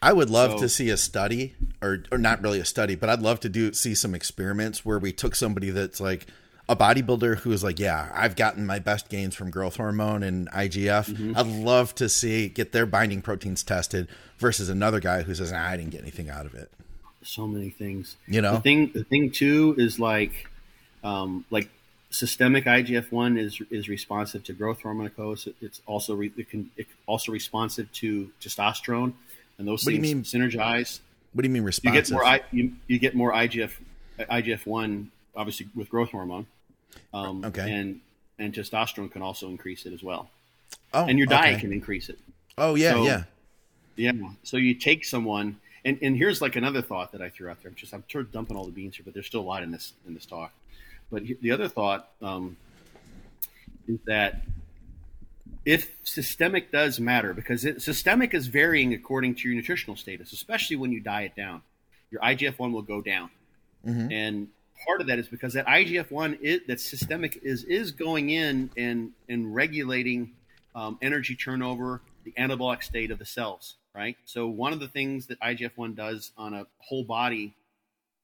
I 0.00 0.12
would 0.12 0.30
love 0.30 0.52
so, 0.52 0.58
to 0.60 0.68
see 0.68 0.90
a 0.90 0.96
study 0.96 1.54
or 1.82 2.04
or 2.12 2.18
not 2.18 2.42
really 2.42 2.60
a 2.60 2.64
study, 2.64 2.94
but 2.94 3.08
I'd 3.08 3.22
love 3.22 3.40
to 3.40 3.48
do 3.48 3.72
see 3.72 3.94
some 3.94 4.14
experiments 4.14 4.84
where 4.84 4.98
we 4.98 5.12
took 5.12 5.34
somebody 5.34 5.70
that's 5.70 6.00
like 6.00 6.26
a 6.68 6.76
bodybuilder 6.76 7.38
who 7.38 7.52
is 7.52 7.64
like, 7.64 7.78
yeah, 7.78 8.12
I've 8.14 8.36
gotten 8.36 8.66
my 8.66 8.78
best 8.78 9.08
gains 9.08 9.34
from 9.34 9.50
growth 9.50 9.76
hormone 9.76 10.22
and 10.22 10.50
IGF. 10.50 11.10
Mm-hmm. 11.10 11.32
I'd 11.36 11.46
love 11.46 11.94
to 11.96 12.08
see 12.08 12.48
get 12.48 12.72
their 12.72 12.86
binding 12.86 13.22
proteins 13.22 13.62
tested 13.62 14.08
versus 14.38 14.68
another 14.68 15.00
guy 15.00 15.22
who 15.22 15.34
says, 15.34 15.50
nah, 15.50 15.66
I 15.66 15.76
didn't 15.76 15.90
get 15.90 16.02
anything 16.02 16.28
out 16.28 16.46
of 16.46 16.54
it 16.54 16.70
so 17.22 17.46
many 17.46 17.70
things. 17.70 18.16
You 18.26 18.40
know, 18.40 18.54
the 18.54 18.60
thing 18.60 18.90
the 18.92 19.04
thing 19.04 19.30
too 19.30 19.74
is 19.78 19.98
like 19.98 20.48
um, 21.04 21.44
like 21.50 21.68
systemic 22.10 22.64
IGF 22.64 23.12
one 23.12 23.38
is 23.38 23.60
is 23.70 23.88
responsive 23.88 24.44
to 24.44 24.52
growth 24.52 24.80
hormone. 24.80 25.10
It's 25.60 25.80
also 25.86 26.14
re, 26.14 26.32
it 26.36 26.48
can 26.50 26.70
it 26.76 26.86
also 27.06 27.32
responsive 27.32 27.90
to 27.92 28.30
testosterone, 28.40 29.12
and 29.58 29.66
those 29.66 29.84
what 29.84 29.92
things 29.92 30.02
mean, 30.02 30.22
synergize. 30.22 31.00
What 31.32 31.42
do 31.42 31.48
you 31.48 31.52
mean 31.52 31.64
responsive? 31.64 31.94
You 31.94 32.02
get 32.02 32.10
more 32.10 32.40
you, 32.52 32.72
you 32.86 32.98
get 32.98 33.14
more 33.14 33.32
IGF 33.32 33.72
IGF 34.18 34.66
one 34.66 35.10
obviously 35.36 35.68
with 35.74 35.88
growth 35.88 36.10
hormone. 36.10 36.46
Um, 37.12 37.44
okay, 37.44 37.72
and 37.72 38.00
and 38.38 38.52
testosterone 38.52 39.10
can 39.10 39.22
also 39.22 39.48
increase 39.48 39.86
it 39.86 39.92
as 39.92 40.02
well. 40.02 40.30
Oh, 40.94 41.06
and 41.06 41.18
your 41.18 41.26
diet 41.26 41.54
okay. 41.54 41.60
can 41.60 41.72
increase 41.72 42.08
it. 42.08 42.18
Oh 42.56 42.74
yeah, 42.74 42.92
so, 42.92 43.04
yeah, 43.04 43.22
yeah. 43.96 44.12
So 44.42 44.56
you 44.56 44.74
take 44.74 45.04
someone 45.04 45.58
and 45.84 45.98
and 46.02 46.16
here's 46.16 46.42
like 46.42 46.56
another 46.56 46.82
thought 46.82 47.12
that 47.12 47.22
I 47.22 47.30
threw 47.30 47.48
out 47.48 47.62
there. 47.62 47.70
I'm 47.70 47.74
just 47.76 47.94
I'm 47.94 48.04
sort 48.08 48.26
of 48.26 48.32
dumping 48.32 48.56
all 48.56 48.64
the 48.64 48.72
beans 48.72 48.96
here, 48.96 49.04
but 49.04 49.14
there's 49.14 49.26
still 49.26 49.40
a 49.40 49.42
lot 49.42 49.62
in 49.62 49.70
this 49.70 49.92
in 50.06 50.14
this 50.14 50.26
talk. 50.26 50.52
But 51.10 51.22
the 51.40 51.50
other 51.52 51.68
thought 51.68 52.10
um, 52.20 52.56
is 53.86 53.98
that 54.06 54.42
if 55.68 55.96
systemic 56.02 56.72
does 56.72 56.98
matter, 56.98 57.34
because 57.34 57.64
it, 57.64 57.82
systemic 57.82 58.34
is 58.34 58.46
varying 58.46 58.94
according 58.94 59.34
to 59.36 59.48
your 59.48 59.56
nutritional 59.56 59.96
status, 59.96 60.32
especially 60.32 60.76
when 60.76 60.92
you 60.92 61.00
diet 61.00 61.36
down, 61.36 61.62
your 62.10 62.20
IGF 62.22 62.58
one 62.58 62.72
will 62.72 62.82
go 62.82 63.00
down, 63.00 63.30
mm-hmm. 63.86 64.10
and 64.10 64.48
part 64.86 65.00
of 65.00 65.08
that 65.08 65.18
is 65.18 65.28
because 65.28 65.52
that 65.54 65.66
IGF 65.66 66.10
one 66.10 66.38
that 66.66 66.80
systemic 66.80 67.38
is 67.42 67.64
is 67.64 67.92
going 67.92 68.30
in 68.30 68.70
and 68.76 69.12
and 69.28 69.54
regulating 69.54 70.32
um, 70.74 70.98
energy 71.02 71.36
turnover, 71.36 72.00
the 72.24 72.32
anabolic 72.38 72.82
state 72.82 73.10
of 73.10 73.18
the 73.18 73.26
cells 73.26 73.76
right? 73.98 74.16
So 74.24 74.46
one 74.46 74.72
of 74.72 74.78
the 74.78 74.86
things 74.86 75.26
that 75.26 75.40
IGF-1 75.40 75.96
does 75.96 76.30
on 76.38 76.54
a 76.54 76.66
whole 76.78 77.02
body 77.02 77.52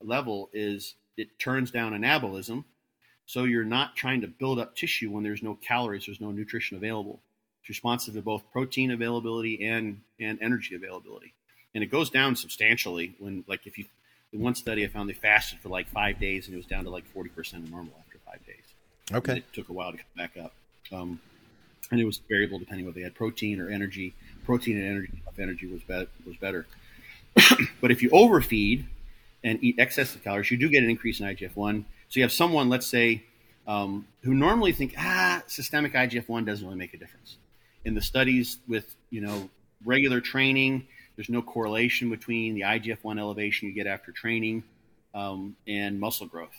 level 0.00 0.48
is 0.52 0.94
it 1.16 1.36
turns 1.38 1.72
down 1.72 1.92
anabolism. 1.92 2.64
So 3.26 3.42
you're 3.42 3.64
not 3.64 3.96
trying 3.96 4.20
to 4.20 4.28
build 4.28 4.60
up 4.60 4.76
tissue 4.76 5.10
when 5.10 5.24
there's 5.24 5.42
no 5.42 5.54
calories, 5.56 6.06
there's 6.06 6.20
no 6.20 6.30
nutrition 6.30 6.76
available. 6.76 7.20
It's 7.64 7.70
responsive 7.70 8.12
to 8.12 8.20
both 8.20 8.42
protein 8.52 8.90
availability 8.90 9.66
and, 9.66 10.02
and 10.20 10.38
energy 10.42 10.74
availability. 10.74 11.32
And 11.74 11.82
it 11.82 11.86
goes 11.86 12.10
down 12.10 12.36
substantially 12.36 13.14
when, 13.18 13.42
like, 13.48 13.66
if 13.66 13.78
you, 13.78 13.86
in 14.34 14.40
one 14.40 14.54
study, 14.54 14.84
I 14.84 14.88
found 14.88 15.08
they 15.08 15.14
fasted 15.14 15.60
for 15.60 15.70
like 15.70 15.88
five 15.88 16.20
days 16.20 16.46
and 16.46 16.52
it 16.52 16.58
was 16.58 16.66
down 16.66 16.84
to 16.84 16.90
like 16.90 17.04
40% 17.14 17.54
of 17.54 17.70
normal 17.70 17.94
after 17.98 18.18
five 18.18 18.44
days. 18.44 18.64
Okay. 19.10 19.32
And 19.32 19.38
it 19.38 19.52
took 19.54 19.70
a 19.70 19.72
while 19.72 19.92
to 19.92 19.96
come 19.96 20.06
back 20.14 20.36
up. 20.36 20.52
Um, 20.92 21.18
and 21.90 21.98
it 21.98 22.04
was 22.04 22.20
variable 22.28 22.58
depending 22.58 22.84
whether 22.84 22.96
they 22.96 23.02
had 23.02 23.14
protein 23.14 23.58
or 23.58 23.70
energy. 23.70 24.12
Protein 24.44 24.76
and 24.76 24.86
energy 24.86 25.22
energy 25.38 25.66
was 25.66 25.82
be- 25.82 26.06
was 26.26 26.36
better. 26.36 26.66
but 27.80 27.90
if 27.90 28.02
you 28.02 28.10
overfeed 28.10 28.86
and 29.42 29.58
eat 29.64 29.76
excess 29.78 30.14
calories, 30.16 30.50
you 30.50 30.58
do 30.58 30.68
get 30.68 30.82
an 30.84 30.90
increase 30.90 31.18
in 31.18 31.26
IGF 31.26 31.56
one. 31.56 31.86
So 32.10 32.20
you 32.20 32.24
have 32.24 32.32
someone, 32.32 32.68
let's 32.68 32.86
say, 32.86 33.24
um, 33.66 34.06
who 34.22 34.34
normally 34.34 34.72
think 34.72 34.94
ah 34.98 35.42
systemic 35.46 35.94
IGF 35.94 36.28
one 36.28 36.44
doesn't 36.44 36.66
really 36.66 36.78
make 36.78 36.92
a 36.92 36.98
difference. 36.98 37.38
In 37.84 37.94
the 37.94 38.02
studies 38.02 38.58
with 38.66 38.94
you 39.10 39.20
know 39.20 39.50
regular 39.84 40.20
training, 40.20 40.86
there's 41.16 41.28
no 41.28 41.42
correlation 41.42 42.10
between 42.10 42.54
the 42.54 42.62
IGF 42.62 42.98
one 43.02 43.18
elevation 43.18 43.68
you 43.68 43.74
get 43.74 43.86
after 43.86 44.12
training 44.12 44.62
um, 45.14 45.56
and 45.66 46.00
muscle 46.00 46.26
growth. 46.26 46.56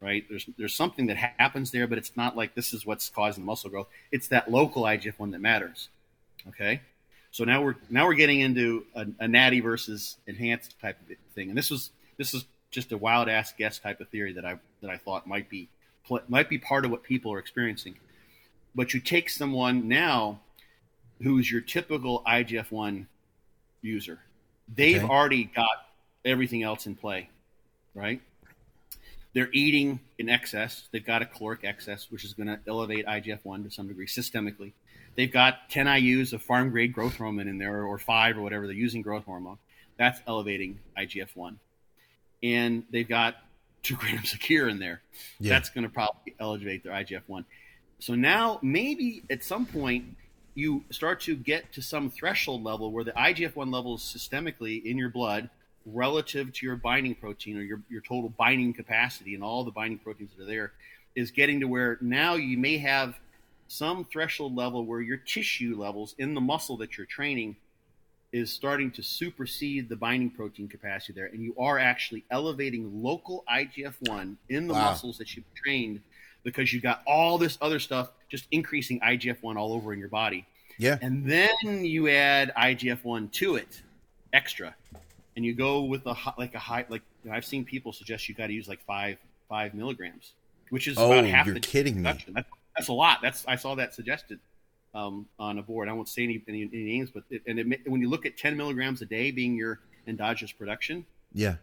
right? 0.00 0.24
There's 0.28 0.46
there's 0.58 0.74
something 0.74 1.06
that 1.08 1.16
happens 1.16 1.70
there, 1.70 1.86
but 1.86 1.98
it's 1.98 2.16
not 2.16 2.36
like 2.36 2.54
this 2.54 2.72
is 2.72 2.86
what's 2.86 3.08
causing 3.10 3.42
the 3.44 3.46
muscle 3.46 3.70
growth. 3.70 3.88
It's 4.12 4.28
that 4.28 4.50
local 4.50 4.82
IGF 4.84 5.18
one 5.18 5.32
that 5.32 5.40
matters. 5.40 5.88
Okay, 6.48 6.80
so 7.30 7.44
now 7.44 7.62
we're 7.62 7.76
now 7.90 8.06
we're 8.06 8.14
getting 8.14 8.40
into 8.40 8.86
a, 8.94 9.06
a 9.20 9.28
natty 9.28 9.60
versus 9.60 10.16
enhanced 10.26 10.80
type 10.80 10.98
of 11.00 11.16
thing, 11.34 11.50
and 11.50 11.58
this 11.58 11.70
was 11.70 11.90
this 12.16 12.32
is 12.32 12.44
just 12.70 12.92
a 12.92 12.98
wild 12.98 13.28
ass 13.28 13.52
guess 13.56 13.78
type 13.78 14.00
of 14.00 14.08
theory 14.08 14.32
that 14.32 14.44
I 14.44 14.58
that 14.80 14.90
I 14.90 14.96
thought 14.96 15.26
might 15.26 15.50
be 15.50 15.68
might 16.28 16.48
be 16.48 16.58
part 16.58 16.84
of 16.84 16.90
what 16.90 17.02
people 17.02 17.32
are 17.32 17.38
experiencing. 17.38 17.96
But 18.74 18.94
you 18.94 19.00
take 19.00 19.28
someone 19.28 19.88
now 19.88 20.40
who's 21.22 21.50
your 21.50 21.60
typical 21.60 22.22
IGF 22.26 22.70
one 22.70 23.06
user, 23.82 24.20
they've 24.74 25.02
okay. 25.02 25.12
already 25.12 25.44
got 25.44 25.68
everything 26.24 26.62
else 26.62 26.86
in 26.86 26.94
play, 26.94 27.28
right? 27.94 28.20
They're 29.32 29.50
eating 29.52 30.00
in 30.18 30.28
excess. 30.28 30.88
They've 30.90 31.04
got 31.04 31.22
a 31.22 31.26
caloric 31.26 31.64
excess, 31.64 32.10
which 32.10 32.24
is 32.24 32.34
going 32.34 32.48
to 32.48 32.58
elevate 32.66 33.06
IGF 33.06 33.40
1 33.44 33.64
to 33.64 33.70
some 33.70 33.86
degree 33.86 34.06
systemically. 34.06 34.72
They've 35.14 35.32
got 35.32 35.70
10 35.70 35.86
IUs 35.86 36.32
of 36.32 36.44
pharm 36.44 36.72
grade 36.72 36.92
growth 36.92 37.16
hormone 37.16 37.46
in 37.46 37.58
there, 37.58 37.84
or 37.84 37.98
five, 37.98 38.36
or 38.38 38.42
whatever. 38.42 38.66
They're 38.66 38.74
using 38.74 39.02
growth 39.02 39.24
hormone. 39.24 39.58
That's 39.98 40.20
elevating 40.26 40.80
IGF 40.98 41.28
1. 41.34 41.58
And 42.42 42.84
they've 42.90 43.08
got 43.08 43.36
two 43.82 43.96
grams 43.96 44.32
of 44.32 44.40
gear 44.40 44.68
in 44.68 44.78
there. 44.78 45.02
Yeah. 45.38 45.50
That's 45.50 45.70
going 45.70 45.84
to 45.84 45.90
probably 45.90 46.34
elevate 46.40 46.82
their 46.82 46.92
IGF 46.92 47.22
1. 47.26 47.44
So 48.00 48.14
now 48.14 48.58
maybe 48.62 49.22
at 49.30 49.44
some 49.44 49.66
point 49.66 50.16
you 50.54 50.84
start 50.90 51.20
to 51.22 51.36
get 51.36 51.72
to 51.72 51.82
some 51.82 52.10
threshold 52.10 52.62
level 52.62 52.92
where 52.92 53.04
the 53.04 53.12
IGF 53.12 53.56
1 53.56 53.70
levels 53.70 54.02
systemically 54.02 54.84
in 54.84 54.98
your 54.98 55.08
blood 55.08 55.48
relative 55.86 56.52
to 56.52 56.66
your 56.66 56.76
binding 56.76 57.14
protein 57.14 57.56
or 57.56 57.62
your, 57.62 57.80
your 57.88 58.02
total 58.02 58.28
binding 58.30 58.72
capacity 58.72 59.34
and 59.34 59.42
all 59.42 59.64
the 59.64 59.70
binding 59.70 59.98
proteins 59.98 60.30
that 60.36 60.44
are 60.44 60.46
there 60.46 60.72
is 61.14 61.30
getting 61.30 61.60
to 61.60 61.66
where 61.66 61.98
now 62.00 62.34
you 62.34 62.58
may 62.58 62.78
have 62.78 63.18
some 63.68 64.04
threshold 64.04 64.54
level 64.54 64.84
where 64.84 65.00
your 65.00 65.16
tissue 65.16 65.76
levels 65.78 66.14
in 66.18 66.34
the 66.34 66.40
muscle 66.40 66.76
that 66.76 66.96
you're 66.96 67.06
training 67.06 67.56
is 68.32 68.52
starting 68.52 68.90
to 68.90 69.02
supersede 69.02 69.88
the 69.88 69.96
binding 69.96 70.30
protein 70.30 70.68
capacity 70.68 71.12
there 71.12 71.26
and 71.26 71.42
you 71.42 71.54
are 71.58 71.78
actually 71.78 72.24
elevating 72.30 73.02
local 73.02 73.44
IGF-1 73.50 74.36
in 74.48 74.66
the 74.66 74.74
wow. 74.74 74.86
muscles 74.86 75.18
that 75.18 75.34
you've 75.34 75.54
trained 75.54 76.00
because 76.42 76.72
you've 76.72 76.82
got 76.82 77.02
all 77.06 77.38
this 77.38 77.58
other 77.60 77.78
stuff 77.78 78.10
just 78.28 78.46
increasing 78.50 79.00
IGF-1 79.00 79.56
all 79.56 79.72
over 79.72 79.92
in 79.92 79.98
your 79.98 80.08
body. 80.08 80.46
Yeah. 80.78 80.98
And 81.02 81.24
then 81.24 81.84
you 81.84 82.08
add 82.08 82.52
IGF-1 82.56 83.32
to 83.32 83.56
it 83.56 83.82
extra 84.32 84.74
and 85.36 85.44
you 85.44 85.54
go 85.54 85.82
with 85.82 86.06
a 86.06 86.14
like 86.38 86.54
a 86.54 86.58
high 86.58 86.84
like 86.88 87.02
you 87.24 87.30
know, 87.30 87.36
I've 87.36 87.44
seen 87.44 87.64
people 87.64 87.92
suggest 87.92 88.28
you 88.28 88.34
got 88.34 88.48
to 88.48 88.52
use 88.52 88.68
like 88.68 88.84
five 88.84 89.18
five 89.48 89.74
milligrams, 89.74 90.32
which 90.70 90.86
is 90.88 90.98
oh, 90.98 91.12
about 91.12 91.24
half 91.24 91.46
you're 91.46 91.54
the 91.54 91.60
kidding 91.60 91.96
me. 91.96 92.02
That's, 92.02 92.24
that's, 92.76 92.88
a 92.88 92.92
lot. 92.92 93.20
That's 93.22 93.44
I 93.46 93.56
saw 93.56 93.74
that 93.76 93.94
suggested 93.94 94.38
um, 94.94 95.26
on 95.38 95.58
a 95.58 95.62
board. 95.62 95.88
I 95.88 95.92
won't 95.92 96.08
say 96.08 96.24
any, 96.24 96.42
any, 96.48 96.68
any 96.72 96.84
names, 96.84 97.10
but 97.10 97.24
it, 97.30 97.42
and 97.46 97.58
it, 97.58 97.88
when 97.88 98.00
you 98.00 98.08
look 98.08 98.26
at 98.26 98.36
ten 98.36 98.56
milligrams 98.56 99.02
a 99.02 99.06
day 99.06 99.30
being 99.30 99.56
your 99.56 99.80
endogenous 100.06 100.52
production, 100.52 101.04
yeah, 101.32 101.56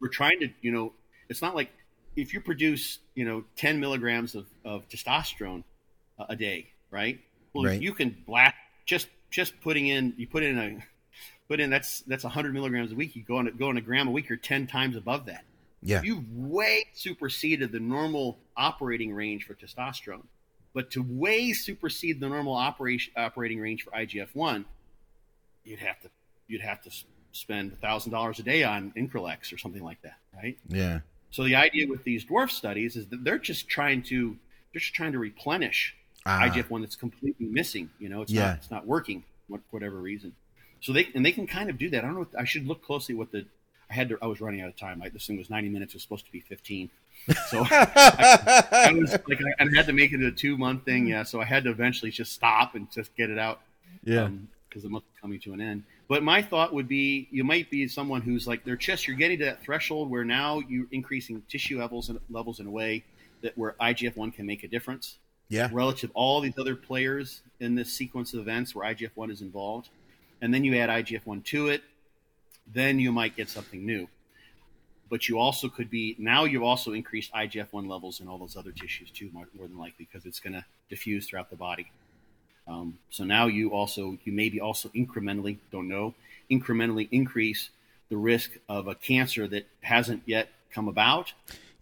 we're 0.00 0.08
trying 0.08 0.40
to 0.40 0.48
you 0.60 0.72
know 0.72 0.92
it's 1.28 1.42
not 1.42 1.54
like 1.54 1.70
if 2.16 2.32
you 2.32 2.40
produce 2.40 2.98
you 3.14 3.24
know 3.24 3.44
ten 3.56 3.78
milligrams 3.78 4.34
of, 4.34 4.46
of 4.64 4.88
testosterone 4.88 5.62
uh, 6.18 6.26
a 6.28 6.36
day, 6.36 6.68
right? 6.90 7.20
Well, 7.52 7.64
right. 7.64 7.80
you 7.80 7.92
can 7.92 8.16
black 8.26 8.54
just 8.84 9.08
just 9.30 9.60
putting 9.60 9.86
in 9.86 10.14
you 10.16 10.26
put 10.26 10.42
in 10.42 10.58
a 10.58 10.78
put 11.48 11.60
in 11.60 11.70
that's 11.70 12.00
that's 12.00 12.24
100 12.24 12.54
milligrams 12.54 12.92
a 12.92 12.94
week. 12.94 13.16
You 13.16 13.22
go 13.22 13.36
on 13.36 13.50
go 13.58 13.68
on 13.68 13.76
a 13.76 13.80
gram 13.80 14.08
a 14.08 14.10
week, 14.10 14.28
you're 14.28 14.38
10 14.38 14.66
times 14.66 14.96
above 14.96 15.26
that. 15.26 15.44
Yeah, 15.82 16.02
you've 16.02 16.30
way 16.34 16.86
superseded 16.94 17.70
the 17.70 17.80
normal 17.80 18.38
operating 18.56 19.12
range 19.12 19.44
for 19.44 19.54
testosterone. 19.54 20.24
But 20.74 20.90
to 20.92 21.02
way 21.02 21.52
supersede 21.52 22.20
the 22.20 22.28
normal 22.28 22.54
operation 22.54 23.12
operating 23.16 23.60
range 23.60 23.82
for 23.82 23.90
IGF 23.92 24.28
one, 24.34 24.66
you'd 25.64 25.78
have 25.80 26.00
to 26.00 26.10
you'd 26.48 26.60
have 26.62 26.82
to 26.82 26.90
spend 27.32 27.80
thousand 27.80 28.12
dollars 28.12 28.38
a 28.38 28.42
day 28.42 28.62
on 28.64 28.92
Increlex 28.96 29.52
or 29.52 29.58
something 29.58 29.82
like 29.82 30.00
that, 30.02 30.16
right? 30.34 30.58
Yeah. 30.68 31.00
So 31.36 31.44
the 31.44 31.54
idea 31.54 31.86
with 31.86 32.02
these 32.02 32.24
dwarf 32.24 32.50
studies 32.50 32.96
is 32.96 33.08
that 33.08 33.22
they're 33.22 33.36
just 33.36 33.68
trying 33.68 34.02
to 34.04 34.34
they're 34.72 34.80
just 34.80 34.94
trying 34.94 35.12
to 35.12 35.18
replenish 35.18 35.94
ah. 36.24 36.40
IGF 36.44 36.70
one 36.70 36.80
that's 36.80 36.96
completely 36.96 37.44
missing. 37.44 37.90
You 37.98 38.08
know, 38.08 38.22
it's 38.22 38.32
yeah. 38.32 38.46
not 38.46 38.56
it's 38.56 38.70
not 38.70 38.86
working 38.86 39.22
for 39.46 39.60
whatever 39.68 39.96
reason. 39.96 40.32
So 40.80 40.94
they 40.94 41.08
and 41.14 41.26
they 41.26 41.32
can 41.32 41.46
kind 41.46 41.68
of 41.68 41.76
do 41.76 41.90
that. 41.90 42.04
I 42.04 42.06
don't 42.06 42.14
know. 42.14 42.20
What, 42.20 42.40
I 42.40 42.44
should 42.44 42.66
look 42.66 42.82
closely 42.82 43.14
what 43.14 43.32
the. 43.32 43.44
I 43.90 43.94
had 43.94 44.08
to. 44.08 44.18
I 44.22 44.26
was 44.28 44.40
running 44.40 44.62
out 44.62 44.68
of 44.68 44.78
time. 44.78 44.98
Like 44.98 45.12
this 45.12 45.26
thing 45.26 45.36
was 45.36 45.50
ninety 45.50 45.68
minutes. 45.68 45.92
It 45.92 45.96
was 45.96 46.04
supposed 46.04 46.24
to 46.24 46.32
be 46.32 46.40
fifteen. 46.40 46.88
So 47.50 47.66
I, 47.70 48.64
I, 48.72 48.92
was 48.94 49.10
like, 49.28 49.38
I, 49.60 49.62
I, 49.62 49.76
had 49.76 49.84
to 49.88 49.92
make 49.92 50.14
it 50.14 50.22
a 50.22 50.32
two 50.32 50.56
month 50.56 50.86
thing. 50.86 51.06
Yeah. 51.06 51.22
So 51.22 51.38
I 51.38 51.44
had 51.44 51.64
to 51.64 51.70
eventually 51.70 52.10
just 52.10 52.32
stop 52.32 52.74
and 52.74 52.90
just 52.90 53.14
get 53.14 53.28
it 53.28 53.38
out. 53.38 53.60
Yeah. 54.04 54.30
Because 54.70 54.84
um, 54.84 54.88
the 54.88 54.88
month 54.88 55.04
coming 55.20 55.38
to 55.40 55.52
an 55.52 55.60
end. 55.60 55.82
But 56.08 56.22
my 56.22 56.40
thought 56.40 56.72
would 56.72 56.86
be, 56.86 57.28
you 57.30 57.42
might 57.42 57.68
be 57.70 57.88
someone 57.88 58.20
who's 58.20 58.46
like 58.46 58.64
their 58.64 58.76
chest. 58.76 59.08
You're 59.08 59.16
getting 59.16 59.38
to 59.40 59.46
that 59.46 59.62
threshold 59.62 60.08
where 60.08 60.24
now 60.24 60.60
you're 60.68 60.86
increasing 60.92 61.42
tissue 61.48 61.78
levels 61.80 62.08
and 62.08 62.20
levels 62.30 62.60
in 62.60 62.66
a 62.66 62.70
way 62.70 63.04
that 63.42 63.58
where 63.58 63.74
IGF 63.80 64.16
one 64.16 64.30
can 64.30 64.46
make 64.46 64.62
a 64.62 64.68
difference. 64.68 65.16
Yeah. 65.48 65.68
Relative 65.72 66.10
all 66.14 66.40
these 66.40 66.58
other 66.58 66.76
players 66.76 67.42
in 67.60 67.74
this 67.74 67.92
sequence 67.92 68.34
of 68.34 68.40
events 68.40 68.74
where 68.74 68.92
IGF 68.92 69.10
one 69.14 69.30
is 69.30 69.42
involved 69.42 69.88
and 70.40 70.52
then 70.52 70.64
you 70.64 70.76
add 70.76 70.90
IGF-1 70.90 71.44
to 71.44 71.68
it, 71.68 71.82
then 72.72 72.98
you 72.98 73.12
might 73.12 73.36
get 73.36 73.48
something 73.48 73.84
new. 73.84 74.08
But 75.08 75.28
you 75.28 75.38
also 75.38 75.68
could 75.68 75.88
be 75.88 76.16
now 76.18 76.44
you've 76.44 76.64
also 76.64 76.92
increased 76.92 77.32
IGF-1 77.32 77.88
levels 77.88 78.20
in 78.20 78.28
all 78.28 78.38
those 78.38 78.56
other 78.56 78.72
tissues 78.72 79.10
too, 79.10 79.30
more, 79.32 79.46
more 79.56 79.68
than 79.68 79.78
likely, 79.78 80.08
because 80.10 80.26
it's 80.26 80.40
going 80.40 80.54
to 80.54 80.64
diffuse 80.90 81.26
throughout 81.26 81.48
the 81.48 81.56
body. 81.56 81.90
Um, 82.68 82.98
so 83.10 83.24
now 83.24 83.46
you 83.46 83.70
also 83.70 84.18
you 84.24 84.32
maybe 84.32 84.60
also 84.60 84.88
incrementally 84.90 85.58
don't 85.70 85.88
know 85.88 86.14
incrementally 86.50 87.08
increase 87.10 87.70
the 88.08 88.16
risk 88.16 88.52
of 88.68 88.86
a 88.86 88.94
cancer 88.94 89.46
that 89.48 89.66
hasn't 89.80 90.22
yet 90.26 90.48
come 90.70 90.88
about. 90.88 91.32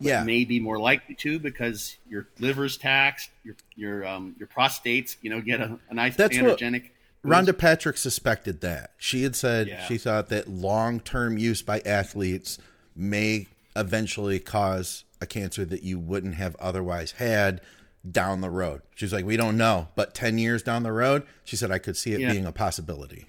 yeah, 0.01 0.24
may 0.24 0.44
be 0.44 0.59
more 0.61 0.78
likely 0.78 1.15
to 1.15 1.39
because 1.39 1.97
your 2.09 2.27
liver's 2.39 2.77
taxed, 2.77 3.31
your 3.44 3.56
your 3.77 4.06
um, 4.06 4.35
your 4.39 4.48
prostates, 4.48 5.16
you 5.23 5.31
know, 5.31 5.40
get 5.40 5.61
a, 5.61 5.78
a 5.90 5.94
nice 5.94 6.16
That's 6.16 6.36
androgenic. 6.36 6.82
What- 6.82 6.90
Rhonda 7.24 7.56
Patrick 7.56 7.97
suspected 7.97 8.61
that. 8.61 8.90
She 8.98 9.23
had 9.23 9.35
said 9.35 9.69
yeah. 9.69 9.86
she 9.86 9.97
thought 9.97 10.28
that 10.28 10.47
long 10.47 11.01
term 11.01 11.39
use 11.39 11.62
by 11.62 11.81
athletes 11.81 12.59
may 12.94 13.47
eventually 13.74 14.39
cause 14.39 15.05
a 15.23 15.27
cancer 15.27 15.65
that 15.65 15.82
you 15.82 15.98
wouldn't 15.98 16.35
have 16.35 16.55
otherwise 16.56 17.12
had 17.12 17.62
down 18.09 18.40
the 18.40 18.51
road. 18.51 18.82
She's 18.94 19.12
like, 19.12 19.24
we 19.24 19.36
don't 19.36 19.56
know, 19.56 19.89
but 19.94 20.14
10 20.14 20.39
years 20.39 20.62
down 20.62 20.82
the 20.82 20.93
road, 20.93 21.26
she 21.44 21.56
said, 21.56 21.70
I 21.70 21.78
could 21.78 21.97
see 21.97 22.12
it 22.12 22.20
yeah. 22.20 22.32
being 22.32 22.47
a 22.47 22.52
possibility. 22.52 23.26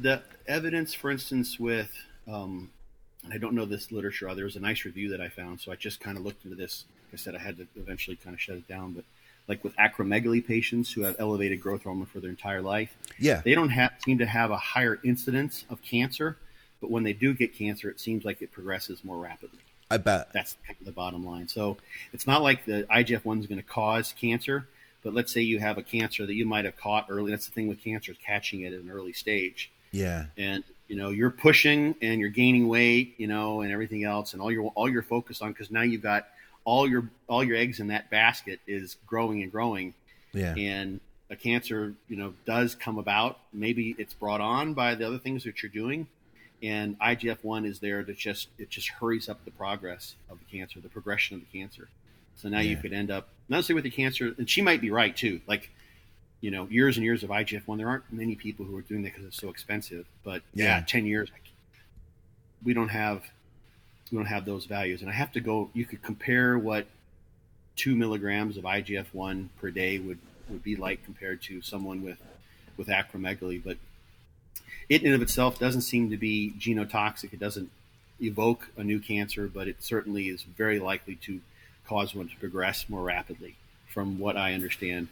The 0.00 0.22
evidence, 0.46 0.94
for 0.94 1.10
instance, 1.10 1.58
with, 1.58 1.90
um, 2.28 2.70
I 3.30 3.38
don't 3.38 3.54
know 3.54 3.64
this 3.64 3.92
literature, 3.92 4.32
there 4.34 4.44
was 4.44 4.56
a 4.56 4.60
nice 4.60 4.84
review 4.84 5.10
that 5.10 5.20
I 5.20 5.28
found, 5.28 5.60
so 5.60 5.72
I 5.72 5.76
just 5.76 6.00
kind 6.00 6.16
of 6.16 6.24
looked 6.24 6.44
into 6.44 6.56
this. 6.56 6.84
Like 7.08 7.14
I 7.14 7.22
said 7.22 7.34
I 7.34 7.38
had 7.38 7.56
to 7.58 7.66
eventually 7.76 8.16
kind 8.16 8.34
of 8.34 8.40
shut 8.40 8.56
it 8.56 8.68
down, 8.68 8.92
but 8.92 9.04
like 9.48 9.64
with 9.64 9.76
acromegaly 9.76 10.44
patients 10.46 10.92
who 10.92 11.02
have 11.02 11.16
elevated 11.18 11.60
growth 11.60 11.82
hormone 11.82 12.06
for 12.06 12.20
their 12.20 12.30
entire 12.30 12.62
life. 12.62 12.96
Yeah. 13.18 13.42
They 13.44 13.54
don't 13.54 13.70
have, 13.70 13.92
seem 14.04 14.18
to 14.18 14.26
have 14.26 14.50
a 14.50 14.56
higher 14.56 15.00
incidence 15.04 15.64
of 15.68 15.82
cancer, 15.82 16.38
but 16.80 16.90
when 16.90 17.02
they 17.02 17.12
do 17.12 17.34
get 17.34 17.56
cancer, 17.56 17.90
it 17.90 18.00
seems 18.00 18.24
like 18.24 18.40
it 18.40 18.52
progresses 18.52 19.04
more 19.04 19.18
rapidly. 19.18 19.58
I 19.92 19.98
bet. 19.98 20.32
That's 20.32 20.56
the 20.80 20.92
bottom 20.92 21.24
line. 21.24 21.48
So 21.48 21.76
it's 22.12 22.26
not 22.26 22.42
like 22.42 22.64
the 22.64 22.84
IGF 22.90 23.24
1 23.24 23.40
is 23.40 23.46
going 23.46 23.60
to 23.60 23.66
cause 23.66 24.14
cancer, 24.18 24.66
but 25.02 25.12
let's 25.12 25.32
say 25.32 25.42
you 25.42 25.58
have 25.58 25.76
a 25.76 25.82
cancer 25.82 26.24
that 26.24 26.34
you 26.34 26.46
might 26.46 26.64
have 26.64 26.76
caught 26.76 27.06
early. 27.10 27.30
That's 27.30 27.46
the 27.46 27.52
thing 27.52 27.68
with 27.68 27.82
cancer, 27.82 28.12
is 28.12 28.18
catching 28.24 28.62
it 28.62 28.72
at 28.72 28.80
an 28.80 28.90
early 28.90 29.12
stage. 29.12 29.70
Yeah. 29.90 30.26
And 30.38 30.64
you 30.88 30.96
know 30.96 31.10
you're 31.10 31.30
pushing 31.30 31.94
and 32.02 32.20
you're 32.20 32.30
gaining 32.30 32.68
weight, 32.68 33.14
you 33.18 33.26
know, 33.26 33.60
and 33.60 33.70
everything 33.70 34.04
else, 34.04 34.32
and 34.32 34.42
all 34.42 34.50
your 34.50 34.72
all 34.74 34.88
you're 34.88 35.02
focused 35.02 35.42
on 35.42 35.52
because 35.52 35.70
now 35.70 35.82
you've 35.82 36.02
got 36.02 36.28
all 36.64 36.88
your 36.88 37.08
all 37.28 37.44
your 37.44 37.56
eggs 37.56 37.80
in 37.80 37.88
that 37.88 38.10
basket 38.10 38.60
is 38.66 38.96
growing 39.06 39.42
and 39.42 39.52
growing. 39.52 39.94
Yeah. 40.32 40.54
And 40.56 41.00
a 41.30 41.36
cancer, 41.36 41.94
you 42.08 42.16
know, 42.16 42.34
does 42.44 42.74
come 42.74 42.98
about. 42.98 43.38
Maybe 43.52 43.94
it's 43.98 44.14
brought 44.14 44.40
on 44.40 44.74
by 44.74 44.94
the 44.94 45.06
other 45.06 45.18
things 45.18 45.44
that 45.44 45.62
you're 45.62 45.72
doing, 45.72 46.06
and 46.62 46.98
IGF 47.00 47.38
one 47.42 47.64
is 47.64 47.80
there 47.80 48.02
to 48.02 48.14
just 48.14 48.48
it 48.58 48.70
just 48.70 48.88
hurries 48.88 49.28
up 49.28 49.44
the 49.44 49.50
progress 49.50 50.14
of 50.30 50.38
the 50.38 50.44
cancer, 50.44 50.80
the 50.80 50.88
progression 50.88 51.36
of 51.36 51.42
the 51.42 51.58
cancer. 51.58 51.88
So 52.36 52.48
now 52.48 52.60
yeah. 52.60 52.70
you 52.70 52.76
could 52.76 52.92
end 52.92 53.10
up 53.10 53.28
not 53.48 53.58
necessarily 53.58 53.82
with 53.82 53.84
the 53.84 53.96
cancer, 53.96 54.34
and 54.38 54.48
she 54.48 54.62
might 54.62 54.80
be 54.80 54.90
right 54.90 55.14
too. 55.14 55.40
Like, 55.46 55.70
you 56.40 56.50
know, 56.50 56.66
years 56.68 56.96
and 56.96 57.04
years 57.04 57.22
of 57.22 57.30
IGF 57.30 57.66
one. 57.66 57.78
There 57.78 57.88
aren't 57.88 58.10
many 58.12 58.34
people 58.34 58.64
who 58.64 58.76
are 58.76 58.82
doing 58.82 59.02
that 59.02 59.12
because 59.12 59.26
it's 59.26 59.36
so 59.36 59.48
expensive. 59.48 60.06
But 60.24 60.42
yeah, 60.54 60.78
yeah 60.78 60.84
ten 60.86 61.04
years, 61.04 61.30
we 62.62 62.74
don't 62.74 62.88
have 62.88 63.24
we 64.10 64.18
don't 64.18 64.26
have 64.26 64.44
those 64.44 64.66
values. 64.66 65.02
And 65.02 65.10
I 65.10 65.14
have 65.14 65.32
to 65.32 65.40
go. 65.40 65.70
You 65.74 65.84
could 65.84 66.02
compare 66.02 66.58
what 66.58 66.86
two 67.76 67.96
milligrams 67.96 68.56
of 68.56 68.64
IGF 68.64 69.06
one 69.12 69.50
per 69.60 69.70
day 69.70 69.98
would 69.98 70.18
would 70.48 70.62
be 70.62 70.76
like 70.76 71.04
compared 71.04 71.42
to 71.42 71.62
someone 71.62 72.02
with 72.02 72.18
with 72.76 72.88
acromegaly, 72.88 73.62
but 73.62 73.76
it 74.88 75.02
in 75.02 75.08
and 75.08 75.14
of 75.14 75.22
itself 75.22 75.58
doesn't 75.58 75.82
seem 75.82 76.10
to 76.10 76.16
be 76.16 76.52
genotoxic. 76.58 77.32
It 77.32 77.40
doesn't 77.40 77.70
evoke 78.20 78.68
a 78.76 78.84
new 78.84 79.00
cancer, 79.00 79.50
but 79.52 79.68
it 79.68 79.82
certainly 79.82 80.28
is 80.28 80.42
very 80.42 80.78
likely 80.78 81.16
to 81.16 81.40
cause 81.86 82.14
one 82.14 82.28
to 82.28 82.36
progress 82.36 82.88
more 82.88 83.02
rapidly, 83.02 83.56
from 83.88 84.18
what 84.18 84.36
I 84.36 84.54
understand 84.54 85.08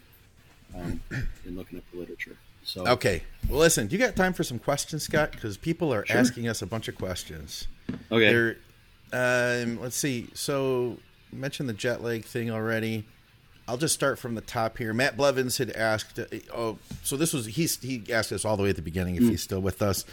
um, 0.75 1.01
in 1.45 1.55
looking 1.57 1.77
at 1.77 1.83
the 1.91 1.99
literature. 1.99 2.37
So 2.63 2.85
okay, 2.87 3.23
well, 3.49 3.59
listen, 3.59 3.87
do 3.87 3.95
you 3.95 3.99
got 3.99 4.15
time 4.15 4.33
for 4.33 4.43
some 4.43 4.59
questions, 4.59 5.03
Scott? 5.03 5.31
Because 5.31 5.57
people 5.57 5.93
are 5.93 6.05
sure. 6.05 6.17
asking 6.17 6.47
us 6.47 6.61
a 6.61 6.67
bunch 6.67 6.87
of 6.87 6.95
questions. 6.95 7.67
Okay. 8.11 8.55
Um, 9.11 9.81
let's 9.81 9.95
see. 9.95 10.29
So 10.33 10.97
mentioned 11.33 11.67
the 11.67 11.73
jet 11.73 12.03
lag 12.03 12.23
thing 12.23 12.51
already. 12.51 13.05
I'll 13.71 13.77
just 13.77 13.93
start 13.93 14.19
from 14.19 14.35
the 14.35 14.41
top 14.41 14.77
here. 14.77 14.93
Matt 14.93 15.15
Blevins 15.15 15.57
had 15.57 15.71
asked. 15.71 16.19
Oh, 16.53 16.77
so 17.03 17.15
this 17.15 17.31
was 17.31 17.45
he's 17.45 17.81
he 17.81 18.03
asked 18.11 18.33
us 18.33 18.43
all 18.43 18.57
the 18.57 18.63
way 18.63 18.69
at 18.69 18.75
the 18.75 18.81
beginning 18.81 19.15
if 19.15 19.23
mm. 19.23 19.29
he's 19.29 19.41
still 19.41 19.61
with 19.61 19.81
us. 19.81 20.03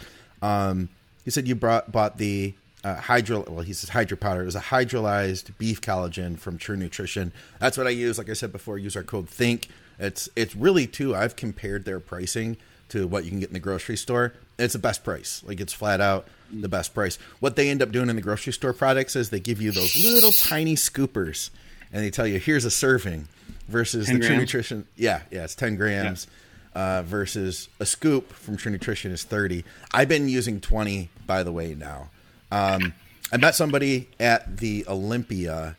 Um, 0.41 0.87
he 1.25 1.31
said 1.31 1.45
you 1.45 1.55
brought 1.55 1.91
bought 1.91 2.17
the 2.17 2.53
uh, 2.85 2.95
hydro. 2.95 3.43
Well, 3.49 3.59
he 3.65 3.73
says 3.73 3.89
hydro 3.89 4.15
powder. 4.15 4.43
It 4.43 4.45
was 4.45 4.55
a 4.55 4.61
hydrolyzed 4.61 5.57
beef 5.57 5.81
collagen 5.81 6.39
from 6.39 6.57
True 6.57 6.77
Nutrition. 6.77 7.33
That's 7.59 7.77
what 7.77 7.85
I 7.85 7.89
use. 7.89 8.17
Like 8.17 8.29
I 8.29 8.33
said 8.33 8.53
before, 8.53 8.77
use 8.77 8.95
our 8.95 9.03
code 9.03 9.27
THINK. 9.27 9.67
It's 9.99 10.29
it's 10.37 10.55
really 10.55 10.87
too. 10.87 11.13
I've 11.13 11.35
compared 11.35 11.83
their 11.83 11.99
pricing 11.99 12.55
to 12.87 13.07
what 13.07 13.25
you 13.25 13.29
can 13.29 13.41
get 13.41 13.49
in 13.49 13.53
the 13.53 13.59
grocery 13.59 13.97
store. 13.97 14.35
It's 14.57 14.71
the 14.71 14.79
best 14.79 15.03
price. 15.03 15.43
Like 15.45 15.59
it's 15.59 15.73
flat 15.73 15.99
out 15.99 16.29
the 16.49 16.69
best 16.69 16.93
price. 16.93 17.19
What 17.41 17.57
they 17.57 17.69
end 17.69 17.81
up 17.81 17.91
doing 17.91 18.09
in 18.09 18.15
the 18.15 18.21
grocery 18.21 18.53
store 18.53 18.71
products 18.71 19.17
is 19.17 19.31
they 19.31 19.41
give 19.41 19.61
you 19.61 19.71
those 19.71 20.01
little 20.01 20.31
tiny 20.31 20.75
scoopers, 20.75 21.49
and 21.91 22.01
they 22.01 22.09
tell 22.09 22.25
you 22.25 22.39
here's 22.39 22.63
a 22.63 22.71
serving 22.71 23.27
versus 23.69 24.07
the 24.07 24.13
grams? 24.13 24.27
True 24.27 24.37
Nutrition. 24.37 24.87
Yeah, 24.95 25.21
yeah, 25.31 25.43
it's 25.43 25.55
ten 25.55 25.75
grams. 25.75 26.27
Yeah. 26.29 26.35
Uh, 26.75 27.01
versus 27.01 27.67
a 27.79 27.85
scoop 27.85 28.31
from 28.31 28.55
True 28.55 28.71
Nutrition 28.71 29.11
is 29.11 29.23
30. 29.23 29.65
I've 29.91 30.07
been 30.07 30.29
using 30.29 30.61
20, 30.61 31.09
by 31.25 31.41
the 31.41 31.51
way, 31.51 31.73
now. 31.73 32.11
Um, 32.51 32.93
I 33.33 33.37
met 33.37 33.55
somebody 33.55 34.07
at 34.19 34.57
the 34.57 34.85
Olympia 34.87 35.75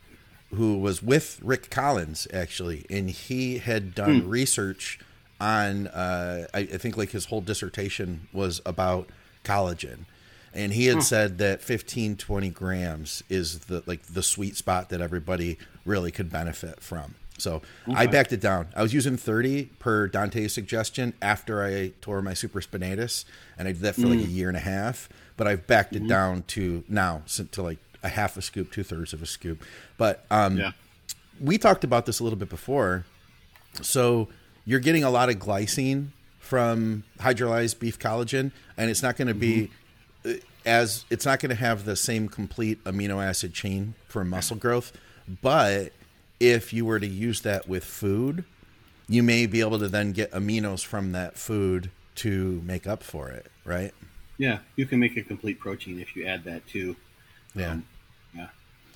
who 0.52 0.78
was 0.78 1.02
with 1.02 1.38
Rick 1.42 1.70
Collins, 1.70 2.26
actually, 2.32 2.84
and 2.90 3.08
he 3.08 3.58
had 3.58 3.94
done 3.94 4.22
hmm. 4.22 4.28
research 4.28 4.98
on, 5.40 5.86
uh, 5.88 6.46
I, 6.52 6.58
I, 6.58 6.64
think, 6.64 6.96
like 6.96 7.10
his 7.10 7.26
whole 7.26 7.40
dissertation 7.40 8.28
was 8.32 8.60
about 8.66 9.08
collagen. 9.44 10.00
And 10.52 10.72
he 10.72 10.86
had 10.86 10.96
huh. 10.96 11.02
said 11.02 11.38
that 11.38 11.62
15, 11.62 12.16
20 12.16 12.50
grams 12.50 13.22
is 13.28 13.60
the 13.60 13.84
like 13.86 14.02
the 14.02 14.22
sweet 14.22 14.56
spot 14.56 14.88
that 14.88 15.00
everybody 15.00 15.58
really 15.84 16.10
could 16.10 16.30
benefit 16.30 16.80
from. 16.80 17.14
So 17.40 17.62
okay. 17.88 17.96
I 17.96 18.06
backed 18.06 18.32
it 18.32 18.40
down. 18.40 18.68
I 18.76 18.82
was 18.82 18.94
using 18.94 19.16
30 19.16 19.66
per 19.78 20.08
Dante's 20.08 20.52
suggestion 20.52 21.14
after 21.20 21.64
I 21.64 21.92
tore 22.00 22.22
my 22.22 22.32
supraspinatus, 22.32 23.24
and 23.58 23.66
I 23.66 23.72
did 23.72 23.82
that 23.82 23.94
for 23.94 24.02
mm. 24.02 24.16
like 24.16 24.24
a 24.24 24.28
mm. 24.28 24.34
year 24.34 24.48
and 24.48 24.56
a 24.56 24.60
half. 24.60 25.08
But 25.36 25.46
I've 25.46 25.66
backed 25.66 25.94
mm-hmm. 25.94 26.04
it 26.04 26.08
down 26.08 26.42
to 26.48 26.84
now 26.88 27.22
to 27.52 27.62
like 27.62 27.78
a 28.02 28.08
half 28.08 28.36
a 28.36 28.42
scoop, 28.42 28.72
two 28.72 28.82
thirds 28.82 29.12
of 29.12 29.22
a 29.22 29.26
scoop. 29.26 29.62
But 29.96 30.24
um, 30.30 30.58
yeah. 30.58 30.72
we 31.40 31.58
talked 31.58 31.84
about 31.84 32.06
this 32.06 32.20
a 32.20 32.24
little 32.24 32.38
bit 32.38 32.50
before. 32.50 33.04
So 33.82 34.28
you're 34.64 34.80
getting 34.80 35.04
a 35.04 35.10
lot 35.10 35.28
of 35.28 35.36
glycine 35.36 36.08
from 36.38 37.04
hydrolyzed 37.18 37.78
beef 37.78 37.98
collagen, 37.98 38.52
and 38.76 38.90
it's 38.90 39.02
not 39.02 39.16
going 39.16 39.28
to 39.28 39.34
be 39.34 39.70
mm-hmm. 40.24 40.38
as 40.66 41.04
it's 41.10 41.24
not 41.24 41.40
going 41.40 41.50
to 41.50 41.56
have 41.56 41.84
the 41.84 41.96
same 41.96 42.28
complete 42.28 42.82
amino 42.84 43.24
acid 43.24 43.54
chain 43.54 43.94
for 44.08 44.24
muscle 44.24 44.56
growth, 44.56 44.92
but 45.42 45.92
if 46.40 46.72
you 46.72 46.84
were 46.84 46.98
to 46.98 47.06
use 47.06 47.42
that 47.42 47.68
with 47.68 47.84
food, 47.84 48.44
you 49.08 49.22
may 49.22 49.46
be 49.46 49.60
able 49.60 49.78
to 49.78 49.88
then 49.88 50.12
get 50.12 50.32
aminos 50.32 50.84
from 50.84 51.12
that 51.12 51.36
food 51.36 51.90
to 52.16 52.62
make 52.64 52.86
up 52.86 53.02
for 53.02 53.28
it, 53.28 53.46
right? 53.64 53.92
Yeah, 54.38 54.60
you 54.76 54.86
can 54.86 54.98
make 54.98 55.16
a 55.16 55.22
complete 55.22 55.60
protein 55.60 56.00
if 56.00 56.16
you 56.16 56.26
add 56.26 56.44
that 56.44 56.66
too. 56.66 56.96
Yeah. 57.54 57.72
Um, 57.72 57.84
yeah. 58.34 58.48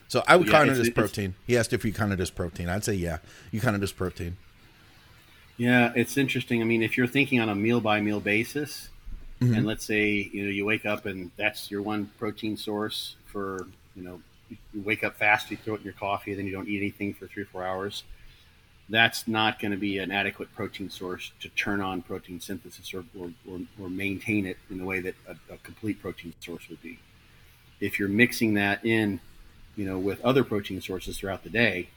So 0.09 0.23
I 0.27 0.37
would 0.37 0.47
yeah, 0.47 0.53
count 0.53 0.71
it 0.71 0.79
as 0.79 0.91
protein. 0.91 1.35
He 1.47 1.57
asked 1.57 1.73
if 1.73 1.85
you 1.85 1.93
count 1.93 2.13
it 2.13 2.21
as 2.21 2.31
protein. 2.31 2.69
I'd 2.69 2.85
say 2.85 2.95
yeah, 2.95 3.19
you 3.53 3.61
count 3.61 3.77
it 3.77 3.83
as 3.83 3.93
protein. 3.93 4.37
Yeah, 5.57 5.93
it's 5.95 6.17
interesting. 6.17 6.63
I 6.63 6.65
mean, 6.65 6.83
if 6.83 6.97
you're 6.97 7.07
thinking 7.07 7.41
on 7.41 7.49
a 7.49 7.55
meal 7.55 7.81
by 7.81 8.01
meal 8.01 8.21
basis, 8.21 8.89
mm-hmm. 9.41 9.55
and 9.55 9.67
let's 9.67 9.85
say 9.85 10.31
you 10.33 10.45
know 10.45 10.51
you 10.51 10.65
wake 10.65 10.87
up 10.87 11.07
and 11.07 11.31
that's 11.37 11.71
your 11.71 11.83
one 11.83 12.11
protein 12.19 12.57
source 12.57 13.17
for 13.27 13.67
you 13.95 14.03
know 14.03 14.21
you 14.49 14.83
wake 14.83 15.05
up 15.05 15.17
fast, 15.17 15.51
you 15.51 15.57
throw 15.57 15.75
it 15.75 15.79
in 15.79 15.85
your 15.85 15.95
coffee, 15.95 16.35
then 16.35 16.47
you 16.47 16.53
don't 16.53 16.69
eat 16.69 16.79
anything 16.79 17.15
for 17.15 17.27
three 17.27 17.43
or 17.43 17.47
four 17.47 17.65
hours. 17.65 18.05
That's 18.89 19.27
not 19.27 19.59
going 19.59 19.73
to 19.73 19.79
be 19.79 19.99
an 19.99 20.11
adequate 20.11 20.55
protein 20.55 20.91
source 20.91 21.33
to 21.41 21.49
turn 21.51 21.81
on 21.81 22.03
protein 22.03 22.41
synthesis 22.41 22.93
or, 22.93 23.05
or, 23.19 23.31
or, 23.51 23.61
or 23.81 23.89
maintain 23.89 24.47
it 24.47 24.59
in 24.71 24.79
the 24.79 24.85
way 24.85 25.01
that 25.01 25.15
a, 25.27 25.55
a, 25.55 25.57
complete 25.59 26.03
protein 26.03 26.35
source 26.41 26.69
would 26.69 26.83
be. 26.83 26.99
If 27.81 27.99
you're 27.99 28.11
mixing 28.11 28.55
that 28.55 28.85
in, 28.85 29.21
you 29.75 29.87
know, 29.87 29.99
with 29.99 30.23
other 30.23 30.45
protein 30.45 30.83
sources 30.83 31.19
throughout 31.19 31.45
the 31.45 31.51
day, 31.51 31.89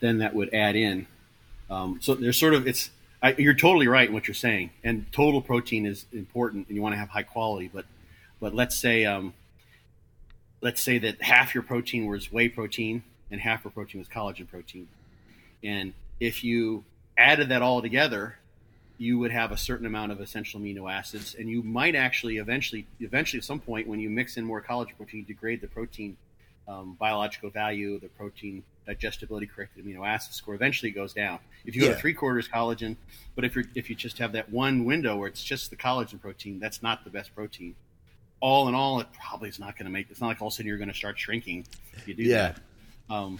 then 0.00 0.18
that 0.18 0.34
would 0.34 0.52
add 0.52 0.74
in. 0.74 1.06
Um, 1.70 1.98
so 2.02 2.14
there's 2.14 2.38
sort 2.38 2.54
of 2.54 2.66
it's 2.66 2.90
I, 3.22 3.34
you're 3.38 3.54
totally 3.54 3.88
right 3.88 4.08
in 4.08 4.14
what 4.14 4.28
you're 4.28 4.34
saying, 4.34 4.70
and 4.84 5.10
total 5.12 5.40
protein 5.40 5.86
is 5.86 6.06
important, 6.12 6.68
and 6.68 6.76
you 6.76 6.82
want 6.82 6.92
to 6.92 6.98
have 6.98 7.08
high 7.08 7.22
quality. 7.22 7.70
But 7.72 7.86
but 8.40 8.54
let's 8.54 8.76
say 8.76 9.04
um, 9.04 9.34
let's 10.66 10.80
say 10.80 10.98
that 10.98 11.22
half 11.22 11.54
your 11.54 11.62
protein 11.62 12.06
was 12.06 12.32
whey 12.32 12.48
protein 12.48 13.04
and 13.30 13.40
half 13.40 13.62
your 13.62 13.70
protein 13.70 14.00
was 14.00 14.08
collagen 14.08 14.48
protein. 14.48 14.88
And 15.62 15.92
if 16.18 16.42
you 16.42 16.82
added 17.16 17.50
that 17.50 17.62
all 17.62 17.80
together, 17.80 18.36
you 18.98 19.16
would 19.20 19.30
have 19.30 19.52
a 19.52 19.56
certain 19.56 19.86
amount 19.86 20.10
of 20.10 20.20
essential 20.20 20.58
amino 20.58 20.92
acids, 20.92 21.36
and 21.38 21.48
you 21.48 21.62
might 21.62 21.94
actually 21.94 22.38
eventually, 22.38 22.84
eventually, 22.98 23.38
at 23.38 23.44
some 23.44 23.60
point, 23.60 23.86
when 23.86 24.00
you 24.00 24.10
mix 24.10 24.38
in 24.38 24.44
more 24.44 24.60
collagen 24.60 24.96
protein, 24.96 25.22
degrade 25.22 25.60
the 25.60 25.68
protein 25.68 26.16
um, 26.66 26.96
biological 26.98 27.48
value, 27.48 28.00
the 28.00 28.08
protein 28.08 28.64
digestibility 28.86 29.46
corrected 29.46 29.84
amino 29.84 30.04
acid 30.04 30.34
score. 30.34 30.56
Eventually, 30.56 30.90
goes 30.90 31.12
down. 31.12 31.38
If 31.64 31.76
you 31.76 31.82
yeah. 31.82 31.88
go 31.90 31.94
to 31.94 32.00
three 32.00 32.14
quarters 32.14 32.48
collagen, 32.48 32.96
but 33.36 33.44
if 33.44 33.54
you 33.54 33.66
if 33.76 33.88
you 33.88 33.94
just 33.94 34.18
have 34.18 34.32
that 34.32 34.50
one 34.50 34.84
window 34.84 35.16
where 35.16 35.28
it's 35.28 35.44
just 35.44 35.70
the 35.70 35.76
collagen 35.76 36.20
protein, 36.20 36.58
that's 36.58 36.82
not 36.82 37.04
the 37.04 37.10
best 37.10 37.32
protein 37.36 37.76
all 38.40 38.68
in 38.68 38.74
all, 38.74 39.00
it 39.00 39.06
probably 39.12 39.48
is 39.48 39.58
not 39.58 39.76
going 39.76 39.86
to 39.86 39.92
make. 39.92 40.10
It's 40.10 40.20
not 40.20 40.28
like 40.28 40.40
all 40.40 40.48
of 40.48 40.52
a 40.52 40.56
sudden 40.56 40.66
you're 40.66 40.78
going 40.78 40.88
to 40.88 40.94
start 40.94 41.18
shrinking 41.18 41.66
if 41.94 42.06
you 42.06 42.14
do 42.14 42.22
yeah. 42.22 42.52
that. 43.08 43.14
Um, 43.14 43.38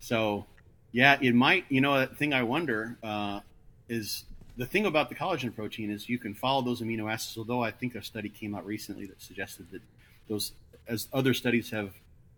so, 0.00 0.46
yeah, 0.90 1.18
it 1.20 1.34
might. 1.34 1.64
You 1.68 1.80
know, 1.80 1.94
a 1.94 2.06
thing 2.06 2.34
I 2.34 2.42
wonder 2.42 2.96
uh, 3.02 3.40
is 3.88 4.24
the 4.56 4.66
thing 4.66 4.86
about 4.86 5.08
the 5.08 5.14
collagen 5.14 5.54
protein 5.54 5.90
is 5.90 6.08
you 6.08 6.18
can 6.18 6.34
follow 6.34 6.62
those 6.62 6.80
amino 6.80 7.10
acids. 7.10 7.38
Although 7.38 7.62
I 7.62 7.70
think 7.70 7.94
a 7.94 8.02
study 8.02 8.28
came 8.28 8.54
out 8.54 8.66
recently 8.66 9.06
that 9.06 9.20
suggested 9.22 9.70
that 9.70 9.82
those, 10.28 10.52
as 10.88 11.08
other 11.12 11.34
studies 11.34 11.70
have 11.70 11.92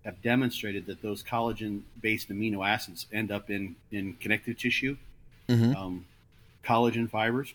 have 0.04 0.20
demonstrated, 0.20 0.84
that 0.86 1.00
those 1.00 1.22
collagen-based 1.22 2.28
amino 2.28 2.68
acids 2.68 3.06
end 3.12 3.32
up 3.32 3.50
in 3.50 3.76
in 3.90 4.14
connective 4.20 4.58
tissue, 4.58 4.96
mm-hmm. 5.48 5.74
um, 5.74 6.04
collagen 6.64 7.08
fibers. 7.08 7.54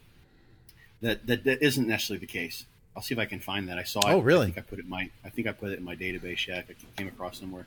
That, 1.01 1.25
that 1.27 1.45
that 1.45 1.61
isn't 1.63 1.87
necessarily 1.87 2.19
the 2.19 2.31
case. 2.31 2.65
I'll 2.99 3.03
see 3.03 3.15
if 3.15 3.19
I 3.19 3.23
can 3.23 3.39
find 3.39 3.69
that. 3.69 3.77
I 3.77 3.83
saw 3.83 4.01
it. 4.01 4.11
Oh, 4.11 4.19
really? 4.19 4.47
I 4.47 4.51
think 4.51 4.57
I 4.57 4.61
put 4.61 4.79
it 4.79 4.83
in 4.83 4.89
my. 4.89 5.09
I 5.23 5.29
think 5.29 5.47
I 5.47 5.53
put 5.53 5.71
it 5.71 5.79
in 5.79 5.85
my 5.85 5.95
database. 5.95 6.45
Yeah, 6.45 6.57
I 6.67 6.75
came 6.97 7.07
across 7.07 7.39
somewhere. 7.39 7.65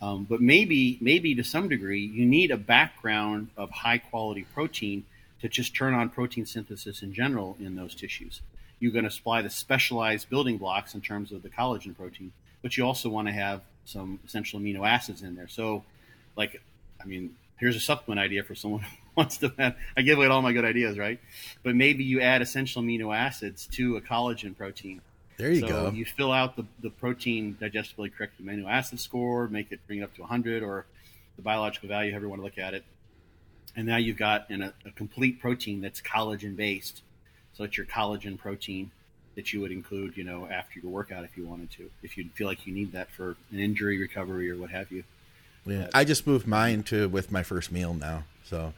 Um, 0.00 0.28
but 0.30 0.40
maybe, 0.40 0.96
maybe 1.00 1.34
to 1.34 1.42
some 1.42 1.68
degree, 1.68 2.06
you 2.06 2.24
need 2.24 2.52
a 2.52 2.56
background 2.56 3.48
of 3.56 3.68
high 3.68 3.98
quality 3.98 4.46
protein 4.54 5.04
to 5.42 5.48
just 5.48 5.74
turn 5.74 5.92
on 5.92 6.08
protein 6.08 6.46
synthesis 6.46 7.02
in 7.02 7.12
general 7.12 7.56
in 7.58 7.74
those 7.74 7.96
tissues. 7.96 8.42
You're 8.78 8.92
going 8.92 9.06
to 9.06 9.10
supply 9.10 9.42
the 9.42 9.50
specialized 9.50 10.30
building 10.30 10.56
blocks 10.56 10.94
in 10.94 11.00
terms 11.00 11.32
of 11.32 11.42
the 11.42 11.48
collagen 11.48 11.96
protein, 11.96 12.30
but 12.62 12.76
you 12.76 12.86
also 12.86 13.08
want 13.08 13.26
to 13.26 13.32
have 13.32 13.62
some 13.86 14.20
essential 14.24 14.60
amino 14.60 14.88
acids 14.88 15.22
in 15.22 15.34
there. 15.34 15.48
So, 15.48 15.82
like, 16.36 16.62
I 17.02 17.06
mean, 17.06 17.34
here's 17.56 17.74
a 17.74 17.80
supplement 17.80 18.20
idea 18.20 18.44
for 18.44 18.54
someone 18.54 18.86
wants 19.20 19.36
to 19.38 19.52
have, 19.58 19.76
I 19.96 20.02
give 20.02 20.18
away 20.18 20.26
all 20.26 20.42
my 20.42 20.52
good 20.52 20.64
ideas, 20.64 20.98
right? 20.98 21.20
But 21.62 21.74
maybe 21.76 22.04
you 22.04 22.20
add 22.20 22.40
essential 22.42 22.82
amino 22.82 23.14
acids 23.14 23.66
to 23.72 23.96
a 23.96 24.00
collagen 24.00 24.56
protein. 24.56 25.02
There 25.36 25.52
you 25.52 25.60
so 25.60 25.68
go. 25.68 25.90
You 25.90 26.04
fill 26.04 26.32
out 26.32 26.56
the, 26.56 26.66
the 26.82 26.90
protein 26.90 27.56
digestibility 27.60 28.14
correct 28.16 28.42
amino 28.42 28.68
acid 28.68 29.00
score, 29.00 29.48
make 29.48 29.72
it 29.72 29.80
bring 29.86 30.00
it 30.00 30.02
up 30.02 30.14
to 30.14 30.22
100 30.22 30.62
or 30.62 30.86
the 31.36 31.42
biological 31.42 31.88
value, 31.88 32.12
however 32.12 32.26
you 32.26 32.30
want 32.30 32.40
to 32.40 32.44
look 32.44 32.58
at 32.58 32.74
it. 32.74 32.84
And 33.76 33.86
now 33.86 33.98
you've 33.98 34.16
got 34.16 34.50
an, 34.50 34.62
a, 34.62 34.74
a 34.86 34.90
complete 34.90 35.40
protein 35.40 35.80
that's 35.80 36.00
collagen 36.00 36.56
based. 36.56 37.02
So 37.52 37.64
it's 37.64 37.76
your 37.76 37.86
collagen 37.86 38.38
protein 38.38 38.90
that 39.36 39.52
you 39.52 39.60
would 39.60 39.70
include, 39.70 40.16
you 40.16 40.24
know, 40.24 40.48
after 40.50 40.80
your 40.80 40.90
workout 40.90 41.24
if 41.24 41.36
you 41.36 41.46
wanted 41.46 41.70
to, 41.72 41.90
if 42.02 42.16
you 42.16 42.28
feel 42.34 42.46
like 42.46 42.66
you 42.66 42.74
need 42.74 42.92
that 42.92 43.10
for 43.10 43.36
an 43.52 43.58
injury 43.58 43.98
recovery 43.98 44.50
or 44.50 44.56
what 44.56 44.70
have 44.70 44.90
you. 44.90 45.04
Yeah, 45.66 45.84
uh, 45.84 45.90
I 45.94 46.04
just 46.04 46.26
moved 46.26 46.46
mine 46.46 46.82
to 46.84 47.08
with 47.08 47.30
my 47.30 47.42
first 47.42 47.70
meal 47.70 47.94
now. 47.94 48.24
So 48.44 48.72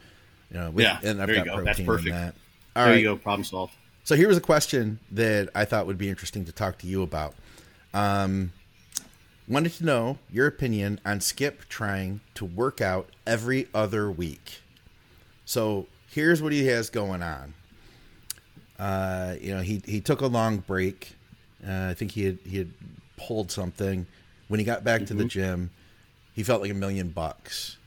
you 0.52 0.60
know, 0.60 0.70
with, 0.70 0.84
yeah, 0.84 0.98
and 1.02 1.22
I've 1.22 1.28
got 1.28 1.46
protein 1.46 1.64
That's 1.64 1.80
perfect. 1.80 2.08
in 2.08 2.14
that. 2.14 2.34
All 2.76 2.84
there 2.84 2.92
right. 2.92 3.02
you 3.02 3.08
go. 3.08 3.16
Problem 3.16 3.44
solved. 3.44 3.74
So 4.04 4.16
here 4.16 4.28
was 4.28 4.36
a 4.36 4.42
question 4.42 4.98
that 5.12 5.48
I 5.54 5.64
thought 5.64 5.86
would 5.86 5.98
be 5.98 6.08
interesting 6.08 6.44
to 6.46 6.52
talk 6.52 6.78
to 6.78 6.86
you 6.86 7.02
about. 7.02 7.34
Um, 7.94 8.52
wanted 9.48 9.72
to 9.74 9.84
know 9.84 10.18
your 10.30 10.46
opinion 10.46 11.00
on 11.04 11.20
Skip 11.20 11.68
trying 11.68 12.20
to 12.34 12.44
work 12.44 12.80
out 12.80 13.08
every 13.26 13.68
other 13.74 14.10
week. 14.10 14.60
So 15.44 15.86
here's 16.08 16.42
what 16.42 16.52
he 16.52 16.66
has 16.66 16.90
going 16.90 17.22
on. 17.22 17.54
Uh, 18.78 19.36
you 19.40 19.54
know, 19.54 19.60
he 19.60 19.80
he 19.84 20.00
took 20.00 20.20
a 20.20 20.26
long 20.26 20.58
break. 20.58 21.14
Uh, 21.66 21.88
I 21.90 21.94
think 21.94 22.12
he 22.12 22.24
had 22.24 22.38
he 22.44 22.58
had 22.58 22.72
pulled 23.16 23.50
something. 23.50 24.06
When 24.48 24.58
he 24.58 24.64
got 24.64 24.84
back 24.84 25.02
mm-hmm. 25.02 25.06
to 25.06 25.14
the 25.14 25.24
mm-hmm. 25.24 25.28
gym, 25.28 25.70
he 26.34 26.42
felt 26.42 26.60
like 26.60 26.70
a 26.70 26.74
million 26.74 27.08
bucks 27.08 27.78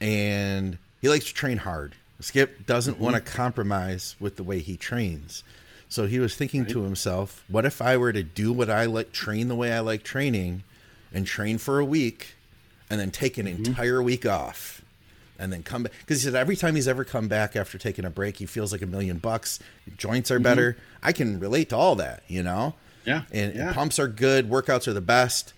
and 0.00 0.78
he 1.00 1.08
likes 1.08 1.26
to 1.26 1.34
train 1.34 1.58
hard. 1.58 1.94
Skip 2.20 2.66
doesn't 2.66 2.94
Mm-hmm. 2.94 3.02
want 3.04 3.16
to 3.16 3.22
compromise 3.22 4.16
with 4.20 4.36
the 4.36 4.42
way 4.44 4.58
he 4.60 4.76
trains. 4.76 5.42
So 5.88 6.06
he 6.06 6.20
was 6.20 6.34
thinking 6.36 6.66
to 6.66 6.82
himself, 6.82 7.44
what 7.48 7.64
if 7.64 7.82
I 7.82 7.96
were 7.96 8.12
to 8.12 8.22
do 8.22 8.52
what 8.52 8.70
I 8.70 8.84
like, 8.84 9.10
train 9.12 9.48
the 9.48 9.56
way 9.56 9.72
I 9.72 9.80
like 9.80 10.02
training, 10.04 10.62
and 11.12 11.26
train 11.26 11.58
for 11.58 11.80
a 11.80 11.84
week, 11.84 12.34
and 12.88 13.00
then 13.00 13.10
take 13.10 13.38
an 13.38 13.46
Mm-hmm. 13.46 13.64
entire 13.66 14.00
week 14.02 14.24
off, 14.24 14.82
and 15.38 15.52
then 15.52 15.62
come 15.64 15.82
back? 15.82 15.92
Because 16.00 16.22
he 16.22 16.26
said 16.26 16.36
every 16.36 16.54
time 16.54 16.76
he's 16.76 16.86
ever 16.86 17.04
come 17.04 17.26
back 17.26 17.56
after 17.56 17.76
taking 17.78 18.04
a 18.04 18.10
break, 18.10 18.36
he 18.36 18.46
feels 18.46 18.70
like 18.70 18.82
a 18.82 18.86
million 18.86 19.18
bucks. 19.18 19.58
Joints 19.96 20.30
are 20.30 20.38
better. 20.38 20.76
I 21.02 21.10
can 21.12 21.40
relate 21.40 21.70
to 21.70 21.76
all 21.76 21.96
that, 21.96 22.22
you 22.28 22.42
know. 22.44 22.74
Mm-hmm. 23.02 23.08
Yeah, 23.08 23.22
and, 23.32 23.54
yeah. 23.54 23.66
and 23.68 23.74
pumps 23.74 23.98
are 23.98 24.06
good. 24.08 24.48
Workouts 24.50 24.86
are 24.86 24.92
the 24.92 25.00
best. 25.00 25.54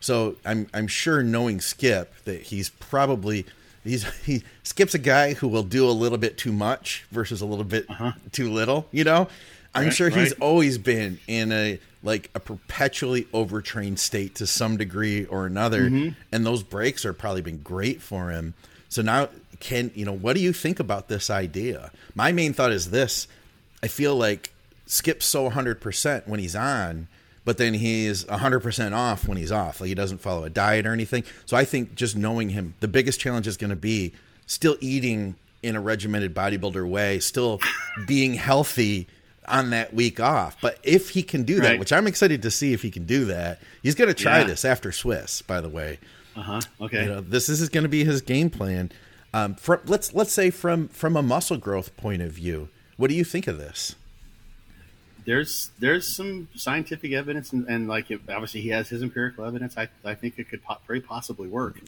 So 0.00 0.36
I'm 0.44 0.66
I'm 0.74 0.88
sure 0.88 1.22
knowing 1.22 1.60
Skip 1.60 2.12
that 2.24 2.42
he's 2.42 2.68
probably 2.68 3.46
he's 3.84 4.04
he 4.24 4.42
Skip's 4.62 4.94
a 4.94 4.98
guy 4.98 5.34
who 5.34 5.48
will 5.48 5.62
do 5.62 5.88
a 5.88 5.92
little 5.92 6.18
bit 6.18 6.38
too 6.38 6.52
much 6.52 7.06
versus 7.10 7.40
a 7.40 7.46
little 7.46 7.64
bit 7.64 7.88
uh-huh. 7.88 8.12
too 8.32 8.50
little. 8.50 8.86
You 8.92 9.04
know, 9.04 9.28
I'm 9.74 9.84
Right, 9.84 9.92
sure 9.92 10.08
he's 10.08 10.30
right. 10.30 10.40
always 10.40 10.78
been 10.78 11.18
in 11.26 11.52
a 11.52 11.78
like 12.02 12.30
a 12.34 12.40
perpetually 12.40 13.26
overtrained 13.32 14.00
state 14.00 14.34
to 14.36 14.46
some 14.46 14.76
degree 14.76 15.26
or 15.26 15.46
another, 15.46 15.90
mm-hmm. 15.90 16.10
and 16.32 16.46
those 16.46 16.62
breaks 16.62 17.04
are 17.04 17.12
probably 17.12 17.42
been 17.42 17.58
great 17.58 18.00
for 18.00 18.30
him. 18.30 18.54
So 18.88 19.02
now, 19.02 19.28
can 19.60 19.90
you 19.94 20.04
know 20.04 20.12
what 20.12 20.34
do 20.34 20.42
you 20.42 20.52
think 20.52 20.80
about 20.80 21.08
this 21.08 21.30
idea? 21.30 21.90
My 22.14 22.32
main 22.32 22.52
thought 22.52 22.72
is 22.72 22.90
this: 22.90 23.28
I 23.82 23.86
feel 23.88 24.16
like 24.16 24.52
Skip's 24.86 25.26
so 25.26 25.48
100% 25.48 26.26
when 26.26 26.40
he's 26.40 26.56
on, 26.56 27.06
but 27.50 27.58
then 27.58 27.74
he's 27.74 28.24
100% 28.26 28.92
off 28.92 29.26
when 29.26 29.36
he's 29.36 29.50
off. 29.50 29.80
Like 29.80 29.88
he 29.88 29.94
doesn't 29.96 30.18
follow 30.18 30.44
a 30.44 30.50
diet 30.50 30.86
or 30.86 30.92
anything. 30.92 31.24
So 31.46 31.56
I 31.56 31.64
think 31.64 31.96
just 31.96 32.16
knowing 32.16 32.50
him, 32.50 32.74
the 32.78 32.86
biggest 32.86 33.18
challenge 33.18 33.48
is 33.48 33.56
going 33.56 33.70
to 33.70 33.76
be 33.76 34.12
still 34.46 34.76
eating 34.80 35.34
in 35.60 35.74
a 35.74 35.80
regimented 35.80 36.32
bodybuilder 36.32 36.88
way, 36.88 37.18
still 37.18 37.58
being 38.06 38.34
healthy 38.34 39.08
on 39.48 39.70
that 39.70 39.92
week 39.92 40.20
off. 40.20 40.56
But 40.62 40.78
if 40.84 41.08
he 41.10 41.24
can 41.24 41.42
do 41.42 41.56
that, 41.56 41.70
Right. 41.70 41.80
which 41.80 41.92
I'm 41.92 42.06
excited 42.06 42.42
to 42.42 42.52
see 42.52 42.72
if 42.72 42.82
he 42.82 42.90
can 42.92 43.04
do 43.04 43.24
that, 43.24 43.58
he's 43.82 43.96
going 43.96 44.06
to 44.06 44.14
try 44.14 44.38
Yeah. 44.38 44.44
this 44.44 44.64
after 44.64 44.92
Swiss, 44.92 45.42
by 45.42 45.60
the 45.60 45.68
way. 45.68 45.98
Uh 46.36 46.42
huh. 46.42 46.60
Okay. 46.80 47.02
You 47.02 47.08
know, 47.08 47.20
this, 47.20 47.48
this 47.48 47.60
is 47.60 47.68
going 47.68 47.82
to 47.82 47.88
be 47.88 48.04
his 48.04 48.20
game 48.22 48.48
plan. 48.48 48.92
Um, 49.34 49.56
from, 49.56 49.80
let's 49.86 50.14
let's 50.14 50.32
say 50.32 50.50
from 50.50 50.86
from 50.86 51.16
a 51.16 51.22
muscle 51.22 51.56
growth 51.56 51.96
point 51.96 52.22
of 52.22 52.30
view, 52.30 52.68
what 52.96 53.08
do 53.10 53.16
you 53.16 53.24
think 53.24 53.48
of 53.48 53.58
this? 53.58 53.96
There's 55.30 55.70
there's 55.78 56.08
some 56.08 56.48
scientific 56.56 57.12
evidence 57.12 57.52
and, 57.52 57.64
and 57.68 57.86
like 57.86 58.10
if, 58.10 58.20
obviously 58.28 58.62
he 58.62 58.70
has 58.70 58.88
his 58.88 59.00
empirical 59.00 59.44
evidence. 59.44 59.78
I, 59.78 59.86
I 60.04 60.16
think 60.16 60.40
it 60.40 60.48
could 60.48 60.60
po- 60.64 60.78
very 60.88 61.00
possibly 61.00 61.46
work. 61.46 61.78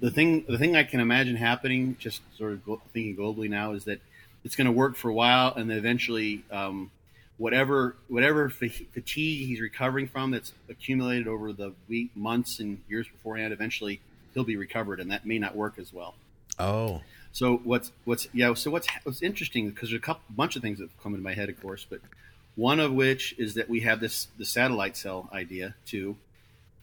The 0.00 0.12
thing 0.12 0.44
the 0.48 0.58
thing 0.58 0.76
I 0.76 0.84
can 0.84 1.00
imagine 1.00 1.34
happening 1.34 1.96
just 1.98 2.22
sort 2.38 2.52
of 2.52 2.64
go, 2.64 2.80
thinking 2.92 3.16
globally 3.16 3.50
now 3.50 3.72
is 3.72 3.84
that 3.86 4.00
it's 4.44 4.54
going 4.54 4.66
to 4.66 4.72
work 4.72 4.94
for 4.94 5.08
a 5.08 5.12
while 5.12 5.52
and 5.56 5.68
then 5.68 5.76
eventually 5.76 6.44
um, 6.52 6.92
whatever 7.36 7.96
whatever 8.06 8.48
fatigue 8.48 9.48
he's 9.48 9.60
recovering 9.60 10.06
from 10.06 10.30
that's 10.30 10.52
accumulated 10.68 11.26
over 11.26 11.52
the 11.52 11.72
week 11.88 12.16
months 12.16 12.60
and 12.60 12.80
years 12.88 13.08
beforehand 13.08 13.52
eventually 13.52 14.00
he'll 14.34 14.44
be 14.44 14.56
recovered 14.56 15.00
and 15.00 15.10
that 15.10 15.26
may 15.26 15.40
not 15.40 15.56
work 15.56 15.80
as 15.80 15.92
well. 15.92 16.14
Oh, 16.60 17.02
so 17.32 17.56
what's 17.64 17.90
what's 18.04 18.28
yeah? 18.32 18.54
So 18.54 18.70
what's 18.70 18.86
what's 19.02 19.20
interesting 19.20 19.70
because 19.70 19.88
there's 19.88 19.98
a 19.98 20.02
couple 20.02 20.22
bunch 20.30 20.54
of 20.54 20.62
things 20.62 20.78
that 20.78 20.88
come 21.02 21.12
into 21.12 21.24
my 21.24 21.34
head, 21.34 21.48
of 21.48 21.60
course, 21.60 21.84
but 21.90 21.98
one 22.56 22.80
of 22.80 22.92
which 22.92 23.34
is 23.38 23.54
that 23.54 23.68
we 23.68 23.80
have 23.80 24.00
this 24.00 24.28
the 24.38 24.44
satellite 24.44 24.96
cell 24.96 25.28
idea 25.32 25.74
too. 25.86 26.16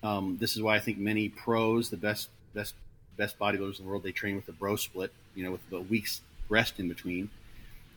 Um, 0.03 0.37
this 0.39 0.55
is 0.55 0.61
why 0.61 0.75
I 0.75 0.79
think 0.79 0.97
many 0.97 1.29
pros, 1.29 1.89
the 1.89 1.97
best 1.97 2.29
best 2.53 2.73
best 3.17 3.37
bodybuilders 3.39 3.79
in 3.79 3.85
the 3.85 3.89
world, 3.89 4.03
they 4.03 4.11
train 4.11 4.35
with 4.35 4.45
the 4.45 4.51
bro 4.51 4.75
split, 4.75 5.11
you 5.35 5.43
know, 5.43 5.51
with 5.51 5.69
the 5.69 5.81
week's 5.81 6.21
rest 6.49 6.79
in 6.79 6.87
between, 6.87 7.29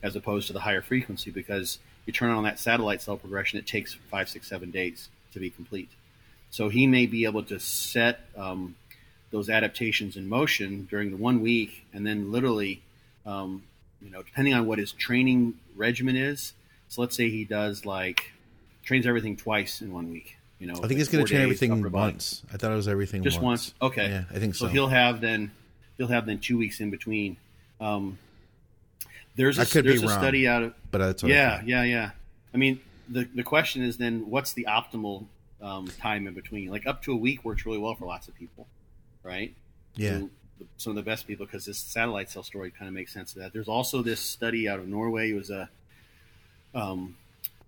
as 0.03 0.15
opposed 0.17 0.47
to 0.49 0.53
the 0.53 0.61
higher 0.61 0.83
frequency, 0.83 1.31
because 1.31 1.79
you 2.07 2.13
turn 2.13 2.31
on 2.31 2.45
that 2.45 2.59
satellite 2.59 3.01
cell 3.01 3.17
progression, 3.17 3.59
it 3.59 3.67
takes 3.67 3.95
five, 4.11 4.29
six, 4.29 4.47
seven 4.47 4.71
days 4.71 5.09
to 5.33 5.41
be 5.41 5.51
complete. 5.51 5.89
So 6.51 6.69
he 6.69 6.87
may 6.87 7.07
be 7.07 7.25
able 7.25 7.43
to 7.45 7.59
set 7.59 8.21
um, 8.37 8.77
those 9.31 9.49
adaptations 9.49 10.17
in 10.17 10.29
motion 10.29 10.87
during 10.91 11.11
the 11.11 11.17
one 11.17 11.41
week, 11.41 11.85
and 11.93 12.07
then 12.07 12.31
literally, 12.31 12.83
um, 13.27 13.63
you 14.03 14.11
know, 14.11 14.23
depending 14.23 14.55
on 14.55 14.67
what 14.67 14.79
his 14.79 14.93
training 14.93 15.55
regimen 15.75 16.17
is. 16.17 16.53
So 16.89 17.01
let's 17.01 17.17
say 17.17 17.31
he 17.31 17.45
does 17.45 17.85
like 17.85 18.33
trains 18.83 19.07
everything 19.07 19.37
twice 19.37 19.81
in 19.81 19.93
one 19.93 20.11
week. 20.11 20.37
You 20.59 20.69
know, 20.69 20.75
I 20.83 20.87
think 20.87 20.99
he's 20.99 21.09
going 21.09 21.25
to 21.25 21.29
train 21.29 21.43
everything 21.43 21.91
once. 21.91 22.43
I 22.53 22.57
thought 22.57 22.73
it 22.73 22.77
was 22.77 22.89
everything 22.89 23.23
Just 23.23 23.41
once. 23.41 23.75
Okay. 23.83 24.09
Yeah, 24.09 24.25
I 24.31 24.39
think 24.39 24.55
so. 24.55 24.67
So 24.67 24.73
he'll 24.73 24.89
have 24.89 25.21
then 25.21 25.51
he'll 25.99 26.09
have 26.09 26.27
then 26.27 26.39
two 26.39 26.57
weeks 26.57 26.81
in 26.81 26.91
between. 26.91 27.37
Um, 27.81 28.19
there's 29.37 29.59
a, 29.59 29.63
I 29.63 29.65
could 29.65 29.85
be 29.85 29.91
there's 29.91 30.03
a 30.03 30.07
wrong. 30.07 30.19
study 30.19 30.47
out 30.47 30.63
of 30.63 30.75
but 30.91 30.99
that's 30.99 31.23
yeah 31.25 31.61
yeah 31.67 31.83
yeah. 31.83 32.11
I 32.53 32.57
mean 32.57 32.81
the 33.09 33.29
the 33.35 33.43
question 33.43 33.83
is 33.83 33.97
then 33.97 34.31
what's 34.31 34.53
the 34.53 34.67
optimal 34.69 35.27
um, 35.61 35.89
time 35.99 36.27
in 36.27 36.35
between? 36.35 36.71
Like 36.71 36.87
up 36.87 37.03
to 37.03 37.13
a 37.13 37.17
week 37.17 37.45
works 37.45 37.67
really 37.67 37.79
well 37.79 37.95
for 37.95 38.07
lots 38.07 38.29
of 38.29 38.35
people, 38.35 38.67
right? 39.23 39.55
yeah. 39.97 40.19
to 40.19 40.31
some 40.77 40.93
of 40.93 40.97
the 40.97 41.03
best 41.03 41.27
people 41.27 41.47
because 41.47 41.65
this 41.65 41.79
satellite 41.79 42.31
cell 42.31 42.43
story 42.43 42.71
kind 42.71 42.89
of 42.89 42.95
makes 42.95 43.13
sense 43.13 43.35
of 43.35 43.43
that. 43.43 43.53
There's 43.53 43.69
also 43.69 44.03
this 44.03 44.21
study 44.21 44.69
out 44.69 44.79
of 44.79 44.89
Norway. 44.89 45.31
It 45.31 45.35
was 45.35 45.51
a 45.51 45.69
um, 46.75 47.17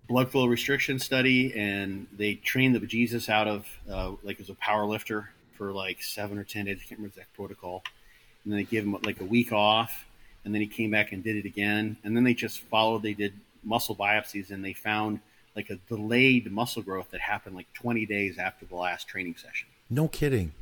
blood 0.07 0.31
flow 0.31 0.45
restriction 0.45 0.99
study, 0.99 1.53
and 1.55 2.07
they 2.17 2.35
trained 2.35 2.75
the 2.75 2.79
bejesus 2.79 3.29
out 3.29 3.47
of 3.47 3.67
uh, 3.89 4.11
like 4.23 4.39
as 4.39 4.49
a 4.49 4.55
power 4.55 4.85
lifter 4.85 5.29
for 5.57 5.71
like 5.71 6.01
seven 6.01 6.37
or 6.37 6.43
ten 6.43 6.65
days. 6.65 6.77
I 6.77 6.87
can't 6.87 6.99
remember 6.99 7.15
the 7.15 7.21
exact 7.21 7.35
protocol. 7.35 7.83
And 8.43 8.53
then 8.53 8.59
they 8.59 8.63
gave 8.65 8.83
him 8.83 8.97
like 9.03 9.19
a 9.19 9.25
week 9.25 9.51
off, 9.51 10.05
and 10.45 10.53
then 10.53 10.61
he 10.61 10.67
came 10.67 10.91
back 10.91 11.11
and 11.11 11.23
did 11.23 11.35
it 11.35 11.45
again. 11.45 11.97
And 12.03 12.15
then 12.15 12.23
they 12.23 12.33
just 12.33 12.59
followed. 12.61 13.01
They 13.01 13.13
did 13.13 13.33
muscle 13.63 13.95
biopsies, 13.95 14.51
and 14.51 14.63
they 14.63 14.73
found 14.73 15.19
like 15.55 15.69
a 15.69 15.75
delayed 15.89 16.51
muscle 16.51 16.81
growth 16.81 17.09
that 17.11 17.19
happened 17.19 17.55
like 17.55 17.71
20 17.73 18.05
days 18.05 18.37
after 18.37 18.65
the 18.65 18.75
last 18.75 19.07
training 19.07 19.35
session. 19.35 19.67
No 19.89 20.07
kidding. 20.07 20.53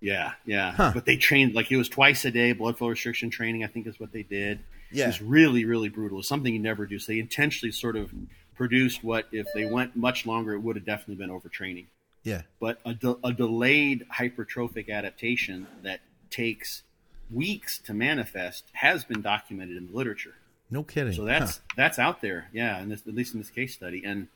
Yeah, 0.00 0.32
yeah. 0.46 0.72
Huh. 0.72 0.92
But 0.94 1.04
they 1.04 1.16
trained 1.16 1.54
like 1.54 1.70
it 1.70 1.76
was 1.76 1.88
twice 1.88 2.24
a 2.24 2.30
day 2.30 2.52
blood 2.52 2.78
flow 2.78 2.88
restriction 2.88 3.30
training. 3.30 3.64
I 3.64 3.66
think 3.66 3.86
is 3.86 4.00
what 4.00 4.12
they 4.12 4.22
did. 4.22 4.60
Yeah. 4.92 5.06
Was 5.06 5.22
really, 5.22 5.64
really 5.64 5.88
brutal. 5.88 6.18
It's 6.20 6.28
something 6.28 6.52
you 6.52 6.60
never 6.60 6.86
do. 6.86 6.98
So 6.98 7.12
they 7.12 7.18
intentionally 7.18 7.72
sort 7.72 7.96
of 7.96 8.10
produced 8.54 9.02
what, 9.04 9.26
if 9.32 9.46
they 9.54 9.66
went 9.66 9.96
much 9.96 10.26
longer, 10.26 10.52
it 10.54 10.58
would 10.60 10.76
have 10.76 10.84
definitely 10.84 11.14
been 11.16 11.30
overtraining. 11.30 11.86
Yeah. 12.24 12.42
But 12.60 12.80
a, 12.84 12.94
de- 12.94 13.16
a 13.24 13.32
delayed 13.32 14.06
hypertrophic 14.12 14.90
adaptation 14.90 15.66
that 15.82 16.00
takes 16.30 16.82
weeks 17.30 17.78
to 17.78 17.94
manifest 17.94 18.64
has 18.72 19.04
been 19.04 19.22
documented 19.22 19.76
in 19.76 19.86
the 19.86 19.96
literature. 19.96 20.34
No 20.70 20.82
kidding. 20.82 21.12
So 21.14 21.24
that's 21.24 21.56
Huh. 21.56 21.62
that's 21.76 21.98
out 21.98 22.20
there, 22.20 22.48
yeah, 22.52 22.78
and 22.78 22.92
this, 22.92 23.06
at 23.06 23.14
least 23.14 23.34
in 23.34 23.40
this 23.40 23.50
case 23.50 23.72
study. 23.74 24.02
And 24.04 24.28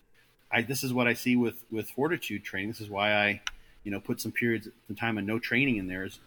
I 0.51 0.63
this 0.63 0.83
is 0.83 0.93
what 0.93 1.07
I 1.07 1.15
see 1.15 1.37
with 1.37 1.57
with 1.71 1.91
fortitude 1.91 2.43
training. 2.43 2.71
This 2.71 2.81
is 2.81 2.91
why 2.91 3.13
I, 3.15 3.41
you 3.85 3.93
know, 3.93 4.01
put 4.01 4.21
some 4.21 4.33
periods 4.33 4.69
some 4.89 4.97
time 4.97 5.17
of 5.19 5.25
no 5.25 5.39
training 5.39 5.77
in 5.77 5.87
there. 5.87 6.05
Is 6.05 6.19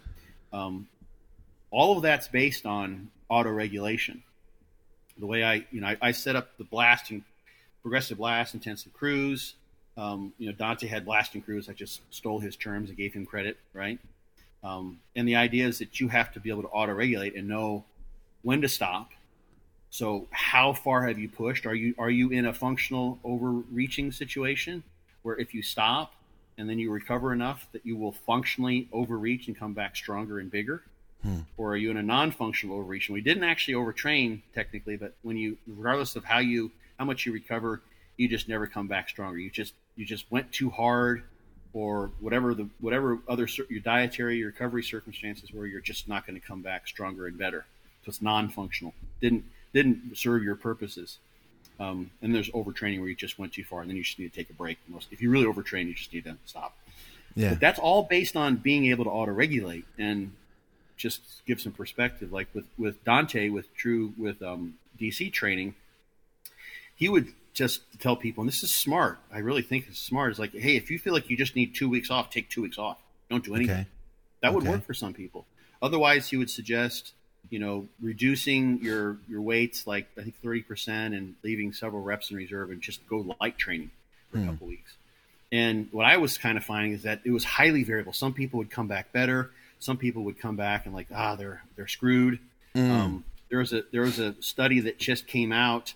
um, 0.53 0.87
all 1.71 1.97
of 1.97 2.03
that's 2.03 2.27
based 2.27 2.65
on 2.65 3.09
auto 3.29 3.49
regulation. 3.49 4.23
The 5.19 5.25
way 5.25 5.43
I, 5.43 5.65
you 5.71 5.81
know, 5.81 5.87
I, 5.87 5.97
I 6.01 6.11
set 6.11 6.35
up 6.35 6.57
the 6.57 6.63
blasting, 6.63 7.23
progressive 7.81 8.17
blast, 8.17 8.53
intensive 8.53 8.93
cruise. 8.93 9.55
Um, 9.97 10.33
you 10.37 10.47
know, 10.47 10.53
Dante 10.53 10.87
had 10.87 11.05
blasting 11.05 11.41
cruise. 11.41 11.69
I 11.69 11.73
just 11.73 12.01
stole 12.11 12.39
his 12.39 12.55
terms 12.55 12.89
and 12.89 12.97
gave 12.97 13.13
him 13.13 13.25
credit, 13.25 13.57
right? 13.73 13.99
Um, 14.63 14.99
and 15.15 15.27
the 15.27 15.35
idea 15.35 15.67
is 15.67 15.79
that 15.79 15.99
you 15.99 16.07
have 16.09 16.31
to 16.33 16.39
be 16.39 16.49
able 16.49 16.63
to 16.63 16.67
auto 16.69 16.93
regulate 16.93 17.35
and 17.35 17.47
know 17.47 17.83
when 18.43 18.61
to 18.61 18.69
stop. 18.69 19.11
So, 19.89 20.27
how 20.31 20.73
far 20.73 21.07
have 21.07 21.17
you 21.17 21.29
pushed? 21.29 21.65
Are 21.65 21.75
you 21.75 21.95
are 21.97 22.09
you 22.09 22.29
in 22.29 22.45
a 22.45 22.53
functional 22.53 23.19
overreaching 23.23 24.11
situation 24.11 24.83
where 25.23 25.37
if 25.37 25.53
you 25.53 25.63
stop 25.63 26.13
and 26.57 26.69
then 26.69 26.77
you 26.77 26.91
recover 26.91 27.31
enough 27.31 27.67
that 27.71 27.85
you 27.85 27.95
will 27.95 28.11
functionally 28.11 28.89
overreach 28.91 29.47
and 29.47 29.57
come 29.57 29.73
back 29.73 29.95
stronger 29.95 30.39
and 30.39 30.51
bigger? 30.51 30.83
Or 31.57 31.71
are 31.73 31.77
you 31.77 31.91
in 31.91 31.97
a 31.97 32.03
non-functional 32.03 32.77
overreach? 32.77 33.09
And 33.09 33.13
we 33.15 33.21
didn't 33.21 33.43
actually 33.43 33.73
overtrain 33.73 34.41
technically, 34.55 34.97
but 34.97 35.13
when 35.23 35.37
you, 35.37 35.57
regardless 35.67 36.15
of 36.15 36.23
how 36.23 36.39
you 36.39 36.71
how 36.97 37.05
much 37.05 37.25
you 37.25 37.33
recover, 37.33 37.81
you 38.17 38.27
just 38.27 38.47
never 38.47 38.65
come 38.67 38.87
back 38.87 39.09
stronger. 39.09 39.37
You 39.37 39.49
just 39.49 39.73
you 39.95 40.05
just 40.05 40.25
went 40.31 40.51
too 40.51 40.69
hard, 40.69 41.23
or 41.73 42.11
whatever 42.19 42.53
the 42.53 42.69
whatever 42.79 43.19
other 43.27 43.47
your 43.69 43.79
dietary 43.81 44.37
your 44.37 44.47
recovery 44.47 44.83
circumstances 44.83 45.51
where 45.51 45.65
you're 45.65 45.81
just 45.81 46.07
not 46.07 46.25
going 46.25 46.39
to 46.39 46.45
come 46.45 46.61
back 46.61 46.87
stronger 46.87 47.27
and 47.27 47.37
better. 47.37 47.65
So 48.05 48.09
it's 48.09 48.21
non-functional. 48.21 48.93
Didn't 49.21 49.43
didn't 49.73 50.17
serve 50.17 50.43
your 50.43 50.55
purposes. 50.55 51.17
Um, 51.79 52.09
and 52.23 52.33
there's 52.33 52.49
overtraining 52.49 52.99
where 52.99 53.09
you 53.09 53.15
just 53.15 53.37
went 53.37 53.53
too 53.53 53.63
far, 53.63 53.81
and 53.81 53.89
then 53.89 53.97
you 53.97 54.03
just 54.03 54.17
need 54.17 54.31
to 54.31 54.35
take 54.35 54.49
a 54.49 54.53
break. 54.53 54.79
Most, 54.87 55.09
if 55.11 55.21
you 55.21 55.29
really 55.29 55.45
overtrain, 55.45 55.87
you 55.87 55.93
just 55.93 56.11
need 56.11 56.23
to 56.23 56.35
stop. 56.45 56.75
yeah. 57.35 57.49
But 57.49 57.59
that's 57.59 57.77
all 57.77 58.01
based 58.03 58.35
on 58.35 58.55
being 58.55 58.87
able 58.87 59.03
to 59.03 59.11
auto 59.11 59.31
regulate 59.31 59.85
and 59.99 60.31
just 60.97 61.21
give 61.45 61.61
some 61.61 61.71
perspective. 61.71 62.31
Like 62.31 62.47
with, 62.53 62.65
with 62.77 63.03
Dante, 63.03 63.49
with 63.49 63.73
True, 63.75 64.13
with 64.17 64.41
um, 64.41 64.75
DC 64.99 65.31
training, 65.31 65.75
he 66.95 67.09
would 67.09 67.27
just 67.53 67.81
tell 67.99 68.15
people, 68.15 68.41
and 68.41 68.47
this 68.47 68.63
is 68.63 68.73
smart. 68.73 69.19
I 69.31 69.39
really 69.39 69.61
think 69.61 69.85
it's 69.87 69.99
smart. 69.99 70.31
Is 70.31 70.39
like, 70.39 70.53
hey, 70.53 70.75
if 70.75 70.91
you 70.91 70.99
feel 70.99 71.13
like 71.13 71.29
you 71.29 71.37
just 71.37 71.55
need 71.55 71.75
two 71.75 71.89
weeks 71.89 72.11
off, 72.11 72.29
take 72.29 72.49
two 72.49 72.61
weeks 72.61 72.77
off. 72.77 72.97
Don't 73.29 73.43
do 73.43 73.55
anything. 73.55 73.75
Okay. 73.75 73.87
That 74.41 74.53
would 74.53 74.63
Okay. 74.63 74.71
work 74.71 74.85
for 74.85 74.93
some 74.93 75.13
people. 75.13 75.45
Otherwise, 75.81 76.29
he 76.29 76.37
would 76.37 76.49
suggest 76.49 77.13
you 77.49 77.59
know, 77.59 77.87
reducing 78.01 78.79
your 78.81 79.17
your 79.27 79.41
weights 79.41 79.87
like 79.87 80.07
I 80.17 80.21
think 80.23 80.35
thirty 80.41 80.61
percent 80.61 81.13
and 81.13 81.35
leaving 81.43 81.73
several 81.73 82.01
reps 82.01 82.31
in 82.31 82.37
reserve 82.37 82.71
and 82.71 82.81
just 82.81 83.07
go 83.07 83.35
light 83.39 83.57
training 83.57 83.91
for 84.31 84.37
a 84.37 84.41
hmm. 84.41 84.47
couple 84.47 84.67
weeks. 84.67 84.93
And 85.51 85.87
what 85.91 86.05
I 86.05 86.17
was 86.17 86.37
kind 86.37 86.57
of 86.57 86.65
finding 86.65 86.91
is 86.91 87.03
that 87.03 87.21
it 87.23 87.31
was 87.31 87.43
highly 87.43 87.83
variable. 87.83 88.13
Some 88.13 88.33
people 88.33 88.57
would 88.57 88.69
come 88.69 88.87
back 88.87 89.13
better. 89.13 89.51
Some 89.79 89.97
people 89.97 90.23
would 90.23 90.39
come 90.39 90.55
back 90.55 90.85
and 90.85 90.93
like, 90.93 91.07
ah, 91.13 91.35
they're 91.35 91.61
they're 91.75 91.87
screwed. 91.87 92.39
Mm. 92.75 92.91
Um, 92.91 93.23
there 93.49 93.59
was 93.59 93.73
a 93.73 93.83
there 93.91 94.01
was 94.01 94.19
a 94.19 94.35
study 94.41 94.79
that 94.81 94.97
just 94.99 95.27
came 95.27 95.51
out 95.51 95.93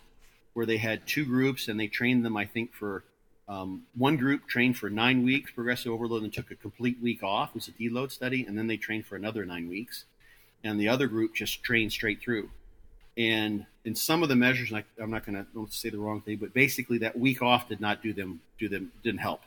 where 0.54 0.66
they 0.66 0.76
had 0.76 1.06
two 1.06 1.24
groups 1.24 1.68
and 1.68 1.78
they 1.78 1.86
trained 1.86 2.24
them, 2.24 2.36
I 2.36 2.44
think, 2.44 2.72
for 2.72 3.04
um, 3.48 3.82
one 3.96 4.16
group 4.16 4.46
trained 4.46 4.76
for 4.76 4.88
nine 4.88 5.24
weeks 5.24 5.50
progressive 5.50 5.92
overload 5.92 6.22
and 6.22 6.32
took 6.32 6.50
a 6.50 6.54
complete 6.54 6.98
week 7.02 7.22
off. 7.22 7.50
It 7.50 7.54
was 7.56 7.68
a 7.68 7.72
deload 7.72 8.12
study, 8.12 8.44
and 8.46 8.56
then 8.56 8.66
they 8.66 8.76
trained 8.76 9.06
for 9.06 9.16
another 9.16 9.44
nine 9.44 9.68
weeks, 9.68 10.04
and 10.62 10.80
the 10.80 10.88
other 10.88 11.06
group 11.06 11.34
just 11.34 11.62
trained 11.62 11.92
straight 11.92 12.20
through. 12.20 12.50
And 13.16 13.66
in 13.84 13.94
some 13.94 14.22
of 14.22 14.28
the 14.28 14.36
measures, 14.36 14.72
I, 14.72 14.84
am 14.98 15.10
not 15.10 15.26
going 15.26 15.44
to 15.44 15.66
say 15.70 15.90
the 15.90 15.98
wrong 15.98 16.22
thing, 16.22 16.38
but 16.38 16.54
basically 16.54 16.98
that 16.98 17.18
week 17.18 17.42
off 17.42 17.68
did 17.68 17.80
not 17.80 18.02
do 18.02 18.12
them 18.12 18.40
do 18.58 18.68
them 18.68 18.92
didn't 19.02 19.20
help. 19.20 19.42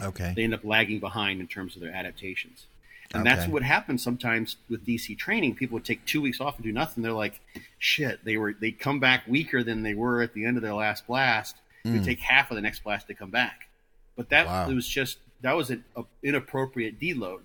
Okay, 0.00 0.32
they 0.34 0.44
end 0.44 0.54
up 0.54 0.64
lagging 0.64 0.98
behind 0.98 1.40
in 1.40 1.46
terms 1.46 1.76
of 1.76 1.82
their 1.82 1.92
adaptations. 1.92 2.66
And 3.14 3.26
okay. 3.26 3.36
that's 3.36 3.48
what 3.48 3.62
happens 3.62 4.02
sometimes 4.02 4.56
with 4.68 4.86
DC 4.86 5.16
training. 5.16 5.54
People 5.54 5.74
would 5.74 5.84
take 5.84 6.04
two 6.04 6.20
weeks 6.20 6.40
off 6.40 6.56
and 6.56 6.64
do 6.64 6.72
nothing. 6.72 7.02
They're 7.02 7.12
like, 7.12 7.40
shit, 7.78 8.24
they 8.24 8.36
were 8.36 8.52
they 8.52 8.72
come 8.72 9.00
back 9.00 9.24
weaker 9.26 9.62
than 9.62 9.82
they 9.82 9.94
were 9.94 10.22
at 10.22 10.34
the 10.34 10.44
end 10.44 10.56
of 10.56 10.62
their 10.62 10.74
last 10.74 11.06
blast. 11.06 11.56
Mm. 11.84 11.90
It 11.90 11.98
would 11.98 12.04
take 12.04 12.20
half 12.20 12.50
of 12.50 12.56
the 12.56 12.62
next 12.62 12.82
blast 12.84 13.06
to 13.08 13.14
come 13.14 13.30
back. 13.30 13.68
But 14.16 14.30
that 14.30 14.46
wow. 14.46 14.68
was 14.68 14.88
just 14.88 15.18
that 15.42 15.52
was 15.52 15.70
an 15.70 15.84
inappropriate 16.22 17.00
deload. 17.00 17.42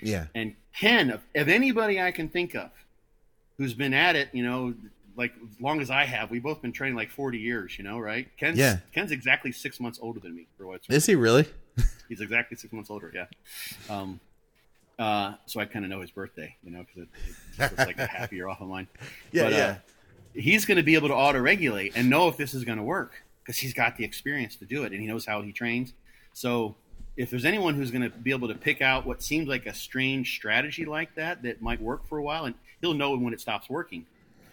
Yeah. 0.00 0.26
And 0.34 0.54
Ken, 0.78 1.10
of, 1.10 1.22
of 1.34 1.48
anybody 1.48 2.00
I 2.00 2.10
can 2.10 2.28
think 2.28 2.54
of 2.54 2.70
who's 3.58 3.74
been 3.74 3.94
at 3.94 4.16
it, 4.16 4.28
you 4.32 4.42
know, 4.42 4.74
like 5.16 5.32
as 5.48 5.60
long 5.60 5.80
as 5.80 5.90
I 5.90 6.04
have, 6.04 6.30
we've 6.30 6.42
both 6.42 6.62
been 6.62 6.72
training 6.72 6.96
like 6.96 7.10
40 7.10 7.38
years, 7.38 7.78
you 7.78 7.84
know, 7.84 7.98
right? 7.98 8.28
Ken's, 8.36 8.58
yeah. 8.58 8.78
Ken's 8.92 9.12
exactly 9.12 9.52
six 9.52 9.78
months 9.78 9.98
older 10.02 10.20
than 10.20 10.34
me 10.34 10.46
for 10.56 10.66
what's 10.66 10.88
Is 10.88 11.06
he 11.06 11.14
really? 11.14 11.46
He's 12.08 12.20
exactly 12.20 12.56
six 12.56 12.72
months 12.72 12.90
older. 12.90 13.12
Yeah. 13.14 13.26
Um, 13.88 14.20
uh, 14.98 15.34
so 15.46 15.60
I 15.60 15.64
kind 15.64 15.84
of 15.84 15.90
know 15.90 16.00
his 16.00 16.10
birthday, 16.10 16.56
you 16.62 16.70
know, 16.70 16.84
because 16.84 17.02
it, 17.02 17.72
it's 17.72 17.86
like 17.86 17.98
a 17.98 18.06
half 18.06 18.32
year 18.32 18.48
off 18.48 18.60
of 18.60 18.68
mine. 18.68 18.88
Yeah, 19.32 19.44
but, 19.44 19.52
yeah. 19.52 19.66
Uh, 19.66 19.74
he's 20.34 20.64
going 20.64 20.76
to 20.76 20.82
be 20.82 20.94
able 20.94 21.08
to 21.08 21.14
auto 21.14 21.40
regulate 21.40 21.96
and 21.96 22.10
know 22.10 22.28
if 22.28 22.36
this 22.36 22.54
is 22.54 22.64
going 22.64 22.78
to 22.78 22.84
work 22.84 23.12
because 23.42 23.58
he's 23.58 23.74
got 23.74 23.96
the 23.96 24.04
experience 24.04 24.56
to 24.56 24.64
do 24.64 24.84
it 24.84 24.92
and 24.92 25.00
he 25.00 25.06
knows 25.06 25.24
how 25.26 25.42
he 25.42 25.52
trains. 25.52 25.92
So 26.32 26.74
if 27.16 27.30
there's 27.30 27.44
anyone 27.44 27.74
who's 27.74 27.90
going 27.90 28.02
to 28.02 28.10
be 28.10 28.30
able 28.30 28.48
to 28.48 28.54
pick 28.54 28.82
out 28.82 29.06
what 29.06 29.22
seems 29.22 29.48
like 29.48 29.66
a 29.66 29.74
strange 29.74 30.34
strategy 30.34 30.84
like 30.84 31.14
that 31.14 31.42
that 31.42 31.62
might 31.62 31.80
work 31.80 32.06
for 32.08 32.18
a 32.18 32.22
while, 32.22 32.44
and 32.44 32.54
he'll 32.80 32.94
know 32.94 33.16
when 33.16 33.32
it 33.32 33.40
stops 33.40 33.70
working, 33.70 34.06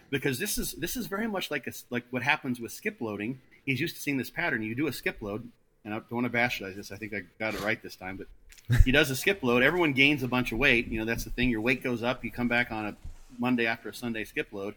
because 0.09 0.37
this 0.37 0.57
is 0.57 0.73
this 0.73 0.95
is 0.95 1.07
very 1.07 1.27
much 1.27 1.49
like 1.49 1.65
a, 1.67 1.71
like 1.89 2.03
what 2.11 2.21
happens 2.21 2.59
with 2.59 2.71
skip 2.71 3.01
loading. 3.01 3.39
He's 3.65 3.79
used 3.79 3.95
to 3.95 4.01
seeing 4.01 4.17
this 4.17 4.29
pattern. 4.29 4.61
You 4.61 4.75
do 4.75 4.87
a 4.87 4.93
skip 4.93 5.21
load, 5.21 5.49
and 5.83 5.93
I 5.93 5.97
don't 5.97 6.11
want 6.11 6.31
to 6.31 6.37
bastardize 6.37 6.75
this. 6.75 6.91
I 6.91 6.95
think 6.95 7.13
I 7.13 7.23
got 7.39 7.53
it 7.53 7.61
right 7.61 7.81
this 7.81 7.95
time, 7.95 8.17
but 8.17 8.27
he 8.83 8.91
does 8.91 9.09
a 9.09 9.15
skip 9.15 9.43
load. 9.43 9.63
Everyone 9.63 9.93
gains 9.93 10.23
a 10.23 10.27
bunch 10.27 10.51
of 10.51 10.59
weight. 10.59 10.87
You 10.87 10.99
know, 10.99 11.05
that's 11.05 11.23
the 11.23 11.29
thing. 11.29 11.49
Your 11.49 11.61
weight 11.61 11.83
goes 11.83 12.03
up. 12.03 12.23
You 12.23 12.31
come 12.31 12.47
back 12.47 12.71
on 12.71 12.85
a 12.85 12.95
Monday 13.39 13.65
after 13.65 13.89
a 13.89 13.93
Sunday 13.93 14.23
skip 14.23 14.47
load, 14.51 14.75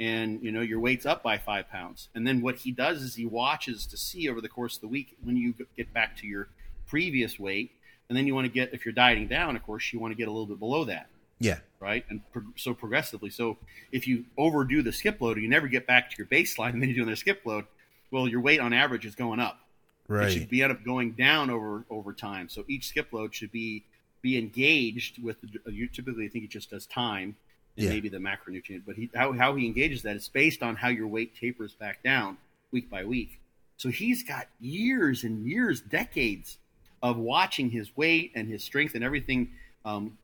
and 0.00 0.42
you 0.42 0.50
know 0.52 0.60
your 0.60 0.80
weight's 0.80 1.06
up 1.06 1.22
by 1.22 1.38
five 1.38 1.68
pounds. 1.68 2.08
And 2.14 2.26
then 2.26 2.40
what 2.40 2.56
he 2.56 2.70
does 2.72 3.02
is 3.02 3.14
he 3.14 3.26
watches 3.26 3.86
to 3.86 3.96
see 3.96 4.28
over 4.28 4.40
the 4.40 4.48
course 4.48 4.76
of 4.76 4.80
the 4.80 4.88
week 4.88 5.16
when 5.22 5.36
you 5.36 5.54
get 5.76 5.92
back 5.92 6.16
to 6.18 6.26
your 6.26 6.48
previous 6.86 7.38
weight, 7.38 7.72
and 8.08 8.16
then 8.16 8.26
you 8.26 8.34
want 8.34 8.46
to 8.46 8.52
get 8.52 8.72
if 8.72 8.84
you're 8.84 8.94
dieting 8.94 9.28
down, 9.28 9.56
of 9.56 9.62
course, 9.62 9.92
you 9.92 10.00
want 10.00 10.12
to 10.12 10.16
get 10.16 10.28
a 10.28 10.30
little 10.30 10.46
bit 10.46 10.58
below 10.58 10.84
that. 10.84 11.08
Yeah. 11.38 11.58
Right. 11.80 12.04
And 12.08 12.20
pro- 12.32 12.42
so 12.56 12.72
progressively. 12.72 13.30
So 13.30 13.58
if 13.92 14.08
you 14.08 14.24
overdo 14.38 14.82
the 14.82 14.92
skip 14.92 15.20
load, 15.20 15.36
you 15.36 15.48
never 15.48 15.68
get 15.68 15.86
back 15.86 16.10
to 16.10 16.16
your 16.16 16.26
baseline, 16.26 16.70
and 16.70 16.82
then 16.82 16.88
you're 16.88 16.96
doing 16.96 17.10
the 17.10 17.16
skip 17.16 17.42
load. 17.44 17.66
Well, 18.10 18.28
your 18.28 18.40
weight 18.40 18.60
on 18.60 18.72
average 18.72 19.04
is 19.04 19.14
going 19.14 19.40
up. 19.40 19.60
Right. 20.08 20.28
It 20.28 20.32
should 20.32 20.48
be 20.48 20.62
end 20.62 20.72
up 20.72 20.84
going 20.84 21.12
down 21.12 21.50
over 21.50 21.84
over 21.90 22.12
time. 22.12 22.48
So 22.48 22.64
each 22.68 22.86
skip 22.86 23.12
load 23.12 23.34
should 23.34 23.52
be 23.52 23.84
be 24.22 24.38
engaged 24.38 25.22
with. 25.22 25.36
The, 25.40 25.72
you 25.72 25.88
typically 25.88 26.26
I 26.26 26.28
think 26.28 26.44
it 26.44 26.50
just 26.50 26.70
does 26.70 26.86
time 26.86 27.36
and 27.76 27.86
yeah. 27.86 27.90
maybe 27.90 28.08
the 28.08 28.18
macronutrient, 28.18 28.82
but 28.86 28.96
he, 28.96 29.10
how 29.14 29.32
how 29.32 29.54
he 29.54 29.66
engages 29.66 30.02
that 30.02 30.16
is 30.16 30.28
based 30.28 30.62
on 30.62 30.76
how 30.76 30.88
your 30.88 31.06
weight 31.06 31.34
tapers 31.34 31.74
back 31.74 32.02
down 32.02 32.38
week 32.70 32.88
by 32.88 33.04
week. 33.04 33.40
So 33.76 33.90
he's 33.90 34.22
got 34.22 34.46
years 34.60 35.24
and 35.24 35.46
years, 35.46 35.80
decades 35.80 36.58
of 37.02 37.18
watching 37.18 37.70
his 37.70 37.94
weight 37.96 38.32
and 38.34 38.48
his 38.48 38.64
strength 38.64 38.94
and 38.94 39.04
everything 39.04 39.50
um, 39.84 40.16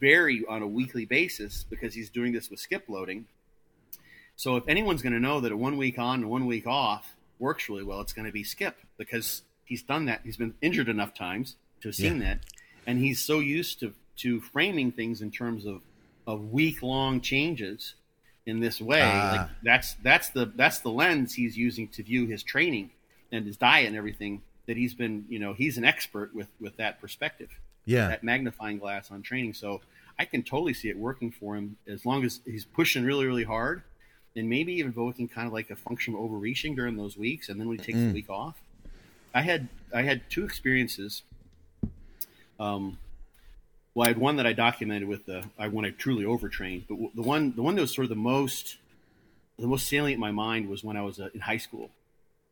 vary 0.00 0.44
on 0.48 0.62
a 0.62 0.66
weekly 0.66 1.04
basis 1.04 1.64
because 1.68 1.92
he's 1.92 2.08
doing 2.10 2.32
this 2.32 2.50
with 2.50 2.60
skip 2.60 2.84
loading. 2.88 3.26
So 4.36 4.56
if 4.56 4.68
anyone's 4.68 5.02
going 5.02 5.12
to 5.12 5.20
know 5.20 5.40
that 5.40 5.52
a 5.52 5.56
one 5.56 5.76
week 5.76 5.98
on 5.98 6.20
and 6.20 6.30
one 6.30 6.46
week 6.46 6.66
off 6.66 7.14
works 7.40 7.68
really 7.68 7.82
well, 7.82 8.00
it's 8.00 8.12
going 8.12 8.26
to 8.26 8.32
be 8.32 8.44
Skip 8.44 8.76
because 8.96 9.42
he's 9.64 9.82
done 9.82 10.06
that. 10.06 10.20
He's 10.24 10.36
been 10.36 10.54
injured 10.60 10.88
enough 10.88 11.14
times 11.14 11.56
to 11.80 11.88
have 11.88 11.94
seen 11.94 12.20
yeah. 12.20 12.34
that, 12.34 12.40
and 12.86 12.98
he's 12.98 13.20
so 13.20 13.38
used 13.38 13.80
to 13.80 13.94
to 14.18 14.40
framing 14.40 14.92
things 14.92 15.22
in 15.22 15.30
terms 15.30 15.66
of 15.66 15.80
of 16.26 16.52
week 16.52 16.82
long 16.82 17.20
changes 17.20 17.94
in 18.46 18.60
this 18.60 18.80
way. 18.80 19.02
Uh, 19.02 19.36
like 19.36 19.48
that's 19.62 19.94
that's 20.02 20.30
the 20.30 20.52
that's 20.54 20.80
the 20.80 20.90
lens 20.90 21.34
he's 21.34 21.56
using 21.56 21.88
to 21.88 22.02
view 22.02 22.26
his 22.26 22.42
training 22.42 22.90
and 23.32 23.46
his 23.46 23.56
diet 23.56 23.86
and 23.86 23.96
everything. 23.96 24.42
That 24.66 24.76
he's 24.76 24.94
been, 24.94 25.24
you 25.28 25.40
know, 25.40 25.52
he's 25.52 25.78
an 25.78 25.84
expert 25.84 26.34
with 26.34 26.48
with 26.60 26.76
that 26.76 27.00
perspective. 27.00 27.48
Yeah, 27.86 28.08
that 28.08 28.22
magnifying 28.22 28.78
glass 28.78 29.10
on 29.10 29.22
training. 29.22 29.54
So 29.54 29.80
I 30.18 30.26
can 30.26 30.42
totally 30.42 30.74
see 30.74 30.90
it 30.90 30.98
working 30.98 31.30
for 31.30 31.56
him 31.56 31.76
as 31.88 32.04
long 32.04 32.24
as 32.24 32.40
he's 32.44 32.64
pushing 32.64 33.04
really 33.04 33.26
really 33.26 33.44
hard 33.44 33.82
and 34.36 34.48
maybe 34.48 34.74
even 34.74 34.86
invoking 34.86 35.28
kind 35.28 35.46
of 35.46 35.52
like 35.52 35.70
a 35.70 35.76
functional 35.76 36.22
overreaching 36.22 36.74
during 36.74 36.96
those 36.96 37.16
weeks, 37.16 37.48
and 37.48 37.60
then 37.60 37.68
when 37.68 37.78
he 37.78 37.84
takes 37.84 37.98
mm. 37.98 38.08
the 38.08 38.14
week 38.14 38.30
off. 38.30 38.56
I 39.34 39.42
had 39.42 39.68
I 39.94 40.02
had 40.02 40.22
two 40.28 40.44
experiences. 40.44 41.22
Um, 42.58 42.98
well, 43.94 44.06
I 44.06 44.08
had 44.08 44.18
one 44.18 44.36
that 44.36 44.46
I 44.46 44.52
documented 44.52 45.08
with 45.08 45.26
the 45.26 45.44
I 45.58 45.68
when 45.68 45.84
I 45.84 45.90
truly 45.90 46.24
overtrained, 46.24 46.84
but 46.88 46.96
the 47.14 47.22
one 47.22 47.54
the 47.54 47.62
one 47.62 47.74
that 47.74 47.80
was 47.80 47.94
sort 47.94 48.04
of 48.04 48.10
the 48.10 48.16
most 48.16 48.76
the 49.58 49.66
most 49.66 49.86
salient 49.88 50.14
in 50.14 50.20
my 50.20 50.30
mind 50.30 50.68
was 50.68 50.82
when 50.82 50.96
I 50.96 51.02
was 51.02 51.20
uh, 51.20 51.28
in 51.34 51.40
high 51.40 51.58
school. 51.58 51.90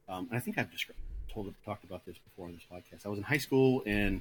Um, 0.08 0.26
and 0.30 0.36
I 0.36 0.40
think 0.40 0.58
I've 0.58 0.70
described, 0.70 1.00
told 1.32 1.52
talked 1.64 1.84
about 1.84 2.04
this 2.06 2.16
before 2.18 2.46
on 2.46 2.54
this 2.54 2.64
podcast. 2.70 3.06
I 3.06 3.08
was 3.08 3.18
in 3.18 3.24
high 3.24 3.38
school 3.38 3.82
and 3.86 4.20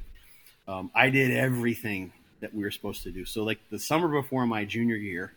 um, 0.68 0.92
I 0.94 1.10
did 1.10 1.32
everything 1.32 2.12
that 2.42 2.54
we 2.54 2.64
were 2.64 2.72
supposed 2.72 3.04
to 3.04 3.12
do. 3.12 3.26
So, 3.26 3.44
like 3.44 3.60
the 3.70 3.80
summer 3.80 4.08
before 4.08 4.46
my 4.46 4.66
junior 4.66 4.96
year, 4.96 5.34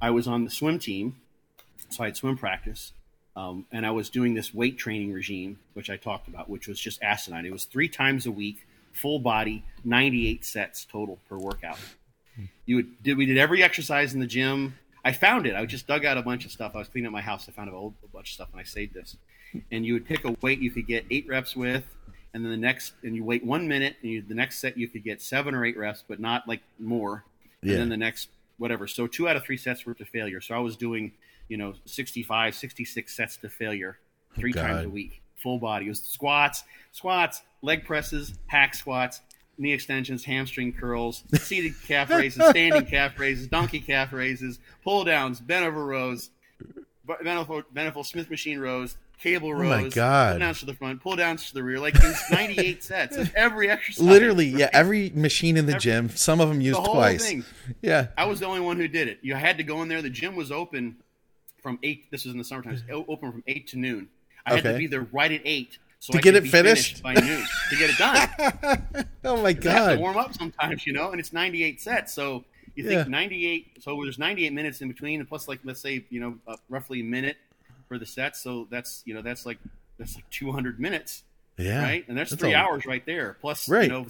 I 0.00 0.10
was 0.10 0.26
on 0.26 0.44
the 0.44 0.50
swim 0.50 0.78
team 0.78 1.16
so 1.88 2.02
I 2.02 2.06
had 2.06 2.16
swim 2.16 2.36
practice, 2.36 2.92
um, 3.36 3.66
and 3.72 3.86
I 3.86 3.90
was 3.90 4.10
doing 4.10 4.34
this 4.34 4.52
weight 4.52 4.78
training 4.78 5.12
regime, 5.12 5.58
which 5.74 5.90
I 5.90 5.96
talked 5.96 6.28
about, 6.28 6.48
which 6.48 6.68
was 6.68 6.78
just 6.78 7.02
asinine. 7.02 7.46
It 7.46 7.52
was 7.52 7.64
three 7.64 7.88
times 7.88 8.26
a 8.26 8.30
week, 8.30 8.66
full 8.92 9.18
body, 9.18 9.64
98 9.84 10.44
sets 10.44 10.84
total 10.84 11.18
per 11.28 11.36
workout. 11.36 11.78
You 12.64 12.76
would 12.76 13.02
did 13.02 13.18
we 13.18 13.26
did 13.26 13.38
every 13.38 13.62
exercise 13.62 14.14
in 14.14 14.20
the 14.20 14.26
gym. 14.26 14.74
I 15.04 15.12
found 15.12 15.46
it. 15.46 15.54
I 15.54 15.66
just 15.66 15.86
dug 15.86 16.04
out 16.04 16.16
a 16.16 16.22
bunch 16.22 16.44
of 16.44 16.52
stuff. 16.52 16.72
I 16.74 16.78
was 16.78 16.88
cleaning 16.88 17.08
up 17.08 17.12
my 17.12 17.20
house. 17.20 17.48
I 17.48 17.52
found 17.52 17.68
a, 17.68 17.72
whole, 17.72 17.92
a 18.04 18.08
bunch 18.08 18.30
of 18.30 18.34
stuff, 18.34 18.48
and 18.52 18.60
I 18.60 18.64
saved 18.64 18.94
this. 18.94 19.16
And 19.70 19.84
you 19.84 19.94
would 19.94 20.06
pick 20.06 20.24
a 20.24 20.34
weight 20.40 20.60
you 20.60 20.70
could 20.70 20.86
get 20.86 21.04
eight 21.10 21.26
reps 21.28 21.56
with, 21.56 21.84
and 22.32 22.44
then 22.44 22.52
the 22.52 22.56
next, 22.56 22.94
and 23.02 23.14
you 23.14 23.24
wait 23.24 23.44
one 23.44 23.68
minute, 23.68 23.96
and 24.00 24.10
you, 24.10 24.22
the 24.22 24.34
next 24.34 24.60
set 24.60 24.78
you 24.78 24.88
could 24.88 25.04
get 25.04 25.20
seven 25.20 25.54
or 25.54 25.64
eight 25.64 25.76
reps, 25.76 26.04
but 26.06 26.20
not 26.20 26.48
like 26.48 26.60
more. 26.78 27.24
Yeah. 27.62 27.72
And 27.72 27.82
then 27.82 27.88
the 27.90 27.96
next 27.96 28.28
whatever. 28.58 28.86
So 28.86 29.06
two 29.06 29.28
out 29.28 29.36
of 29.36 29.44
three 29.44 29.56
sets 29.56 29.84
were 29.84 29.94
to 29.94 30.04
failure. 30.04 30.40
So 30.40 30.54
I 30.54 30.58
was 30.60 30.76
doing 30.76 31.12
you 31.52 31.58
know 31.58 31.74
65 31.84 32.54
66 32.54 33.14
sets 33.14 33.36
to 33.36 33.50
failure 33.50 33.98
three 34.34 34.52
God. 34.52 34.62
times 34.62 34.86
a 34.86 34.88
week 34.88 35.20
full 35.36 35.58
body 35.58 35.84
it 35.84 35.90
was 35.90 36.00
squats 36.02 36.64
squats 36.92 37.42
leg 37.60 37.84
presses 37.84 38.32
hack 38.46 38.74
squats 38.74 39.20
knee 39.58 39.74
extensions 39.74 40.24
hamstring 40.24 40.72
curls 40.72 41.24
seated 41.34 41.74
calf 41.86 42.08
raises 42.08 42.42
standing 42.48 42.86
calf 42.86 43.18
raises 43.18 43.48
donkey 43.48 43.80
calf 43.80 44.14
raises 44.14 44.60
pull 44.82 45.04
downs 45.04 45.40
bent 45.40 45.66
over 45.66 45.84
rows 45.84 46.30
Beneful 47.04 48.04
Smith 48.04 48.30
machine 48.30 48.58
rows, 48.60 48.96
cable 49.18 49.52
rows. 49.52 49.72
Oh 49.72 49.82
my 49.82 49.88
god! 49.88 50.32
Pull 50.32 50.38
downs 50.40 50.60
to 50.60 50.66
the 50.66 50.74
front, 50.74 51.00
pull 51.00 51.16
downs 51.16 51.48
to 51.48 51.54
the 51.54 51.62
rear. 51.62 51.80
Like 51.80 52.00
these 52.00 52.20
ninety-eight 52.30 52.82
sets 52.84 53.16
of 53.16 53.34
every 53.34 53.68
exercise. 53.68 54.04
Literally, 54.04 54.50
right? 54.52 54.60
yeah, 54.60 54.70
every 54.72 55.10
machine 55.10 55.56
in 55.56 55.66
the 55.66 55.72
every, 55.72 55.80
gym. 55.80 56.08
Some 56.10 56.40
of 56.40 56.48
them 56.48 56.60
used 56.60 56.78
the 56.78 56.88
twice. 56.88 57.26
Thing. 57.26 57.44
Yeah, 57.80 58.08
I 58.16 58.26
was 58.26 58.40
the 58.40 58.46
only 58.46 58.60
one 58.60 58.76
who 58.76 58.86
did 58.86 59.08
it. 59.08 59.18
You 59.22 59.34
had 59.34 59.56
to 59.58 59.64
go 59.64 59.82
in 59.82 59.88
there. 59.88 60.02
The 60.02 60.10
gym 60.10 60.36
was 60.36 60.52
open 60.52 60.96
from 61.62 61.78
eight. 61.82 62.10
This 62.10 62.24
was 62.24 62.32
in 62.32 62.38
the 62.38 62.44
summertime. 62.44 62.82
Open 62.90 63.32
from 63.32 63.44
eight 63.46 63.68
to 63.68 63.78
noon. 63.78 64.08
I 64.44 64.54
okay. 64.54 64.62
had 64.62 64.72
to 64.72 64.78
be 64.78 64.86
there 64.86 65.06
right 65.12 65.30
at 65.30 65.40
eight. 65.44 65.78
So 66.00 66.12
to 66.12 66.18
I 66.18 66.20
get 66.20 66.34
it 66.34 66.48
finished? 66.48 67.00
finished? 67.00 67.02
by 67.02 67.14
noon 67.14 67.44
to 67.70 67.76
get 67.76 67.90
it 67.90 67.96
done. 67.96 69.06
oh 69.24 69.40
my 69.40 69.52
god! 69.52 69.94
To 69.94 70.00
warm 70.00 70.16
up 70.16 70.34
sometimes, 70.34 70.84
you 70.84 70.92
know, 70.92 71.12
and 71.12 71.20
it's 71.20 71.32
98 71.32 71.80
sets. 71.80 72.12
So 72.12 72.44
you 72.74 72.82
think 72.82 73.04
yeah. 73.06 73.10
98. 73.10 73.78
So 73.80 73.96
there's 74.02 74.18
98 74.18 74.52
minutes 74.52 74.80
in 74.80 74.88
between, 74.88 75.20
and 75.20 75.28
plus, 75.28 75.46
like 75.46 75.60
let's 75.62 75.80
say, 75.80 76.04
you 76.10 76.20
know, 76.20 76.38
uh, 76.48 76.56
roughly 76.68 77.00
a 77.00 77.04
minute 77.04 77.36
for 77.86 77.98
the 77.98 78.06
sets. 78.06 78.42
So 78.42 78.66
that's 78.68 79.02
you 79.04 79.14
know 79.14 79.22
that's 79.22 79.46
like 79.46 79.58
that's 79.98 80.16
like 80.16 80.28
200 80.30 80.80
minutes. 80.80 81.22
Yeah. 81.58 81.82
Right, 81.82 82.08
and 82.08 82.16
that's, 82.16 82.30
that's 82.30 82.40
three 82.40 82.54
hours 82.54 82.86
right 82.86 83.04
there. 83.04 83.36
Plus, 83.40 83.68
right. 83.68 83.84
you 83.84 83.88
know, 83.90 84.06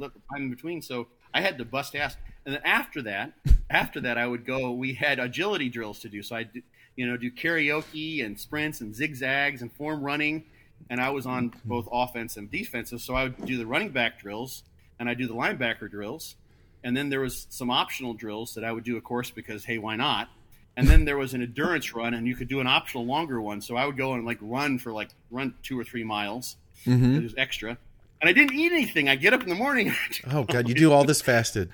time 0.00 0.14
in 0.36 0.50
between. 0.50 0.80
So 0.80 1.08
I 1.34 1.40
had 1.40 1.58
to 1.58 1.64
bust 1.64 1.96
ass. 1.96 2.16
And 2.46 2.54
then 2.54 2.62
after 2.64 3.02
that, 3.02 3.32
after 3.68 4.00
that, 4.02 4.16
I 4.16 4.26
would 4.26 4.46
go. 4.46 4.70
We 4.72 4.94
had 4.94 5.18
agility 5.18 5.68
drills 5.68 5.98
to 6.00 6.08
do, 6.08 6.22
so 6.22 6.36
I, 6.36 6.48
you 6.96 7.06
know, 7.06 7.16
do 7.16 7.30
carioca 7.30 8.24
and 8.24 8.38
sprints 8.38 8.80
and 8.80 8.94
zigzags 8.94 9.62
and 9.62 9.72
form 9.72 10.02
running. 10.02 10.44
And 10.90 11.00
I 11.00 11.10
was 11.10 11.26
on 11.26 11.52
both 11.64 11.88
offense 11.90 12.36
and 12.36 12.50
defensive, 12.50 13.00
so 13.00 13.14
I 13.14 13.24
would 13.24 13.46
do 13.46 13.56
the 13.56 13.66
running 13.66 13.90
back 13.90 14.20
drills 14.20 14.64
and 14.98 15.08
I 15.08 15.14
do 15.14 15.26
the 15.26 15.34
linebacker 15.34 15.90
drills. 15.90 16.36
And 16.82 16.96
then 16.96 17.08
there 17.08 17.20
was 17.20 17.46
some 17.50 17.70
optional 17.70 18.12
drills 18.12 18.54
that 18.54 18.64
I 18.64 18.70
would 18.70 18.84
do, 18.84 18.96
of 18.96 19.04
course, 19.04 19.30
because 19.30 19.64
hey, 19.64 19.78
why 19.78 19.96
not? 19.96 20.28
And 20.76 20.86
then 20.88 21.04
there 21.04 21.16
was 21.16 21.34
an 21.34 21.42
endurance 21.42 21.94
run, 21.94 22.14
and 22.14 22.26
you 22.26 22.34
could 22.34 22.48
do 22.48 22.58
an 22.60 22.66
optional 22.66 23.06
longer 23.06 23.40
one. 23.40 23.60
So 23.60 23.76
I 23.76 23.86
would 23.86 23.96
go 23.96 24.14
and 24.14 24.26
like 24.26 24.38
run 24.40 24.78
for 24.78 24.92
like 24.92 25.10
run 25.30 25.54
two 25.62 25.78
or 25.78 25.84
three 25.84 26.02
miles. 26.02 26.56
Mm-hmm. 26.84 27.16
It 27.16 27.22
was 27.22 27.34
extra, 27.38 27.78
and 28.20 28.28
I 28.28 28.32
didn't 28.32 28.54
eat 28.54 28.72
anything. 28.72 29.08
I 29.08 29.14
get 29.14 29.32
up 29.32 29.42
in 29.42 29.48
the 29.48 29.54
morning. 29.54 29.94
oh 30.32 30.42
God, 30.42 30.68
you 30.68 30.74
do 30.74 30.92
all 30.92 31.04
this 31.04 31.22
fasted 31.22 31.70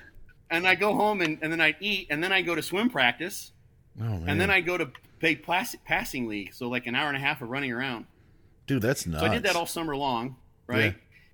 and 0.51 0.67
I 0.67 0.75
go 0.75 0.93
home 0.93 1.21
and, 1.21 1.39
and 1.41 1.51
then 1.51 1.61
I 1.61 1.75
eat 1.79 2.07
and 2.09 2.23
then 2.23 2.31
I 2.31 2.41
go 2.41 2.53
to 2.53 2.61
swim 2.61 2.89
practice. 2.89 3.51
Oh, 3.99 4.23
and 4.27 4.39
then 4.39 4.51
I 4.51 4.61
go 4.61 4.77
to 4.77 4.91
play 5.21 5.35
passing 5.85 6.27
league. 6.27 6.53
So 6.53 6.67
like 6.67 6.87
an 6.87 6.95
hour 6.95 7.07
and 7.07 7.15
a 7.15 7.19
half 7.19 7.41
of 7.41 7.49
running 7.49 7.71
around. 7.71 8.05
Dude, 8.67 8.81
that's 8.81 9.05
nuts. 9.05 9.23
So 9.23 9.29
I 9.29 9.33
did 9.33 9.43
that 9.43 9.55
all 9.55 9.65
summer 9.65 9.95
long, 9.95 10.35
right? 10.67 10.85
Yeah. 10.85 10.91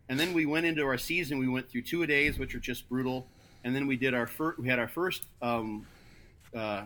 And 0.09 0.19
then 0.19 0.33
we 0.33 0.45
went 0.45 0.65
into 0.65 0.85
our 0.85 0.97
season. 0.97 1.39
We 1.39 1.47
went 1.47 1.69
through 1.69 1.83
two 1.83 2.03
a 2.03 2.07
days, 2.07 2.37
which 2.37 2.53
are 2.53 2.59
just 2.59 2.87
brutal. 2.89 3.27
And 3.63 3.75
then 3.75 3.87
we 3.87 3.95
did 3.95 4.13
our 4.13 4.27
first. 4.27 4.59
We 4.59 4.67
had 4.67 4.77
our 4.77 4.87
first 4.87 5.23
um, 5.41 5.87
uh, 6.53 6.85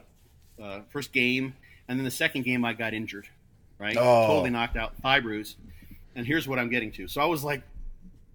uh, 0.62 0.82
first 0.90 1.12
game, 1.12 1.54
and 1.88 2.00
then 2.00 2.06
the 2.06 2.12
second 2.12 2.44
game 2.44 2.64
I 2.64 2.74
got 2.74 2.94
injured, 2.94 3.28
right? 3.78 3.96
Oh. 3.98 4.28
Totally 4.28 4.50
knocked 4.50 4.78
out, 4.78 4.96
thigh 4.98 5.20
bruise. 5.20 5.58
And 6.16 6.26
here's 6.26 6.48
what 6.48 6.60
I'm 6.60 6.70
getting 6.70 6.92
to. 6.94 7.08
So 7.08 7.22
I 7.22 7.26
was 7.26 7.44
like, 7.44 7.62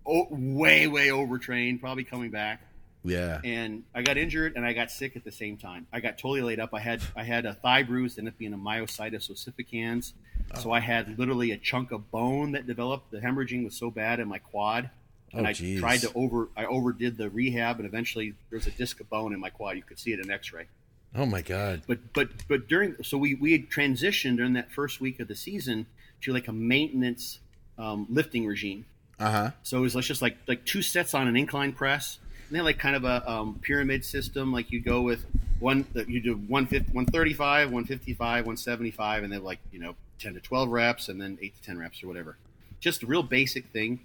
oh, 0.06 0.26
way 0.30 0.86
way 0.86 1.10
overtrained, 1.10 1.80
probably 1.80 2.04
coming 2.04 2.30
back. 2.30 2.62
Yeah. 3.06 3.40
And 3.44 3.84
I 3.94 4.02
got 4.02 4.16
injured 4.16 4.56
and 4.56 4.64
I 4.64 4.72
got 4.72 4.90
sick 4.90 5.16
at 5.16 5.24
the 5.24 5.32
same 5.32 5.56
time. 5.56 5.86
I 5.92 6.00
got 6.00 6.18
totally 6.18 6.42
laid 6.42 6.60
up. 6.60 6.74
I 6.74 6.80
had 6.80 7.00
I 7.14 7.22
had 7.22 7.46
a 7.46 7.54
thigh 7.54 7.82
bruise, 7.82 8.18
ended 8.18 8.34
up 8.34 8.38
being 8.38 8.52
a 8.52 8.58
myositis 8.58 9.30
ossificans. 9.30 10.12
Oh. 10.54 10.60
So 10.60 10.72
I 10.72 10.80
had 10.80 11.18
literally 11.18 11.52
a 11.52 11.56
chunk 11.56 11.92
of 11.92 12.10
bone 12.10 12.52
that 12.52 12.66
developed. 12.66 13.10
The 13.10 13.18
hemorrhaging 13.18 13.64
was 13.64 13.74
so 13.74 13.90
bad 13.90 14.20
in 14.20 14.28
my 14.28 14.38
quad. 14.38 14.90
And 15.32 15.46
oh, 15.46 15.48
I 15.48 15.52
geez. 15.52 15.80
tried 15.80 16.00
to 16.00 16.12
over 16.14 16.48
I 16.56 16.66
overdid 16.66 17.16
the 17.16 17.30
rehab 17.30 17.78
and 17.78 17.86
eventually 17.86 18.34
there 18.50 18.58
was 18.58 18.66
a 18.66 18.70
disc 18.70 19.00
of 19.00 19.08
bone 19.08 19.32
in 19.32 19.40
my 19.40 19.50
quad. 19.50 19.76
You 19.76 19.82
could 19.82 19.98
see 19.98 20.12
it 20.12 20.20
in 20.20 20.30
x 20.30 20.52
ray. 20.52 20.66
Oh 21.14 21.26
my 21.26 21.42
god. 21.42 21.82
But 21.86 22.12
but 22.12 22.28
but 22.48 22.68
during 22.68 22.96
so 23.02 23.18
we, 23.18 23.34
we 23.34 23.52
had 23.52 23.70
transitioned 23.70 24.36
during 24.36 24.54
that 24.54 24.70
first 24.70 25.00
week 25.00 25.20
of 25.20 25.28
the 25.28 25.34
season 25.34 25.86
to 26.22 26.32
like 26.32 26.48
a 26.48 26.52
maintenance 26.52 27.40
um, 27.78 28.06
lifting 28.10 28.46
regime. 28.46 28.86
Uh-huh. 29.18 29.50
So 29.62 29.78
it 29.78 29.80
was 29.80 29.94
let's 29.94 30.06
just 30.06 30.22
like 30.22 30.36
like 30.46 30.64
two 30.64 30.82
sets 30.82 31.14
on 31.14 31.26
an 31.26 31.36
incline 31.36 31.72
press 31.72 32.18
they 32.50 32.60
like 32.60 32.78
kind 32.78 32.96
of 32.96 33.04
a 33.04 33.28
um, 33.30 33.58
pyramid 33.62 34.04
system. 34.04 34.52
Like 34.52 34.70
you 34.70 34.80
go 34.80 35.02
with 35.02 35.24
one, 35.58 35.86
you 36.06 36.20
do 36.20 36.36
135, 36.36 37.68
155, 37.68 38.18
175, 38.18 39.24
and 39.24 39.32
then 39.32 39.42
like, 39.42 39.58
you 39.72 39.78
know, 39.78 39.94
10 40.18 40.34
to 40.34 40.40
12 40.40 40.68
reps 40.68 41.08
and 41.08 41.20
then 41.20 41.38
8 41.40 41.54
to 41.56 41.62
10 41.62 41.78
reps 41.78 42.02
or 42.02 42.08
whatever. 42.08 42.36
Just 42.80 43.02
a 43.02 43.06
real 43.06 43.22
basic 43.22 43.66
thing. 43.66 44.00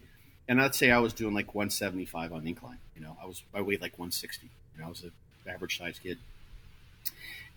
And 0.47 0.61
I'd 0.61 0.75
say 0.75 0.91
I 0.91 0.99
was 0.99 1.13
doing 1.13 1.33
like 1.33 1.53
175 1.53 2.33
on 2.33 2.47
incline. 2.47 2.77
You 2.95 3.01
know, 3.01 3.15
I 3.21 3.25
was, 3.25 3.43
I 3.53 3.61
weighed 3.61 3.81
like 3.81 3.93
160. 3.93 4.49
You 4.75 4.81
know, 4.81 4.87
I 4.87 4.89
was 4.89 5.03
an 5.03 5.11
average 5.47 5.77
size 5.77 5.99
kid. 5.99 6.17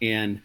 And 0.03 0.43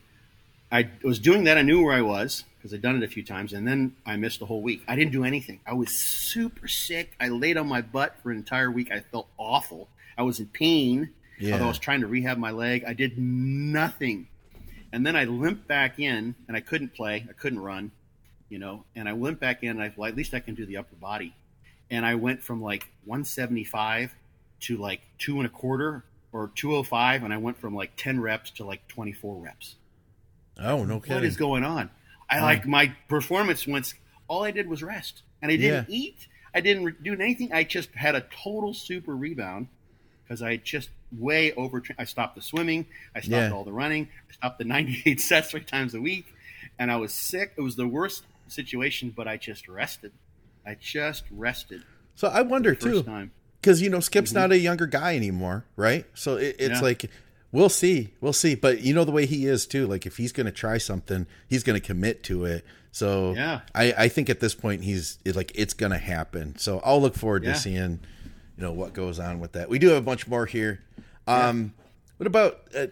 I 0.72 0.90
was 1.04 1.20
doing 1.20 1.46
that. 1.46 1.58
I 1.58 1.64
knew 1.64 1.84
where 1.84 1.96
I 1.96 2.02
was 2.02 2.44
because 2.58 2.74
I'd 2.74 2.82
done 2.82 2.98
it 2.98 3.04
a 3.04 3.08
few 3.08 3.24
times, 3.24 3.54
and 3.54 3.68
then 3.68 3.96
I 4.06 4.18
missed 4.18 4.42
a 4.42 4.46
whole 4.46 4.62
week. 4.62 4.84
I 4.88 4.96
didn't 4.96 5.14
do 5.14 5.24
anything. 5.24 5.62
I 5.66 5.74
was 5.74 5.90
super 5.92 6.68
sick. 6.68 7.16
I 7.20 7.30
laid 7.30 7.58
on 7.58 7.68
my 7.68 7.82
butt 7.82 8.18
for 8.22 8.32
an 8.32 8.38
entire 8.38 8.70
week. 8.70 8.92
I 8.92 9.00
felt 9.00 9.28
awful. 9.38 9.88
I 10.20 10.24
was 10.24 10.42
in 10.42 10.48
pain. 10.48 11.12
Yeah. 11.40 11.54
Although 11.54 11.66
I 11.66 11.68
was 11.70 11.80
trying 11.80 12.02
to 12.02 12.08
rehab 12.08 12.38
my 12.38 12.52
leg, 12.52 12.84
I 12.86 12.92
did 12.92 13.18
nothing. 13.18 14.28
And 14.92 15.08
then 15.08 15.16
I 15.16 15.24
limped 15.24 15.66
back 15.66 15.98
in, 15.98 16.36
and 16.48 16.58
I 16.58 16.60
couldn't 16.60 16.94
play. 16.94 17.26
I 17.30 17.32
couldn't 17.32 17.60
run, 17.60 17.92
you 18.50 18.60
know. 18.60 18.84
And 18.96 19.08
I 19.08 19.14
limped 19.14 19.40
back 19.40 19.64
in. 19.64 19.70
And 19.70 19.82
I 19.82 19.94
well, 19.96 20.10
at 20.10 20.18
least 20.18 20.34
I 20.34 20.42
can 20.42 20.56
do 20.56 20.66
the 20.66 20.76
upper 20.76 20.96
body. 20.98 21.34
And 21.90 22.06
I 22.06 22.16
went 22.16 22.44
from 22.44 22.62
like 22.62 22.90
175 23.06 24.14
to 24.62 24.78
like 24.78 25.00
two 25.18 25.38
and 25.38 25.46
a 25.46 25.50
quarter 25.50 26.04
or 26.34 26.52
205, 26.54 27.24
and 27.24 27.34
I 27.34 27.38
went 27.38 27.58
from 27.58 27.74
like 27.74 27.92
10 27.96 28.20
reps 28.20 28.52
to 28.52 28.66
like 28.66 28.86
24 28.90 29.36
reps. 29.36 29.76
Oh 30.62 30.84
no 30.84 31.00
kidding! 31.00 31.16
What 31.16 31.24
is 31.24 31.38
going 31.38 31.64
on? 31.64 31.90
I 32.30 32.42
like 32.42 32.68
my 32.68 32.94
performance 33.08 33.66
went. 33.66 33.94
All 34.28 34.44
I 34.44 34.52
did 34.52 34.68
was 34.68 34.84
rest, 34.84 35.22
and 35.42 35.50
I 35.50 35.56
didn't 35.56 35.90
yeah. 35.90 35.96
eat. 35.96 36.28
I 36.54 36.60
didn't 36.60 37.02
do 37.02 37.14
anything. 37.14 37.54
I 37.54 37.64
just 37.64 37.90
had 37.92 38.16
a 38.16 38.26
total 38.44 38.74
super 38.74 39.16
rebound 39.16 39.68
because 40.30 40.44
I 40.44 40.58
just 40.58 40.90
way 41.12 41.54
over. 41.54 41.82
I 41.98 42.04
stopped 42.04 42.36
the 42.36 42.42
swimming. 42.42 42.86
I 43.16 43.22
stopped 43.22 43.32
yeah. 43.32 43.52
all 43.52 43.64
the 43.64 43.72
running. 43.72 44.10
I 44.30 44.34
stopped 44.34 44.60
the 44.60 44.64
98 44.66 45.20
sets 45.20 45.52
three 45.52 45.62
times 45.62 45.96
a 45.96 46.02
week, 46.02 46.28
and 46.78 46.92
I 46.92 46.98
was 46.98 47.12
sick. 47.12 47.54
It 47.58 47.62
was 47.62 47.76
the 47.76 47.88
worst 47.88 48.24
situation, 48.48 49.12
but 49.16 49.28
I 49.28 49.38
just 49.38 49.68
rested. 49.68 50.12
I 50.66 50.76
just 50.80 51.24
rested. 51.32 51.84
So 52.16 52.28
I 52.28 52.42
wonder 52.44 52.76
too, 52.76 53.04
because 53.60 53.82
you 53.82 53.90
know 53.90 54.02
Skip's 54.02 54.32
mm-hmm. 54.32 54.40
not 54.40 54.52
a 54.52 54.60
younger 54.60 54.86
guy 54.86 55.16
anymore, 55.16 55.66
right? 55.76 56.06
So 56.14 56.38
it, 56.38 56.58
it's 56.60 56.76
yeah. 56.76 56.82
like 56.82 57.10
we'll 57.52 57.70
see, 57.70 58.14
we'll 58.22 58.34
see. 58.34 58.54
But 58.56 58.82
you 58.82 58.94
know 58.94 59.06
the 59.06 59.12
way 59.12 59.26
he 59.26 59.48
is 59.48 59.66
too. 59.66 59.88
Like 59.88 60.06
if 60.06 60.18
he's 60.18 60.32
going 60.32 60.46
to 60.46 60.52
try 60.52 60.78
something, 60.78 61.26
he's 61.48 61.64
going 61.64 61.80
to 61.80 61.86
commit 61.86 62.24
to 62.24 62.46
it. 62.46 62.66
So 62.92 63.34
yeah, 63.34 63.62
I, 63.74 63.94
I 63.98 64.08
think 64.10 64.30
at 64.30 64.42
this 64.42 64.54
point 64.54 64.84
he's 64.84 65.18
like 65.26 65.54
it's 65.56 65.74
going 65.74 65.92
to 65.92 65.98
happen. 65.98 66.58
So 66.58 66.82
I'll 66.84 67.02
look 67.02 67.16
forward 67.16 67.46
yeah. 67.46 67.54
to 67.54 67.60
seeing 67.60 68.00
you 68.60 68.66
know 68.66 68.74
what 68.74 68.92
goes 68.92 69.20
on 69.20 69.40
with 69.40 69.54
that. 69.54 69.70
We 69.70 69.80
do 69.80 69.88
have 69.88 69.98
a 69.98 70.02
bunch 70.02 70.28
more 70.28 70.46
here. 70.46 70.84
Um, 71.28 71.74
yeah. 71.78 71.84
What 72.18 72.28
about 72.28 72.62
uh, 72.76 72.88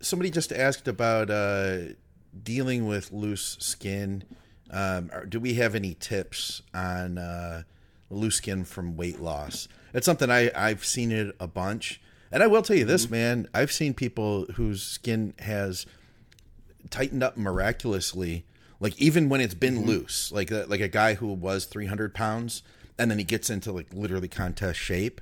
somebody 0.00 0.30
just 0.30 0.52
asked 0.52 0.88
about 0.88 1.30
uh, 1.30 1.94
dealing 2.42 2.88
with 2.88 3.12
loose 3.12 3.56
skin? 3.60 4.24
Um, 4.72 5.12
do 5.28 5.38
we 5.38 5.54
have 5.54 5.76
any 5.76 5.94
tips 5.94 6.62
on 6.74 7.18
uh, 7.18 7.62
loose 8.10 8.34
skin 8.36 8.64
from 8.64 8.96
weight 8.96 9.20
loss? 9.20 9.68
It's 9.94 10.06
something 10.06 10.28
I 10.28 10.50
I've 10.56 10.84
seen 10.84 11.12
it 11.12 11.36
a 11.38 11.46
bunch, 11.46 12.00
and 12.32 12.42
I 12.42 12.48
will 12.48 12.62
tell 12.62 12.76
you 12.76 12.84
this, 12.84 13.04
mm-hmm. 13.04 13.14
man. 13.14 13.48
I've 13.54 13.70
seen 13.70 13.94
people 13.94 14.46
whose 14.54 14.82
skin 14.82 15.34
has 15.38 15.86
tightened 16.90 17.22
up 17.22 17.36
miraculously, 17.36 18.44
like 18.80 19.00
even 19.00 19.28
when 19.28 19.40
it's 19.40 19.54
been 19.54 19.76
mm-hmm. 19.76 19.88
loose, 19.88 20.32
like 20.32 20.50
like 20.50 20.80
a 20.80 20.88
guy 20.88 21.14
who 21.14 21.28
was 21.28 21.66
three 21.66 21.86
hundred 21.86 22.12
pounds 22.12 22.64
and 22.98 23.10
then 23.10 23.18
he 23.18 23.24
gets 23.24 23.50
into 23.50 23.72
like 23.72 23.92
literally 23.92 24.28
contest 24.28 24.78
shape. 24.78 25.20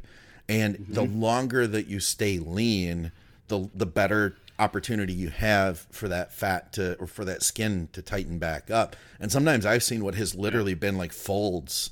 And 0.48 0.76
mm-hmm. 0.76 0.94
the 0.94 1.02
longer 1.02 1.66
that 1.66 1.86
you 1.86 2.00
stay 2.00 2.38
lean, 2.38 3.12
the 3.48 3.70
the 3.74 3.86
better 3.86 4.36
opportunity 4.58 5.12
you 5.14 5.30
have 5.30 5.86
for 5.90 6.06
that 6.08 6.32
fat 6.32 6.72
to 6.74 6.94
or 6.98 7.06
for 7.06 7.24
that 7.24 7.42
skin 7.42 7.88
to 7.92 8.02
tighten 8.02 8.38
back 8.38 8.70
up. 8.70 8.94
And 9.18 9.32
sometimes 9.32 9.64
I've 9.64 9.82
seen 9.82 10.04
what 10.04 10.14
has 10.16 10.34
literally 10.34 10.74
been 10.74 10.98
like 10.98 11.12
folds 11.12 11.90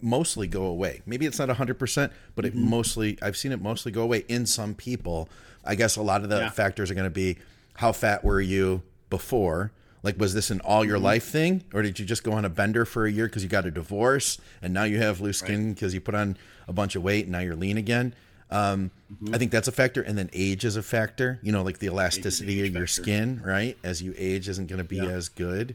mostly 0.00 0.46
go 0.46 0.64
away. 0.64 1.02
Maybe 1.06 1.26
it's 1.26 1.38
not 1.38 1.48
100%, 1.48 2.10
but 2.34 2.44
it 2.44 2.54
mm-hmm. 2.54 2.70
mostly 2.70 3.18
I've 3.22 3.36
seen 3.36 3.52
it 3.52 3.60
mostly 3.60 3.92
go 3.92 4.02
away 4.02 4.24
in 4.28 4.46
some 4.46 4.74
people. 4.74 5.28
I 5.64 5.74
guess 5.74 5.96
a 5.96 6.02
lot 6.02 6.22
of 6.22 6.28
the 6.28 6.38
yeah. 6.38 6.50
factors 6.50 6.90
are 6.90 6.94
going 6.94 7.04
to 7.04 7.10
be 7.10 7.38
how 7.74 7.92
fat 7.92 8.24
were 8.24 8.40
you 8.40 8.82
before? 9.10 9.72
Like, 10.02 10.18
was 10.18 10.34
this 10.34 10.50
an 10.50 10.60
all 10.60 10.84
your 10.84 10.96
mm-hmm. 10.96 11.04
life 11.04 11.24
thing, 11.24 11.64
or 11.72 11.82
did 11.82 11.98
you 11.98 12.04
just 12.04 12.22
go 12.22 12.32
on 12.32 12.44
a 12.44 12.48
bender 12.48 12.84
for 12.84 13.06
a 13.06 13.10
year 13.10 13.26
because 13.26 13.42
you 13.42 13.48
got 13.48 13.66
a 13.66 13.70
divorce 13.70 14.38
and 14.62 14.72
now 14.72 14.84
you 14.84 14.98
have 14.98 15.20
loose 15.20 15.38
skin 15.38 15.72
because 15.74 15.92
right. 15.92 15.94
you 15.94 16.00
put 16.00 16.14
on 16.14 16.36
a 16.68 16.72
bunch 16.72 16.94
of 16.94 17.02
weight 17.02 17.24
and 17.24 17.32
now 17.32 17.40
you're 17.40 17.56
lean 17.56 17.76
again? 17.76 18.14
Um, 18.50 18.90
mm-hmm. 19.12 19.34
I 19.34 19.38
think 19.38 19.50
that's 19.50 19.68
a 19.68 19.72
factor, 19.72 20.00
and 20.00 20.16
then 20.16 20.30
age 20.32 20.64
is 20.64 20.76
a 20.76 20.82
factor. 20.82 21.38
You 21.42 21.52
know, 21.52 21.62
like 21.62 21.78
the 21.78 21.86
elasticity 21.86 22.66
of 22.66 22.72
your 22.72 22.86
factor. 22.86 23.02
skin, 23.02 23.42
right? 23.44 23.76
As 23.82 24.02
you 24.02 24.14
age, 24.16 24.48
isn't 24.48 24.68
going 24.68 24.78
to 24.78 24.84
be 24.84 24.96
yeah. 24.96 25.06
as 25.06 25.28
good. 25.28 25.74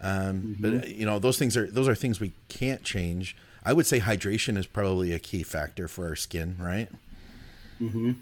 Um, 0.00 0.56
mm-hmm. 0.58 0.78
But 0.78 0.88
you 0.88 1.06
know, 1.06 1.18
those 1.18 1.38
things 1.38 1.56
are 1.56 1.70
those 1.70 1.88
are 1.88 1.94
things 1.94 2.20
we 2.20 2.32
can't 2.48 2.82
change. 2.82 3.36
I 3.64 3.72
would 3.72 3.86
say 3.86 4.00
hydration 4.00 4.56
is 4.56 4.66
probably 4.66 5.12
a 5.12 5.18
key 5.18 5.42
factor 5.42 5.88
for 5.88 6.06
our 6.06 6.16
skin, 6.16 6.56
right? 6.58 6.88
Mm-hmm. 7.80 8.12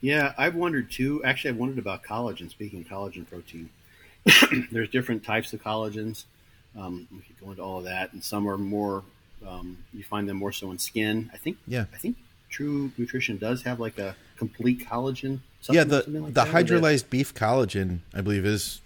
Yeah, 0.00 0.32
I've 0.38 0.54
wondered 0.54 0.90
too. 0.90 1.22
Actually, 1.24 1.50
I've 1.50 1.56
wondered 1.56 1.78
about 1.78 2.04
collagen. 2.04 2.48
Speaking 2.48 2.80
of 2.82 2.86
collagen 2.86 3.28
protein, 3.28 3.70
there's 4.72 4.88
different 4.90 5.24
types 5.24 5.52
of 5.52 5.62
collagens. 5.62 6.24
Um, 6.76 7.08
we 7.10 7.20
could 7.20 7.40
go 7.40 7.50
into 7.50 7.62
all 7.62 7.78
of 7.78 7.84
that, 7.84 8.12
and 8.12 8.22
some 8.22 8.48
are 8.48 8.58
more. 8.58 9.02
Um, 9.46 9.78
you 9.92 10.02
find 10.02 10.28
them 10.28 10.36
more 10.36 10.52
so 10.52 10.70
in 10.70 10.78
skin. 10.78 11.30
I 11.32 11.36
think. 11.36 11.58
Yeah. 11.66 11.84
I 11.92 11.96
think 11.96 12.16
True 12.50 12.90
Nutrition 12.96 13.38
does 13.38 13.62
have 13.62 13.80
like 13.80 13.98
a 13.98 14.16
complete 14.36 14.86
collagen. 14.86 15.40
Yeah, 15.70 15.84
the 15.84 16.04
like 16.08 16.34
the 16.34 16.44
hydrolyzed 16.44 17.10
beef 17.10 17.34
collagen, 17.34 18.00
I 18.14 18.20
believe, 18.20 18.46
is 18.46 18.80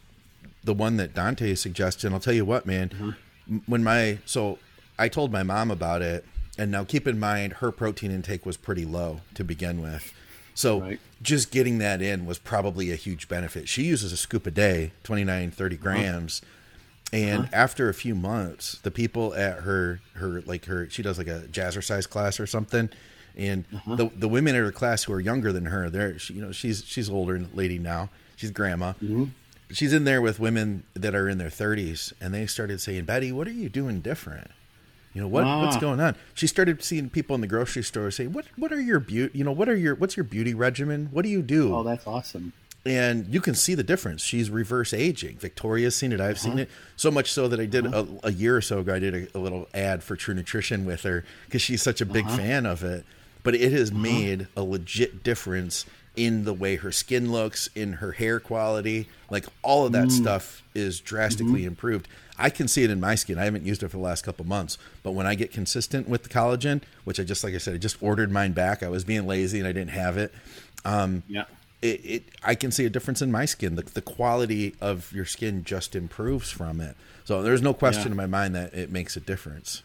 the 0.65 0.75
one 0.75 0.97
that 0.97 1.15
Dante 1.15 1.55
suggested. 1.55 2.07
And 2.07 2.15
I'll 2.15 2.21
tell 2.21 2.35
you 2.35 2.45
what, 2.45 2.67
man. 2.67 2.91
Uh-huh. 2.95 3.59
When 3.67 3.83
my 3.83 4.19
so 4.25 4.59
I 4.99 5.09
told 5.09 5.33
my 5.33 5.43
mom 5.43 5.71
about 5.71 6.03
it, 6.03 6.25
and 6.59 6.71
now 6.71 6.85
keep 6.85 7.07
in 7.07 7.19
mind 7.19 7.55
her 7.55 7.71
protein 7.73 8.11
intake 8.11 8.47
was 8.47 8.57
pretty 8.57 8.85
low 8.85 9.21
to 9.35 9.45
begin 9.45 9.83
with. 9.83 10.13
So 10.63 10.81
right. 10.81 11.01
just 11.21 11.51
getting 11.51 11.79
that 11.79 12.01
in 12.01 12.25
was 12.25 12.39
probably 12.39 12.93
a 12.93 12.95
huge 12.95 13.27
benefit. 13.27 13.69
She 13.69 13.83
uses 13.83 14.13
a 14.13 14.17
scoop 14.17 14.47
a 14.47 14.51
day, 14.53 14.93
29, 15.03 15.51
30 15.51 15.77
grams. 15.77 16.41
And 17.13 17.43
uh-huh. 17.43 17.51
after 17.53 17.89
a 17.89 17.95
few 17.95 18.15
months, 18.15 18.79
the 18.85 18.93
people 18.93 19.35
at 19.35 19.61
her, 19.61 19.99
her, 20.15 20.41
like 20.43 20.67
her, 20.67 20.89
she 20.89 21.03
does 21.03 21.19
like 21.19 21.27
a 21.27 21.41
jazzercise 21.51 22.09
class 22.09 22.39
or 22.39 22.47
something. 22.47 22.91
And 23.37 23.65
uh-huh. 23.75 23.97
the 23.97 24.11
the 24.15 24.29
women 24.29 24.55
in 24.55 24.63
her 24.63 24.71
class 24.71 25.05
who 25.05 25.13
are 25.15 25.21
younger 25.21 25.53
than 25.53 25.67
her, 25.67 25.91
they're 25.91 26.19
she, 26.19 26.35
you 26.35 26.43
know 26.43 26.53
she's 26.53 26.85
she's 26.85 27.11
older 27.11 27.45
lady 27.55 27.79
now. 27.79 28.11
She's 28.37 28.51
grandma. 28.51 28.93
Mm-hmm. 28.93 29.25
She's 29.71 29.93
in 29.93 30.05
there 30.05 30.21
with 30.21 30.39
women 30.39 30.85
that 30.93 31.15
are 31.15 31.31
in 31.31 31.39
their 31.39 31.49
30s, 31.49 32.13
and 32.21 32.35
they 32.35 32.47
started 32.47 32.81
saying, 32.83 33.07
"Betty, 33.07 33.33
what 33.33 33.49
are 33.49 33.53
you 33.53 33.71
doing 33.71 34.01
different?" 34.01 34.51
You 35.15 35.21
know 35.21 35.29
what 35.29 35.45
ah. 35.45 35.65
what's 35.65 35.77
going 35.77 36.01
on? 36.01 36.17
She 36.35 36.47
started 36.47 36.83
seeing 36.83 37.11
people 37.11 37.35
in 37.35 37.41
the 37.41 37.47
grocery 37.47 37.83
store 37.83 38.11
say, 38.11 38.27
"What 38.27 38.47
what 38.57 38.73
are 38.73 38.81
your 38.81 39.01
beauty? 39.01 39.37
You 39.37 39.45
know 39.45 39.53
what 39.53 39.69
are 39.69 39.77
your 39.77 39.95
what's 39.95 40.17
your 40.17 40.25
beauty 40.25 40.55
regimen? 40.55 41.09
What 41.13 41.23
do 41.23 41.29
you 41.29 41.43
do?" 41.43 41.75
Oh, 41.75 41.83
that's 41.83 42.07
awesome. 42.07 42.53
And 42.85 43.27
you 43.33 43.41
can 43.41 43.55
see 43.55 43.75
the 43.75 43.85
difference. 43.85 44.25
She's 44.25 44.51
reverse 44.51 44.93
aging. 44.93 45.37
Victoria's 45.37 45.95
seen 45.95 46.11
it. 46.13 46.21
I've 46.21 46.37
uh-huh. 46.37 46.43
seen 46.43 46.59
it 46.59 46.71
so 46.97 47.11
much 47.11 47.31
so 47.31 47.47
that 47.47 47.61
I 47.61 47.67
did 47.67 47.87
uh-huh. 47.87 48.07
a, 48.25 48.29
a, 48.29 48.33
year 48.33 48.57
or 48.57 48.61
so 48.61 48.81
ago. 48.81 48.95
I 48.95 48.99
did 48.99 49.15
a, 49.15 49.39
a, 49.39 49.41
little 49.41 49.69
ad 49.73 50.03
for 50.03 50.17
True 50.17 50.35
Nutrition 50.35 50.85
with 50.85 51.03
her 51.03 51.25
because 51.45 51.63
she's 51.63 51.81
such 51.81 52.01
a 52.01 52.07
big 52.07 52.27
uh-huh. 52.27 52.37
fan 52.37 52.67
of 52.67 52.83
it. 52.83 53.05
But 53.45 53.55
it 53.55 53.73
has 53.73 53.91
uh-huh. 53.91 54.01
made 54.01 54.47
a 54.57 54.65
legit 54.65 55.23
difference 55.23 55.87
in 56.17 56.45
the 56.45 56.53
way 56.53 56.77
her 56.77 56.91
skin 56.93 57.31
looks, 57.31 57.69
in 57.75 57.95
her 57.95 58.13
hair 58.13 58.41
quality. 58.41 59.09
Like 59.31 59.47
all 59.63 59.87
of 59.87 59.93
that 59.93 60.09
mm. 60.09 60.13
stuff 60.13 60.63
is 60.75 61.01
drastically 61.01 61.61
mm-hmm. 61.61 61.69
improved. 61.69 62.09
I 62.43 62.51
can 62.51 62.67
see 62.67 62.83
it 62.83 62.91
in 62.91 62.99
my 62.99 63.15
skin. 63.15 63.39
I 63.39 63.45
haven't 63.45 63.65
used 63.65 63.85
it 63.85 63.89
for 63.89 63.97
the 63.99 64.03
last 64.03 64.25
couple 64.25 64.45
months, 64.45 64.77
but 65.05 65.13
when 65.13 65.27
I 65.27 65.37
get 65.37 65.53
consistent 65.53 66.09
with 66.09 66.25
the 66.25 66.29
collagen, 66.29 66.83
which 67.05 67.21
I 67.21 67.23
just 67.23 67.45
like 67.45 67.55
I 67.55 67.59
said, 67.59 67.75
I 67.75 67.79
just 67.79 68.03
ordered 68.03 68.33
mine 68.33 68.51
back. 68.51 68.83
I 68.83 68.89
was 68.89 69.05
being 69.05 69.29
lazy 69.29 69.61
and 69.61 69.69
I 69.69 69.73
didn't 69.73 69.91
have 69.93 70.19
it. 70.19 70.35
Um, 70.85 71.23
yeah. 71.29 71.45
It, 71.81 72.05
it, 72.05 72.23
I 72.43 72.57
can 72.57 72.73
see 72.73 72.85
a 72.85 72.91
difference 72.91 73.23
in 73.23 73.31
my 73.31 73.45
skin. 73.45 73.77
The, 73.77 73.83
the 73.83 74.03
quality 74.03 74.75
of 74.81 75.13
your 75.13 75.25
skin 75.25 75.63
just 75.63 75.95
improves 75.95 76.51
from 76.51 76.81
it. 76.81 76.97
So 77.25 77.43
there's 77.43 77.63
no 77.63 77.75
question 77.75 78.07
yeah. 78.07 78.11
in 78.11 78.17
my 78.17 78.27
mind 78.27 78.55
that 78.57 78.75
it 78.75 78.91
makes 78.91 79.17
a 79.17 79.21
difference. 79.21 79.83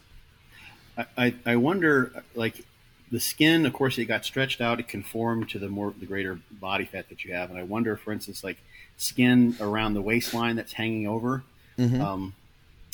I, 1.16 1.34
I 1.46 1.56
wonder, 1.56 2.24
like 2.34 2.64
the 3.12 3.20
skin, 3.20 3.66
of 3.66 3.72
course, 3.72 3.98
it 3.98 4.06
got 4.06 4.24
stretched 4.24 4.60
out. 4.60 4.80
It 4.80 4.88
conformed 4.88 5.48
to 5.50 5.60
the 5.60 5.68
more 5.68 5.94
the 5.96 6.06
greater 6.06 6.40
body 6.50 6.86
fat 6.86 7.08
that 7.08 7.24
you 7.24 7.34
have. 7.34 7.50
And 7.50 7.58
I 7.58 7.62
wonder, 7.62 7.96
for 7.96 8.12
instance, 8.12 8.42
like 8.42 8.58
skin 8.96 9.56
around 9.60 9.94
the 9.94 10.02
waistline 10.02 10.56
that's 10.56 10.72
hanging 10.72 11.06
over. 11.06 11.44
Mm-hmm. 11.78 12.00
Um, 12.00 12.34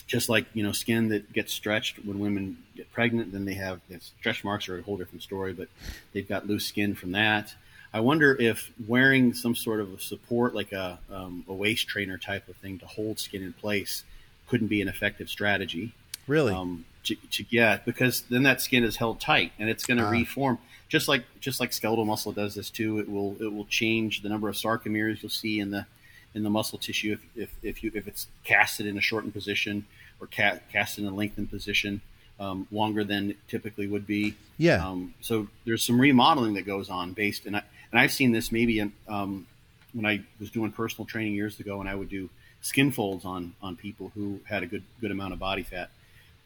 just 0.07 0.29
like 0.29 0.47
you 0.55 0.63
know 0.63 0.73
skin 0.73 1.09
that 1.09 1.33
gets 1.33 1.53
stretched 1.53 2.05
when 2.05 2.19
women 2.19 2.59
get 2.77 2.91
pregnant 2.93 3.33
then 3.33 3.45
they 3.45 3.55
have 3.55 3.81
stretch 4.19 4.45
marks 4.45 4.69
are 4.69 4.79
a 4.79 4.83
whole 4.83 4.97
different 4.97 5.23
story 5.23 5.53
but 5.53 5.69
they've 6.13 6.29
got 6.29 6.47
loose 6.47 6.67
skin 6.67 6.95
from 6.95 7.13
that. 7.13 7.55
I 7.93 8.01
wonder 8.01 8.37
if 8.41 8.73
wearing 8.89 9.35
some 9.35 9.55
sort 9.55 9.81
of 9.81 9.95
a 9.95 10.01
support 10.01 10.53
like 10.53 10.73
a, 10.73 10.99
um, 11.13 11.45
a 11.47 11.55
waist 11.55 11.87
trainer 11.87 12.19
type 12.19 12.49
of 12.49 12.57
thing 12.57 12.81
to 12.81 12.87
hold 12.87 13.21
skin 13.21 13.43
in 13.43 13.53
place 13.53 14.03
couldn't 14.49 14.67
be 14.67 14.83
an 14.83 14.89
effective 14.89 15.29
strategy. 15.31 15.93
Really? 16.27 16.53
Um, 16.53 16.87
to, 17.05 17.15
to, 17.15 17.45
yeah 17.51 17.79
because 17.85 18.23
then 18.23 18.45
that 18.45 18.63
skin 18.63 18.83
is 18.83 18.97
held 18.97 19.21
tight 19.21 19.53
and 19.59 19.69
it's 19.69 19.85
going 19.85 19.99
to 19.99 20.07
uh. 20.07 20.11
reform. 20.11 20.59
Just 20.89 21.07
like 21.07 21.25
just 21.41 21.61
like 21.61 21.73
skeletal 21.73 22.05
muscle 22.05 22.33
does 22.33 22.55
this 22.55 22.69
too 22.71 22.99
it 22.99 23.09
will 23.09 23.37
it 23.41 23.53
will 23.53 23.67
change 23.67 24.23
the 24.23 24.29
number 24.29 24.49
of 24.49 24.55
sarcomeres 24.55 25.23
you'll 25.23 25.31
see 25.31 25.61
in 25.61 25.71
the 25.71 25.87
in 26.35 26.43
the 26.43 26.51
muscle 26.51 26.79
tissue 26.79 27.13
if, 27.13 27.25
if, 27.37 27.55
if, 27.63 27.85
you, 27.85 27.91
if 27.95 28.07
it's 28.09 28.27
casted 28.43 28.87
in 28.87 28.99
a 28.99 29.01
shortened 29.01 29.33
position 29.33 29.87
or 30.21 30.27
ca- 30.27 30.59
cast 30.73 30.99
in 30.99 31.07
a 31.07 31.15
lengthened 31.15 31.51
position 31.51 32.01
um, 32.41 32.67
longer 32.73 33.05
than 33.05 33.31
it 33.31 33.37
typically 33.49 33.87
would 33.87 34.07
be. 34.07 34.35
Yeah. 34.59 34.87
Um, 34.87 35.15
so 35.21 35.49
there's 35.65 35.85
some 35.85 36.01
remodeling 36.01 36.55
that 36.55 36.67
goes 36.67 36.91
on 36.91 37.13
based, 37.13 37.47
and 37.47 37.57
I, 37.57 37.63
and 37.93 38.01
I've 38.01 38.13
seen 38.13 38.33
this 38.33 38.51
maybe 38.51 38.81
in, 38.81 38.93
um, 39.09 39.47
when 39.93 40.05
I 40.05 40.23
was 40.41 40.51
doing 40.51 40.73
personal 40.73 41.07
training 41.07 41.35
years 41.35 41.61
ago, 41.61 41.81
and 41.81 41.89
I 41.89 41.95
would 41.95 42.09
do 42.09 42.29
skin 42.61 42.91
folds 42.91 43.25
on 43.25 43.55
on 43.63 43.77
people 43.77 44.11
who 44.15 44.41
had 44.45 44.63
a 44.63 44.67
good 44.67 44.83
good 45.01 45.11
amount 45.11 45.33
of 45.33 45.39
body 45.39 45.63
fat. 45.63 45.91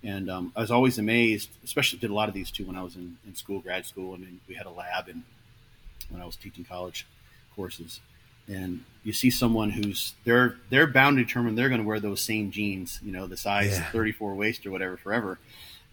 And 0.04 0.30
um, 0.30 0.52
I 0.54 0.60
was 0.60 0.70
always 0.70 0.98
amazed, 0.98 1.48
especially 1.64 1.98
did 1.98 2.10
a 2.10 2.14
lot 2.14 2.28
of 2.28 2.34
these 2.34 2.50
too 2.50 2.64
when 2.64 2.76
I 2.76 2.82
was 2.82 2.94
in, 2.94 3.16
in 3.26 3.34
school, 3.34 3.60
grad 3.60 3.84
school, 3.84 4.14
and 4.14 4.40
we 4.46 4.54
had 4.54 4.66
a 4.66 4.70
lab 4.70 5.08
and 5.08 5.22
when 6.10 6.22
I 6.22 6.26
was 6.26 6.36
teaching 6.36 6.64
college 6.64 7.06
courses 7.56 8.00
and 8.48 8.84
you 9.04 9.12
see 9.12 9.30
someone 9.30 9.70
who's 9.70 10.14
they're 10.24 10.56
they're 10.70 10.86
bound 10.86 11.16
to 11.18 11.24
determine 11.24 11.54
they're 11.54 11.68
going 11.68 11.80
to 11.80 11.86
wear 11.86 12.00
those 12.00 12.20
same 12.20 12.50
jeans, 12.50 13.00
you 13.02 13.12
know, 13.12 13.26
the 13.26 13.36
size 13.36 13.72
yeah. 13.72 13.90
34 13.90 14.34
waist 14.34 14.66
or 14.66 14.70
whatever 14.70 14.96
forever, 14.96 15.38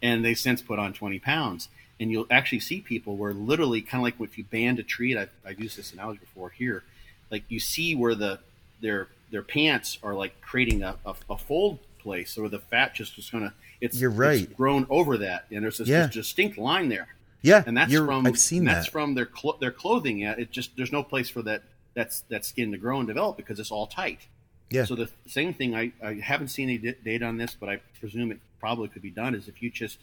and 0.02 0.24
they 0.24 0.34
since 0.34 0.62
put 0.62 0.78
on 0.78 0.92
20 0.92 1.18
pounds. 1.18 1.68
And 1.98 2.10
you'll 2.10 2.26
actually 2.30 2.60
see 2.60 2.82
people 2.82 3.16
where 3.16 3.32
literally 3.32 3.80
kind 3.80 4.00
of 4.00 4.02
like 4.02 4.20
if 4.20 4.36
you 4.36 4.44
band 4.44 4.78
a 4.78 4.82
tree. 4.82 5.16
I've, 5.16 5.30
I've 5.46 5.58
used 5.58 5.78
this 5.78 5.94
analogy 5.94 6.18
before 6.18 6.50
here. 6.50 6.82
Like 7.30 7.44
you 7.48 7.58
see 7.58 7.94
where 7.94 8.14
the 8.14 8.38
their 8.82 9.08
their 9.30 9.42
pants 9.42 9.98
are 10.02 10.14
like 10.14 10.40
creating 10.42 10.82
a, 10.82 10.96
a, 11.06 11.14
a 11.30 11.38
fold 11.38 11.78
place, 11.98 12.36
or 12.36 12.48
the 12.48 12.58
fat 12.58 12.94
just 12.94 13.16
is 13.18 13.30
going 13.30 13.44
to 13.44 13.52
it's 13.80 14.00
you're 14.00 14.10
right 14.10 14.42
it's 14.42 14.52
grown 14.52 14.86
over 14.90 15.18
that, 15.18 15.46
and 15.50 15.62
there's 15.62 15.78
this, 15.78 15.88
yeah. 15.88 16.06
this 16.06 16.14
distinct 16.14 16.58
line 16.58 16.88
there. 16.88 17.08
Yeah, 17.42 17.62
and 17.66 17.76
that's 17.76 17.94
from 17.94 18.26
I've 18.26 18.38
seen 18.38 18.64
that's 18.64 18.86
that. 18.86 18.92
from 18.92 19.14
their 19.14 19.26
clo- 19.26 19.56
their 19.60 19.70
clothing. 19.70 20.18
Yeah, 20.18 20.34
it 20.36 20.50
just 20.50 20.76
there's 20.76 20.92
no 20.92 21.02
place 21.02 21.28
for 21.28 21.42
that 21.42 21.62
that's 21.96 22.20
that 22.28 22.44
skin 22.44 22.70
to 22.70 22.78
grow 22.78 22.98
and 22.98 23.08
develop 23.08 23.36
because 23.36 23.58
it's 23.58 23.72
all 23.72 23.88
tight. 23.88 24.28
Yeah. 24.70 24.84
So 24.84 24.94
the 24.94 25.08
same 25.26 25.54
thing, 25.54 25.74
I, 25.74 25.92
I 26.04 26.14
haven't 26.14 26.48
seen 26.48 26.68
any 26.68 26.94
data 27.04 27.24
on 27.24 27.38
this, 27.38 27.56
but 27.58 27.68
I 27.68 27.80
presume 27.98 28.30
it 28.30 28.38
probably 28.60 28.88
could 28.88 29.02
be 29.02 29.10
done. 29.10 29.34
Is 29.34 29.48
if 29.48 29.62
you 29.62 29.70
just 29.70 29.98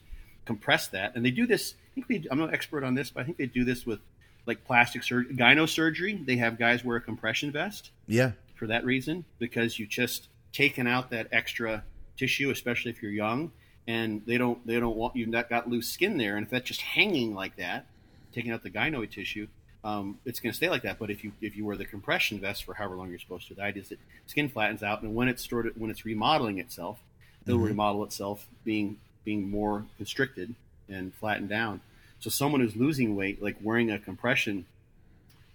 compress 0.45 0.87
that, 0.87 1.15
and 1.15 1.23
they 1.25 1.31
do 1.31 1.47
this. 1.47 1.75
I 1.91 2.01
think 2.01 2.07
they, 2.07 2.29
I'm 2.29 2.39
no 2.39 2.47
expert 2.47 2.83
on 2.83 2.95
this, 2.95 3.11
but 3.11 3.21
I 3.21 3.23
think 3.23 3.37
they 3.37 3.45
do 3.45 3.63
this 3.63 3.85
with 3.85 3.99
like 4.45 4.65
plastic 4.65 5.03
surgery, 5.03 5.35
gyno 5.35 5.69
surgery. 5.69 6.15
They 6.15 6.37
have 6.37 6.57
guys 6.57 6.83
wear 6.83 6.97
a 6.97 7.01
compression 7.01 7.51
vest. 7.51 7.91
Yeah. 8.07 8.31
For 8.55 8.67
that 8.67 8.83
reason, 8.83 9.25
because 9.39 9.77
you 9.77 9.85
just 9.85 10.29
taken 10.51 10.87
out 10.87 11.11
that 11.11 11.27
extra 11.31 11.83
tissue, 12.17 12.49
especially 12.49 12.91
if 12.91 13.01
you're 13.01 13.11
young, 13.11 13.51
and 13.87 14.21
they 14.25 14.37
don't 14.37 14.65
they 14.65 14.79
don't 14.79 14.95
want 14.95 15.15
you 15.15 15.25
not 15.25 15.49
got 15.49 15.69
loose 15.69 15.89
skin 15.89 16.17
there, 16.17 16.37
and 16.37 16.45
if 16.45 16.49
that's 16.51 16.65
just 16.65 16.81
hanging 16.81 17.35
like 17.35 17.57
that, 17.57 17.85
taking 18.33 18.51
out 18.51 18.63
the 18.63 18.69
gynoid 18.71 19.11
tissue, 19.11 19.47
um, 19.83 20.19
it's 20.25 20.39
going 20.39 20.51
to 20.51 20.55
stay 20.55 20.69
like 20.69 20.83
that. 20.83 20.97
But 20.97 21.09
if 21.09 21.23
you 21.23 21.31
if 21.41 21.57
you 21.57 21.65
wear 21.65 21.75
the 21.75 21.85
compression 21.85 22.39
vest 22.39 22.63
for 22.63 22.73
however 22.73 22.95
long 22.95 23.09
you're 23.09 23.19
supposed 23.19 23.47
to, 23.49 23.55
the 23.55 23.63
idea 23.63 23.83
is 23.83 23.89
that 23.89 23.99
skin 24.27 24.49
flattens 24.49 24.81
out, 24.83 25.01
and 25.01 25.13
when 25.13 25.27
it's 25.27 25.43
stored, 25.43 25.71
when 25.75 25.91
it's 25.91 26.05
remodeling 26.05 26.59
itself, 26.59 26.99
it'll 27.45 27.59
mm-hmm. 27.59 27.67
remodel 27.67 28.03
itself, 28.03 28.47
being 28.63 28.97
being 29.25 29.49
more 29.49 29.85
constricted 29.97 30.55
and 30.89 31.13
flattened 31.15 31.49
down. 31.49 31.81
So 32.19 32.29
someone 32.29 32.61
who's 32.61 32.75
losing 32.75 33.15
weight, 33.15 33.41
like 33.41 33.57
wearing 33.61 33.91
a 33.91 33.99
compression 33.99 34.65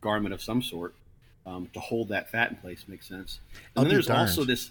garment 0.00 0.34
of 0.34 0.42
some 0.42 0.62
sort 0.62 0.94
um, 1.46 1.68
to 1.72 1.80
hold 1.80 2.08
that 2.08 2.30
fat 2.30 2.50
in 2.50 2.56
place, 2.56 2.84
makes 2.86 3.08
sense. 3.08 3.40
And 3.74 3.86
then 3.86 3.92
there's 3.92 4.06
darned. 4.06 4.28
also 4.28 4.44
this. 4.44 4.70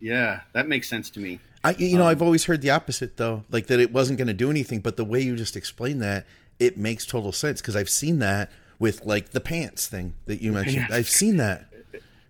Yeah, 0.00 0.40
that 0.52 0.68
makes 0.68 0.88
sense 0.88 1.10
to 1.10 1.20
me. 1.20 1.40
I, 1.62 1.70
you 1.78 1.96
know, 1.96 2.04
um, 2.04 2.08
I've 2.08 2.20
always 2.20 2.44
heard 2.44 2.60
the 2.62 2.70
opposite 2.70 3.16
though, 3.16 3.44
like 3.50 3.66
that 3.66 3.80
it 3.80 3.92
wasn't 3.92 4.18
going 4.18 4.28
to 4.28 4.34
do 4.34 4.50
anything. 4.50 4.80
But 4.80 4.96
the 4.96 5.04
way 5.04 5.20
you 5.20 5.36
just 5.36 5.56
explained 5.56 6.02
that, 6.02 6.26
it 6.58 6.76
makes 6.76 7.06
total 7.06 7.32
sense 7.32 7.60
because 7.60 7.76
I've 7.76 7.90
seen 7.90 8.18
that 8.20 8.50
with 8.78 9.04
like 9.04 9.30
the 9.30 9.40
pants 9.40 9.86
thing 9.86 10.14
that 10.26 10.42
you 10.42 10.52
mentioned. 10.52 10.86
I've 10.90 11.08
seen 11.08 11.36
that. 11.38 11.66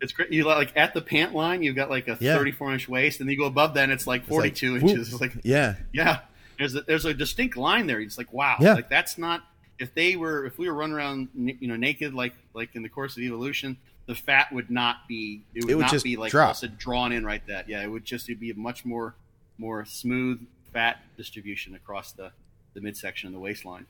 It's 0.00 0.12
great. 0.12 0.30
You 0.30 0.44
like 0.44 0.72
at 0.76 0.94
the 0.94 1.00
pant 1.00 1.34
line, 1.34 1.62
you've 1.62 1.76
got 1.76 1.90
like 1.90 2.08
a 2.08 2.18
yeah. 2.20 2.36
34 2.36 2.72
inch 2.74 2.88
waist, 2.88 3.20
and 3.20 3.28
then 3.28 3.32
you 3.32 3.38
go 3.38 3.46
above 3.46 3.74
that, 3.74 3.84
and 3.84 3.92
it's 3.92 4.06
like 4.06 4.26
42 4.26 4.76
it's 4.76 4.82
like, 4.82 4.90
inches. 4.90 5.12
It's 5.12 5.20
like 5.20 5.32
yeah, 5.42 5.76
yeah. 5.92 6.20
There's 6.58 6.74
a, 6.74 6.82
there's 6.82 7.04
a 7.04 7.14
distinct 7.14 7.56
line 7.56 7.86
there. 7.86 8.00
It's 8.00 8.18
like 8.18 8.32
wow, 8.32 8.56
yeah. 8.60 8.74
like 8.74 8.88
that's 8.88 9.18
not. 9.18 9.42
If 9.78 9.92
they 9.94 10.14
were, 10.14 10.46
if 10.46 10.56
we 10.56 10.68
were 10.68 10.74
running 10.74 10.94
around, 10.94 11.28
you 11.34 11.66
know, 11.66 11.76
naked 11.76 12.14
like 12.14 12.34
like 12.52 12.76
in 12.76 12.82
the 12.82 12.88
course 12.88 13.16
of 13.16 13.22
evolution, 13.22 13.76
the 14.06 14.14
fat 14.14 14.52
would 14.52 14.70
not 14.70 15.08
be. 15.08 15.42
It 15.54 15.64
would, 15.64 15.70
it 15.72 15.74
would 15.76 15.92
not 15.92 16.02
be 16.02 16.16
like 16.16 16.30
drop. 16.30 16.56
drawn 16.78 17.12
in 17.12 17.24
right 17.24 17.44
that. 17.48 17.68
Yeah, 17.68 17.82
it 17.82 17.88
would 17.88 18.04
just 18.04 18.28
it'd 18.28 18.38
be 18.38 18.50
a 18.50 18.54
much 18.54 18.84
more 18.84 19.14
more 19.58 19.84
smooth 19.84 20.46
fat 20.72 20.98
distribution 21.16 21.74
across 21.74 22.12
the 22.12 22.30
the 22.74 22.80
midsection 22.80 23.28
of 23.28 23.32
the 23.32 23.40
waistline. 23.40 23.86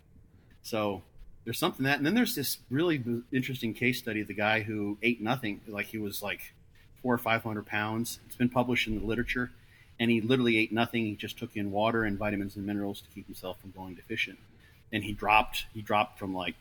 So 0.62 1.02
there's 1.45 1.59
something 1.59 1.85
that, 1.85 1.99
and 1.99 2.07
then 2.07 2.15
there's 2.15 2.35
this 2.35 2.59
really 2.71 3.03
interesting 3.33 3.75
case 3.75 3.99
study 3.99 4.21
of 4.23 4.29
the 4.29 4.35
guy 4.35 4.61
who 4.61 4.97
ate 5.03 5.21
nothing, 5.21 5.61
like 5.69 5.87
he 5.87 5.99
was 5.99 6.23
like 6.23 6.55
four 7.03 7.15
or 7.15 7.19
five 7.19 7.43
hundred 7.43 7.66
pounds. 7.66 8.19
It's 8.27 8.37
been 8.37 8.49
published 8.49 8.89
in 8.89 8.99
the 8.99 9.05
literature, 9.05 9.51
and 10.01 10.11
he 10.11 10.21
literally 10.21 10.57
ate 10.57 10.73
nothing. 10.73 11.05
He 11.05 11.15
just 11.15 11.39
took 11.39 11.57
in 11.57 11.71
water 11.71 12.05
and 12.05 12.19
vitamins 12.19 12.57
and 12.57 12.66
minerals 12.66 13.01
to 13.03 13.09
keep 13.15 13.27
himself 13.27 13.61
from 13.61 13.73
going 13.73 13.95
deficient. 13.95 14.39
And 14.93 15.05
he 15.05 15.12
dropped, 15.12 15.66
he 15.75 15.83
dropped 15.83 16.19
from 16.19 16.35
like, 16.35 16.55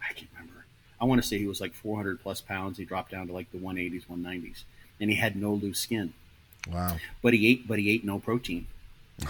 I 0.00 0.12
can't 0.12 0.30
remember. 0.32 0.64
I 1.00 1.04
want 1.04 1.20
to 1.20 1.26
say 1.26 1.38
he 1.38 1.46
was 1.46 1.60
like 1.60 1.74
400 1.74 2.22
plus 2.22 2.40
pounds. 2.40 2.78
He 2.78 2.84
dropped 2.84 3.10
down 3.10 3.26
to 3.26 3.32
like 3.32 3.50
the 3.52 3.58
180s, 3.58 4.06
190s, 4.06 4.64
and 5.00 5.10
he 5.10 5.16
had 5.16 5.36
no 5.36 5.52
loose 5.52 5.80
skin. 5.80 6.14
Wow. 6.70 6.96
But 7.20 7.34
he 7.34 7.46
ate, 7.48 7.68
but 7.68 7.78
he 7.78 7.90
ate 7.90 8.04
no 8.04 8.18
protein. 8.18 8.68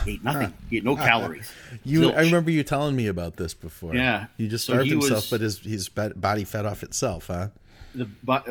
Ate 0.06 0.24
nothing. 0.24 0.52
He 0.70 0.78
ate 0.78 0.84
no 0.84 0.96
calories. 1.10 1.50
you, 1.84 2.02
Zilch. 2.02 2.16
I 2.16 2.22
remember 2.22 2.50
you 2.50 2.62
telling 2.62 2.96
me 2.96 3.06
about 3.06 3.36
this 3.36 3.54
before. 3.54 3.94
Yeah, 3.94 4.26
he 4.36 4.48
just 4.48 4.64
starved 4.64 4.80
so 4.80 4.84
he 4.84 4.90
himself, 4.90 5.16
was, 5.16 5.30
but 5.30 5.40
his 5.40 5.58
his 5.58 5.88
body 5.88 6.44
fed 6.44 6.66
off 6.66 6.82
itself, 6.82 7.26
huh? 7.26 7.48
The 7.94 8.08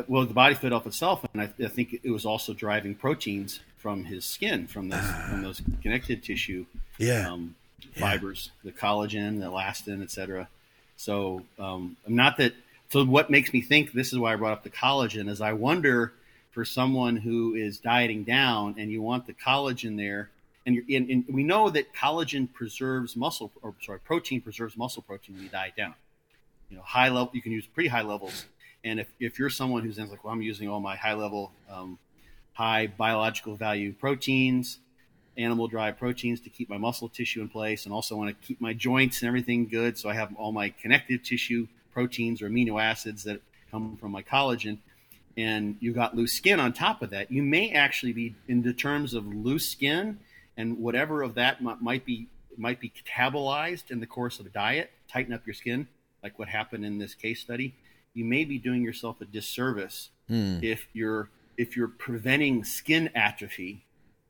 well, 0.08 0.24
the 0.24 0.34
body 0.34 0.54
fed 0.54 0.72
off 0.72 0.86
itself, 0.86 1.24
and 1.32 1.42
I, 1.42 1.50
I 1.62 1.68
think 1.68 2.00
it 2.02 2.10
was 2.10 2.24
also 2.24 2.54
driving 2.54 2.94
proteins 2.94 3.60
from 3.76 4.04
his 4.04 4.24
skin, 4.24 4.66
from 4.66 4.88
those 4.88 5.04
from 5.28 5.42
those 5.42 5.62
connective 5.82 6.22
tissue, 6.22 6.64
yeah, 6.98 7.30
um, 7.30 7.54
fibers, 7.94 8.50
yeah. 8.62 8.70
the 8.70 8.78
collagen, 8.78 9.40
the 9.40 9.46
elastin, 9.46 10.02
etc. 10.02 10.48
So, 10.96 11.42
um, 11.58 11.96
not 12.06 12.38
that. 12.38 12.54
So, 12.90 13.04
what 13.04 13.28
makes 13.28 13.52
me 13.52 13.60
think 13.60 13.92
this 13.92 14.12
is 14.12 14.18
why 14.18 14.32
I 14.32 14.36
brought 14.36 14.52
up 14.52 14.62
the 14.62 14.70
collagen 14.70 15.28
is 15.28 15.40
I 15.40 15.52
wonder 15.52 16.12
for 16.52 16.64
someone 16.64 17.16
who 17.16 17.54
is 17.54 17.78
dieting 17.78 18.22
down 18.22 18.76
and 18.78 18.90
you 18.90 19.02
want 19.02 19.26
the 19.26 19.34
collagen 19.34 19.96
there 19.96 20.30
and, 20.66 20.82
and, 20.88 21.10
and 21.10 21.24
we 21.28 21.42
know 21.42 21.70
that 21.70 21.94
collagen 21.94 22.52
preserves 22.52 23.16
muscle, 23.16 23.52
or 23.62 23.74
sorry, 23.82 24.00
protein 24.00 24.40
preserves 24.40 24.76
muscle 24.76 25.02
protein 25.02 25.36
when 25.36 25.44
you 25.44 25.50
diet 25.50 25.76
down. 25.76 25.94
You 26.70 26.76
know, 26.76 26.82
high 26.82 27.08
level, 27.08 27.30
you 27.34 27.42
can 27.42 27.52
use 27.52 27.66
pretty 27.66 27.88
high 27.88 28.02
levels. 28.02 28.46
And 28.82 29.00
if, 29.00 29.08
if 29.20 29.38
you're 29.38 29.50
someone 29.50 29.82
who's 29.82 29.98
like, 29.98 30.24
well, 30.24 30.32
I'm 30.32 30.42
using 30.42 30.68
all 30.68 30.80
my 30.80 30.96
high 30.96 31.14
level, 31.14 31.52
um, 31.70 31.98
high 32.52 32.86
biological 32.86 33.56
value 33.56 33.92
proteins, 33.92 34.78
animal 35.36 35.68
derived 35.68 35.98
proteins 35.98 36.40
to 36.40 36.50
keep 36.50 36.68
my 36.68 36.78
muscle 36.78 37.08
tissue 37.08 37.40
in 37.40 37.48
place, 37.48 37.84
and 37.84 37.94
also 37.94 38.16
want 38.16 38.30
to 38.30 38.46
keep 38.46 38.60
my 38.60 38.72
joints 38.72 39.20
and 39.20 39.28
everything 39.28 39.66
good. 39.68 39.98
So 39.98 40.08
I 40.08 40.14
have 40.14 40.34
all 40.36 40.52
my 40.52 40.70
connective 40.70 41.22
tissue 41.22 41.66
proteins 41.92 42.42
or 42.42 42.48
amino 42.48 42.82
acids 42.82 43.24
that 43.24 43.40
come 43.70 43.96
from 43.96 44.12
my 44.12 44.22
collagen. 44.22 44.78
And 45.36 45.76
you 45.80 45.92
got 45.92 46.16
loose 46.16 46.32
skin 46.32 46.60
on 46.60 46.72
top 46.72 47.02
of 47.02 47.10
that. 47.10 47.32
You 47.32 47.42
may 47.42 47.72
actually 47.72 48.12
be, 48.12 48.34
in 48.46 48.62
the 48.62 48.72
terms 48.72 49.14
of 49.14 49.26
loose 49.26 49.68
skin, 49.68 50.20
and 50.56 50.78
whatever 50.78 51.22
of 51.22 51.34
that 51.34 51.62
might 51.62 52.04
be 52.04 52.28
might 52.56 52.80
be 52.80 52.92
catabolized 53.06 53.90
in 53.90 54.00
the 54.00 54.06
course 54.06 54.38
of 54.38 54.46
a 54.46 54.50
diet, 54.50 54.90
tighten 55.08 55.32
up 55.32 55.46
your 55.46 55.54
skin, 55.54 55.88
like 56.22 56.38
what 56.38 56.48
happened 56.48 56.84
in 56.84 56.98
this 56.98 57.14
case 57.14 57.40
study. 57.40 57.74
You 58.14 58.24
may 58.24 58.44
be 58.44 58.58
doing 58.58 58.82
yourself 58.82 59.20
a 59.20 59.24
disservice 59.24 60.10
mm. 60.30 60.62
if 60.62 60.86
you're 60.92 61.28
if 61.56 61.76
you're 61.76 61.88
preventing 61.88 62.64
skin 62.64 63.10
atrophy 63.14 63.84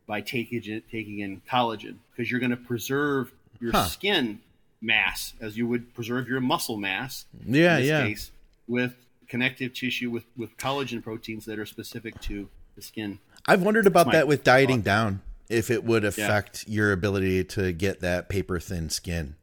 by 0.06 0.20
taking 0.20 0.60
taking 0.90 1.20
in 1.20 1.42
collagen 1.51 1.96
because 2.10 2.30
you're 2.30 2.40
going 2.40 2.51
to 2.51 2.56
preserve 2.56 3.32
your 3.60 3.72
huh. 3.72 3.84
skin 3.86 4.40
mass 4.80 5.34
as 5.40 5.56
you 5.56 5.66
would 5.66 5.94
preserve 5.94 6.28
your 6.28 6.40
muscle 6.40 6.76
mass. 6.76 7.24
Yeah, 7.46 7.78
yeah. 7.78 8.06
Case, 8.06 8.30
with 8.68 8.94
connective 9.28 9.74
tissue 9.74 10.10
with 10.10 10.24
with 10.36 10.56
collagen 10.56 11.02
proteins 11.02 11.44
that 11.46 11.59
are 11.59 11.66
specific 11.66 12.20
to 12.22 12.48
the 12.76 12.82
skin. 12.82 13.18
I've 13.46 13.62
wondered 13.62 13.86
about 13.86 14.12
that 14.12 14.26
with 14.26 14.44
dieting 14.44 14.78
thought. 14.78 14.84
down 14.84 15.22
if 15.48 15.70
it 15.70 15.84
would 15.84 16.04
affect 16.04 16.64
yeah. 16.66 16.74
your 16.74 16.92
ability 16.92 17.44
to 17.44 17.72
get 17.72 18.00
that 18.00 18.28
paper 18.28 18.58
thin 18.58 18.90
skin 18.90 19.36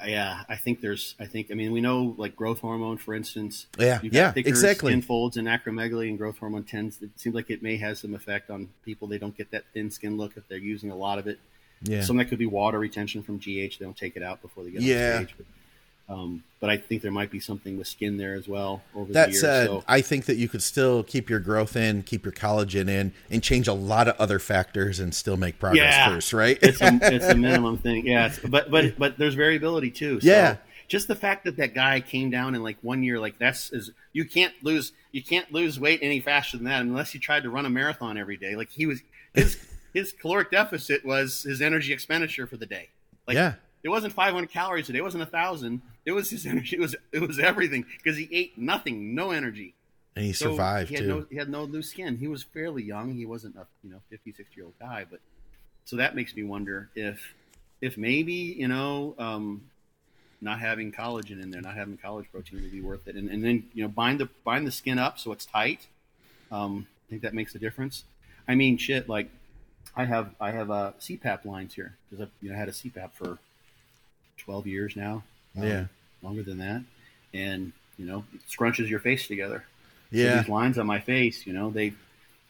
uh, 0.00 0.06
yeah, 0.06 0.42
I 0.48 0.56
think 0.56 0.82
there's. 0.82 1.14
I 1.18 1.24
think. 1.24 1.50
I 1.50 1.54
mean, 1.54 1.72
we 1.72 1.80
know 1.80 2.14
like 2.18 2.36
growth 2.36 2.60
hormone, 2.60 2.98
for 2.98 3.14
instance. 3.14 3.66
Yeah, 3.78 4.00
yeah, 4.02 4.32
exactly. 4.36 4.92
Skin 4.92 5.00
folds 5.00 5.38
and 5.38 5.48
acromegaly, 5.48 6.08
and 6.08 6.18
growth 6.18 6.38
hormone 6.38 6.64
tends. 6.64 7.00
It 7.00 7.10
seems 7.16 7.34
like 7.34 7.50
it 7.50 7.62
may 7.62 7.78
have 7.78 7.96
some 7.96 8.14
effect 8.14 8.50
on 8.50 8.68
people. 8.84 9.08
They 9.08 9.16
don't 9.16 9.36
get 9.36 9.52
that 9.52 9.64
thin 9.72 9.90
skin 9.90 10.18
look 10.18 10.36
if 10.36 10.46
they're 10.48 10.58
using 10.58 10.90
a 10.90 10.96
lot 10.96 11.18
of 11.18 11.26
it. 11.26 11.38
Yeah. 11.82 12.02
Some 12.02 12.18
that 12.18 12.26
could 12.26 12.38
be 12.38 12.46
water 12.46 12.78
retention 12.78 13.22
from 13.22 13.38
GH. 13.38 13.44
They 13.46 13.76
don't 13.80 13.96
take 13.96 14.16
it 14.16 14.22
out 14.22 14.42
before 14.42 14.64
they 14.64 14.70
get 14.70 14.82
yeah. 14.82 15.16
on 15.18 15.24
stage. 15.24 15.34
But 15.38 15.46
um, 16.08 16.44
but 16.60 16.70
I 16.70 16.76
think 16.76 17.02
there 17.02 17.10
might 17.10 17.30
be 17.30 17.40
something 17.40 17.76
with 17.76 17.88
skin 17.88 18.16
there 18.16 18.34
as 18.34 18.46
well 18.46 18.82
over 18.94 19.12
that 19.12 19.26
the 19.26 19.32
years. 19.32 19.40
said, 19.40 19.66
so. 19.66 19.84
I 19.88 20.00
think 20.00 20.26
that 20.26 20.36
you 20.36 20.48
could 20.48 20.62
still 20.62 21.02
keep 21.02 21.28
your 21.28 21.40
growth 21.40 21.76
in, 21.76 22.02
keep 22.02 22.24
your 22.24 22.32
collagen 22.32 22.88
in, 22.88 23.12
and 23.28 23.42
change 23.42 23.66
a 23.66 23.72
lot 23.72 24.06
of 24.06 24.16
other 24.18 24.38
factors 24.38 25.00
and 25.00 25.14
still 25.14 25.36
make 25.36 25.58
progress 25.58 25.94
yeah. 25.94 26.08
first, 26.08 26.32
right? 26.32 26.58
it's, 26.62 26.80
a, 26.80 26.98
it's 27.14 27.26
a 27.26 27.34
minimum 27.34 27.78
thing, 27.78 28.06
yeah. 28.06 28.32
But 28.48 28.70
but 28.70 28.98
but 28.98 29.18
there's 29.18 29.34
variability 29.34 29.90
too. 29.90 30.20
So 30.20 30.28
yeah. 30.28 30.56
Just 30.88 31.08
the 31.08 31.16
fact 31.16 31.44
that 31.46 31.56
that 31.56 31.74
guy 31.74 32.00
came 32.00 32.30
down 32.30 32.54
in 32.54 32.62
like 32.62 32.76
one 32.80 33.02
year, 33.02 33.18
like 33.18 33.38
that's 33.40 33.72
is 33.72 33.90
you 34.12 34.24
can't 34.24 34.54
lose 34.62 34.92
you 35.10 35.22
can't 35.22 35.52
lose 35.52 35.80
weight 35.80 35.98
any 36.00 36.20
faster 36.20 36.56
than 36.56 36.66
that 36.66 36.82
unless 36.82 37.12
you 37.12 37.18
tried 37.18 37.42
to 37.42 37.50
run 37.50 37.66
a 37.66 37.70
marathon 37.70 38.16
every 38.16 38.36
day. 38.36 38.54
Like 38.54 38.70
he 38.70 38.86
was 38.86 39.02
his 39.34 39.58
his 39.92 40.12
caloric 40.12 40.52
deficit 40.52 41.04
was 41.04 41.42
his 41.42 41.60
energy 41.60 41.92
expenditure 41.92 42.46
for 42.46 42.56
the 42.56 42.66
day. 42.66 42.90
Like 43.26 43.34
yeah. 43.34 43.54
It 43.86 43.90
wasn't 43.90 44.14
500 44.14 44.50
calories 44.50 44.88
a 44.88 44.92
day. 44.92 44.98
It 44.98 45.04
wasn't 45.04 45.22
a 45.22 45.26
thousand. 45.26 45.80
It 46.04 46.10
was 46.10 46.28
his 46.28 46.44
energy. 46.52 46.74
It 46.74 46.80
was 46.80 46.96
it 47.12 47.20
was 47.20 47.38
everything 47.38 47.86
because 47.98 48.18
he 48.18 48.28
ate 48.32 48.58
nothing, 48.58 49.14
no 49.14 49.30
energy. 49.30 49.74
And 50.16 50.24
he 50.24 50.32
so 50.32 50.50
survived 50.50 50.90
he 50.90 50.96
too. 50.96 51.06
No, 51.06 51.26
he 51.30 51.36
had 51.36 51.48
no 51.48 51.62
loose 51.62 51.90
skin. 51.90 52.16
He 52.16 52.26
was 52.26 52.42
fairly 52.42 52.82
young. 52.82 53.14
He 53.14 53.24
wasn't 53.24 53.54
a 53.54 53.64
you 53.84 53.90
know 53.90 54.00
56 54.10 54.56
year 54.56 54.64
old 54.66 54.74
guy. 54.80 55.06
But 55.08 55.20
so 55.84 55.94
that 55.96 56.16
makes 56.16 56.34
me 56.34 56.42
wonder 56.42 56.88
if 56.96 57.34
if 57.80 57.96
maybe 57.96 58.32
you 58.32 58.66
know 58.66 59.14
um, 59.20 59.62
not 60.40 60.58
having 60.58 60.90
collagen 60.90 61.40
in 61.40 61.52
there, 61.52 61.60
not 61.60 61.76
having 61.76 61.96
collagen 61.96 62.26
protein 62.32 62.62
would 62.62 62.72
be 62.72 62.80
worth 62.80 63.06
it. 63.06 63.14
And, 63.14 63.30
and 63.30 63.44
then 63.44 63.68
you 63.72 63.84
know 63.84 63.88
bind 63.88 64.18
the 64.18 64.28
bind 64.42 64.66
the 64.66 64.72
skin 64.72 64.98
up 64.98 65.16
so 65.20 65.30
it's 65.30 65.46
tight. 65.46 65.86
Um, 66.50 66.88
I 67.06 67.10
think 67.10 67.22
that 67.22 67.34
makes 67.34 67.54
a 67.54 67.60
difference. 67.60 68.02
I 68.48 68.56
mean, 68.56 68.78
shit. 68.78 69.08
Like 69.08 69.30
I 69.94 70.06
have 70.06 70.34
I 70.40 70.50
have 70.50 70.72
uh, 70.72 70.90
CPAP 70.98 71.44
lines 71.44 71.74
here 71.74 71.94
because 72.10 72.26
I 72.26 72.30
you 72.42 72.50
know 72.50 72.56
had 72.56 72.68
a 72.68 72.72
CPAP 72.72 73.12
for 73.12 73.38
12 74.46 74.66
years 74.66 74.96
now. 74.96 75.22
Um, 75.56 75.64
yeah. 75.64 75.84
Longer 76.22 76.42
than 76.42 76.58
that. 76.58 76.82
And, 77.34 77.72
you 77.98 78.06
know, 78.06 78.24
it 78.32 78.40
scrunches 78.48 78.88
your 78.88 79.00
face 79.00 79.26
together. 79.26 79.64
Yeah. 80.10 80.30
So 80.30 80.36
these 80.38 80.48
lines 80.48 80.78
on 80.78 80.86
my 80.86 81.00
face, 81.00 81.46
you 81.46 81.52
know, 81.52 81.70
they 81.70 81.92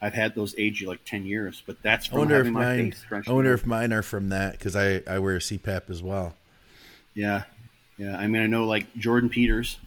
I've 0.01 0.15
had 0.15 0.35
those 0.35 0.55
age 0.59 0.85
like 0.85 1.05
10 1.05 1.25
years, 1.25 1.63
but 1.67 1.81
that's 1.83 2.07
from 2.07 2.17
I 2.17 2.19
wonder 2.21 2.41
if 2.41 2.47
mine, 2.49 2.95
I 3.27 3.33
wonder 3.33 3.55
if 3.55 3.67
mine 3.67 3.93
are 3.93 4.03
from 4.03 4.29
that 4.29 4.53
because 4.53 4.77
I, 4.77 5.03
I 5.07 5.19
wear 5.19 5.37
a 5.37 5.41
CPAP 5.41 5.89
as 5.91 6.03
well. 6.03 6.35
Yeah. 7.15 7.45
Yeah. 7.97 8.17
I 8.17 8.27
mean, 8.27 8.43
I 8.43 8.47
know 8.47 8.67
like 8.67 8.95
Jordan 8.97 9.31
Peters. 9.31 9.79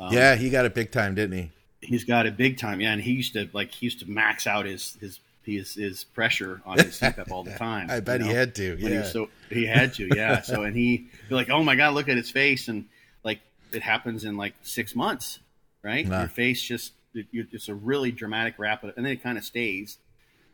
Um, 0.00 0.12
yeah. 0.12 0.36
He 0.36 0.48
got 0.48 0.64
it 0.64 0.74
big 0.74 0.90
time, 0.90 1.14
didn't 1.14 1.36
he? 1.36 1.50
He's 1.80 2.04
got 2.04 2.26
it 2.26 2.36
big 2.36 2.56
time. 2.56 2.80
Yeah. 2.80 2.92
And 2.92 3.02
he 3.02 3.12
used 3.12 3.34
to 3.34 3.48
like, 3.52 3.72
he 3.72 3.86
used 3.86 4.00
to 4.00 4.10
max 4.10 4.46
out 4.46 4.64
his, 4.64 4.96
his 5.00 5.20
his, 5.56 5.74
his 5.74 6.04
pressure 6.04 6.60
on 6.66 6.78
his 6.78 6.96
CPAP 7.00 7.30
all 7.30 7.44
the 7.44 7.54
time. 7.54 7.90
I 7.90 8.00
bet 8.00 8.20
you 8.20 8.26
know? 8.26 8.30
he 8.32 8.36
had 8.36 8.54
to. 8.56 8.76
Yeah. 8.78 9.02
He 9.02 9.08
so 9.08 9.28
he 9.50 9.66
had 9.66 9.94
to. 9.94 10.08
Yeah. 10.14 10.42
so 10.42 10.62
and 10.62 10.76
he 10.76 11.08
be 11.28 11.34
like, 11.34 11.50
oh 11.50 11.62
my 11.62 11.76
god, 11.76 11.94
look 11.94 12.08
at 12.08 12.16
his 12.16 12.30
face, 12.30 12.68
and 12.68 12.86
like 13.24 13.40
it 13.72 13.82
happens 13.82 14.24
in 14.24 14.36
like 14.36 14.54
six 14.62 14.94
months, 14.94 15.38
right? 15.82 16.06
Nah. 16.06 16.20
Your 16.20 16.28
face 16.28 16.62
just 16.62 16.92
it, 17.14 17.26
it's 17.32 17.68
a 17.68 17.74
really 17.74 18.12
dramatic 18.12 18.54
rapid, 18.58 18.94
and 18.96 19.04
then 19.04 19.12
it 19.12 19.22
kind 19.22 19.38
of 19.38 19.44
stays. 19.44 19.98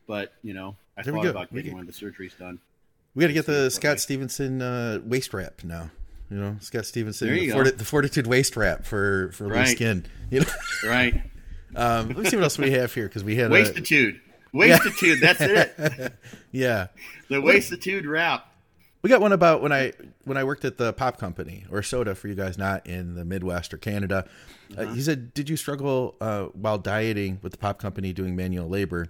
But 0.07 0.33
you 0.43 0.55
know, 0.55 0.77
I 0.97 1.03
there 1.03 1.15
thought 1.15 1.27
about 1.27 1.53
getting 1.53 1.73
one 1.73 1.81
of 1.81 1.87
the 1.87 1.93
surgeries 1.93 2.37
done. 2.39 2.61
We 3.15 3.21
got 3.21 3.29
to 3.29 3.33
get 3.33 3.47
the 3.47 3.71
Scott 3.71 4.01
Stevenson 4.01 4.61
uh, 4.61 5.01
waist 5.05 5.33
wrap 5.33 5.63
now. 5.63 5.91
You 6.31 6.39
know, 6.39 6.57
Scott 6.61 6.87
Stevenson, 6.87 7.33
the, 7.33 7.51
Forti- 7.51 7.71
the, 7.73 7.85
Fortitude 7.85 8.27
waist 8.27 8.57
wrap 8.57 8.85
for 8.85 9.31
for 9.33 9.47
right. 9.47 9.61
loose 9.61 9.73
skin. 9.73 10.07
You 10.31 10.41
know, 10.41 10.47
right. 10.85 11.23
Um, 11.77 12.07
let 12.11 12.19
me 12.19 12.31
see 12.31 12.37
what 12.37 12.45
else 12.45 12.57
we 12.57 12.71
have 12.71 12.95
here 12.95 13.09
because 13.09 13.25
we 13.25 13.35
had 13.35 13.51
wastitude. 13.51 14.21
Wastitude. 14.55 15.21
That's 15.21 15.41
it. 15.41 16.13
yeah. 16.53 16.89
The 17.29 17.37
wastitude 17.37 18.07
rap. 18.07 18.51
We 19.03 19.11
got 19.11 19.21
one 19.21 19.33
about 19.33 19.61
when 19.61 19.73
I 19.73 19.93
when 20.25 20.39
I 20.39 20.45
worked 20.45 20.65
at 20.65 20.79
the 20.79 20.93
pop 20.95 21.19
company 21.19 21.67
or 21.71 21.83
soda 21.83 22.15
for 22.15 22.29
you 22.29 22.35
guys 22.35 22.57
not 22.57 22.87
in 22.87 23.15
the 23.15 23.25
Midwest 23.25 23.75
or 23.75 23.77
Canada. 23.77 24.27
Uh, 24.71 24.81
uh-huh. 24.81 24.91
Uh, 24.91 24.95
he 24.95 25.03
said, 25.03 25.35
"Did 25.35 25.51
you 25.51 25.57
struggle 25.57 26.17
uh, 26.23 26.45
while 26.55 26.79
dieting 26.79 27.39
with 27.43 27.53
the 27.53 27.59
pop 27.59 27.79
company 27.79 28.15
doing 28.15 28.35
manual 28.35 28.69
labor? 28.69 29.09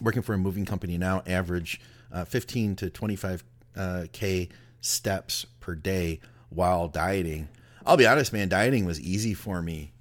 Working 0.00 0.22
for 0.22 0.34
a 0.34 0.38
moving 0.38 0.64
company 0.64 0.98
now, 0.98 1.22
average 1.26 1.80
uh, 2.10 2.24
fifteen 2.24 2.74
to 2.76 2.90
twenty 2.90 3.14
five 3.14 3.44
uh, 3.76 4.06
k 4.10 4.48
steps 4.80 5.46
per 5.60 5.76
day 5.76 6.20
while 6.48 6.88
dieting. 6.88 7.48
I'll 7.86 7.96
be 7.96 8.06
honest, 8.06 8.32
man, 8.32 8.48
dieting 8.48 8.84
was 8.84 9.00
easy 9.00 9.34
for 9.34 9.62
me. 9.62 9.92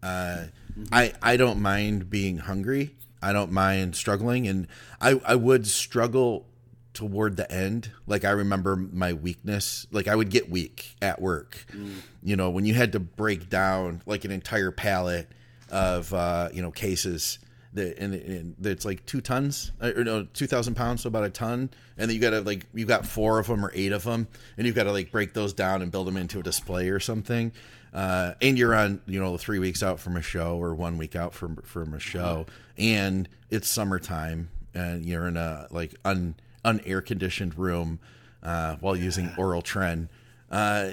Uh, 0.00 0.44
mm-hmm. 0.78 0.84
I 0.92 1.12
I 1.22 1.36
don't 1.36 1.60
mind 1.60 2.08
being 2.08 2.38
hungry. 2.38 2.94
I 3.26 3.32
don't 3.32 3.50
mind 3.50 3.96
struggling, 3.96 4.46
and 4.46 4.68
I 5.00 5.20
I 5.24 5.34
would 5.34 5.66
struggle 5.66 6.46
toward 6.94 7.36
the 7.36 7.50
end. 7.50 7.90
Like 8.06 8.24
I 8.24 8.30
remember 8.30 8.76
my 8.76 9.14
weakness. 9.14 9.88
Like 9.90 10.06
I 10.06 10.14
would 10.14 10.30
get 10.30 10.48
weak 10.48 10.94
at 11.02 11.20
work. 11.20 11.66
Mm. 11.72 11.96
You 12.22 12.36
know, 12.36 12.50
when 12.50 12.64
you 12.66 12.74
had 12.74 12.92
to 12.92 13.00
break 13.00 13.50
down 13.50 14.02
like 14.06 14.24
an 14.24 14.30
entire 14.30 14.70
pallet 14.70 15.28
of 15.70 16.14
uh, 16.14 16.50
you 16.52 16.62
know 16.62 16.70
cases 16.70 17.40
that 17.72 17.98
and, 17.98 18.14
and 18.14 18.66
it's 18.66 18.84
like 18.84 19.04
two 19.06 19.20
tons 19.20 19.72
uh, 19.80 19.90
or 19.96 20.04
no 20.04 20.24
two 20.32 20.46
thousand 20.46 20.74
pounds, 20.74 21.02
so 21.02 21.08
about 21.08 21.24
a 21.24 21.30
ton, 21.30 21.68
and 21.98 22.08
then 22.08 22.14
you 22.14 22.20
got 22.20 22.30
to 22.30 22.42
like 22.42 22.66
you've 22.74 22.86
got 22.86 23.04
four 23.06 23.40
of 23.40 23.48
them 23.48 23.64
or 23.64 23.72
eight 23.74 23.90
of 23.90 24.04
them, 24.04 24.28
and 24.56 24.68
you've 24.68 24.76
got 24.76 24.84
to 24.84 24.92
like 24.92 25.10
break 25.10 25.34
those 25.34 25.52
down 25.52 25.82
and 25.82 25.90
build 25.90 26.06
them 26.06 26.16
into 26.16 26.38
a 26.38 26.42
display 26.44 26.90
or 26.90 27.00
something. 27.00 27.50
Uh, 27.96 28.34
and 28.42 28.58
you're 28.58 28.74
on 28.74 29.00
you 29.06 29.18
know 29.18 29.38
three 29.38 29.58
weeks 29.58 29.82
out 29.82 29.98
from 29.98 30.18
a 30.18 30.22
show 30.22 30.58
or 30.58 30.74
one 30.74 30.98
week 30.98 31.16
out 31.16 31.32
from 31.32 31.56
from 31.62 31.94
a 31.94 31.98
show, 31.98 32.44
and 32.76 33.26
it's 33.48 33.66
summertime, 33.66 34.50
and 34.74 35.06
you're 35.06 35.26
in 35.26 35.38
a 35.38 35.66
like 35.70 35.94
un 36.04 36.34
unair 36.62 37.04
conditioned 37.04 37.56
room 37.56 37.98
uh, 38.42 38.76
while 38.80 38.94
using 38.94 39.32
oral 39.38 39.62
tren. 39.62 40.08
Uh, 40.50 40.90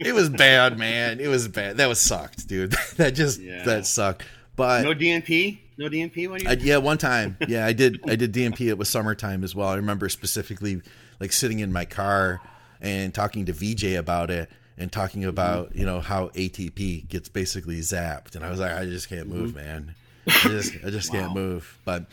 it 0.00 0.16
was 0.16 0.28
bad, 0.28 0.76
man. 0.76 1.20
It 1.20 1.28
was 1.28 1.46
bad. 1.46 1.76
That 1.76 1.86
was 1.86 2.00
sucked, 2.00 2.48
dude. 2.48 2.72
that 2.96 3.14
just 3.14 3.40
yeah. 3.40 3.62
that 3.62 3.86
sucked. 3.86 4.24
But 4.56 4.82
no 4.82 4.94
DNP, 4.94 5.60
no 5.78 5.88
DNP 5.88 6.28
when 6.28 6.42
you. 6.42 6.48
I, 6.48 6.54
yeah, 6.54 6.78
one 6.78 6.98
time. 6.98 7.36
Yeah, 7.46 7.64
I 7.64 7.72
did. 7.72 8.00
I 8.10 8.16
did 8.16 8.32
DNP. 8.32 8.62
It 8.62 8.78
was 8.78 8.88
summertime 8.88 9.44
as 9.44 9.54
well. 9.54 9.68
I 9.68 9.76
remember 9.76 10.08
specifically 10.08 10.82
like 11.20 11.30
sitting 11.30 11.60
in 11.60 11.72
my 11.72 11.84
car 11.84 12.40
and 12.80 13.14
talking 13.14 13.46
to 13.46 13.52
VJ 13.52 13.94
about 13.94 14.32
it 14.32 14.50
and 14.78 14.92
talking 14.92 15.24
about 15.24 15.70
mm-hmm. 15.70 15.80
you 15.80 15.86
know 15.86 16.00
how 16.00 16.28
ATP 16.28 17.08
gets 17.08 17.28
basically 17.28 17.80
zapped, 17.80 18.34
and 18.34 18.44
I 18.44 18.50
was 18.50 18.60
like, 18.60 18.72
I 18.72 18.84
just 18.84 19.08
can't 19.08 19.28
move, 19.28 19.52
mm-hmm. 19.52 19.66
man. 19.66 19.94
I 20.26 20.48
just 20.48 20.74
I 20.84 20.90
just 20.90 21.12
wow. 21.12 21.20
can't 21.20 21.34
move. 21.34 21.78
But 21.84 22.06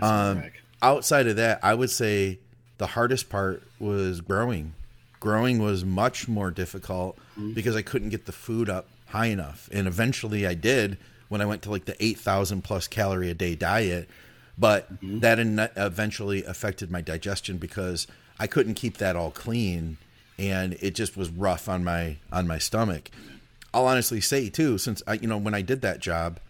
um, 0.00 0.44
outside 0.82 1.26
of 1.26 1.36
that, 1.36 1.60
I 1.62 1.74
would 1.74 1.90
say 1.90 2.38
the 2.78 2.88
hardest 2.88 3.28
part 3.28 3.62
was 3.78 4.20
growing. 4.20 4.74
Growing 5.20 5.58
was 5.58 5.84
much 5.84 6.28
more 6.28 6.50
difficult 6.50 7.16
mm-hmm. 7.38 7.52
because 7.52 7.76
I 7.76 7.82
couldn't 7.82 8.10
get 8.10 8.26
the 8.26 8.32
food 8.32 8.68
up 8.68 8.88
high 9.08 9.26
enough, 9.26 9.68
and 9.72 9.86
eventually 9.86 10.46
I 10.46 10.54
did 10.54 10.98
when 11.28 11.40
I 11.40 11.46
went 11.46 11.62
to 11.62 11.70
like 11.70 11.86
the 11.86 11.96
eight 12.04 12.18
thousand 12.18 12.62
plus 12.62 12.86
calorie 12.88 13.30
a 13.30 13.34
day 13.34 13.54
diet. 13.54 14.08
but 14.56 14.92
mm-hmm. 14.94 15.20
that 15.20 15.38
in- 15.38 15.68
eventually 15.76 16.44
affected 16.44 16.90
my 16.90 17.00
digestion 17.00 17.56
because 17.56 18.06
I 18.38 18.46
couldn't 18.46 18.74
keep 18.74 18.98
that 18.98 19.16
all 19.16 19.30
clean, 19.30 19.96
and 20.38 20.74
it 20.80 20.94
just 20.94 21.16
was 21.16 21.30
rough 21.30 21.68
on 21.68 21.84
my 21.84 22.16
on 22.32 22.46
my 22.46 22.58
stomach. 22.58 23.10
I'll 23.72 23.86
honestly 23.86 24.20
say 24.20 24.48
too, 24.48 24.78
since 24.78 25.02
I 25.06 25.14
you 25.14 25.28
know 25.28 25.38
when 25.38 25.54
I 25.54 25.62
did 25.62 25.82
that 25.82 26.00
job, 26.00 26.40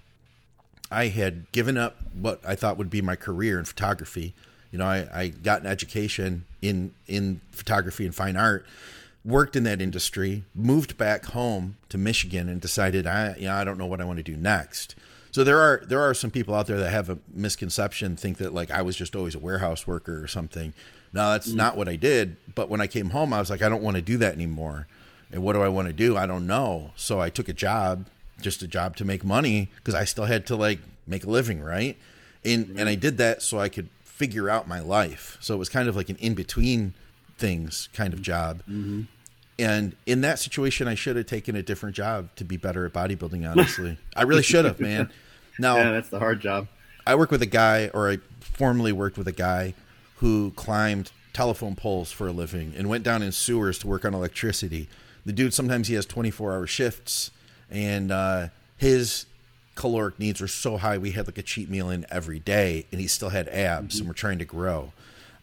I 0.91 1.09
had 1.09 1.51
given 1.53 1.77
up 1.77 1.97
what 2.15 2.41
I 2.47 2.55
thought 2.55 2.79
would 2.79 2.91
be 2.91 3.03
my 3.03 3.17
career 3.17 3.59
in 3.59 3.65
photography. 3.65 4.35
You 4.71 4.79
know, 4.79 4.87
I, 4.87 5.09
I 5.13 5.29
got 5.29 5.61
an 5.61 5.67
education 5.67 6.45
in 6.63 6.93
in 7.07 7.41
photography 7.53 8.05
and 8.05 8.15
fine 8.15 8.37
art, 8.37 8.67
worked 9.25 9.57
in 9.57 9.65
that 9.65 9.81
industry, 9.81 10.45
moved 10.55 10.99
back 10.99 11.27
home 11.27 11.77
to 11.89 11.99
Michigan, 11.99 12.49
and 12.49 12.61
decided 12.61 13.07
I 13.07 13.35
you 13.37 13.47
know 13.47 13.55
I 13.55 13.65
don't 13.65 13.79
know 13.79 13.87
what 13.87 14.01
I 14.01 14.05
want 14.05 14.19
to 14.19 14.23
do 14.23 14.37
next. 14.37 14.95
So 15.31 15.43
there 15.43 15.59
are 15.59 15.83
there 15.87 16.01
are 16.01 16.15
some 16.15 16.31
people 16.31 16.55
out 16.55 16.67
there 16.69 16.79
that 16.79 16.91
have 16.91 17.11
a 17.11 17.19
misconception, 17.33 18.17
think 18.17 18.39
that 18.39 18.55
like 18.55 18.71
I 18.71 18.83
was 18.83 18.97
just 18.97 19.17
always 19.17 19.35
a 19.35 19.41
warehouse 19.41 19.87
worker 19.87 20.23
or 20.23 20.29
something. 20.29 20.75
No, 21.15 21.31
that's 21.31 21.53
mm. 21.53 21.55
not 21.55 21.77
what 21.77 21.89
I 21.89 21.97
did. 21.97 22.37
But 22.55 22.69
when 22.69 22.81
I 22.81 22.89
came 22.89 23.11
home, 23.11 23.33
I 23.33 23.39
was 23.39 23.49
like, 23.49 23.63
I 23.63 23.69
don't 23.69 23.83
want 23.83 23.97
to 23.97 24.03
do 24.03 24.19
that 24.19 24.35
anymore. 24.35 24.89
And 25.33 25.43
what 25.43 25.55
do 25.55 25.63
I 25.63 25.69
want 25.69 25.87
to 25.87 25.95
do? 25.95 26.17
I 26.17 26.27
don't 26.27 26.47
know. 26.47 26.91
So 26.97 27.21
I 27.21 27.31
took 27.31 27.49
a 27.49 27.53
job, 27.53 28.07
just 28.41 28.63
a 28.63 28.67
job 28.67 28.97
to 28.97 29.05
make 29.05 29.25
money 29.25 29.71
because 29.77 29.95
I 29.95 30.05
still 30.05 30.25
had 30.25 30.45
to 30.49 30.57
like 30.57 30.81
make 31.07 31.25
a 31.25 31.31
living, 31.31 31.63
right? 31.63 31.97
And 32.45 32.67
mm-hmm. 32.67 32.79
and 32.79 32.89
I 32.89 32.97
did 32.97 33.17
that 33.19 33.43
so 33.43 33.59
I 33.59 33.69
could 33.69 33.89
figure 34.03 34.51
out 34.51 34.69
my 34.69 34.81
life. 34.81 35.39
So 35.41 35.55
it 35.55 35.59
was 35.59 35.69
kind 35.69 35.89
of 35.89 35.97
like 35.97 36.09
an 36.09 36.17
in 36.17 36.35
between 36.35 36.95
things 37.39 37.89
kind 37.95 38.13
of 38.13 38.21
job. 38.21 38.59
Mm-hmm. 38.69 39.03
And 39.57 39.95
in 40.07 40.21
that 40.23 40.41
situation, 40.41 40.89
I 40.89 40.97
should 40.97 41.15
have 41.15 41.27
taken 41.27 41.55
a 41.55 41.63
different 41.63 41.95
job 41.95 42.29
to 42.37 42.45
be 42.45 42.57
better 42.57 42.85
at 42.87 42.93
bodybuilding. 42.93 43.49
Honestly, 43.49 43.99
I 44.17 44.23
really 44.23 44.43
should 44.43 44.65
have, 44.65 44.81
man. 44.81 45.11
Now, 45.61 45.77
yeah, 45.77 45.93
that's 45.93 46.09
the 46.09 46.19
hard 46.19 46.41
job. 46.41 46.67
I 47.07 47.15
work 47.15 47.31
with 47.31 47.43
a 47.43 47.47
guy, 47.47 47.89
or 47.95 48.11
I 48.11 48.19
formerly 48.41 48.91
worked 48.91 49.17
with 49.17 49.29
a 49.29 49.33
guy 49.33 49.75
who 50.17 50.53
climbed 50.53 51.13
telephone 51.33 51.75
poles 51.75 52.13
for 52.13 52.29
a 52.29 52.33
living 52.33 52.73
and 52.77 52.89
went 52.89 53.05
down 53.05 53.23
in 53.23 53.33
sewers 53.33 53.79
to 53.81 53.87
work 53.87 54.05
on 54.05 54.15
electricity. 54.15 54.89
The 55.27 55.33
dude 55.33 55.55
sometimes 55.55 55.89
he 55.89 55.95
has 55.95 56.07
24 56.07 56.53
hour 56.53 56.67
shifts, 56.67 57.31
and 57.71 58.13
uh, 58.13 58.49
his 58.77 59.27
caloric 59.75 60.19
needs 60.19 60.41
were 60.41 60.49
so 60.49 60.77
high 60.77 60.99
we 60.99 61.11
had 61.11 61.27
like 61.27 61.39
a 61.39 61.43
cheat 61.43 61.69
meal 61.69 61.91
in 61.91 62.07
every 62.11 62.39
day, 62.39 62.87
and 62.93 63.01
he 63.01 63.07
still 63.07 63.31
had 63.31 63.49
abs, 63.49 63.95
mm-hmm. 63.95 64.03
and 64.03 64.09
we're 64.09 64.15
trying 64.15 64.39
to 64.39 64.45
grow. 64.45 64.93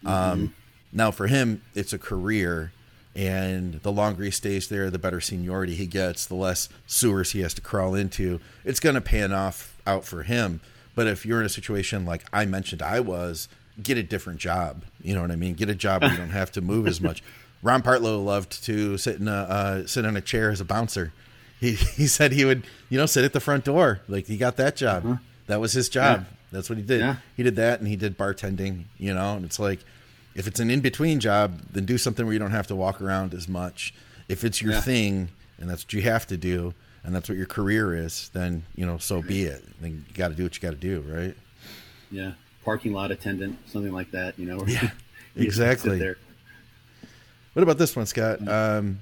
Mm-hmm. 0.03 0.07
Um, 0.07 0.55
now 0.93 1.11
for 1.11 1.27
him, 1.27 1.61
it's 1.75 1.93
a 1.93 1.99
career 1.99 2.71
and 3.15 3.73
the 3.81 3.91
longer 3.91 4.23
he 4.23 4.31
stays 4.31 4.69
there, 4.69 4.89
the 4.89 4.99
better 4.99 5.19
seniority 5.19 5.75
he 5.75 5.85
gets, 5.85 6.25
the 6.25 6.35
less 6.35 6.69
sewers 6.87 7.31
he 7.31 7.41
has 7.41 7.53
to 7.55 7.61
crawl 7.61 7.93
into. 7.93 8.39
It's 8.63 8.79
going 8.79 8.95
to 8.95 9.01
pan 9.01 9.33
off 9.33 9.77
out 9.85 10.05
for 10.05 10.23
him. 10.23 10.61
But 10.95 11.07
if 11.07 11.25
you're 11.25 11.39
in 11.39 11.45
a 11.45 11.49
situation 11.49 12.05
like 12.05 12.25
I 12.31 12.45
mentioned 12.45 12.81
I 12.81 12.99
was, 12.99 13.49
get 13.81 13.97
a 13.97 14.03
different 14.03 14.39
job. 14.39 14.83
You 15.01 15.15
know 15.15 15.21
what 15.21 15.31
I 15.31 15.35
mean? 15.35 15.53
Get 15.53 15.69
a 15.69 15.75
job 15.75 16.01
where 16.01 16.11
you 16.11 16.17
don't 16.17 16.29
have 16.29 16.51
to 16.53 16.61
move 16.61 16.87
as 16.87 17.01
much. 17.01 17.23
Ron 17.63 17.83
Partlow 17.83 18.23
loved 18.23 18.63
to 18.65 18.97
sit 18.97 19.19
in 19.19 19.27
a 19.27 19.31
uh, 19.31 19.87
sit 19.87 20.05
in 20.05 20.15
a 20.15 20.21
chair 20.21 20.49
as 20.49 20.61
a 20.61 20.65
bouncer. 20.65 21.13
He 21.59 21.73
he 21.73 22.07
said 22.07 22.31
he 22.31 22.45
would 22.45 22.63
you 22.89 22.97
know 22.97 23.05
sit 23.05 23.23
at 23.23 23.33
the 23.33 23.39
front 23.39 23.65
door 23.65 24.01
like 24.07 24.25
he 24.25 24.37
got 24.37 24.57
that 24.57 24.75
job. 24.75 25.05
Uh-huh. 25.05 25.17
That 25.47 25.59
was 25.59 25.73
his 25.73 25.89
job. 25.89 26.21
Yeah. 26.21 26.37
That's 26.51 26.69
what 26.69 26.77
he 26.77 26.83
did. 26.83 26.99
Yeah. 26.99 27.17
He 27.37 27.43
did 27.43 27.55
that 27.57 27.79
and 27.79 27.87
he 27.87 27.95
did 27.95 28.17
bartending. 28.17 28.85
You 28.97 29.13
know, 29.13 29.35
and 29.35 29.45
it's 29.45 29.59
like 29.59 29.79
if 30.35 30.47
it's 30.47 30.59
an 30.59 30.69
in 30.71 30.81
between 30.81 31.19
job, 31.19 31.61
then 31.71 31.85
do 31.85 31.97
something 31.97 32.25
where 32.25 32.33
you 32.33 32.39
don't 32.39 32.51
have 32.51 32.67
to 32.67 32.75
walk 32.75 33.01
around 33.01 33.33
as 33.33 33.47
much. 33.47 33.93
If 34.27 34.43
it's 34.43 34.61
your 34.61 34.73
yeah. 34.73 34.81
thing 34.81 35.29
and 35.59 35.69
that's 35.69 35.85
what 35.85 35.93
you 35.93 36.01
have 36.03 36.25
to 36.27 36.37
do 36.37 36.73
and 37.03 37.15
that's 37.15 37.29
what 37.29 37.37
your 37.37 37.47
career 37.47 37.95
is, 37.95 38.29
then 38.33 38.63
you 38.75 38.85
know, 38.85 38.97
so 38.97 39.21
be 39.21 39.43
it. 39.43 39.63
Then 39.81 40.05
you 40.07 40.13
got 40.15 40.29
to 40.29 40.35
do 40.35 40.43
what 40.43 40.55
you 40.55 40.61
got 40.61 40.71
to 40.71 40.75
do, 40.77 41.01
right? 41.07 41.35
Yeah, 42.09 42.33
parking 42.63 42.93
lot 42.93 43.11
attendant, 43.11 43.57
something 43.67 43.91
like 43.91 44.11
that. 44.11 44.37
You 44.37 44.45
know. 44.45 44.65
Yeah, 45.33 45.45
exactly. 45.45 46.13
What 47.53 47.63
about 47.63 47.77
this 47.77 47.95
one, 47.95 48.05
Scott? 48.05 48.39
Mm-hmm. 48.39 48.49
Um, 48.49 48.99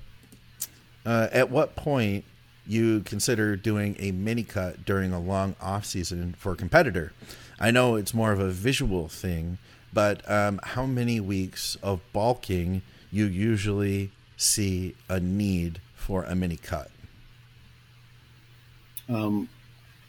uh, 1.06 1.28
at 1.32 1.50
what 1.50 1.76
point 1.76 2.24
you 2.68 3.02
consider 3.02 3.56
doing 3.56 3.96
a 4.00 4.12
mini 4.12 4.44
cut 4.44 4.86
during 4.86 5.12
a 5.12 5.20
long 5.20 5.56
off 5.60 5.86
season 5.86 6.36
for 6.38 6.52
a 6.52 6.56
competitor? 6.56 7.14
I 7.60 7.72
know 7.72 7.96
it's 7.96 8.14
more 8.14 8.32
of 8.32 8.40
a 8.40 8.50
visual 8.50 9.08
thing, 9.08 9.58
but 9.92 10.30
um, 10.30 10.60
how 10.64 10.86
many 10.86 11.20
weeks 11.20 11.78
of 11.82 12.00
bulking 12.14 12.84
you 13.12 13.26
usually 13.26 14.12
see 14.38 14.96
a 15.10 15.20
need 15.20 15.82
for 15.96 16.24
a 16.24 16.36
mini 16.36 16.58
cut? 16.58 16.92
Um, 19.10 19.50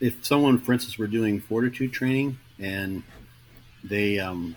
if 0.00 0.24
someone, 0.24 0.58
for 0.58 0.72
instance, 0.72 0.98
were 0.98 1.06
doing 1.06 1.40
fortitude 1.40 1.92
training 1.92 2.38
and 2.58 3.02
they 3.84 4.18
um, 4.18 4.56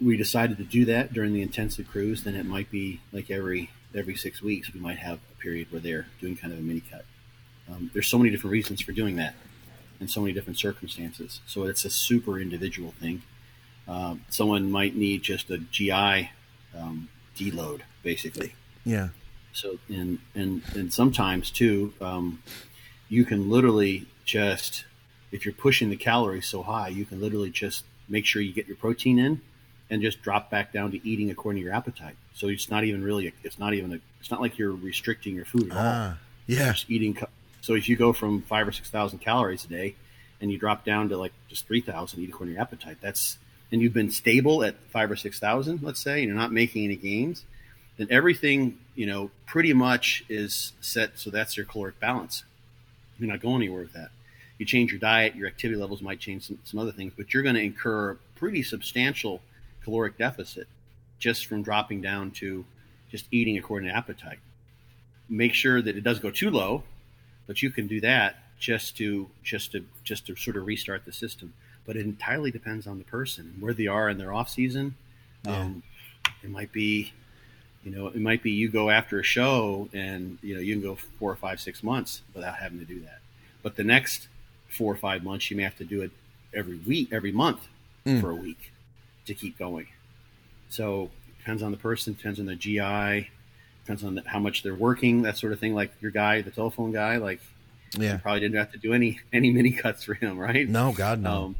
we 0.00 0.16
decided 0.16 0.58
to 0.58 0.64
do 0.64 0.84
that 0.86 1.12
during 1.12 1.32
the 1.32 1.42
intensive 1.42 1.88
cruise, 1.88 2.24
then 2.24 2.34
it 2.34 2.46
might 2.46 2.70
be 2.70 3.00
like 3.12 3.30
every 3.30 3.70
every 3.94 4.16
six 4.16 4.42
weeks 4.42 4.72
we 4.72 4.80
might 4.80 4.98
have 4.98 5.18
a 5.32 5.42
period 5.42 5.70
where 5.70 5.80
they're 5.80 6.06
doing 6.20 6.36
kind 6.36 6.52
of 6.52 6.58
a 6.58 6.62
mini 6.62 6.82
cut. 6.90 7.04
Um, 7.70 7.90
there's 7.92 8.06
so 8.06 8.18
many 8.18 8.30
different 8.30 8.52
reasons 8.52 8.80
for 8.80 8.92
doing 8.92 9.16
that 9.16 9.34
in 10.00 10.08
so 10.08 10.20
many 10.20 10.32
different 10.32 10.58
circumstances. 10.58 11.40
So 11.46 11.64
it's 11.64 11.84
a 11.84 11.90
super 11.90 12.38
individual 12.38 12.92
thing. 13.00 13.22
Um, 13.86 14.24
someone 14.28 14.70
might 14.70 14.94
need 14.94 15.22
just 15.22 15.50
a 15.50 15.58
GI 15.58 16.30
um, 16.76 17.08
deload, 17.36 17.80
basically. 18.02 18.54
Yeah. 18.84 19.08
So 19.52 19.78
and 19.88 20.18
and 20.34 20.62
and 20.74 20.92
sometimes 20.92 21.50
too, 21.50 21.92
um, 22.00 22.42
you 23.08 23.24
can 23.24 23.50
literally 23.50 24.06
just 24.24 24.84
if 25.32 25.44
you're 25.44 25.54
pushing 25.54 25.90
the 25.90 25.96
calories 25.96 26.46
so 26.46 26.62
high, 26.62 26.88
you 26.88 27.04
can 27.04 27.20
literally 27.20 27.50
just 27.50 27.84
make 28.08 28.24
sure 28.24 28.40
you 28.40 28.52
get 28.52 28.66
your 28.66 28.76
protein 28.76 29.18
in 29.18 29.40
and 29.90 30.02
just 30.02 30.22
drop 30.22 30.50
back 30.50 30.72
down 30.72 30.90
to 30.90 31.08
eating 31.08 31.30
according 31.30 31.60
to 31.60 31.64
your 31.64 31.74
appetite. 31.74 32.16
So 32.34 32.48
it's 32.48 32.70
not 32.70 32.84
even 32.84 33.02
really, 33.02 33.32
it's 33.42 33.58
not 33.58 33.74
even, 33.74 33.92
a, 33.92 34.00
it's 34.20 34.30
not 34.30 34.40
like 34.40 34.58
you're 34.58 34.72
restricting 34.72 35.34
your 35.34 35.44
food 35.44 35.70
at 35.70 35.76
all. 35.76 35.82
Ah, 35.84 36.18
yeah. 36.46 36.72
Just 36.72 36.90
eating 36.90 37.16
so 37.60 37.74
if 37.74 37.88
you 37.88 37.96
go 37.96 38.12
from 38.12 38.42
five 38.42 38.66
or 38.66 38.72
six 38.72 38.90
thousand 38.90 39.18
calories 39.18 39.64
a 39.64 39.68
day, 39.68 39.94
and 40.40 40.50
you 40.50 40.58
drop 40.58 40.84
down 40.84 41.08
to 41.10 41.16
like 41.16 41.32
just 41.48 41.66
three 41.66 41.80
thousand, 41.80 42.20
eat 42.20 42.30
according 42.30 42.54
to 42.54 42.54
your 42.54 42.62
appetite. 42.62 42.98
That's 43.00 43.38
and 43.70 43.82
you've 43.82 43.92
been 43.92 44.10
stable 44.10 44.64
at 44.64 44.76
five 44.90 45.10
or 45.10 45.16
six 45.16 45.38
thousand, 45.38 45.82
let's 45.82 46.00
say, 46.00 46.20
and 46.20 46.28
you're 46.28 46.36
not 46.36 46.52
making 46.52 46.84
any 46.84 46.96
gains, 46.96 47.44
then 47.96 48.08
everything 48.10 48.78
you 48.94 49.06
know 49.06 49.30
pretty 49.46 49.72
much 49.72 50.24
is 50.28 50.72
set. 50.80 51.18
So 51.18 51.30
that's 51.30 51.56
your 51.56 51.66
caloric 51.66 52.00
balance. 52.00 52.44
You're 53.18 53.28
not 53.28 53.40
going 53.40 53.56
anywhere 53.56 53.82
with 53.82 53.92
that. 53.94 54.10
You 54.58 54.66
change 54.66 54.90
your 54.90 55.00
diet, 55.00 55.36
your 55.36 55.46
activity 55.46 55.80
levels 55.80 56.02
might 56.02 56.20
change 56.20 56.46
some, 56.46 56.58
some 56.64 56.80
other 56.80 56.92
things, 56.92 57.12
but 57.16 57.32
you're 57.32 57.42
going 57.42 57.54
to 57.54 57.62
incur 57.62 58.12
a 58.12 58.16
pretty 58.36 58.62
substantial 58.62 59.40
caloric 59.82 60.18
deficit 60.18 60.66
just 61.18 61.46
from 61.46 61.62
dropping 61.62 62.00
down 62.00 62.30
to 62.32 62.64
just 63.10 63.26
eating 63.30 63.56
according 63.56 63.88
to 63.88 63.94
appetite. 63.94 64.38
Make 65.28 65.54
sure 65.54 65.80
that 65.80 65.96
it 65.96 66.02
doesn't 66.02 66.22
go 66.22 66.30
too 66.30 66.50
low 66.50 66.82
but 67.48 67.62
you 67.62 67.70
can 67.70 67.88
do 67.88 68.00
that 68.02 68.36
just 68.60 68.96
to 68.98 69.28
just 69.42 69.72
to 69.72 69.84
just 70.04 70.26
to 70.26 70.36
sort 70.36 70.56
of 70.56 70.66
restart 70.66 71.04
the 71.04 71.12
system. 71.12 71.52
But 71.84 71.96
it 71.96 72.04
entirely 72.04 72.52
depends 72.52 72.86
on 72.86 72.98
the 72.98 73.04
person 73.04 73.56
where 73.58 73.72
they 73.72 73.88
are 73.88 74.08
in 74.08 74.18
their 74.18 74.32
off 74.32 74.50
season. 74.50 74.94
Yeah. 75.44 75.58
Um, 75.58 75.82
it 76.44 76.50
might 76.50 76.70
be, 76.70 77.14
you 77.82 77.90
know, 77.90 78.08
it 78.08 78.20
might 78.20 78.42
be 78.42 78.50
you 78.50 78.68
go 78.68 78.90
after 78.90 79.18
a 79.18 79.22
show 79.22 79.88
and 79.92 80.38
you 80.42 80.54
know 80.54 80.60
you 80.60 80.74
can 80.74 80.82
go 80.82 80.96
four 81.18 81.32
or 81.32 81.36
five 81.36 81.58
six 81.58 81.82
months 81.82 82.22
without 82.34 82.56
having 82.56 82.78
to 82.78 82.84
do 82.84 83.00
that. 83.00 83.20
But 83.62 83.74
the 83.74 83.84
next 83.84 84.28
four 84.68 84.92
or 84.92 84.96
five 84.96 85.22
months, 85.22 85.50
you 85.50 85.56
may 85.56 85.62
have 85.62 85.76
to 85.78 85.84
do 85.84 86.02
it 86.02 86.10
every 86.54 86.78
week, 86.78 87.08
every 87.12 87.32
month 87.32 87.66
mm. 88.06 88.20
for 88.20 88.30
a 88.30 88.34
week 88.34 88.72
to 89.26 89.34
keep 89.34 89.58
going. 89.58 89.86
So 90.68 91.10
it 91.28 91.38
depends 91.38 91.62
on 91.62 91.70
the 91.70 91.76
person, 91.76 92.14
depends 92.14 92.40
on 92.40 92.46
the 92.46 92.54
GI, 92.54 93.30
depends 93.82 94.04
on 94.04 94.16
how 94.26 94.38
much 94.38 94.62
they're 94.62 94.74
working, 94.74 95.22
that 95.22 95.36
sort 95.36 95.52
of 95.52 95.60
thing. 95.60 95.74
Like 95.74 95.92
your 96.00 96.10
guy, 96.10 96.42
the 96.42 96.50
telephone 96.50 96.92
guy, 96.92 97.16
like 97.16 97.40
yeah, 97.96 98.18
probably 98.18 98.40
didn't 98.40 98.56
have 98.56 98.72
to 98.72 98.78
do 98.78 98.92
any 98.92 99.20
any 99.32 99.50
mini 99.50 99.72
cuts 99.72 100.04
for 100.04 100.14
him, 100.14 100.38
right? 100.38 100.68
No, 100.68 100.92
God 100.92 101.20
no. 101.20 101.44
Um, 101.44 101.56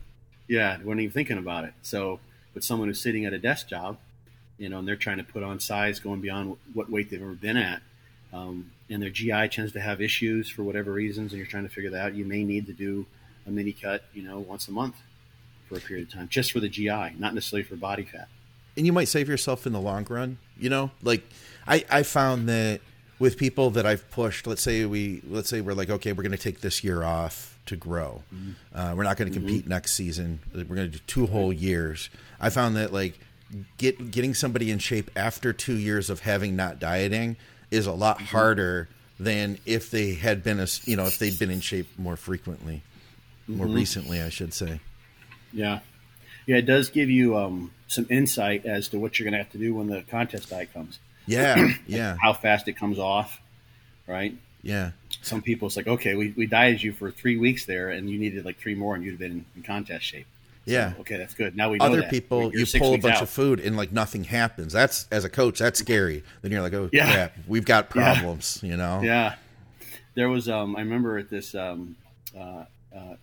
yeah, 0.49 0.77
wasn't 0.79 1.01
even 1.01 1.13
thinking 1.13 1.39
about 1.39 1.65
it. 1.65 1.75
So, 1.83 2.21
but 2.55 2.65
someone 2.65 2.89
who's 2.89 3.01
sitting 3.01 3.25
at 3.27 3.33
a 3.33 3.39
desk 3.39 3.69
job, 3.69 3.99
you 4.57 4.69
know, 4.69 4.79
and 4.79 4.89
they're 4.89 4.97
trying 4.97 5.19
to 5.19 5.25
put 5.25 5.43
on 5.43 5.61
size 5.61 6.01
going 6.01 6.21
beyond 6.21 6.57
what 6.73 6.91
weight 6.91 7.11
they've 7.11 7.21
ever 7.21 7.35
been 7.35 7.57
at, 7.57 7.83
um, 8.33 8.71
and 8.91 9.03
their 9.03 9.11
GI 9.11 9.49
tends 9.49 9.73
to 9.73 9.81
have 9.81 10.01
issues 10.01 10.49
for 10.49 10.63
whatever 10.63 10.93
reasons, 10.93 11.33
and 11.33 11.39
you're 11.39 11.47
trying 11.47 11.67
to 11.67 11.75
figure 11.75 11.91
that 11.91 12.07
out, 12.07 12.15
you 12.15 12.25
may 12.25 12.45
need 12.45 12.67
to 12.67 12.73
do 12.73 13.07
a 13.47 13.51
mini 13.51 13.73
cut, 13.73 14.05
you 14.13 14.23
know, 14.23 14.39
once 14.39 14.69
a 14.69 14.73
month 14.73 14.97
for 15.69 15.77
a 15.77 15.81
period 15.81 16.09
of 16.09 16.13
time, 16.13 16.29
just 16.29 16.53
for 16.53 16.61
the 16.61 16.69
GI, 16.69 17.15
not 17.19 17.35
necessarily 17.35 17.65
for 17.65 17.77
body 17.77 18.05
fat. 18.05 18.29
And 18.77 18.87
you 18.87 18.93
might 18.93 19.09
save 19.09 19.29
yourself 19.29 19.67
in 19.67 19.73
the 19.73 19.81
long 19.81 20.07
run, 20.09 20.39
you 20.59 20.71
know, 20.71 20.91
like 21.03 21.25
I, 21.67 21.85
I 21.91 22.03
found 22.03 22.49
that 22.49 22.81
with 23.19 23.37
people 23.37 23.71
that 23.71 23.85
I've 23.85 24.09
pushed, 24.11 24.47
let's 24.47 24.63
say 24.63 24.85
we 24.85 25.23
let's 25.29 25.49
say 25.49 25.61
we're 25.61 25.75
like, 25.75 25.91
okay, 25.91 26.13
we're 26.13 26.23
going 26.23 26.33
to 26.33 26.39
take 26.39 26.61
this 26.61 26.85
year 26.85 27.03
off 27.03 27.59
to 27.67 27.77
grow. 27.77 28.23
Mm-hmm. 28.33 28.79
Uh, 28.79 28.95
we're 28.95 29.03
not 29.03 29.17
going 29.17 29.31
to 29.31 29.37
compete 29.37 29.63
mm-hmm. 29.63 29.71
next 29.71 29.95
season. 29.95 30.41
We're 30.55 30.63
going 30.65 30.91
to 30.91 30.99
do 30.99 31.01
two 31.07 31.27
whole 31.27 31.53
years. 31.53 32.09
I 32.41 32.51
found 32.51 32.77
that 32.77 32.93
like 32.93 33.19
get 33.79 34.11
getting 34.11 34.35
somebody 34.35 34.71
in 34.71 34.79
shape 34.79 35.11
after 35.17 35.53
two 35.53 35.77
years 35.77 36.11
of 36.11 36.21
having 36.21 36.55
not 36.55 36.79
dieting 36.79 37.37
is 37.71 37.87
a 37.87 37.93
lot 37.93 38.17
mm-hmm. 38.17 38.27
harder 38.27 38.89
than 39.21 39.59
if 39.67 39.91
they 39.91 40.15
had 40.15 40.43
been 40.43 40.61
a 40.61 40.67
you 40.85 40.97
know 40.97 41.07
if 41.07 41.19
they'd 41.19 41.39
been 41.39 41.51
in 41.51 41.61
shape 41.61 41.89
more 41.99 42.17
frequently, 42.17 42.83
more 43.47 43.67
mm-hmm. 43.67 43.75
recently, 43.75 44.23
I 44.23 44.29
should 44.29 44.55
say. 44.55 44.81
Yeah, 45.53 45.81
yeah, 46.47 46.57
it 46.57 46.67
does 46.67 46.91
give 46.91 47.11
you 47.11 47.37
um, 47.37 47.73
some 47.89 48.07
insight 48.11 48.65
as 48.65 48.89
to 48.89 48.99
what 48.99 49.19
you're 49.19 49.25
going 49.25 49.33
to 49.33 49.43
have 49.43 49.53
to 49.53 49.59
do 49.59 49.75
when 49.75 49.89
the 49.89 50.03
contest 50.03 50.51
diet 50.51 50.73
comes. 50.73 50.99
Yeah, 51.27 51.73
yeah. 51.87 52.17
How 52.21 52.33
fast 52.33 52.69
it 52.69 52.75
comes 52.75 52.99
off, 52.99 53.41
right? 54.07 54.35
Yeah. 54.63 54.93
Some 55.23 55.43
people, 55.43 55.67
it's 55.67 55.77
like, 55.77 55.87
okay, 55.87 56.15
we, 56.15 56.33
we 56.37 56.47
dieted 56.47 56.83
you 56.83 56.93
for 56.93 57.11
three 57.11 57.37
weeks 57.37 57.67
there, 57.67 57.91
and 57.91 58.09
you 58.09 58.19
needed 58.19 58.45
like 58.45 58.59
three 58.59 58.75
more, 58.75 58.95
and 58.95 59.05
you'd 59.05 59.13
have 59.13 59.21
been 59.21 59.45
in 59.57 59.63
contest 59.63 60.05
shape. 60.05 60.27
So, 60.69 60.75
yeah. 60.75 60.93
Okay, 61.01 61.17
that's 61.17 61.35
good. 61.35 61.57
Now 61.57 61.71
we 61.71 61.79
other 61.81 61.97
that. 61.97 62.03
Other 62.05 62.11
people 62.11 62.53
You're 62.55 62.67
pull 62.67 62.95
a 62.95 62.99
bunch 62.99 63.17
out. 63.17 63.23
of 63.23 63.31
food 63.31 63.59
and 63.61 63.77
like 63.77 63.91
nothing 63.93 64.25
happens. 64.25 64.73
That's 64.73 65.07
as 65.11 65.25
a 65.25 65.29
coach, 65.31 65.59
that's 65.59 65.79
scary. 65.81 66.23
Then 66.43 66.53
you're 66.53 66.63
like, 66.63 66.75
oh 66.75 66.89
Yeah. 66.93 67.13
crap, 67.13 67.37
we've 67.47 67.65
got 67.65 67.91
Yeah. 67.95 68.15
problems. 68.15 68.61
You 68.63 68.77
know. 68.77 69.01
Yeah, 69.03 69.35
there 70.15 70.29
was. 70.29 70.49
Um, 70.49 70.77
I 70.77 70.81
remember 70.81 71.19
at 71.19 71.31
this 71.31 71.55
um, 71.55 71.97
uh, 72.37 72.41
uh, 72.41 72.65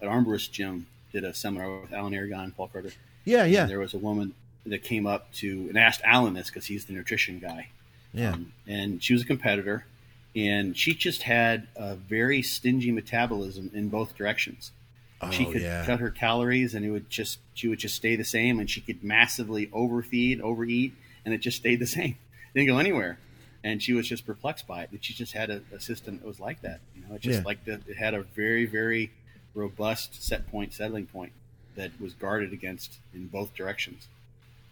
an 0.01 0.07
armborist 0.07 0.51
gym 0.51 0.87
did 1.11 1.23
a 1.23 1.33
seminar 1.33 1.79
with 1.81 1.93
Alan 1.93 2.13
Aragon, 2.13 2.51
Paul 2.51 2.67
Carter. 2.67 2.91
Yeah. 3.23 3.43
And 3.43 3.51
Yeah. 3.53 3.65
there 3.65 3.79
was 3.79 3.93
a 3.93 3.97
woman 3.97 4.33
that 4.65 4.83
came 4.83 5.05
up 5.07 5.31
to 5.33 5.67
and 5.69 5.77
asked 5.77 6.01
Alan 6.03 6.33
this 6.33 6.47
because 6.49 6.65
he's 6.65 6.85
the 6.85 6.93
nutrition 6.93 7.39
guy. 7.39 7.69
Yeah. 8.13 8.31
Um, 8.33 8.51
and 8.67 9.03
she 9.03 9.13
was 9.13 9.21
a 9.21 9.25
competitor, 9.25 9.85
and 10.35 10.75
she 10.77 10.93
just 10.93 11.23
had 11.23 11.67
a 11.75 11.95
very 11.95 12.41
stingy 12.41 12.91
metabolism 12.91 13.69
in 13.73 13.89
both 13.89 14.15
directions. 14.15 14.71
She 15.31 15.45
Oh, 15.45 15.51
could 15.51 15.61
yeah. 15.61 15.85
cut 15.85 15.99
her 15.99 16.09
calories, 16.11 16.75
and 16.75 16.85
it 16.85 16.91
would 16.91 17.09
just 17.09 17.39
she 17.53 17.67
would 17.67 17.79
just 17.79 17.95
stay 17.95 18.15
the 18.15 18.23
same, 18.25 18.59
and 18.59 18.69
she 18.69 18.81
could 18.81 19.03
massively 19.03 19.69
overfeed, 19.73 20.41
overeat, 20.41 20.93
and 21.23 21.33
it 21.33 21.39
just 21.39 21.57
stayed 21.57 21.79
the 21.79 21.87
same. 21.99 22.17
didn't 22.53 22.67
go 22.67 22.77
anywhere. 22.77 23.17
And 23.63 23.81
she 23.81 23.93
was 23.93 24.07
just 24.07 24.27
perplexed 24.27 24.67
by 24.67 24.83
it. 24.83 24.91
That 24.91 25.03
she 25.03 25.13
just 25.15 25.33
had 25.33 25.49
a, 25.49 25.61
a 25.73 25.79
system 25.79 26.19
that 26.19 26.27
was 26.27 26.39
like 26.39 26.61
that. 26.61 26.81
You 26.95 27.01
know, 27.07 27.15
it 27.15 27.21
just 27.21 27.39
Yeah. 27.39 27.45
like 27.45 27.65
the, 27.65 27.81
it 27.87 27.97
had 27.97 28.13
a 28.13 28.21
very 28.21 28.65
very 28.65 29.11
robust 29.55 30.21
set 30.23 30.47
point, 30.51 30.73
settling 30.73 31.05
point 31.07 31.31
that 31.75 31.91
was 31.99 32.13
guarded 32.13 32.53
against 32.53 32.99
in 33.13 33.27
both 33.27 33.53
directions. 33.55 34.07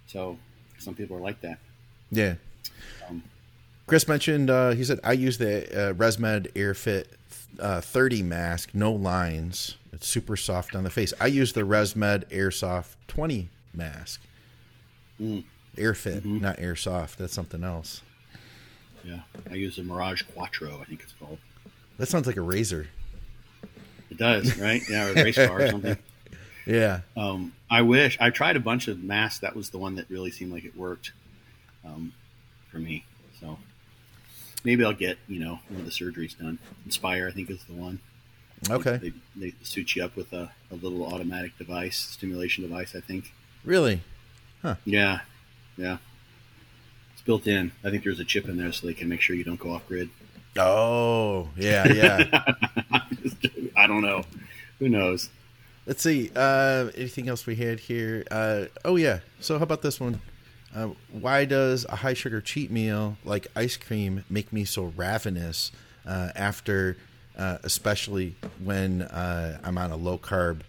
So 0.07 0.37
some 0.77 0.93
people 0.95 1.17
are 1.17 1.21
like 1.21 1.41
that. 1.41 1.57
Yeah. 2.11 2.35
Um, 3.09 3.23
Chris 3.87 4.07
mentioned 4.07 4.49
uh, 4.49 4.71
he 4.71 4.83
said 4.83 4.99
I 5.03 5.13
use 5.13 5.37
the 5.37 5.63
uh, 5.89 5.93
ResMed 5.93 6.51
AirFit 6.53 7.05
uh, 7.60 7.81
30 7.81 8.23
mask, 8.23 8.69
no 8.73 8.91
lines. 8.91 9.77
It's 9.91 10.07
super 10.07 10.35
soft 10.35 10.76
on 10.76 10.84
the 10.84 10.89
face. 10.89 11.14
I 11.19 11.27
use 11.27 11.53
the 11.53 11.61
ResMed 11.61 12.30
AirSoft 12.30 12.95
20 13.07 13.49
mask. 13.73 14.22
Mm. 15.22 15.43
AirFit, 15.77 16.22
Mhm. 16.22 16.41
not 16.41 16.57
AirSoft. 16.57 17.18
That's 17.18 17.34
something 17.34 17.64
else. 17.64 18.01
Yeah, 19.03 19.19
I 19.51 19.55
use 19.55 19.76
the 19.76 19.84
Mirage 19.84 20.22
Quattro. 20.23 20.80
I 20.81 20.85
think 20.85 21.01
it's 21.01 21.14
called. 21.19 21.38
That 21.97 22.07
sounds 22.07 22.26
like 22.26 22.38
a 22.38 22.41
razor. 22.41 22.88
It 24.10 24.18
does, 24.18 24.57
right? 24.57 24.81
Yeah, 24.89 25.07
or 25.07 25.11
a 25.11 25.23
race 25.23 25.35
car 25.35 25.61
or 25.61 25.69
something. 25.69 25.97
Yeah. 26.65 27.01
Um, 27.18 27.51
I 27.69 27.81
wish 27.81 28.18
I 28.22 28.30
tried 28.30 28.55
a 28.55 28.60
bunch 28.61 28.88
of 28.88 29.03
masks. 29.03 29.39
That 29.39 29.53
was 29.53 29.72
the 29.72 29.77
one 29.77 29.95
that 29.95 30.10
really 30.10 30.31
seemed 30.31 30.53
like 30.53 30.64
it 30.64 30.77
worked 30.77 31.11
um, 31.84 32.14
for 32.72 32.77
me. 32.80 33.03
So 33.41 33.60
maybe 34.64 34.84
I'll 34.84 34.94
get 34.94 35.18
you 35.27 35.40
know 35.40 35.60
one 35.69 35.81
of 35.81 35.85
the 35.85 35.91
surgeries 35.91 36.38
done. 36.38 36.60
Inspire, 36.85 37.27
I 37.27 37.31
think, 37.31 37.49
is 37.49 37.64
the 37.65 37.73
one. 37.73 37.99
Okay. 38.69 38.98
They, 38.98 39.14
they 39.35 39.53
suit 39.61 39.95
you 39.95 40.03
up 40.06 40.15
with 40.15 40.31
a, 40.31 40.52
a 40.72 40.76
little 40.76 41.06
automatic 41.06 41.57
device, 41.57 41.98
stimulation 41.98 42.64
device. 42.64 42.95
I 42.95 43.02
think. 43.02 43.34
Really? 43.65 44.02
Huh. 44.61 44.76
Yeah, 44.85 45.22
yeah. 45.77 45.98
It's 47.14 47.22
built 47.22 47.48
in. 47.48 47.72
I 47.84 47.90
think 47.90 48.03
there's 48.03 48.19
a 48.19 48.26
chip 48.26 48.48
in 48.48 48.57
there 48.57 48.72
so 48.72 48.88
they 48.88 48.94
can 48.94 49.10
make 49.10 49.22
sure 49.22 49.35
you 49.35 49.44
don't 49.44 49.60
go 49.60 49.72
off 49.72 49.88
grid. 49.88 50.10
Oh, 50.57 51.49
yeah, 51.57 51.88
yeah. 51.91 52.44
I 53.76 53.88
don't 53.88 54.02
know. 54.02 54.23
Who 54.80 54.88
knows? 54.88 55.30
Let's 55.85 56.02
see. 56.02 56.31
Uh, 56.35 56.90
anything 56.95 57.27
else 57.27 57.45
we 57.45 57.56
had 57.56 57.80
here? 57.80 58.23
Uh, 58.31 58.65
oh 58.85 58.95
yeah. 58.95 59.19
So 59.40 59.57
how 59.57 59.64
about 59.64 59.81
this 59.81 59.99
one? 59.99 60.22
Uh, 60.75 60.89
why 61.11 61.45
does 61.45 61.85
a 61.89 61.97
high 61.97 62.13
sugar 62.15 62.41
cheat 62.41 62.71
meal 62.71 63.15
like 63.23 63.47
ice 63.55 63.77
cream 63.77 64.23
make 64.29 64.51
me 64.51 64.65
so 64.65 64.85
ravenous 64.95 65.71
uh, 66.05 66.29
after, 66.35 66.97
uh, 67.37 67.59
especially 67.63 68.35
when 68.63 69.03
uh, 69.03 69.59
I'm 69.63 69.77
on 69.77 69.91
a 69.91 69.95
low 69.95 70.17
carb 70.17 70.61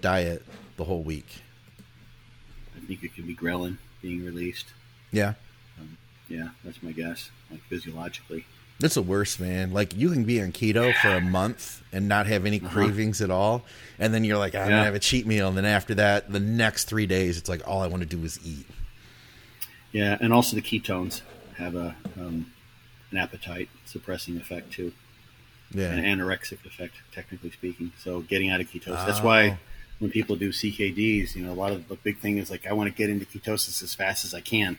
diet 0.00 0.42
the 0.76 0.84
whole 0.84 1.02
week? 1.02 1.42
I 2.76 2.84
think 2.86 3.04
it 3.04 3.14
could 3.14 3.26
be 3.26 3.36
ghrelin 3.36 3.78
being 4.00 4.24
released. 4.24 4.66
Yeah, 5.12 5.34
Yeah, 6.28 6.48
that's 6.64 6.82
my 6.82 6.92
guess. 6.92 7.30
Like 7.50 7.60
physiologically. 7.68 8.44
that's 8.80 8.94
the 8.94 9.02
worst, 9.02 9.38
man. 9.38 9.72
Like 9.72 9.94
you 9.96 10.10
can 10.10 10.24
be 10.24 10.40
on 10.42 10.50
keto 10.50 10.92
for 10.96 11.14
a 11.14 11.20
month 11.20 11.82
and 11.92 12.08
not 12.08 12.26
have 12.26 12.46
any 12.46 12.58
Uh-huh. 12.58 12.68
cravings 12.70 13.20
at 13.22 13.30
all, 13.30 13.64
and 14.00 14.12
then 14.12 14.24
you're 14.24 14.38
like, 14.38 14.54
I'm 14.56 14.62
Yeah. 14.62 14.68
gonna 14.70 14.84
have 14.86 14.94
a 14.96 14.98
cheat 14.98 15.24
meal, 15.26 15.46
and 15.48 15.56
then 15.56 15.66
after 15.66 15.94
that, 15.96 16.32
the 16.32 16.40
next 16.40 16.86
three 16.86 17.06
days, 17.06 17.38
it's 17.38 17.48
like 17.48 17.62
all 17.68 17.80
I 17.80 17.86
want 17.86 18.02
to 18.02 18.08
do 18.08 18.24
is 18.24 18.40
eat. 18.44 18.66
Yeah, 19.92 20.16
and 20.20 20.32
also 20.32 20.56
the 20.56 20.62
ketones 20.62 21.20
have 21.58 21.74
a 21.74 21.94
um, 22.18 22.52
an 23.10 23.18
appetite 23.18 23.68
suppressing 23.84 24.36
effect 24.38 24.72
too, 24.72 24.92
Yeah. 25.74 25.92
an 25.92 26.02
anorexic 26.02 26.64
effect, 26.64 26.94
technically 27.12 27.50
speaking. 27.50 27.92
So 27.98 28.20
getting 28.20 28.48
out 28.50 28.60
of 28.60 28.68
ketosis. 28.70 29.06
That's 29.06 29.20
Oh. 29.20 29.24
why 29.26 29.58
when 29.98 30.10
people 30.10 30.34
do 30.36 30.50
CKDs, 30.50 31.36
you 31.36 31.44
know, 31.44 31.52
a 31.52 31.54
lot 31.54 31.72
of 31.72 31.86
the 31.88 31.94
big 31.96 32.18
thing 32.18 32.38
is 32.38 32.50
like 32.50 32.66
I 32.66 32.72
want 32.72 32.88
to 32.90 32.96
get 32.96 33.10
into 33.10 33.26
ketosis 33.26 33.82
as 33.82 33.94
fast 33.94 34.24
as 34.24 34.32
I 34.34 34.40
can, 34.40 34.78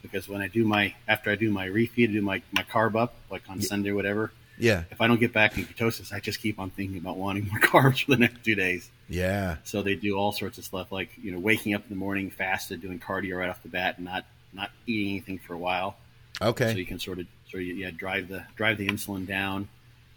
because 0.00 0.28
when 0.28 0.40
I 0.40 0.46
do 0.48 0.64
my 0.64 0.94
after 1.08 1.30
I 1.30 1.34
do 1.34 1.50
my 1.50 1.66
refeed, 1.68 2.10
I 2.10 2.12
do 2.12 2.22
my 2.22 2.42
my 2.52 2.62
carb 2.62 2.94
up 2.96 3.14
like 3.30 3.42
on 3.48 3.60
Sunday 3.60 3.90
or 3.90 3.94
whatever. 3.96 4.32
Yeah. 4.58 4.84
If 4.92 5.00
I 5.00 5.08
don't 5.08 5.18
get 5.18 5.32
back 5.32 5.58
in 5.58 5.64
ketosis, 5.64 6.12
I 6.12 6.20
just 6.20 6.40
keep 6.40 6.60
on 6.60 6.70
thinking 6.70 6.98
about 6.98 7.16
wanting 7.16 7.48
more 7.48 7.58
carbs 7.60 8.04
for 8.04 8.12
the 8.12 8.18
next 8.18 8.44
two 8.44 8.54
days. 8.54 8.90
Yeah. 9.08 9.56
So 9.64 9.82
they 9.82 9.96
do 9.96 10.14
all 10.16 10.30
sorts 10.30 10.56
of 10.58 10.64
stuff 10.64 10.92
like 10.92 11.10
you 11.20 11.32
know 11.32 11.40
waking 11.40 11.74
up 11.74 11.82
in 11.82 11.88
the 11.88 11.96
morning 11.96 12.30
fasted, 12.30 12.80
doing 12.80 13.00
cardio 13.00 13.38
right 13.38 13.48
off 13.50 13.60
the 13.64 13.68
bat, 13.68 13.96
and 13.96 14.04
not 14.04 14.24
not 14.52 14.70
eating 14.86 15.10
anything 15.10 15.38
for 15.38 15.54
a 15.54 15.58
while. 15.58 15.96
Okay. 16.40 16.72
So 16.72 16.78
you 16.78 16.86
can 16.86 16.98
sort 16.98 17.18
of 17.18 17.26
sort 17.50 17.62
of 17.62 17.68
yeah 17.68 17.90
drive 17.90 18.28
the 18.28 18.44
drive 18.56 18.78
the 18.78 18.88
insulin 18.88 19.26
down 19.26 19.68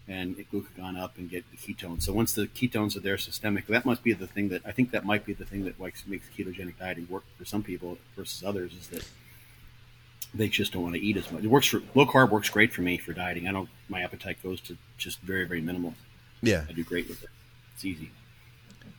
and 0.07 0.35
glucagon 0.51 0.99
up 0.99 1.17
and 1.17 1.29
get 1.29 1.43
the 1.51 1.57
ketones. 1.57 2.03
So 2.03 2.13
once 2.13 2.33
the 2.33 2.47
ketones 2.47 2.95
are 2.95 2.99
there 2.99 3.17
systemic, 3.17 3.67
that 3.67 3.85
must 3.85 4.03
be 4.03 4.13
the 4.13 4.27
thing 4.27 4.49
that 4.49 4.61
I 4.65 4.71
think 4.71 4.91
that 4.91 5.03
might 5.03 5.25
be 5.25 5.33
the 5.33 5.45
thing 5.45 5.65
that 5.65 5.79
makes 5.79 6.05
makes 6.05 6.27
ketogenic 6.37 6.77
dieting 6.77 7.07
work 7.09 7.23
for 7.37 7.45
some 7.45 7.63
people 7.63 7.97
versus 8.15 8.43
others 8.43 8.73
is 8.73 8.87
that 8.89 9.05
they 10.33 10.47
just 10.47 10.73
don't 10.73 10.83
want 10.83 10.95
to 10.95 11.01
eat 11.01 11.17
as 11.17 11.31
much. 11.31 11.43
It 11.43 11.47
works 11.47 11.67
for 11.67 11.81
low 11.95 12.05
carb 12.05 12.29
works 12.29 12.49
great 12.49 12.73
for 12.73 12.81
me 12.81 12.97
for 12.97 13.13
dieting. 13.13 13.47
I 13.47 13.51
don't 13.51 13.69
my 13.89 14.01
appetite 14.01 14.41
goes 14.43 14.61
to 14.61 14.77
just 14.97 15.19
very 15.21 15.45
very 15.45 15.61
minimal. 15.61 15.93
Yeah. 16.41 16.65
I 16.69 16.73
do 16.73 16.83
great 16.83 17.07
with 17.07 17.23
it. 17.23 17.29
It's 17.73 17.85
easy. 17.85 18.11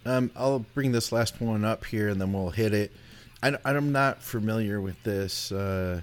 Um, 0.04 0.30
I'll 0.36 0.60
bring 0.60 0.92
this 0.92 1.10
last 1.10 1.40
one 1.40 1.64
up 1.64 1.84
here 1.84 2.08
and 2.08 2.20
then 2.20 2.32
we'll 2.32 2.50
hit 2.50 2.72
it. 2.72 2.92
I, 3.47 3.59
I'm 3.64 3.93
not 3.93 4.23
familiar 4.23 4.81
with 4.81 5.01
this 5.02 5.52
uh, 5.52 6.01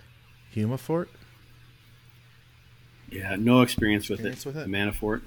Humafort. 0.55 1.07
Yeah, 3.09 3.35
no 3.37 3.61
experience 3.61 4.09
with 4.09 4.25
Experience 4.25 4.45
it. 4.45 4.47
with 4.47 4.57
it? 4.57 4.67
Manafort. 4.67 5.21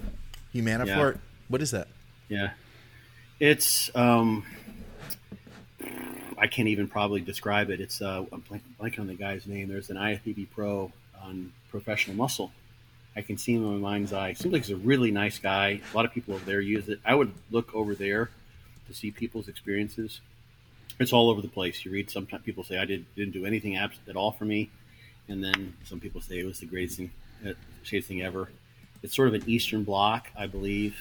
Humanifort. 0.55 1.19
What 1.49 1.63
is 1.63 1.73
that? 1.73 1.89
Yeah, 2.29 2.51
it's 3.39 3.95
um, 3.95 4.45
I 6.39 6.47
can't 6.47 6.69
even 6.69 6.89
probably 6.89 7.21
describe 7.21 7.71
it. 7.71 7.81
It's 7.81 8.01
uh, 8.03 8.25
I'm 8.33 8.43
blanking 8.81 9.01
on 9.01 9.07
the 9.07 9.15
guy's 9.15 9.47
name. 9.47 9.69
There's 9.69 9.91
an 9.91 9.97
IFBB 9.97 10.49
Pro 10.55 10.91
on 11.23 11.53
Professional 11.71 12.17
Muscle. 12.17 12.51
I 13.15 13.23
can 13.23 13.39
see 13.39 13.55
him 13.55 13.65
in 13.65 13.81
my 13.81 13.91
mind's 13.91 14.13
eye. 14.13 14.33
Seems 14.33 14.53
like 14.53 14.65
he's 14.65 14.75
a 14.75 14.77
really 14.77 15.11
nice 15.11 15.39
guy. 15.39 15.81
A 15.93 15.97
lot 15.97 16.05
of 16.05 16.13
people 16.13 16.35
over 16.35 16.45
there 16.45 16.61
use 16.61 16.89
it. 16.89 16.99
I 17.05 17.15
would 17.15 17.33
look 17.51 17.75
over 17.75 17.95
there 17.95 18.31
to 18.89 18.95
see 18.95 19.11
people's 19.11 19.49
experiences. 19.49 20.21
It's 20.99 21.13
all 21.13 21.29
over 21.29 21.43
the 21.43 21.49
place. 21.49 21.85
You 21.85 21.91
read 21.91 22.09
sometimes 22.11 22.43
people 22.45 22.65
say 22.65 22.79
I 22.79 22.85
did, 22.87 23.05
didn't 23.15 23.33
do 23.35 23.45
anything 23.45 23.77
abs- 23.77 23.99
at 24.09 24.17
all 24.17 24.33
for 24.33 24.45
me, 24.47 24.71
and 25.29 25.43
then 25.45 25.75
some 25.85 26.01
people 26.01 26.21
say 26.21 26.39
it 26.39 26.47
was 26.47 26.61
the 26.61 26.67
greatest 26.67 26.97
thing, 26.97 27.11
uh, 27.47 27.53
greatest 27.89 28.09
thing 28.09 28.23
ever. 28.23 28.49
It's 29.03 29.15
sort 29.15 29.29
of 29.29 29.35
an 29.35 29.45
Eastern 29.47 29.85
Bloc, 29.85 30.29
I 30.37 30.47
believe, 30.47 30.97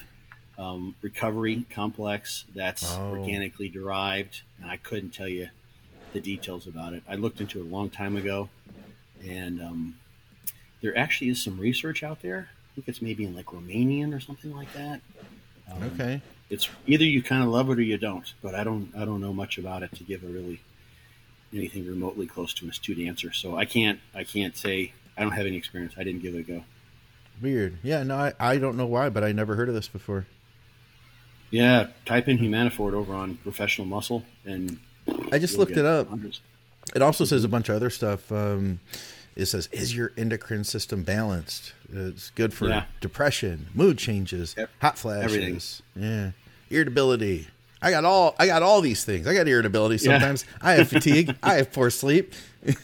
um, 0.58 0.94
recovery 1.02 1.64
complex 1.70 2.44
that's 2.54 2.84
Oh. 2.94 3.10
organically 3.10 3.68
derived, 3.68 4.42
and 4.60 4.70
I 4.70 4.76
couldn't 4.76 5.10
tell 5.10 5.28
you 5.28 5.48
the 6.12 6.20
details 6.20 6.66
about 6.66 6.92
it. 6.92 7.02
I 7.08 7.14
looked 7.16 7.40
into 7.40 7.58
it 7.60 7.62
a 7.62 7.68
long 7.68 7.88
time 7.90 8.16
ago, 8.16 8.48
and 9.26 9.62
um, 9.62 9.98
there 10.82 10.96
actually 10.96 11.30
is 11.30 11.42
some 11.42 11.58
research 11.58 12.02
out 12.02 12.20
there. 12.20 12.50
I 12.50 12.74
think 12.74 12.88
it's 12.88 13.00
maybe 13.00 13.24
in 13.24 13.34
like 13.34 13.46
Romanian 13.46 14.14
or 14.14 14.20
something 14.20 14.54
like 14.54 14.72
that. 14.74 15.00
Um, 15.72 15.82
Okay. 15.84 16.20
It's 16.48 16.68
either 16.86 17.04
you 17.04 17.22
kind 17.22 17.42
of 17.42 17.48
love 17.48 17.70
it 17.70 17.78
or 17.78 17.82
you 17.82 17.98
don't, 17.98 18.32
but 18.42 18.54
I 18.54 18.62
don't. 18.64 18.92
I 18.96 19.04
don't 19.04 19.20
know 19.20 19.32
much 19.32 19.58
about 19.58 19.82
it 19.82 19.92
to 19.96 20.04
give 20.04 20.22
a 20.22 20.26
really 20.28 20.60
anything 21.52 21.86
remotely 21.86 22.26
close 22.26 22.52
to 22.54 22.64
an 22.64 22.70
astute 22.70 22.98
answer. 22.98 23.32
So 23.32 23.56
I 23.56 23.64
can't. 23.64 23.98
I 24.14 24.24
can't 24.24 24.56
say. 24.56 24.92
I 25.16 25.22
don't 25.22 25.32
have 25.32 25.46
any 25.46 25.56
experience. 25.56 25.94
I 25.96 26.04
didn't 26.04 26.22
give 26.22 26.34
it 26.34 26.40
a 26.40 26.42
go. 26.42 26.64
Weird. 27.40 27.78
Yeah, 27.82 28.02
no, 28.02 28.16
I, 28.16 28.32
I 28.38 28.58
don't 28.58 28.76
know 28.76 28.86
why, 28.86 29.08
but 29.08 29.24
I 29.24 29.32
never 29.32 29.56
heard 29.56 29.68
of 29.68 29.74
this 29.74 29.88
before. 29.88 30.26
Yeah, 31.50 31.88
type 32.04 32.28
in 32.28 32.38
Humanifort 32.38 32.92
over 32.92 33.14
on 33.14 33.36
Professional 33.36 33.86
Muscle, 33.86 34.24
and 34.44 34.78
I 35.32 35.38
just 35.38 35.58
looked 35.58 35.76
it 35.76 35.84
up. 35.84 36.08
hundreds. 36.08 36.40
It 36.94 37.02
also 37.02 37.24
says 37.24 37.44
a 37.44 37.48
bunch 37.48 37.68
of 37.68 37.76
other 37.76 37.90
stuff. 37.90 38.30
Um, 38.30 38.80
it 39.36 39.46
says, 39.46 39.68
"Is 39.70 39.94
your 39.94 40.12
endocrine 40.16 40.64
system 40.64 41.02
balanced? 41.04 41.72
It's 41.92 42.30
good 42.30 42.52
for 42.54 42.68
Yeah. 42.68 42.84
depression, 43.00 43.66
mood 43.74 43.98
changes, 43.98 44.54
Ev- 44.58 44.68
hot 44.80 44.98
flashes, 44.98 45.36
everything. 45.36 45.60
yeah, 46.02 46.30
irritability, 46.70 47.46
I 47.82 47.90
got 47.90 48.04
all 48.04 48.34
I 48.38 48.46
got 48.46 48.62
all 48.62 48.80
these 48.80 49.04
things. 49.04 49.26
I 49.26 49.34
got 49.34 49.46
irritability 49.46 49.98
sometimes. 49.98 50.44
Yeah. 50.48 50.68
I 50.68 50.72
have 50.72 50.88
fatigue. 50.88 51.36
I 51.42 51.54
have 51.54 51.72
poor 51.72 51.90
sleep. 51.90 52.32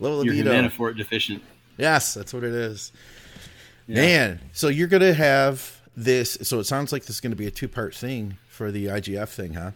Low 0.00 0.16
libido. 0.18 0.34
You're 0.52 0.62
humanifor 0.62 0.96
deficient. 0.96 1.42
Yes, 1.76 2.14
that's 2.14 2.32
what 2.32 2.42
it 2.44 2.54
is. 2.54 2.90
Yeah. 3.86 3.94
Man, 4.02 4.40
so 4.52 4.68
you're 4.68 4.88
gonna 4.88 5.12
have 5.14 5.80
this. 5.96 6.38
So 6.42 6.58
it 6.58 6.64
sounds 6.64 6.90
like 6.92 7.02
this 7.02 7.16
is 7.16 7.20
going 7.20 7.32
to 7.32 7.36
be 7.36 7.46
a 7.46 7.50
two 7.50 7.68
part 7.68 7.94
thing 7.94 8.38
for 8.48 8.70
the 8.72 8.86
IGF 8.86 9.28
thing, 9.28 9.54
huh? 9.54 9.72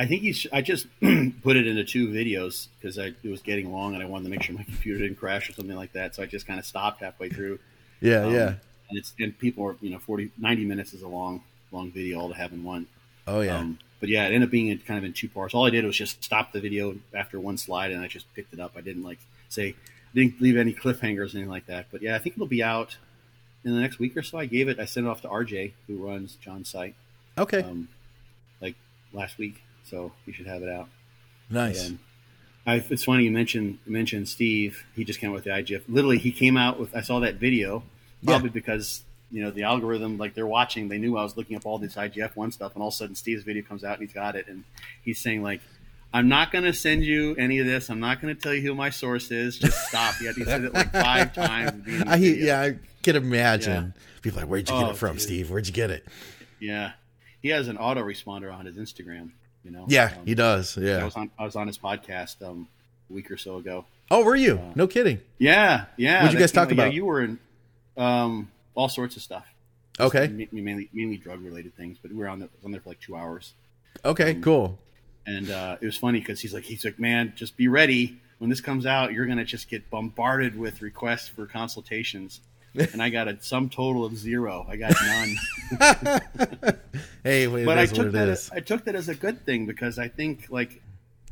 I 0.00 0.06
think 0.06 0.22
you. 0.22 0.32
Should, 0.32 0.50
I 0.54 0.62
just 0.62 0.86
put 1.42 1.56
it 1.56 1.66
into 1.66 1.84
two 1.84 2.08
videos 2.08 2.68
because 2.80 2.96
it 2.96 3.14
was 3.22 3.42
getting 3.42 3.70
long 3.70 3.92
and 3.92 4.02
I 4.02 4.06
wanted 4.06 4.24
to 4.24 4.30
make 4.30 4.42
sure 4.42 4.56
my 4.56 4.64
computer 4.64 4.98
didn't 5.00 5.18
crash 5.18 5.50
or 5.50 5.52
something 5.52 5.76
like 5.76 5.92
that. 5.92 6.14
So 6.14 6.22
I 6.22 6.26
just 6.26 6.46
kind 6.46 6.58
of 6.58 6.64
stopped 6.64 7.02
halfway 7.02 7.28
through. 7.28 7.58
Yeah, 8.00 8.24
um, 8.24 8.34
yeah. 8.34 8.54
And 8.88 8.98
it's 8.98 9.12
and 9.20 9.38
people 9.38 9.66
are 9.66 9.76
you 9.82 9.90
know 9.90 9.98
40, 9.98 10.30
90 10.38 10.64
minutes 10.64 10.94
is 10.94 11.02
a 11.02 11.08
long 11.08 11.42
long 11.70 11.90
video 11.90 12.18
all 12.18 12.30
to 12.30 12.34
have 12.34 12.54
in 12.54 12.64
one. 12.64 12.86
Oh 13.26 13.42
yeah. 13.42 13.58
Um, 13.58 13.78
but 14.00 14.08
yeah, 14.08 14.24
it 14.24 14.28
ended 14.28 14.44
up 14.44 14.50
being 14.50 14.68
in, 14.68 14.78
kind 14.78 14.96
of 14.96 15.04
in 15.04 15.12
two 15.12 15.28
parts. 15.28 15.52
All 15.52 15.66
I 15.66 15.70
did 15.70 15.84
was 15.84 15.96
just 15.96 16.24
stop 16.24 16.52
the 16.52 16.60
video 16.60 16.96
after 17.12 17.38
one 17.38 17.58
slide, 17.58 17.90
and 17.90 18.02
I 18.02 18.08
just 18.08 18.32
picked 18.34 18.54
it 18.54 18.58
up. 18.58 18.72
I 18.76 18.80
didn't 18.80 19.02
like 19.02 19.18
say 19.50 19.74
didn't 20.14 20.40
leave 20.40 20.56
any 20.56 20.72
cliffhangers 20.72 21.34
or 21.34 21.36
anything 21.36 21.50
like 21.50 21.66
that. 21.66 21.88
But 21.92 22.00
yeah, 22.00 22.16
I 22.16 22.18
think 22.18 22.36
it'll 22.36 22.46
be 22.46 22.62
out 22.62 22.96
in 23.64 23.74
the 23.74 23.80
next 23.80 23.98
week 23.98 24.16
or 24.16 24.22
so. 24.22 24.38
I 24.38 24.46
gave 24.46 24.68
it. 24.68 24.80
I 24.80 24.86
sent 24.86 25.06
it 25.06 25.10
off 25.10 25.20
to 25.22 25.28
RJ, 25.28 25.72
who 25.86 25.96
runs 25.96 26.36
John's 26.36 26.70
site. 26.70 26.94
Okay. 27.36 27.62
Um, 27.62 27.88
like 28.62 28.76
last 29.12 29.36
week, 29.36 29.62
so 29.84 30.12
you 30.26 30.32
should 30.32 30.46
have 30.46 30.62
it 30.62 30.68
out. 30.68 30.88
Nice. 31.48 31.88
And, 31.88 31.98
I, 32.66 32.84
it's 32.90 33.04
funny 33.04 33.24
you 33.24 33.30
mentioned 33.30 33.78
mentioned 33.86 34.28
Steve. 34.28 34.84
He 34.94 35.04
just 35.04 35.18
came 35.18 35.30
out 35.30 35.34
with 35.34 35.44
the 35.44 35.50
IGF. 35.50 35.82
Literally, 35.88 36.18
he 36.18 36.30
came 36.30 36.56
out 36.56 36.78
with. 36.78 36.94
I 36.94 37.00
saw 37.00 37.20
that 37.20 37.36
video 37.36 37.82
probably 38.24 38.48
yeah. 38.48 38.52
because 38.52 39.02
you 39.30 39.42
know 39.42 39.50
the 39.50 39.62
algorithm, 39.62 40.18
like 40.18 40.34
they're 40.34 40.46
watching. 40.46 40.88
They 40.88 40.98
knew 40.98 41.16
I 41.16 41.22
was 41.22 41.36
looking 41.36 41.56
up 41.56 41.64
all 41.64 41.78
this 41.78 41.94
IGF 41.94 42.36
one 42.36 42.52
stuff, 42.52 42.74
and 42.74 42.82
all 42.82 42.88
of 42.88 42.94
a 42.94 42.96
sudden 42.96 43.14
Steve's 43.14 43.44
video 43.44 43.62
comes 43.62 43.82
out 43.82 43.98
and 43.98 44.06
he's 44.06 44.14
got 44.14 44.36
it, 44.36 44.46
and 44.46 44.64
he's 45.02 45.18
saying 45.18 45.42
like, 45.42 45.62
"I'm 46.12 46.28
not 46.28 46.52
going 46.52 46.64
to 46.64 46.74
send 46.74 47.02
you 47.02 47.34
any 47.36 47.60
of 47.60 47.66
this. 47.66 47.88
I'm 47.88 48.00
not 48.00 48.20
going 48.20 48.34
to 48.34 48.40
tell 48.40 48.52
you 48.52 48.62
who 48.62 48.74
my 48.74 48.90
source 48.90 49.30
is. 49.30 49.58
Just 49.58 49.88
stop." 49.88 50.14
Yeah, 50.20 50.32
He 50.36 50.44
say 50.44 50.56
it 50.56 50.74
like 50.74 50.92
five 50.92 51.34
times. 51.34 51.84
I, 52.06 52.16
yeah, 52.16 52.60
I 52.60 52.78
can 53.02 53.16
imagine. 53.16 53.94
Yeah. 53.96 54.02
People 54.20 54.40
like, 54.40 54.50
"Where'd 54.50 54.68
you 54.68 54.74
get 54.76 54.84
oh, 54.84 54.90
it 54.90 54.96
from, 54.96 55.12
dude. 55.12 55.22
Steve? 55.22 55.50
Where'd 55.50 55.66
you 55.66 55.72
get 55.72 55.90
it?" 55.90 56.06
Yeah, 56.60 56.92
he 57.40 57.48
has 57.48 57.68
an 57.68 57.78
autoresponder 57.78 58.52
on 58.52 58.66
his 58.66 58.76
Instagram. 58.76 59.30
You 59.64 59.70
know. 59.70 59.84
Yeah, 59.88 60.12
um, 60.16 60.26
he 60.26 60.34
does. 60.34 60.76
Yeah, 60.76 60.98
I 60.98 61.04
was 61.04 61.16
on 61.16 61.30
I 61.38 61.44
was 61.44 61.56
on 61.56 61.66
his 61.66 61.78
podcast 61.78 62.46
um, 62.46 62.68
a 63.08 63.12
week 63.12 63.30
or 63.30 63.36
so 63.36 63.56
ago. 63.56 63.84
Oh, 64.10 64.24
were 64.24 64.36
you? 64.36 64.58
Uh, 64.58 64.72
no 64.74 64.86
kidding. 64.86 65.20
Yeah, 65.38 65.84
yeah. 65.96 66.22
What 66.22 66.28
did 66.28 66.34
you 66.34 66.40
guys 66.40 66.52
talk 66.52 66.72
about? 66.72 66.88
Yeah, 66.88 66.94
you 66.94 67.04
were 67.04 67.22
in 67.22 67.38
um, 67.96 68.50
all 68.74 68.88
sorts 68.88 69.16
of 69.16 69.22
stuff. 69.22 69.46
Just 69.96 70.14
okay. 70.14 70.46
Mainly 70.50 70.88
mainly 70.92 71.16
drug 71.16 71.42
related 71.42 71.76
things, 71.76 71.98
but 72.00 72.10
we 72.10 72.18
were 72.18 72.28
on, 72.28 72.40
the, 72.40 72.48
on 72.64 72.72
there 72.72 72.80
for 72.80 72.90
like 72.90 73.00
two 73.00 73.16
hours. 73.16 73.52
Okay, 74.04 74.32
um, 74.32 74.42
cool. 74.42 74.78
And 75.26 75.50
uh, 75.50 75.76
it 75.80 75.86
was 75.86 75.96
funny 75.96 76.20
because 76.20 76.40
he's 76.40 76.54
like 76.54 76.64
he's 76.64 76.84
like 76.84 76.98
man, 76.98 77.34
just 77.36 77.56
be 77.56 77.68
ready 77.68 78.18
when 78.38 78.48
this 78.48 78.60
comes 78.60 78.86
out. 78.86 79.12
You're 79.12 79.26
gonna 79.26 79.44
just 79.44 79.68
get 79.68 79.90
bombarded 79.90 80.58
with 80.58 80.80
requests 80.80 81.28
for 81.28 81.46
consultations 81.46 82.40
and 82.92 83.02
I 83.02 83.10
got 83.10 83.28
a 83.28 83.40
sum 83.42 83.68
total 83.68 84.04
of 84.04 84.16
zero. 84.16 84.66
I 84.68 84.76
got 84.76 84.94
none. 85.02 86.74
hey, 87.24 87.46
wait, 87.48 87.64
but 87.64 87.78
I 87.78 87.86
took 87.86 88.12
that. 88.12 88.28
Is. 88.28 88.50
I 88.52 88.60
took 88.60 88.84
that 88.84 88.94
as 88.94 89.08
a 89.08 89.14
good 89.14 89.44
thing 89.44 89.66
because 89.66 89.98
I 89.98 90.08
think 90.08 90.46
like 90.50 90.80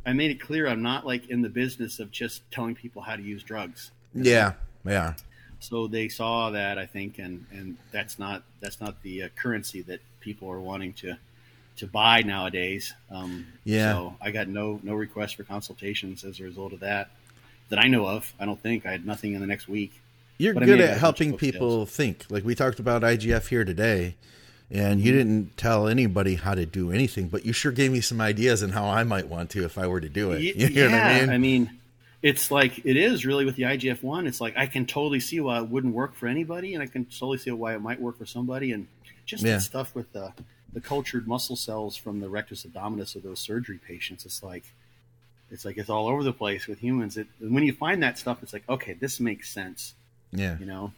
I 0.05 0.12
made 0.12 0.31
it 0.31 0.40
clear 0.40 0.66
I'm 0.66 0.82
not 0.82 1.06
like 1.06 1.28
in 1.31 1.43
the 1.43 1.48
business 1.48 2.01
of 2.01 2.10
just 2.10 2.48
telling 2.51 2.74
people 2.74 3.02
how 3.02 3.15
to 3.15 3.23
use 3.23 3.43
drugs. 3.43 3.93
Yeah, 4.15 4.55
yeah. 4.85 5.15
So 5.60 5.86
they 5.86 6.09
saw 6.09 6.51
that 6.51 6.78
I 6.78 6.86
think, 6.86 7.19
and 7.19 7.47
and 7.52 7.77
that's 7.93 8.19
not 8.19 8.43
that's 8.60 8.81
not 8.81 9.01
the 9.02 9.24
uh, 9.24 9.28
currency 9.36 9.82
that 9.82 10.01
people 10.20 10.51
are 10.51 10.60
wanting 10.60 10.93
to 10.94 11.16
to 11.77 11.86
buy 11.86 12.23
nowadays. 12.23 12.94
Um, 13.10 13.47
yeah. 13.65 13.93
So 13.93 14.16
I 14.20 14.32
got 14.32 14.48
no 14.48 14.81
no 14.82 14.94
requests 14.94 15.32
for 15.32 15.44
consultations 15.44 16.24
as 16.24 16.40
a 16.40 16.44
result 16.44 16.73
of 16.73 16.81
that 16.81 17.10
that 17.69 17.78
I 17.78 17.86
know 17.86 18.06
of. 18.06 18.32
I 18.40 18.44
don't 18.44 18.60
think 18.60 18.86
I 18.86 18.90
had 18.90 19.06
nothing 19.06 19.35
in 19.35 19.40
the 19.40 19.47
next 19.47 19.69
week. 19.69 20.01
You're 20.39 20.55
but 20.55 20.65
good 20.65 20.81
at 20.81 20.98
helping 20.98 21.36
people 21.36 21.85
think. 21.85 22.24
Like 22.31 22.44
we 22.44 22.55
talked 22.55 22.78
about 22.78 23.02
IGF 23.02 23.48
here 23.48 23.65
today, 23.65 24.16
and 24.70 25.01
you 25.01 25.12
didn't 25.12 25.56
tell 25.56 25.89
anybody 25.89 26.36
how 26.36 26.55
to 26.55 26.65
do 26.65 26.93
anything, 26.93 27.28
but 27.28 27.44
you 27.44 27.52
sure 27.52 27.73
gave 27.73 27.93
me 27.93 28.01
some 28.01 28.20
ideas 28.20 28.62
on 28.62 28.70
how 28.70 28.86
I 28.86 29.02
might 29.05 29.28
want 29.28 29.51
to 29.51 29.65
if 29.65 29.77
I 29.77 29.86
were 29.86 30.01
to 30.01 30.09
do 30.09 30.32
it. 30.32 30.40
You 30.56 30.69
yeah, 30.69 30.86
I 30.86 31.20
mean? 31.20 31.31
I 31.31 31.39
mean? 31.39 31.78
it's 32.23 32.51
like 32.51 32.85
it 32.85 32.97
is 32.97 33.24
really 33.24 33.44
with 33.44 33.56
the 33.56 33.62
IGF 33.65 34.02
one. 34.02 34.27
It's 34.27 34.40
like 34.40 34.56
I 34.56 34.66
can 34.66 34.86
totally 34.86 35.20
see 35.20 35.40
why 35.40 35.59
it 35.59 35.69
wouldn't 35.69 35.94
work 35.94 36.15
for 36.15 36.27
anybody, 36.27 36.74
and 36.74 36.82
I 36.82 36.86
can 36.86 37.05
totally 37.05 37.39
see 37.39 37.51
why 37.51 37.74
it 37.74 37.81
might 37.81 38.01
work 38.01 38.19
for 38.19 38.27
somebody. 38.27 38.73
And 38.73 38.89
just 39.24 39.44
yeah. 39.44 39.59
stuff 39.59 39.94
with 39.94 40.12
the 40.12 40.32
the 40.73 40.81
cultured 40.81 41.27
muscle 41.27 41.56
cells 41.56 41.97
from 41.97 42.20
the 42.20 42.28
rectus 42.28 42.65
abdominis 42.65 43.15
of 43.16 43.23
those 43.23 43.39
surgery 43.39 43.78
patients. 43.78 44.27
It's 44.27 44.43
like 44.43 44.65
it's 45.51 45.65
like 45.65 45.78
it's 45.78 45.90
all 45.90 46.09
over 46.09 46.23
the 46.23 46.32
place 46.32 46.66
with 46.66 46.81
humans. 46.81 47.16
It, 47.16 47.28
when 47.39 47.62
you 47.62 47.73
find 47.73 48.02
that 48.02 48.19
stuff, 48.19 48.43
it's 48.43 48.52
like 48.52 48.69
okay, 48.69 48.94
this 48.94 49.20
makes 49.20 49.51
sense. 49.51 49.94
Yeah. 50.33 50.59
You 50.59 50.67
know, 50.67 50.93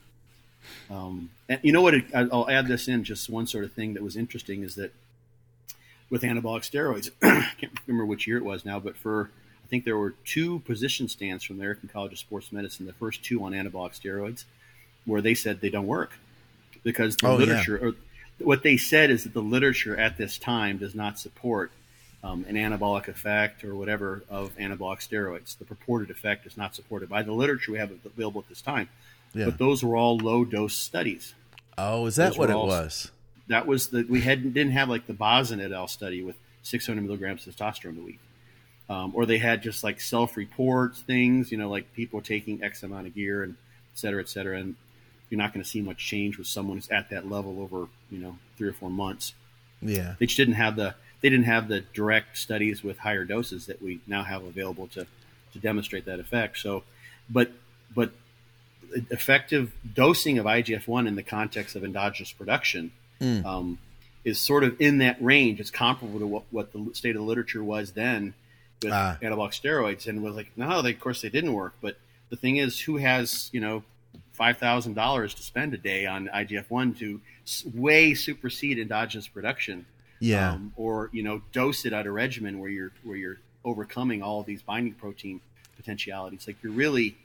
um, 0.90 1.30
and 1.48 1.60
you 1.62 1.72
know 1.72 1.82
what? 1.82 1.94
It, 1.94 2.04
I'll 2.14 2.48
add 2.50 2.66
this 2.66 2.88
in. 2.88 3.04
Just 3.04 3.28
one 3.28 3.46
sort 3.46 3.64
of 3.64 3.72
thing 3.72 3.94
that 3.94 4.02
was 4.02 4.16
interesting 4.16 4.62
is 4.62 4.74
that 4.76 4.92
with 6.10 6.22
anabolic 6.22 6.62
steroids, 6.62 7.10
I 7.22 7.52
can't 7.58 7.72
remember 7.86 8.06
which 8.06 8.26
year 8.26 8.36
it 8.36 8.44
was 8.44 8.64
now, 8.64 8.80
but 8.80 8.96
for 8.96 9.30
I 9.64 9.68
think 9.68 9.84
there 9.84 9.96
were 9.96 10.14
two 10.24 10.58
position 10.60 11.08
stands 11.08 11.44
from 11.44 11.56
the 11.56 11.62
American 11.62 11.88
College 11.88 12.12
of 12.12 12.18
Sports 12.18 12.50
Medicine, 12.50 12.86
the 12.86 12.92
first 12.92 13.24
two 13.24 13.42
on 13.44 13.52
anabolic 13.52 13.98
steroids, 13.98 14.44
where 15.04 15.20
they 15.22 15.34
said 15.34 15.60
they 15.60 15.70
don't 15.70 15.86
work 15.86 16.12
because 16.82 17.16
the 17.16 17.28
oh, 17.28 17.36
literature, 17.36 17.78
yeah. 17.80 17.88
or 17.88 17.94
what 18.38 18.62
they 18.62 18.76
said 18.76 19.10
is 19.10 19.24
that 19.24 19.34
the 19.34 19.42
literature 19.42 19.96
at 19.96 20.16
this 20.16 20.38
time 20.38 20.78
does 20.78 20.94
not 20.94 21.18
support 21.18 21.70
um, 22.22 22.44
an 22.48 22.56
anabolic 22.56 23.08
effect 23.08 23.64
or 23.64 23.74
whatever 23.74 24.22
of 24.28 24.56
anabolic 24.56 24.98
steroids. 24.98 25.56
The 25.58 25.64
purported 25.64 26.10
effect 26.10 26.46
is 26.46 26.56
not 26.56 26.74
supported 26.74 27.08
by 27.08 27.22
the 27.22 27.32
literature 27.32 27.72
we 27.72 27.78
have 27.78 27.92
available 28.04 28.40
at 28.40 28.48
this 28.48 28.60
time. 28.60 28.88
Yeah. 29.34 29.46
But 29.46 29.58
those 29.58 29.84
were 29.84 29.96
all 29.96 30.16
low 30.18 30.44
dose 30.44 30.74
studies. 30.74 31.34
Oh, 31.78 32.06
is 32.06 32.16
that 32.16 32.30
those 32.30 32.38
what 32.38 32.50
it 32.50 32.56
all, 32.56 32.66
was? 32.66 33.10
That 33.48 33.66
was 33.66 33.88
the 33.88 34.04
we 34.08 34.20
had 34.20 34.42
didn't 34.54 34.72
have 34.72 34.88
like 34.88 35.06
the 35.06 35.12
Bazin 35.12 35.60
et 35.60 35.72
al. 35.72 35.88
study 35.88 36.22
with 36.22 36.36
600 36.62 37.00
milligrams 37.02 37.46
testosterone 37.46 37.98
a 37.98 38.04
week, 38.04 38.20
um, 38.88 39.12
or 39.14 39.26
they 39.26 39.38
had 39.38 39.62
just 39.62 39.82
like 39.82 40.00
self 40.00 40.36
reports 40.36 41.00
things. 41.00 41.50
You 41.50 41.58
know, 41.58 41.70
like 41.70 41.92
people 41.94 42.20
taking 42.20 42.62
X 42.62 42.82
amount 42.82 43.06
of 43.06 43.14
gear 43.14 43.42
and 43.42 43.56
et 43.94 43.98
cetera, 43.98 44.20
et 44.20 44.28
cetera. 44.28 44.58
And 44.58 44.76
you're 45.30 45.38
not 45.38 45.54
going 45.54 45.62
to 45.62 45.68
see 45.68 45.80
much 45.80 45.98
change 45.98 46.38
with 46.38 46.46
someone 46.46 46.76
who's 46.76 46.88
at 46.90 47.10
that 47.10 47.28
level 47.28 47.60
over 47.60 47.88
you 48.10 48.18
know 48.18 48.36
three 48.56 48.68
or 48.68 48.72
four 48.72 48.90
months. 48.90 49.34
Yeah, 49.80 50.14
they 50.18 50.26
just 50.26 50.36
didn't 50.36 50.54
have 50.54 50.76
the 50.76 50.94
they 51.20 51.28
didn't 51.28 51.46
have 51.46 51.68
the 51.68 51.80
direct 51.80 52.36
studies 52.36 52.82
with 52.82 52.98
higher 52.98 53.24
doses 53.24 53.66
that 53.66 53.80
we 53.80 54.00
now 54.06 54.24
have 54.24 54.44
available 54.44 54.88
to 54.88 55.06
to 55.52 55.58
demonstrate 55.58 56.04
that 56.04 56.20
effect. 56.20 56.58
So, 56.58 56.82
but 57.28 57.50
but 57.94 58.12
effective 59.10 59.72
dosing 59.94 60.38
of 60.38 60.46
IGF 60.46 60.86
one 60.86 61.06
in 61.06 61.16
the 61.16 61.22
context 61.22 61.76
of 61.76 61.84
endogenous 61.84 62.32
production 62.32 62.92
mm. 63.20 63.44
um, 63.44 63.78
is 64.24 64.38
sort 64.38 64.64
of 64.64 64.80
in 64.80 64.98
that 64.98 65.22
range. 65.22 65.60
It's 65.60 65.70
comparable 65.70 66.18
to 66.20 66.26
what, 66.26 66.44
what 66.50 66.72
the 66.72 66.90
state 66.94 67.10
of 67.10 67.22
the 67.22 67.26
literature 67.26 67.62
was 67.62 67.92
then 67.92 68.34
with 68.82 68.92
ah. 68.92 69.18
anabolic 69.22 69.52
steroids, 69.52 70.06
and 70.06 70.22
was 70.22 70.34
like, 70.34 70.50
no, 70.56 70.82
they, 70.82 70.92
of 70.92 71.00
course 71.00 71.22
they 71.22 71.28
didn't 71.28 71.52
work. 71.52 71.74
But 71.80 71.98
the 72.30 72.36
thing 72.36 72.56
is, 72.56 72.80
who 72.80 72.96
has 72.96 73.50
you 73.52 73.60
know 73.60 73.82
five 74.32 74.58
thousand 74.58 74.94
dollars 74.94 75.34
to 75.34 75.42
spend 75.42 75.74
a 75.74 75.78
day 75.78 76.06
on 76.06 76.28
IGF 76.28 76.70
one 76.70 76.94
to 76.94 77.20
way 77.74 78.14
supersede 78.14 78.78
endogenous 78.78 79.28
production? 79.28 79.86
Yeah, 80.18 80.52
um, 80.52 80.72
or 80.76 81.10
you 81.12 81.22
know, 81.22 81.42
dose 81.52 81.84
it 81.84 81.92
at 81.92 82.06
a 82.06 82.12
regimen 82.12 82.58
where 82.58 82.70
you're 82.70 82.92
where 83.02 83.16
you're 83.16 83.38
overcoming 83.64 84.22
all 84.22 84.40
of 84.40 84.46
these 84.46 84.62
binding 84.62 84.94
protein 84.94 85.40
potentialities. 85.76 86.46
Like 86.46 86.56
you're 86.62 86.72
really 86.72 87.16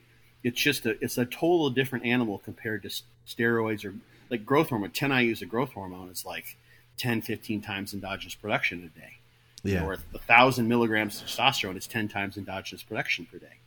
it's 0.45 0.61
just 0.61 0.85
a 0.85 0.91
it's 1.03 1.17
a 1.17 1.25
total 1.25 1.71
different 1.71 2.05
animal 2.05 2.37
compared 2.37 2.83
to 2.83 2.89
steroids 3.27 3.83
or 3.83 3.95
like 4.29 4.45
growth 4.45 4.69
hormone 4.69 4.91
10 4.91 5.09
IUs 5.09 5.41
of 5.41 5.49
growth 5.49 5.71
hormone 5.73 6.07
is 6.09 6.23
like 6.23 6.55
10 6.97 7.23
15 7.23 7.61
times 7.61 7.93
endogenous 7.93 8.35
production 8.35 8.91
a 8.95 8.99
day. 8.99 9.17
Yeah. 9.63 9.83
or 9.83 9.93
a 9.93 10.19
thousand 10.19 10.67
milligrams 10.67 11.19
of 11.19 11.27
testosterone 11.27 11.75
is 11.75 11.87
10 11.87 12.07
times 12.07 12.37
endogenous 12.37 12.83
production 12.83 13.25
per 13.25 13.39
day. 13.39 13.57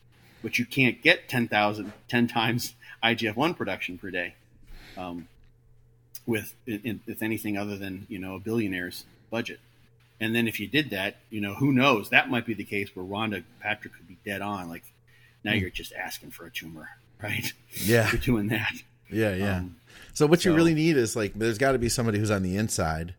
But 0.44 0.56
you 0.56 0.64
can't 0.64 1.02
get 1.02 1.28
10,000 1.28 1.92
10 2.06 2.28
times 2.28 2.74
IGF-1 3.02 3.56
production 3.56 3.98
per 3.98 4.12
day 4.12 4.34
um, 4.96 5.26
with 6.24 6.55
in, 6.68 7.00
with 7.05 7.24
anything 7.24 7.59
other 7.59 7.76
than 7.76 8.06
you 8.09 8.20
know 8.20 8.36
a 8.36 8.38
billionaire's 8.38 9.05
budget. 9.30 9.59
And 10.20 10.32
then 10.36 10.46
if 10.46 10.60
you 10.60 10.68
did 10.68 10.90
that 10.90 11.16
you 11.28 11.40
know 11.40 11.55
who 11.55 11.72
knows? 11.72 12.10
That 12.10 12.30
might 12.30 12.46
be 12.46 12.55
the 12.55 12.62
case 12.62 12.94
where 12.94 13.05
Rhonda 13.05 13.42
Patrick 13.59 13.94
could 13.94 14.06
be 14.06 14.18
dead 14.24 14.42
on. 14.42 14.68
Like 14.68 14.84
now 15.44 15.52
hmm. 15.52 15.59
you're 15.59 15.70
just 15.70 15.93
asking 15.93 16.31
for 16.31 16.47
a 16.47 16.51
tumor, 16.51 16.89
right? 17.23 17.52
Yeah, 17.73 18.10
you're 18.10 18.20
doing 18.20 18.48
that. 18.48 18.73
Yeah, 19.10 19.35
yeah. 19.35 19.59
Um, 19.59 19.77
so 20.12 20.27
what 20.27 20.43
so, 20.43 20.51
you 20.51 20.56
really 20.56 20.74
need 20.74 20.97
is 20.97 21.16
like 21.16 21.35
there's 21.35 21.59
got 21.59 21.73
to 21.73 21.78
be 21.78 21.89
somebody 21.89 22.19
who's 22.19 22.31
on 22.31 22.43
the 22.43 22.56
inside. 22.56 23.15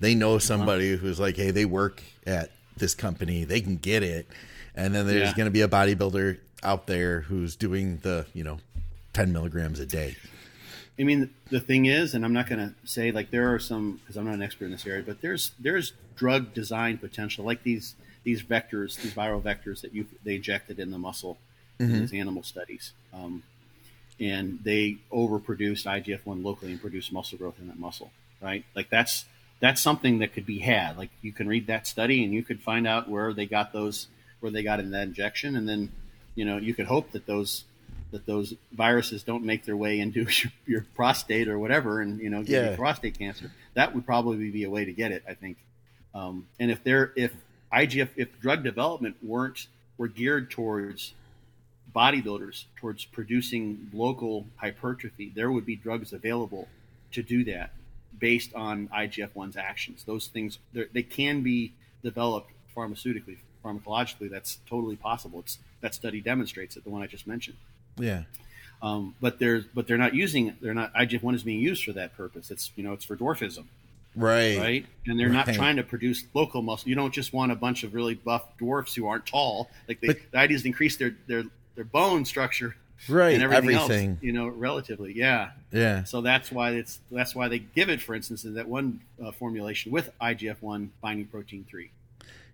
They 0.00 0.14
know 0.14 0.30
uh-huh. 0.30 0.40
somebody 0.40 0.94
uh-huh. 0.94 1.02
who's 1.02 1.20
like, 1.20 1.36
hey, 1.36 1.50
they 1.50 1.64
work 1.64 2.02
at 2.26 2.50
this 2.76 2.94
company, 2.94 3.44
they 3.44 3.60
can 3.60 3.76
get 3.76 4.02
it, 4.02 4.26
and 4.74 4.94
then 4.94 5.06
there's 5.06 5.30
yeah. 5.30 5.34
going 5.34 5.46
to 5.46 5.50
be 5.50 5.62
a 5.62 5.68
bodybuilder 5.68 6.38
out 6.62 6.86
there 6.86 7.22
who's 7.22 7.56
doing 7.56 7.98
the 7.98 8.26
you 8.34 8.44
know 8.44 8.58
10 9.12 9.32
milligrams 9.32 9.80
a 9.80 9.86
day. 9.86 10.16
I 10.98 11.04
mean, 11.04 11.30
the 11.50 11.60
thing 11.60 11.86
is, 11.86 12.14
and 12.14 12.24
I'm 12.24 12.32
not 12.32 12.48
going 12.48 12.58
to 12.58 12.74
say 12.88 13.12
like 13.12 13.30
there 13.30 13.52
are 13.54 13.58
some 13.58 14.00
because 14.00 14.16
I'm 14.16 14.24
not 14.24 14.34
an 14.34 14.42
expert 14.42 14.66
in 14.66 14.72
this 14.72 14.86
area, 14.86 15.02
but 15.06 15.20
there's 15.20 15.52
there's 15.58 15.92
drug 16.16 16.54
design 16.54 16.98
potential, 16.98 17.44
like 17.44 17.62
these 17.62 17.94
these 18.24 18.42
vectors, 18.42 19.00
these 19.00 19.14
viral 19.14 19.40
vectors 19.40 19.80
that 19.82 19.94
you 19.94 20.06
they 20.24 20.36
injected 20.36 20.78
in 20.78 20.90
the 20.90 20.98
muscle 20.98 21.38
mm-hmm. 21.78 21.94
in 21.94 22.00
these 22.00 22.14
animal 22.14 22.42
studies, 22.42 22.92
um, 23.12 23.42
and 24.20 24.58
they 24.62 24.98
overproduced 25.12 25.86
IGF 25.86 26.20
one 26.24 26.42
locally 26.42 26.72
and 26.72 26.80
produced 26.80 27.12
muscle 27.12 27.38
growth 27.38 27.58
in 27.58 27.68
that 27.68 27.78
muscle, 27.78 28.10
right? 28.40 28.64
Like 28.74 28.90
that's 28.90 29.24
that's 29.60 29.80
something 29.80 30.20
that 30.20 30.32
could 30.32 30.46
be 30.46 30.58
had. 30.58 30.96
Like 30.96 31.10
you 31.22 31.32
can 31.32 31.48
read 31.48 31.66
that 31.66 31.86
study 31.86 32.24
and 32.24 32.32
you 32.32 32.42
could 32.42 32.60
find 32.60 32.86
out 32.86 33.08
where 33.08 33.32
they 33.32 33.46
got 33.46 33.72
those, 33.72 34.08
where 34.40 34.52
they 34.52 34.62
got 34.62 34.80
in 34.80 34.90
that 34.92 35.08
injection, 35.08 35.56
and 35.56 35.68
then 35.68 35.90
you 36.34 36.44
know 36.44 36.56
you 36.56 36.74
could 36.74 36.86
hope 36.86 37.12
that 37.12 37.26
those 37.26 37.64
that 38.10 38.26
those 38.26 38.54
viruses 38.72 39.22
don't 39.22 39.44
make 39.44 39.64
their 39.64 39.76
way 39.76 40.00
into 40.00 40.20
your, 40.42 40.52
your 40.66 40.86
prostate 40.94 41.48
or 41.48 41.58
whatever, 41.58 42.00
and 42.00 42.20
you 42.20 42.30
know, 42.30 42.42
give 42.42 42.64
yeah. 42.64 42.70
you 42.70 42.76
prostate 42.76 43.18
cancer. 43.18 43.50
That 43.74 43.94
would 43.94 44.06
probably 44.06 44.50
be 44.50 44.64
a 44.64 44.70
way 44.70 44.84
to 44.84 44.92
get 44.92 45.12
it, 45.12 45.22
I 45.28 45.34
think. 45.34 45.58
Um, 46.14 46.46
and 46.58 46.70
if 46.70 46.82
there, 46.84 47.12
if 47.16 47.32
IGF, 47.72 48.08
if 48.16 48.40
drug 48.40 48.64
development 48.64 49.16
weren't 49.22 49.66
were 49.98 50.08
geared 50.08 50.50
towards 50.50 51.12
bodybuilders, 51.94 52.64
towards 52.76 53.04
producing 53.04 53.90
local 53.92 54.46
hypertrophy, 54.56 55.32
there 55.34 55.50
would 55.50 55.66
be 55.66 55.76
drugs 55.76 56.12
available 56.12 56.68
to 57.12 57.22
do 57.22 57.44
that 57.44 57.72
based 58.18 58.54
on 58.54 58.88
IGF 58.88 59.30
1's 59.34 59.56
actions. 59.56 60.04
Those 60.04 60.26
things 60.26 60.58
they 60.72 61.02
can 61.02 61.42
be 61.42 61.72
developed 62.02 62.50
pharmaceutically, 62.76 63.38
pharmacologically. 63.64 64.30
That's 64.30 64.58
totally 64.68 64.96
possible. 64.96 65.40
It's 65.40 65.58
that 65.80 65.94
study 65.94 66.20
demonstrates 66.20 66.76
it. 66.76 66.84
The 66.84 66.90
one 66.90 67.02
I 67.02 67.06
just 67.06 67.26
mentioned. 67.26 67.56
Yeah. 67.96 68.24
Um, 68.80 69.14
but 69.20 69.38
they're 69.38 69.64
but 69.74 69.86
they're 69.86 69.98
not 69.98 70.14
using 70.14 70.56
they're 70.60 70.74
not 70.74 70.94
IGF 70.94 71.22
one 71.22 71.34
is 71.34 71.42
being 71.42 71.60
used 71.60 71.84
for 71.84 71.92
that 71.92 72.16
purpose. 72.16 72.50
It's 72.50 72.70
you 72.76 72.84
know 72.84 72.92
it's 72.92 73.04
for 73.04 73.16
dwarfism, 73.16 73.64
right? 74.14 74.56
Right, 74.56 74.86
and 75.06 75.18
they're 75.18 75.30
right. 75.30 75.46
not 75.46 75.54
trying 75.54 75.76
to 75.76 75.82
produce 75.82 76.22
local 76.32 76.62
muscle. 76.62 76.88
You 76.88 76.94
don't 76.94 77.12
just 77.12 77.32
want 77.32 77.50
a 77.50 77.56
bunch 77.56 77.82
of 77.82 77.92
really 77.92 78.14
buff 78.14 78.44
dwarfs 78.56 78.94
who 78.94 79.08
aren't 79.08 79.26
tall. 79.26 79.68
Like 79.88 80.00
they, 80.00 80.08
but, 80.08 80.18
the 80.30 80.38
idea 80.38 80.54
is 80.54 80.62
to 80.62 80.68
increase 80.68 80.96
their 80.96 81.16
their 81.26 81.42
their 81.78 81.84
bone 81.84 82.24
structure, 82.24 82.74
right? 83.08 83.34
And 83.34 83.42
everything, 83.44 83.76
everything. 83.76 84.10
else, 84.10 84.18
you 84.20 84.32
know, 84.32 84.48
relatively, 84.48 85.12
yeah, 85.14 85.50
yeah. 85.70 86.02
So 86.02 86.22
that's 86.22 86.50
why 86.50 86.70
it's 86.72 86.98
that's 87.08 87.36
why 87.36 87.46
they 87.46 87.60
give 87.60 87.88
it, 87.88 88.02
for 88.02 88.16
instance, 88.16 88.44
in 88.44 88.54
that 88.54 88.68
one 88.68 89.00
uh, 89.24 89.30
formulation 89.30 89.92
with 89.92 90.10
IGF 90.20 90.56
one 90.60 90.90
binding 91.00 91.26
protein 91.26 91.64
three. 91.70 91.92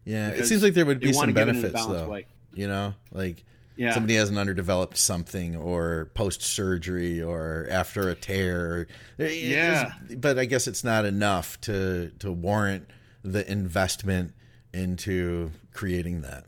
Yeah, 0.04 0.28
it 0.28 0.44
seems 0.44 0.62
like 0.62 0.74
there 0.74 0.84
would 0.84 1.00
be 1.00 1.14
some 1.14 1.32
benefits 1.32 1.86
though. 1.86 2.06
Way. 2.06 2.26
You 2.52 2.68
know, 2.68 2.92
like 3.12 3.42
yeah. 3.76 3.94
somebody 3.94 4.16
has 4.16 4.28
an 4.28 4.36
underdeveloped 4.36 4.98
something 4.98 5.56
or 5.56 6.10
post 6.12 6.42
surgery 6.42 7.22
or 7.22 7.66
after 7.70 8.10
a 8.10 8.14
tear. 8.14 8.86
Yeah. 9.16 9.90
but 10.18 10.38
I 10.38 10.44
guess 10.44 10.66
it's 10.66 10.84
not 10.84 11.06
enough 11.06 11.58
to 11.62 12.10
to 12.18 12.30
warrant 12.30 12.90
the 13.22 13.50
investment 13.50 14.34
into 14.74 15.50
creating 15.72 16.20
that 16.20 16.44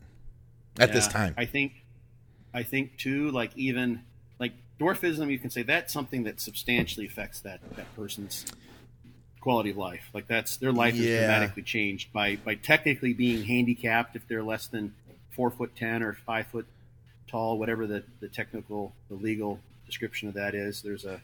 at 0.79 0.89
yeah, 0.89 0.93
this 0.93 1.07
time. 1.07 1.33
I 1.39 1.45
think 1.45 1.73
I 2.53 2.63
think 2.63 2.97
too 2.97 3.31
like 3.31 3.51
even 3.55 4.01
like 4.39 4.53
dwarfism 4.79 5.31
you 5.31 5.39
can 5.39 5.49
say 5.49 5.63
that's 5.63 5.93
something 5.93 6.23
that 6.23 6.39
substantially 6.39 7.05
affects 7.05 7.41
that 7.41 7.59
that 7.75 7.93
person's 7.95 8.45
quality 9.41 9.69
of 9.69 9.77
life. 9.77 10.09
Like 10.13 10.27
that's 10.27 10.57
their 10.57 10.71
life 10.71 10.95
yeah. 10.95 11.09
is 11.09 11.19
dramatically 11.19 11.63
changed 11.63 12.11
by 12.11 12.37
by 12.37 12.55
technically 12.55 13.13
being 13.13 13.43
handicapped 13.43 14.15
if 14.15 14.27
they're 14.27 14.43
less 14.43 14.67
than 14.67 14.93
four 15.31 15.51
foot 15.51 15.75
ten 15.75 16.03
or 16.03 16.13
five 16.13 16.47
foot 16.47 16.65
tall, 17.27 17.57
whatever 17.57 17.85
the, 17.85 18.03
the 18.19 18.27
technical, 18.27 18.93
the 19.09 19.15
legal 19.15 19.59
description 19.85 20.27
of 20.27 20.33
that 20.35 20.55
is. 20.55 20.81
There's 20.81 21.05
a 21.05 21.21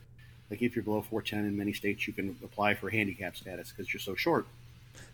like 0.50 0.62
if 0.62 0.76
you're 0.76 0.84
below 0.84 1.02
410 1.02 1.46
in 1.46 1.58
many 1.58 1.74
states, 1.74 2.06
you 2.06 2.14
can 2.14 2.38
apply 2.44 2.76
for 2.76 2.90
handicap 2.90 3.36
status 3.36 3.72
because 3.72 3.92
you're 3.92 4.02
so 4.02 4.16
short. 4.16 4.46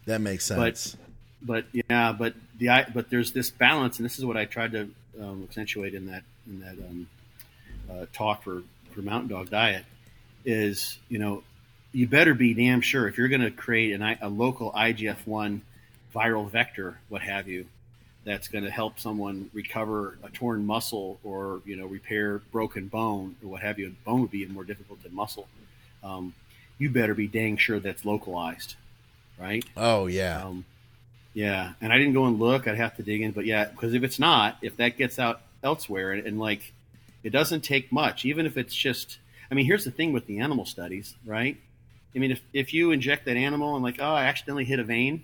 That 0.05 0.21
makes 0.21 0.45
sense. 0.45 0.95
But, 1.41 1.63
but 1.71 1.83
yeah, 1.89 2.11
but 2.11 2.33
the 2.57 2.85
but 2.93 3.09
there's 3.09 3.31
this 3.31 3.49
balance, 3.49 3.97
and 3.97 4.05
this 4.05 4.19
is 4.19 4.25
what 4.25 4.35
I 4.35 4.45
tried 4.45 4.73
to 4.73 4.89
um, 5.19 5.43
accentuate 5.43 5.93
in 5.93 6.07
that 6.07 6.23
in 6.47 6.59
that 6.61 6.77
um, 6.77 7.07
uh, 7.89 8.05
talk 8.13 8.43
for 8.43 8.63
for 8.93 9.01
Mountain 9.01 9.29
Dog 9.29 9.49
Diet 9.49 9.85
is 10.45 10.97
you 11.09 11.19
know 11.19 11.43
you 11.91 12.07
better 12.07 12.33
be 12.33 12.53
damn 12.53 12.81
sure 12.81 13.07
if 13.07 13.17
you're 13.17 13.27
going 13.27 13.41
to 13.41 13.51
create 13.51 13.93
an, 13.93 14.17
a 14.21 14.29
local 14.29 14.71
IGF 14.71 15.25
one 15.25 15.61
viral 16.13 16.49
vector, 16.49 16.99
what 17.09 17.21
have 17.21 17.47
you, 17.47 17.65
that's 18.25 18.47
going 18.47 18.63
to 18.63 18.69
help 18.69 18.99
someone 18.99 19.49
recover 19.53 20.17
a 20.23 20.29
torn 20.29 20.65
muscle 20.65 21.19
or 21.23 21.61
you 21.65 21.75
know 21.75 21.85
repair 21.85 22.39
broken 22.51 22.87
bone 22.87 23.35
or 23.43 23.49
what 23.49 23.61
have 23.61 23.79
you. 23.79 23.95
Bone 24.05 24.21
would 24.21 24.31
be 24.31 24.45
more 24.45 24.63
difficult 24.63 25.01
than 25.03 25.15
muscle. 25.15 25.47
Um, 26.03 26.33
you 26.77 26.89
better 26.89 27.13
be 27.13 27.27
dang 27.27 27.57
sure 27.57 27.79
that's 27.79 28.05
localized, 28.05 28.75
right? 29.39 29.65
Oh 29.75 30.07
yeah, 30.07 30.43
um, 30.43 30.65
yeah. 31.39 31.71
And 31.79 31.93
I 31.93 31.97
didn't 31.97 32.13
go 32.13 32.25
and 32.25 32.37
look. 32.37 32.67
I'd 32.67 32.75
have 32.75 32.97
to 32.97 33.03
dig 33.03 33.21
in, 33.21 33.31
but 33.31 33.45
yeah, 33.45 33.63
because 33.63 33.93
if 33.93 34.03
it's 34.03 34.19
not, 34.19 34.57
if 34.61 34.75
that 34.75 34.97
gets 34.97 35.17
out 35.17 35.39
elsewhere, 35.63 36.11
and, 36.11 36.27
and 36.27 36.37
like 36.37 36.73
it 37.23 37.29
doesn't 37.29 37.61
take 37.61 37.93
much, 37.93 38.25
even 38.25 38.45
if 38.45 38.57
it's 38.57 38.75
just. 38.75 39.19
I 39.49 39.55
mean, 39.55 39.65
here's 39.65 39.85
the 39.85 39.91
thing 39.91 40.11
with 40.11 40.27
the 40.27 40.39
animal 40.39 40.65
studies, 40.65 41.15
right? 41.25 41.55
I 42.13 42.19
mean, 42.19 42.31
if, 42.31 42.41
if 42.53 42.73
you 42.73 42.91
inject 42.91 43.25
that 43.25 43.37
animal 43.37 43.75
and 43.75 43.83
like, 43.83 43.95
oh, 43.99 44.13
I 44.13 44.25
accidentally 44.25 44.65
hit 44.65 44.79
a 44.79 44.83
vein, 44.83 45.23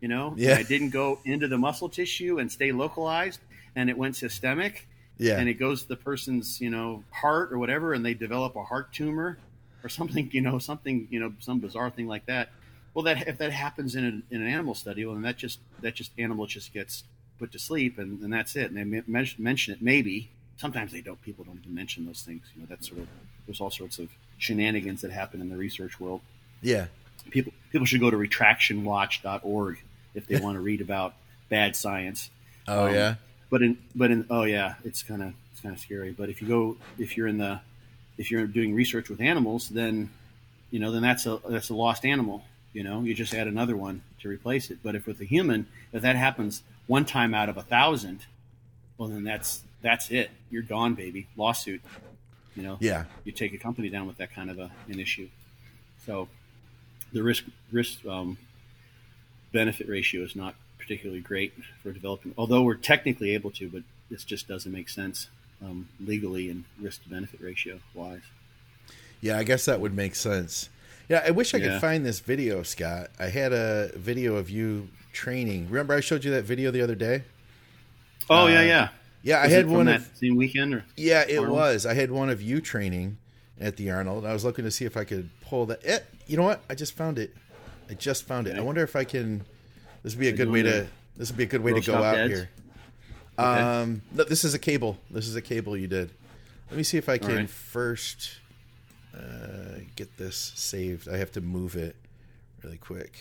you 0.00 0.08
know, 0.08 0.34
yeah. 0.36 0.56
I 0.56 0.62
didn't 0.62 0.90
go 0.90 1.20
into 1.24 1.48
the 1.48 1.58
muscle 1.58 1.88
tissue 1.88 2.38
and 2.38 2.52
stay 2.52 2.70
localized, 2.70 3.40
and 3.74 3.88
it 3.88 3.96
went 3.96 4.14
systemic. 4.14 4.86
Yeah, 5.16 5.38
and 5.38 5.48
it 5.48 5.54
goes 5.54 5.82
to 5.84 5.88
the 5.88 5.96
person's 5.96 6.60
you 6.60 6.68
know 6.68 7.02
heart 7.10 7.50
or 7.50 7.58
whatever, 7.58 7.94
and 7.94 8.04
they 8.04 8.12
develop 8.12 8.56
a 8.56 8.62
heart 8.62 8.92
tumor 8.92 9.38
or 9.82 9.88
something, 9.88 10.28
you 10.32 10.42
know, 10.42 10.58
something 10.58 11.08
you 11.10 11.18
know, 11.18 11.32
some 11.38 11.60
bizarre 11.60 11.88
thing 11.88 12.08
like 12.08 12.26
that. 12.26 12.50
Well, 12.96 13.02
that 13.02 13.28
if 13.28 13.36
that 13.36 13.52
happens 13.52 13.94
in 13.94 14.06
an, 14.06 14.22
in 14.30 14.40
an 14.40 14.48
animal 14.48 14.74
study, 14.74 15.04
well, 15.04 15.12
then 15.12 15.22
that 15.24 15.36
just 15.36 15.60
that 15.82 15.94
just 15.94 16.12
animal 16.16 16.46
just 16.46 16.72
gets 16.72 17.04
put 17.38 17.52
to 17.52 17.58
sleep, 17.58 17.98
and, 17.98 18.22
and 18.22 18.32
that's 18.32 18.56
it. 18.56 18.70
And 18.70 18.76
they 18.78 19.02
mention 19.36 19.74
it 19.74 19.82
maybe. 19.82 20.30
Sometimes 20.56 20.92
they 20.92 21.02
don't. 21.02 21.20
People 21.20 21.44
don't 21.44 21.58
even 21.60 21.74
mention 21.74 22.06
those 22.06 22.22
things. 22.22 22.46
You 22.54 22.62
know, 22.62 22.66
that's 22.70 22.88
sort 22.88 23.02
of 23.02 23.08
there's 23.44 23.60
all 23.60 23.70
sorts 23.70 23.98
of 23.98 24.08
shenanigans 24.38 25.02
that 25.02 25.10
happen 25.10 25.42
in 25.42 25.50
the 25.50 25.58
research 25.58 26.00
world. 26.00 26.22
Yeah, 26.62 26.86
people 27.28 27.52
people 27.70 27.84
should 27.84 28.00
go 28.00 28.10
to 28.10 28.16
retractionwatch.org 28.16 29.82
if 30.14 30.26
they 30.26 30.40
want 30.40 30.56
to 30.56 30.60
read 30.60 30.80
about 30.80 31.12
bad 31.50 31.76
science. 31.76 32.30
Oh 32.68 32.88
um, 32.88 32.94
yeah. 32.94 33.14
But 33.48 33.62
in 33.62 33.78
but 33.94 34.10
in 34.10 34.26
oh 34.28 34.42
yeah, 34.42 34.74
it's 34.84 35.04
kind 35.04 35.22
of 35.22 35.34
it's 35.52 35.60
kind 35.60 35.72
of 35.72 35.80
scary. 35.80 36.10
But 36.10 36.30
if 36.30 36.42
you 36.42 36.48
go 36.48 36.76
if 36.98 37.16
you're 37.16 37.28
in 37.28 37.38
the 37.38 37.60
if 38.18 38.28
you're 38.30 38.48
doing 38.48 38.74
research 38.74 39.08
with 39.08 39.20
animals, 39.20 39.68
then 39.68 40.10
you 40.72 40.80
know 40.80 40.90
then 40.90 41.02
that's 41.02 41.26
a 41.26 41.38
that's 41.46 41.68
a 41.68 41.74
lost 41.74 42.04
animal. 42.04 42.42
You 42.76 42.84
know, 42.84 43.00
you 43.00 43.14
just 43.14 43.32
add 43.32 43.46
another 43.46 43.74
one 43.74 44.02
to 44.20 44.28
replace 44.28 44.70
it. 44.70 44.80
But 44.82 44.94
if 44.94 45.06
with 45.06 45.18
a 45.22 45.24
human, 45.24 45.66
if 45.94 46.02
that 46.02 46.14
happens 46.14 46.62
one 46.86 47.06
time 47.06 47.32
out 47.32 47.48
of 47.48 47.56
a 47.56 47.62
thousand, 47.62 48.26
well 48.98 49.08
then 49.08 49.24
that's 49.24 49.62
that's 49.80 50.10
it. 50.10 50.30
You're 50.50 50.60
gone, 50.60 50.92
baby. 50.92 51.26
Lawsuit. 51.38 51.80
You 52.54 52.62
know. 52.62 52.76
Yeah. 52.78 53.04
You 53.24 53.32
take 53.32 53.54
a 53.54 53.56
company 53.56 53.88
down 53.88 54.06
with 54.06 54.18
that 54.18 54.34
kind 54.34 54.50
of 54.50 54.58
a, 54.58 54.70
an 54.88 55.00
issue. 55.00 55.30
So 56.04 56.28
the 57.14 57.22
risk 57.22 57.44
risk 57.72 58.04
um, 58.04 58.36
benefit 59.54 59.88
ratio 59.88 60.20
is 60.20 60.36
not 60.36 60.54
particularly 60.78 61.22
great 61.22 61.54
for 61.82 61.92
developing. 61.92 62.34
Although 62.36 62.60
we're 62.60 62.74
technically 62.74 63.32
able 63.32 63.52
to, 63.52 63.70
but 63.70 63.84
this 64.10 64.22
just 64.22 64.48
doesn't 64.48 64.70
make 64.70 64.90
sense 64.90 65.28
um, 65.64 65.88
legally 65.98 66.50
and 66.50 66.64
risk 66.78 67.04
to 67.04 67.08
benefit 67.08 67.40
ratio 67.40 67.80
wise. 67.94 68.20
Yeah, 69.22 69.38
I 69.38 69.44
guess 69.44 69.64
that 69.64 69.80
would 69.80 69.94
make 69.94 70.14
sense. 70.14 70.68
Yeah, 71.08 71.22
I 71.24 71.30
wish 71.30 71.54
I 71.54 71.58
yeah. 71.58 71.68
could 71.68 71.80
find 71.80 72.04
this 72.04 72.20
video, 72.20 72.62
Scott. 72.62 73.10
I 73.18 73.26
had 73.26 73.52
a 73.52 73.90
video 73.94 74.36
of 74.36 74.50
you 74.50 74.88
training. 75.12 75.68
Remember, 75.68 75.94
I 75.94 76.00
showed 76.00 76.24
you 76.24 76.32
that 76.32 76.44
video 76.44 76.70
the 76.70 76.82
other 76.82 76.94
day. 76.94 77.22
Oh 78.28 78.44
uh, 78.44 78.48
yeah, 78.48 78.62
yeah, 78.62 78.88
yeah. 79.22 79.42
Was 79.42 79.52
I 79.52 79.56
had 79.56 79.68
one 79.68 79.86
that 79.86 80.00
of, 80.00 80.10
same 80.14 80.36
weekend, 80.36 80.74
or 80.74 80.84
yeah, 80.96 81.24
it 81.28 81.38
Arnold? 81.38 81.56
was. 81.56 81.86
I 81.86 81.94
had 81.94 82.10
one 82.10 82.28
of 82.28 82.42
you 82.42 82.60
training 82.60 83.18
at 83.60 83.76
the 83.76 83.90
Arnold. 83.90 84.26
I 84.26 84.32
was 84.32 84.44
looking 84.44 84.64
to 84.64 84.70
see 84.70 84.84
if 84.84 84.96
I 84.96 85.04
could 85.04 85.30
pull 85.42 85.66
that. 85.66 85.80
Eh, 85.84 86.00
you 86.26 86.36
know 86.36 86.42
what? 86.42 86.62
I 86.68 86.74
just 86.74 86.94
found 86.94 87.18
it. 87.18 87.34
I 87.88 87.94
just 87.94 88.24
found 88.24 88.48
it. 88.48 88.56
I 88.56 88.60
wonder 88.60 88.82
if 88.82 88.96
I 88.96 89.04
can. 89.04 89.44
This 90.02 90.14
would 90.14 90.20
be 90.20 90.28
a 90.28 90.32
good 90.32 90.50
way 90.50 90.62
to. 90.62 90.88
This 91.16 91.30
would 91.30 91.38
be 91.38 91.44
a 91.44 91.46
good 91.46 91.62
way 91.62 91.72
to 91.72 91.80
go 91.80 92.02
out 92.02 92.28
here. 92.28 92.50
Okay. 93.38 93.48
Um, 93.48 94.02
no, 94.12 94.24
this 94.24 94.44
is 94.44 94.54
a 94.54 94.58
cable. 94.58 94.98
This 95.10 95.28
is 95.28 95.36
a 95.36 95.42
cable 95.42 95.76
you 95.76 95.86
did. 95.86 96.10
Let 96.70 96.76
me 96.76 96.82
see 96.82 96.98
if 96.98 97.08
I 97.08 97.18
can 97.18 97.36
right. 97.36 97.50
first 97.50 98.38
uh, 99.16 99.80
get 99.96 100.16
this 100.16 100.52
saved. 100.54 101.08
I 101.08 101.16
have 101.16 101.32
to 101.32 101.40
move 101.40 101.76
it 101.76 101.96
really 102.62 102.78
quick. 102.78 103.16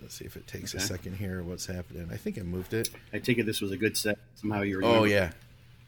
Let's 0.00 0.14
see 0.14 0.24
if 0.24 0.36
it 0.36 0.46
takes 0.46 0.74
okay. 0.74 0.82
a 0.82 0.86
second 0.86 1.16
here. 1.16 1.42
What's 1.42 1.66
happening? 1.66 2.08
I 2.12 2.16
think 2.16 2.38
I 2.38 2.42
moved 2.42 2.72
it. 2.72 2.90
I 3.12 3.18
take 3.18 3.38
it 3.38 3.46
this 3.46 3.60
was 3.60 3.72
a 3.72 3.76
good 3.76 3.96
set. 3.96 4.18
Somehow 4.36 4.62
you 4.62 4.78
remember. 4.78 4.98
Oh 4.98 5.04
yeah, 5.04 5.32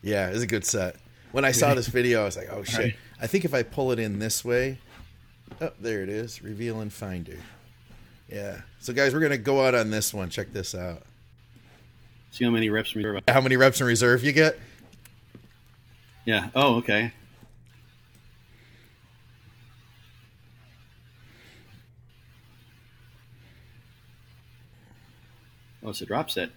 yeah, 0.03 0.29
it's 0.29 0.43
a 0.43 0.47
good 0.47 0.65
set. 0.65 0.97
When 1.33 1.45
I 1.45 1.53
saw 1.53 1.75
this 1.77 1.87
video, 1.87 2.23
I 2.23 2.25
was 2.25 2.37
like, 2.37 2.49
"Oh 2.51 2.65
shit!" 2.65 2.79
Right. 2.79 2.97
I 3.21 3.27
think 3.27 3.45
if 3.45 3.55
I 3.55 3.63
pull 3.63 3.93
it 3.93 3.99
in 3.99 4.19
this 4.19 4.45
way, 4.45 4.79
oh, 5.61 5.71
there 5.79 6.03
it 6.03 6.09
is. 6.09 6.43
Reveal 6.43 6.81
and 6.81 6.93
Finder. 6.93 7.39
Yeah. 8.29 8.63
So 8.81 8.93
guys, 8.93 9.15
we're 9.15 9.21
gonna 9.21 9.39
go 9.39 9.65
out 9.65 9.75
on 9.75 9.91
this 9.91 10.13
one. 10.13 10.29
Check 10.29 10.53
this 10.53 10.75
out. 10.75 11.03
See 12.33 12.45
how 12.45 12.51
many 12.51 12.71
reps 12.71 12.95
in 12.95 13.03
reserve. 13.03 13.23
How 13.29 13.41
many 13.41 13.57
reps 13.57 13.81
in 13.81 13.87
reserve 13.87 14.25
you 14.25 14.33
get? 14.33 14.59
Yeah. 16.25 16.51
Oh, 16.55 16.77
okay. 16.77 17.13
Oh, 25.91 25.93
it's 25.93 26.03
a 26.03 26.07
drop 26.07 26.31
set. 26.31 26.51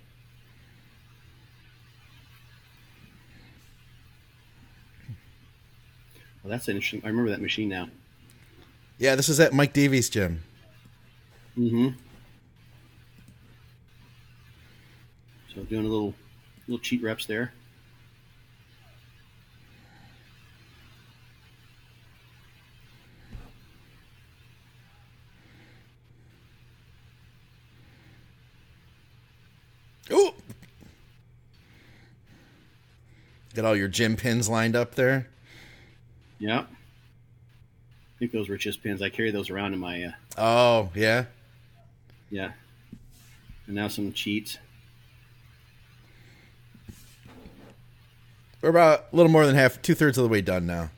Well, 6.43 6.51
that's 6.51 6.69
interesting. 6.69 7.01
I 7.03 7.07
remember 7.07 7.31
that 7.31 7.41
machine 7.41 7.68
now. 7.68 7.89
Yeah, 8.99 9.15
this 9.15 9.30
is 9.30 9.39
at 9.39 9.51
Mike 9.51 9.73
Davies' 9.73 10.07
gym. 10.07 10.43
Mm-hmm. 11.57 11.97
So 15.55 15.64
doing 15.64 15.88
a 15.88 15.89
little 15.89 16.14
little 16.68 16.84
cheat 16.84 17.01
reps 17.01 17.26
there. 17.26 17.53
Got 33.55 33.65
all 33.65 33.75
your 33.75 33.88
gym 33.88 34.15
pins 34.15 34.49
lined 34.49 34.75
up 34.75 34.95
there. 34.95 35.27
Yeah. 36.39 36.61
I 36.61 38.19
think 38.19 38.31
those 38.31 38.49
were 38.49 38.57
just 38.57 38.81
pins. 38.81 39.01
I 39.01 39.09
carry 39.09 39.31
those 39.31 39.49
around 39.49 39.73
in 39.73 39.80
my. 39.80 40.03
Uh, 40.03 40.11
oh 40.38 40.89
yeah. 40.95 41.25
Yeah. 42.30 42.51
And 43.67 43.75
now 43.75 43.88
some 43.88 44.11
cheats. 44.11 44.57
We're 48.61 48.69
about 48.69 49.07
a 49.11 49.15
little 49.15 49.31
more 49.31 49.45
than 49.45 49.55
half, 49.55 49.81
two 49.81 49.93
thirds 49.93 50.17
of 50.17 50.23
the 50.23 50.30
way 50.30 50.41
done 50.41 50.65
now. 50.65 50.89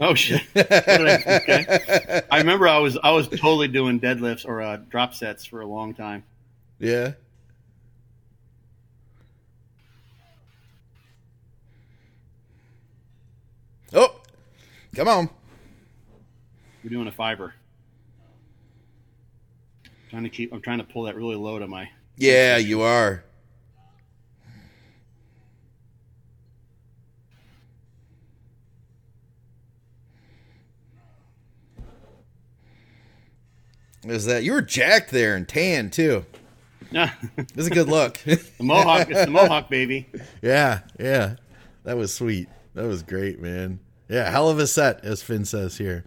Oh 0.00 0.14
shit! 0.14 0.42
I, 0.56 1.22
okay. 1.26 2.22
I 2.30 2.38
remember 2.38 2.68
I 2.68 2.78
was 2.78 2.98
I 3.02 3.12
was 3.12 3.28
totally 3.28 3.68
doing 3.68 4.00
deadlifts 4.00 4.46
or 4.46 4.60
uh, 4.60 4.76
drop 4.76 5.14
sets 5.14 5.44
for 5.44 5.60
a 5.60 5.66
long 5.66 5.94
time. 5.94 6.24
Yeah. 6.78 7.12
Oh, 13.94 14.20
come 14.94 15.08
on. 15.08 15.28
We're 16.82 16.90
doing 16.90 17.08
a 17.08 17.12
fiber. 17.12 17.54
trying 20.10 20.24
to 20.24 20.28
keep. 20.28 20.52
I'm 20.52 20.60
trying 20.60 20.78
to 20.78 20.84
pull 20.84 21.04
that 21.04 21.16
really 21.16 21.36
low 21.36 21.58
to 21.58 21.66
my. 21.66 21.88
Yeah, 22.16 22.58
you 22.58 22.82
are. 22.82 23.24
Is 34.06 34.26
that 34.26 34.44
you 34.44 34.52
were 34.52 34.62
jacked 34.62 35.10
there 35.10 35.34
and 35.34 35.48
tan 35.48 35.90
too? 35.90 36.26
Yeah, 36.90 37.10
this 37.36 37.46
is 37.56 37.66
a 37.68 37.70
good 37.70 37.88
look. 37.88 38.18
the 38.24 38.38
mohawk, 38.60 39.10
it's 39.10 39.24
the 39.24 39.30
mohawk 39.30 39.70
baby. 39.70 40.06
Yeah, 40.42 40.80
yeah, 41.00 41.36
that 41.84 41.96
was 41.96 42.14
sweet. 42.14 42.48
That 42.74 42.84
was 42.84 43.02
great, 43.02 43.40
man. 43.40 43.80
Yeah, 44.08 44.30
hell 44.30 44.48
of 44.48 44.58
a 44.58 44.66
set, 44.66 45.04
as 45.04 45.22
Finn 45.22 45.44
says 45.44 45.78
here. 45.78 46.04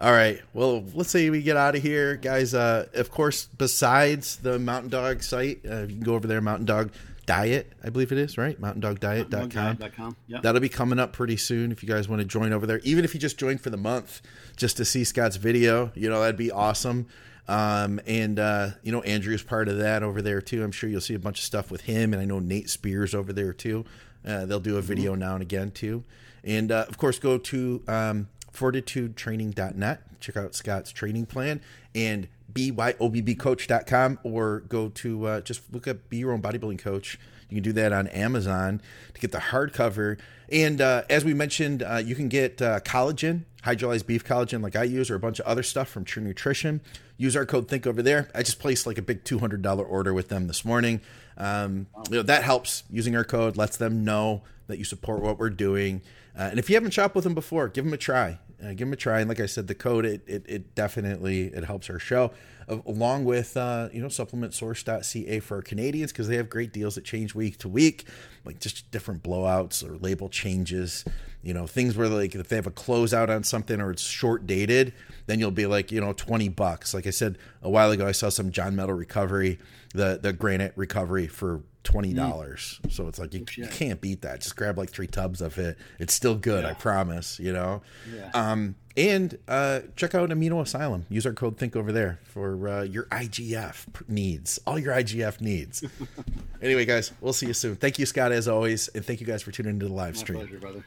All 0.00 0.12
right, 0.12 0.40
well, 0.54 0.84
let's 0.94 1.10
say 1.10 1.28
we 1.28 1.42
get 1.42 1.56
out 1.56 1.74
of 1.74 1.82
here, 1.82 2.16
guys. 2.16 2.54
Uh, 2.54 2.86
of 2.94 3.10
course, 3.10 3.48
besides 3.58 4.36
the 4.36 4.58
Mountain 4.58 4.90
Dog 4.90 5.22
site, 5.22 5.60
uh, 5.68 5.80
you 5.80 5.88
can 5.88 6.00
go 6.00 6.14
over 6.14 6.28
there, 6.28 6.40
Mountain 6.40 6.66
Dog 6.66 6.92
Diet, 7.28 7.70
I 7.84 7.90
believe 7.90 8.10
it 8.10 8.16
is, 8.16 8.38
right? 8.38 8.58
MountainDogDiet.com. 8.58 10.16
Yep. 10.28 10.42
That'll 10.42 10.62
be 10.62 10.70
coming 10.70 10.98
up 10.98 11.12
pretty 11.12 11.36
soon 11.36 11.70
if 11.72 11.82
you 11.82 11.88
guys 11.88 12.08
want 12.08 12.20
to 12.20 12.24
join 12.24 12.54
over 12.54 12.66
there. 12.66 12.78
Even 12.84 13.04
if 13.04 13.12
you 13.12 13.20
just 13.20 13.38
join 13.38 13.58
for 13.58 13.68
the 13.68 13.76
month, 13.76 14.22
just 14.56 14.78
to 14.78 14.86
see 14.86 15.04
Scott's 15.04 15.36
video, 15.36 15.92
you 15.94 16.08
know, 16.08 16.22
that'd 16.22 16.38
be 16.38 16.50
awesome. 16.50 17.06
Um, 17.46 18.00
and 18.06 18.38
uh, 18.38 18.70
you 18.82 18.92
know, 18.92 19.02
Andrew's 19.02 19.42
part 19.42 19.68
of 19.68 19.76
that 19.76 20.02
over 20.02 20.22
there 20.22 20.40
too. 20.40 20.64
I'm 20.64 20.72
sure 20.72 20.88
you'll 20.88 21.02
see 21.02 21.14
a 21.14 21.18
bunch 21.18 21.38
of 21.38 21.44
stuff 21.44 21.70
with 21.70 21.82
him, 21.82 22.14
and 22.14 22.22
I 22.22 22.24
know 22.24 22.38
Nate 22.38 22.70
Spears 22.70 23.14
over 23.14 23.34
there 23.34 23.52
too. 23.52 23.84
Uh, 24.26 24.46
they'll 24.46 24.58
do 24.58 24.78
a 24.78 24.82
video 24.82 25.12
mm-hmm. 25.12 25.20
now 25.20 25.34
and 25.34 25.42
again 25.42 25.70
too. 25.70 26.04
And 26.44 26.72
uh, 26.72 26.86
of 26.88 26.98
course, 26.98 27.18
go 27.18 27.38
to 27.38 27.82
um, 27.88 28.28
fortitudetraining.net. 28.52 30.20
Check 30.20 30.36
out 30.36 30.54
Scott's 30.54 30.90
training 30.90 31.26
plan 31.26 31.60
and 31.94 32.28
byobbcoach.com 32.52 34.18
or 34.22 34.60
go 34.60 34.88
to 34.88 35.26
uh, 35.26 35.40
just 35.42 35.72
look 35.72 35.86
up 35.86 36.08
Be 36.08 36.18
Your 36.18 36.32
Own 36.32 36.42
Bodybuilding 36.42 36.78
Coach. 36.78 37.18
You 37.48 37.56
can 37.56 37.62
do 37.62 37.72
that 37.74 37.92
on 37.92 38.08
Amazon 38.08 38.82
to 39.14 39.20
get 39.20 39.32
the 39.32 39.38
hardcover. 39.38 40.18
And 40.50 40.80
uh, 40.80 41.02
as 41.08 41.24
we 41.24 41.34
mentioned, 41.34 41.82
uh, 41.82 41.96
you 41.96 42.14
can 42.14 42.28
get 42.28 42.60
uh, 42.60 42.80
collagen, 42.80 43.44
hydrolyzed 43.64 44.06
beef 44.06 44.24
collagen, 44.24 44.62
like 44.62 44.76
I 44.76 44.84
use, 44.84 45.10
or 45.10 45.14
a 45.14 45.20
bunch 45.20 45.40
of 45.40 45.46
other 45.46 45.62
stuff 45.62 45.88
from 45.88 46.04
True 46.04 46.22
Nutrition. 46.22 46.80
Use 47.16 47.36
our 47.36 47.46
code 47.46 47.68
Think 47.68 47.86
over 47.86 48.02
there. 48.02 48.30
I 48.34 48.42
just 48.42 48.58
placed 48.58 48.86
like 48.86 48.98
a 48.98 49.02
big 49.02 49.24
two 49.24 49.38
hundred 49.38 49.62
dollar 49.62 49.84
order 49.84 50.14
with 50.14 50.28
them 50.28 50.46
this 50.46 50.64
morning. 50.64 51.00
Um, 51.36 51.86
you 52.10 52.16
know 52.16 52.22
that 52.22 52.44
helps. 52.44 52.84
Using 52.90 53.16
our 53.16 53.24
code 53.24 53.56
lets 53.56 53.76
them 53.76 54.04
know 54.04 54.42
that 54.68 54.78
you 54.78 54.84
support 54.84 55.20
what 55.20 55.38
we're 55.38 55.50
doing. 55.50 56.02
Uh, 56.38 56.42
and 56.50 56.58
if 56.58 56.70
you 56.70 56.76
haven't 56.76 56.92
shopped 56.92 57.16
with 57.16 57.24
them 57.24 57.34
before, 57.34 57.68
give 57.68 57.84
them 57.84 57.92
a 57.92 57.96
try. 57.98 58.38
Uh, 58.62 58.68
give 58.68 58.78
them 58.78 58.92
a 58.92 58.96
try. 58.96 59.18
And 59.18 59.28
like 59.28 59.40
I 59.40 59.46
said, 59.46 59.66
the 59.66 59.74
code 59.74 60.04
it 60.04 60.22
it, 60.26 60.44
it 60.48 60.74
definitely 60.76 61.46
it 61.46 61.64
helps 61.64 61.90
our 61.90 61.98
show, 61.98 62.30
uh, 62.68 62.78
along 62.86 63.24
with 63.24 63.56
uh, 63.56 63.88
you 63.92 64.00
know 64.00 64.06
supplementsource.ca 64.06 65.40
for 65.40 65.56
our 65.56 65.62
Canadians 65.62 66.12
because 66.12 66.28
they 66.28 66.36
have 66.36 66.48
great 66.48 66.72
deals 66.72 66.94
that 66.94 67.04
change 67.04 67.34
week 67.34 67.58
to 67.58 67.68
week, 67.68 68.04
like 68.44 68.60
just 68.60 68.88
different 68.92 69.22
blowouts 69.24 69.88
or 69.88 69.96
label 69.96 70.28
changes. 70.28 71.04
You 71.42 71.54
know 71.54 71.66
things 71.66 71.96
where 71.96 72.08
like 72.08 72.34
if 72.34 72.48
they 72.48 72.56
have 72.56 72.66
a 72.66 72.72
closeout 72.72 73.28
on 73.28 73.42
something 73.42 73.80
or 73.80 73.90
it's 73.90 74.02
short 74.02 74.46
dated, 74.46 74.92
then 75.26 75.40
you'll 75.40 75.50
be 75.50 75.66
like 75.66 75.90
you 75.90 76.00
know 76.00 76.12
twenty 76.12 76.48
bucks. 76.48 76.94
Like 76.94 77.06
I 77.06 77.10
said 77.10 77.36
a 77.62 77.70
while 77.70 77.90
ago, 77.90 78.06
I 78.06 78.12
saw 78.12 78.28
some 78.28 78.52
John 78.52 78.76
Meadows 78.76 78.98
recovery, 78.98 79.58
the 79.94 80.18
the 80.20 80.32
granite 80.32 80.72
recovery 80.76 81.26
for 81.26 81.62
twenty 81.84 82.12
mm. 82.12 82.16
dollars. 82.16 82.80
Mm. 82.82 82.92
So 82.92 83.08
it's 83.08 83.18
like 83.18 83.34
you, 83.34 83.44
you, 83.56 83.66
can't 83.66 84.00
beat 84.00 84.22
that. 84.22 84.40
Just 84.40 84.56
grab 84.56 84.78
like 84.78 84.90
three 84.90 85.06
tubs 85.06 85.40
of 85.40 85.58
it. 85.58 85.78
It's 85.98 86.14
still 86.14 86.34
good, 86.34 86.64
yeah. 86.64 86.70
I 86.70 86.74
promise. 86.74 87.38
You 87.38 87.52
know. 87.52 87.82
Yeah. 88.14 88.30
Um, 88.34 88.74
and 88.96 89.38
uh, 89.46 89.80
check 89.94 90.16
out 90.16 90.28
Amino 90.30 90.60
Asylum. 90.60 91.06
Use 91.08 91.24
our 91.24 91.32
code 91.32 91.56
Think 91.56 91.76
over 91.76 91.92
there 91.92 92.18
for 92.24 92.68
uh, 92.68 92.82
your 92.82 93.04
IGF 93.04 93.86
needs, 94.08 94.58
all 94.66 94.76
your 94.76 94.92
IGF 94.92 95.40
needs. 95.40 95.84
anyway, 96.62 96.84
guys, 96.84 97.12
we'll 97.20 97.32
see 97.32 97.46
you 97.46 97.54
soon. 97.54 97.76
Thank 97.76 98.00
you, 98.00 98.06
Scott, 98.06 98.32
as 98.32 98.48
always, 98.48 98.88
and 98.88 99.04
thank 99.04 99.20
you 99.20 99.26
guys 99.26 99.40
for 99.40 99.52
tuning 99.52 99.74
into 99.74 99.86
the 99.86 99.92
live 99.92 100.14
My 100.14 100.20
stream. 100.20 100.38
Pleasure, 100.40 100.58
brother. 100.58 100.84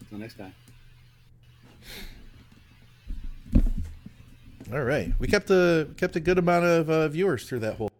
Until 0.00 0.18
next 0.18 0.36
time. 0.36 0.52
All 4.70 4.82
right, 4.82 5.12
we 5.18 5.26
kept 5.26 5.50
a 5.50 5.88
kept 5.96 6.16
a 6.16 6.20
good 6.20 6.36
amount 6.36 6.66
of 6.66 6.90
uh, 6.90 7.08
viewers 7.08 7.48
through 7.48 7.60
that 7.60 7.76
whole. 7.76 7.90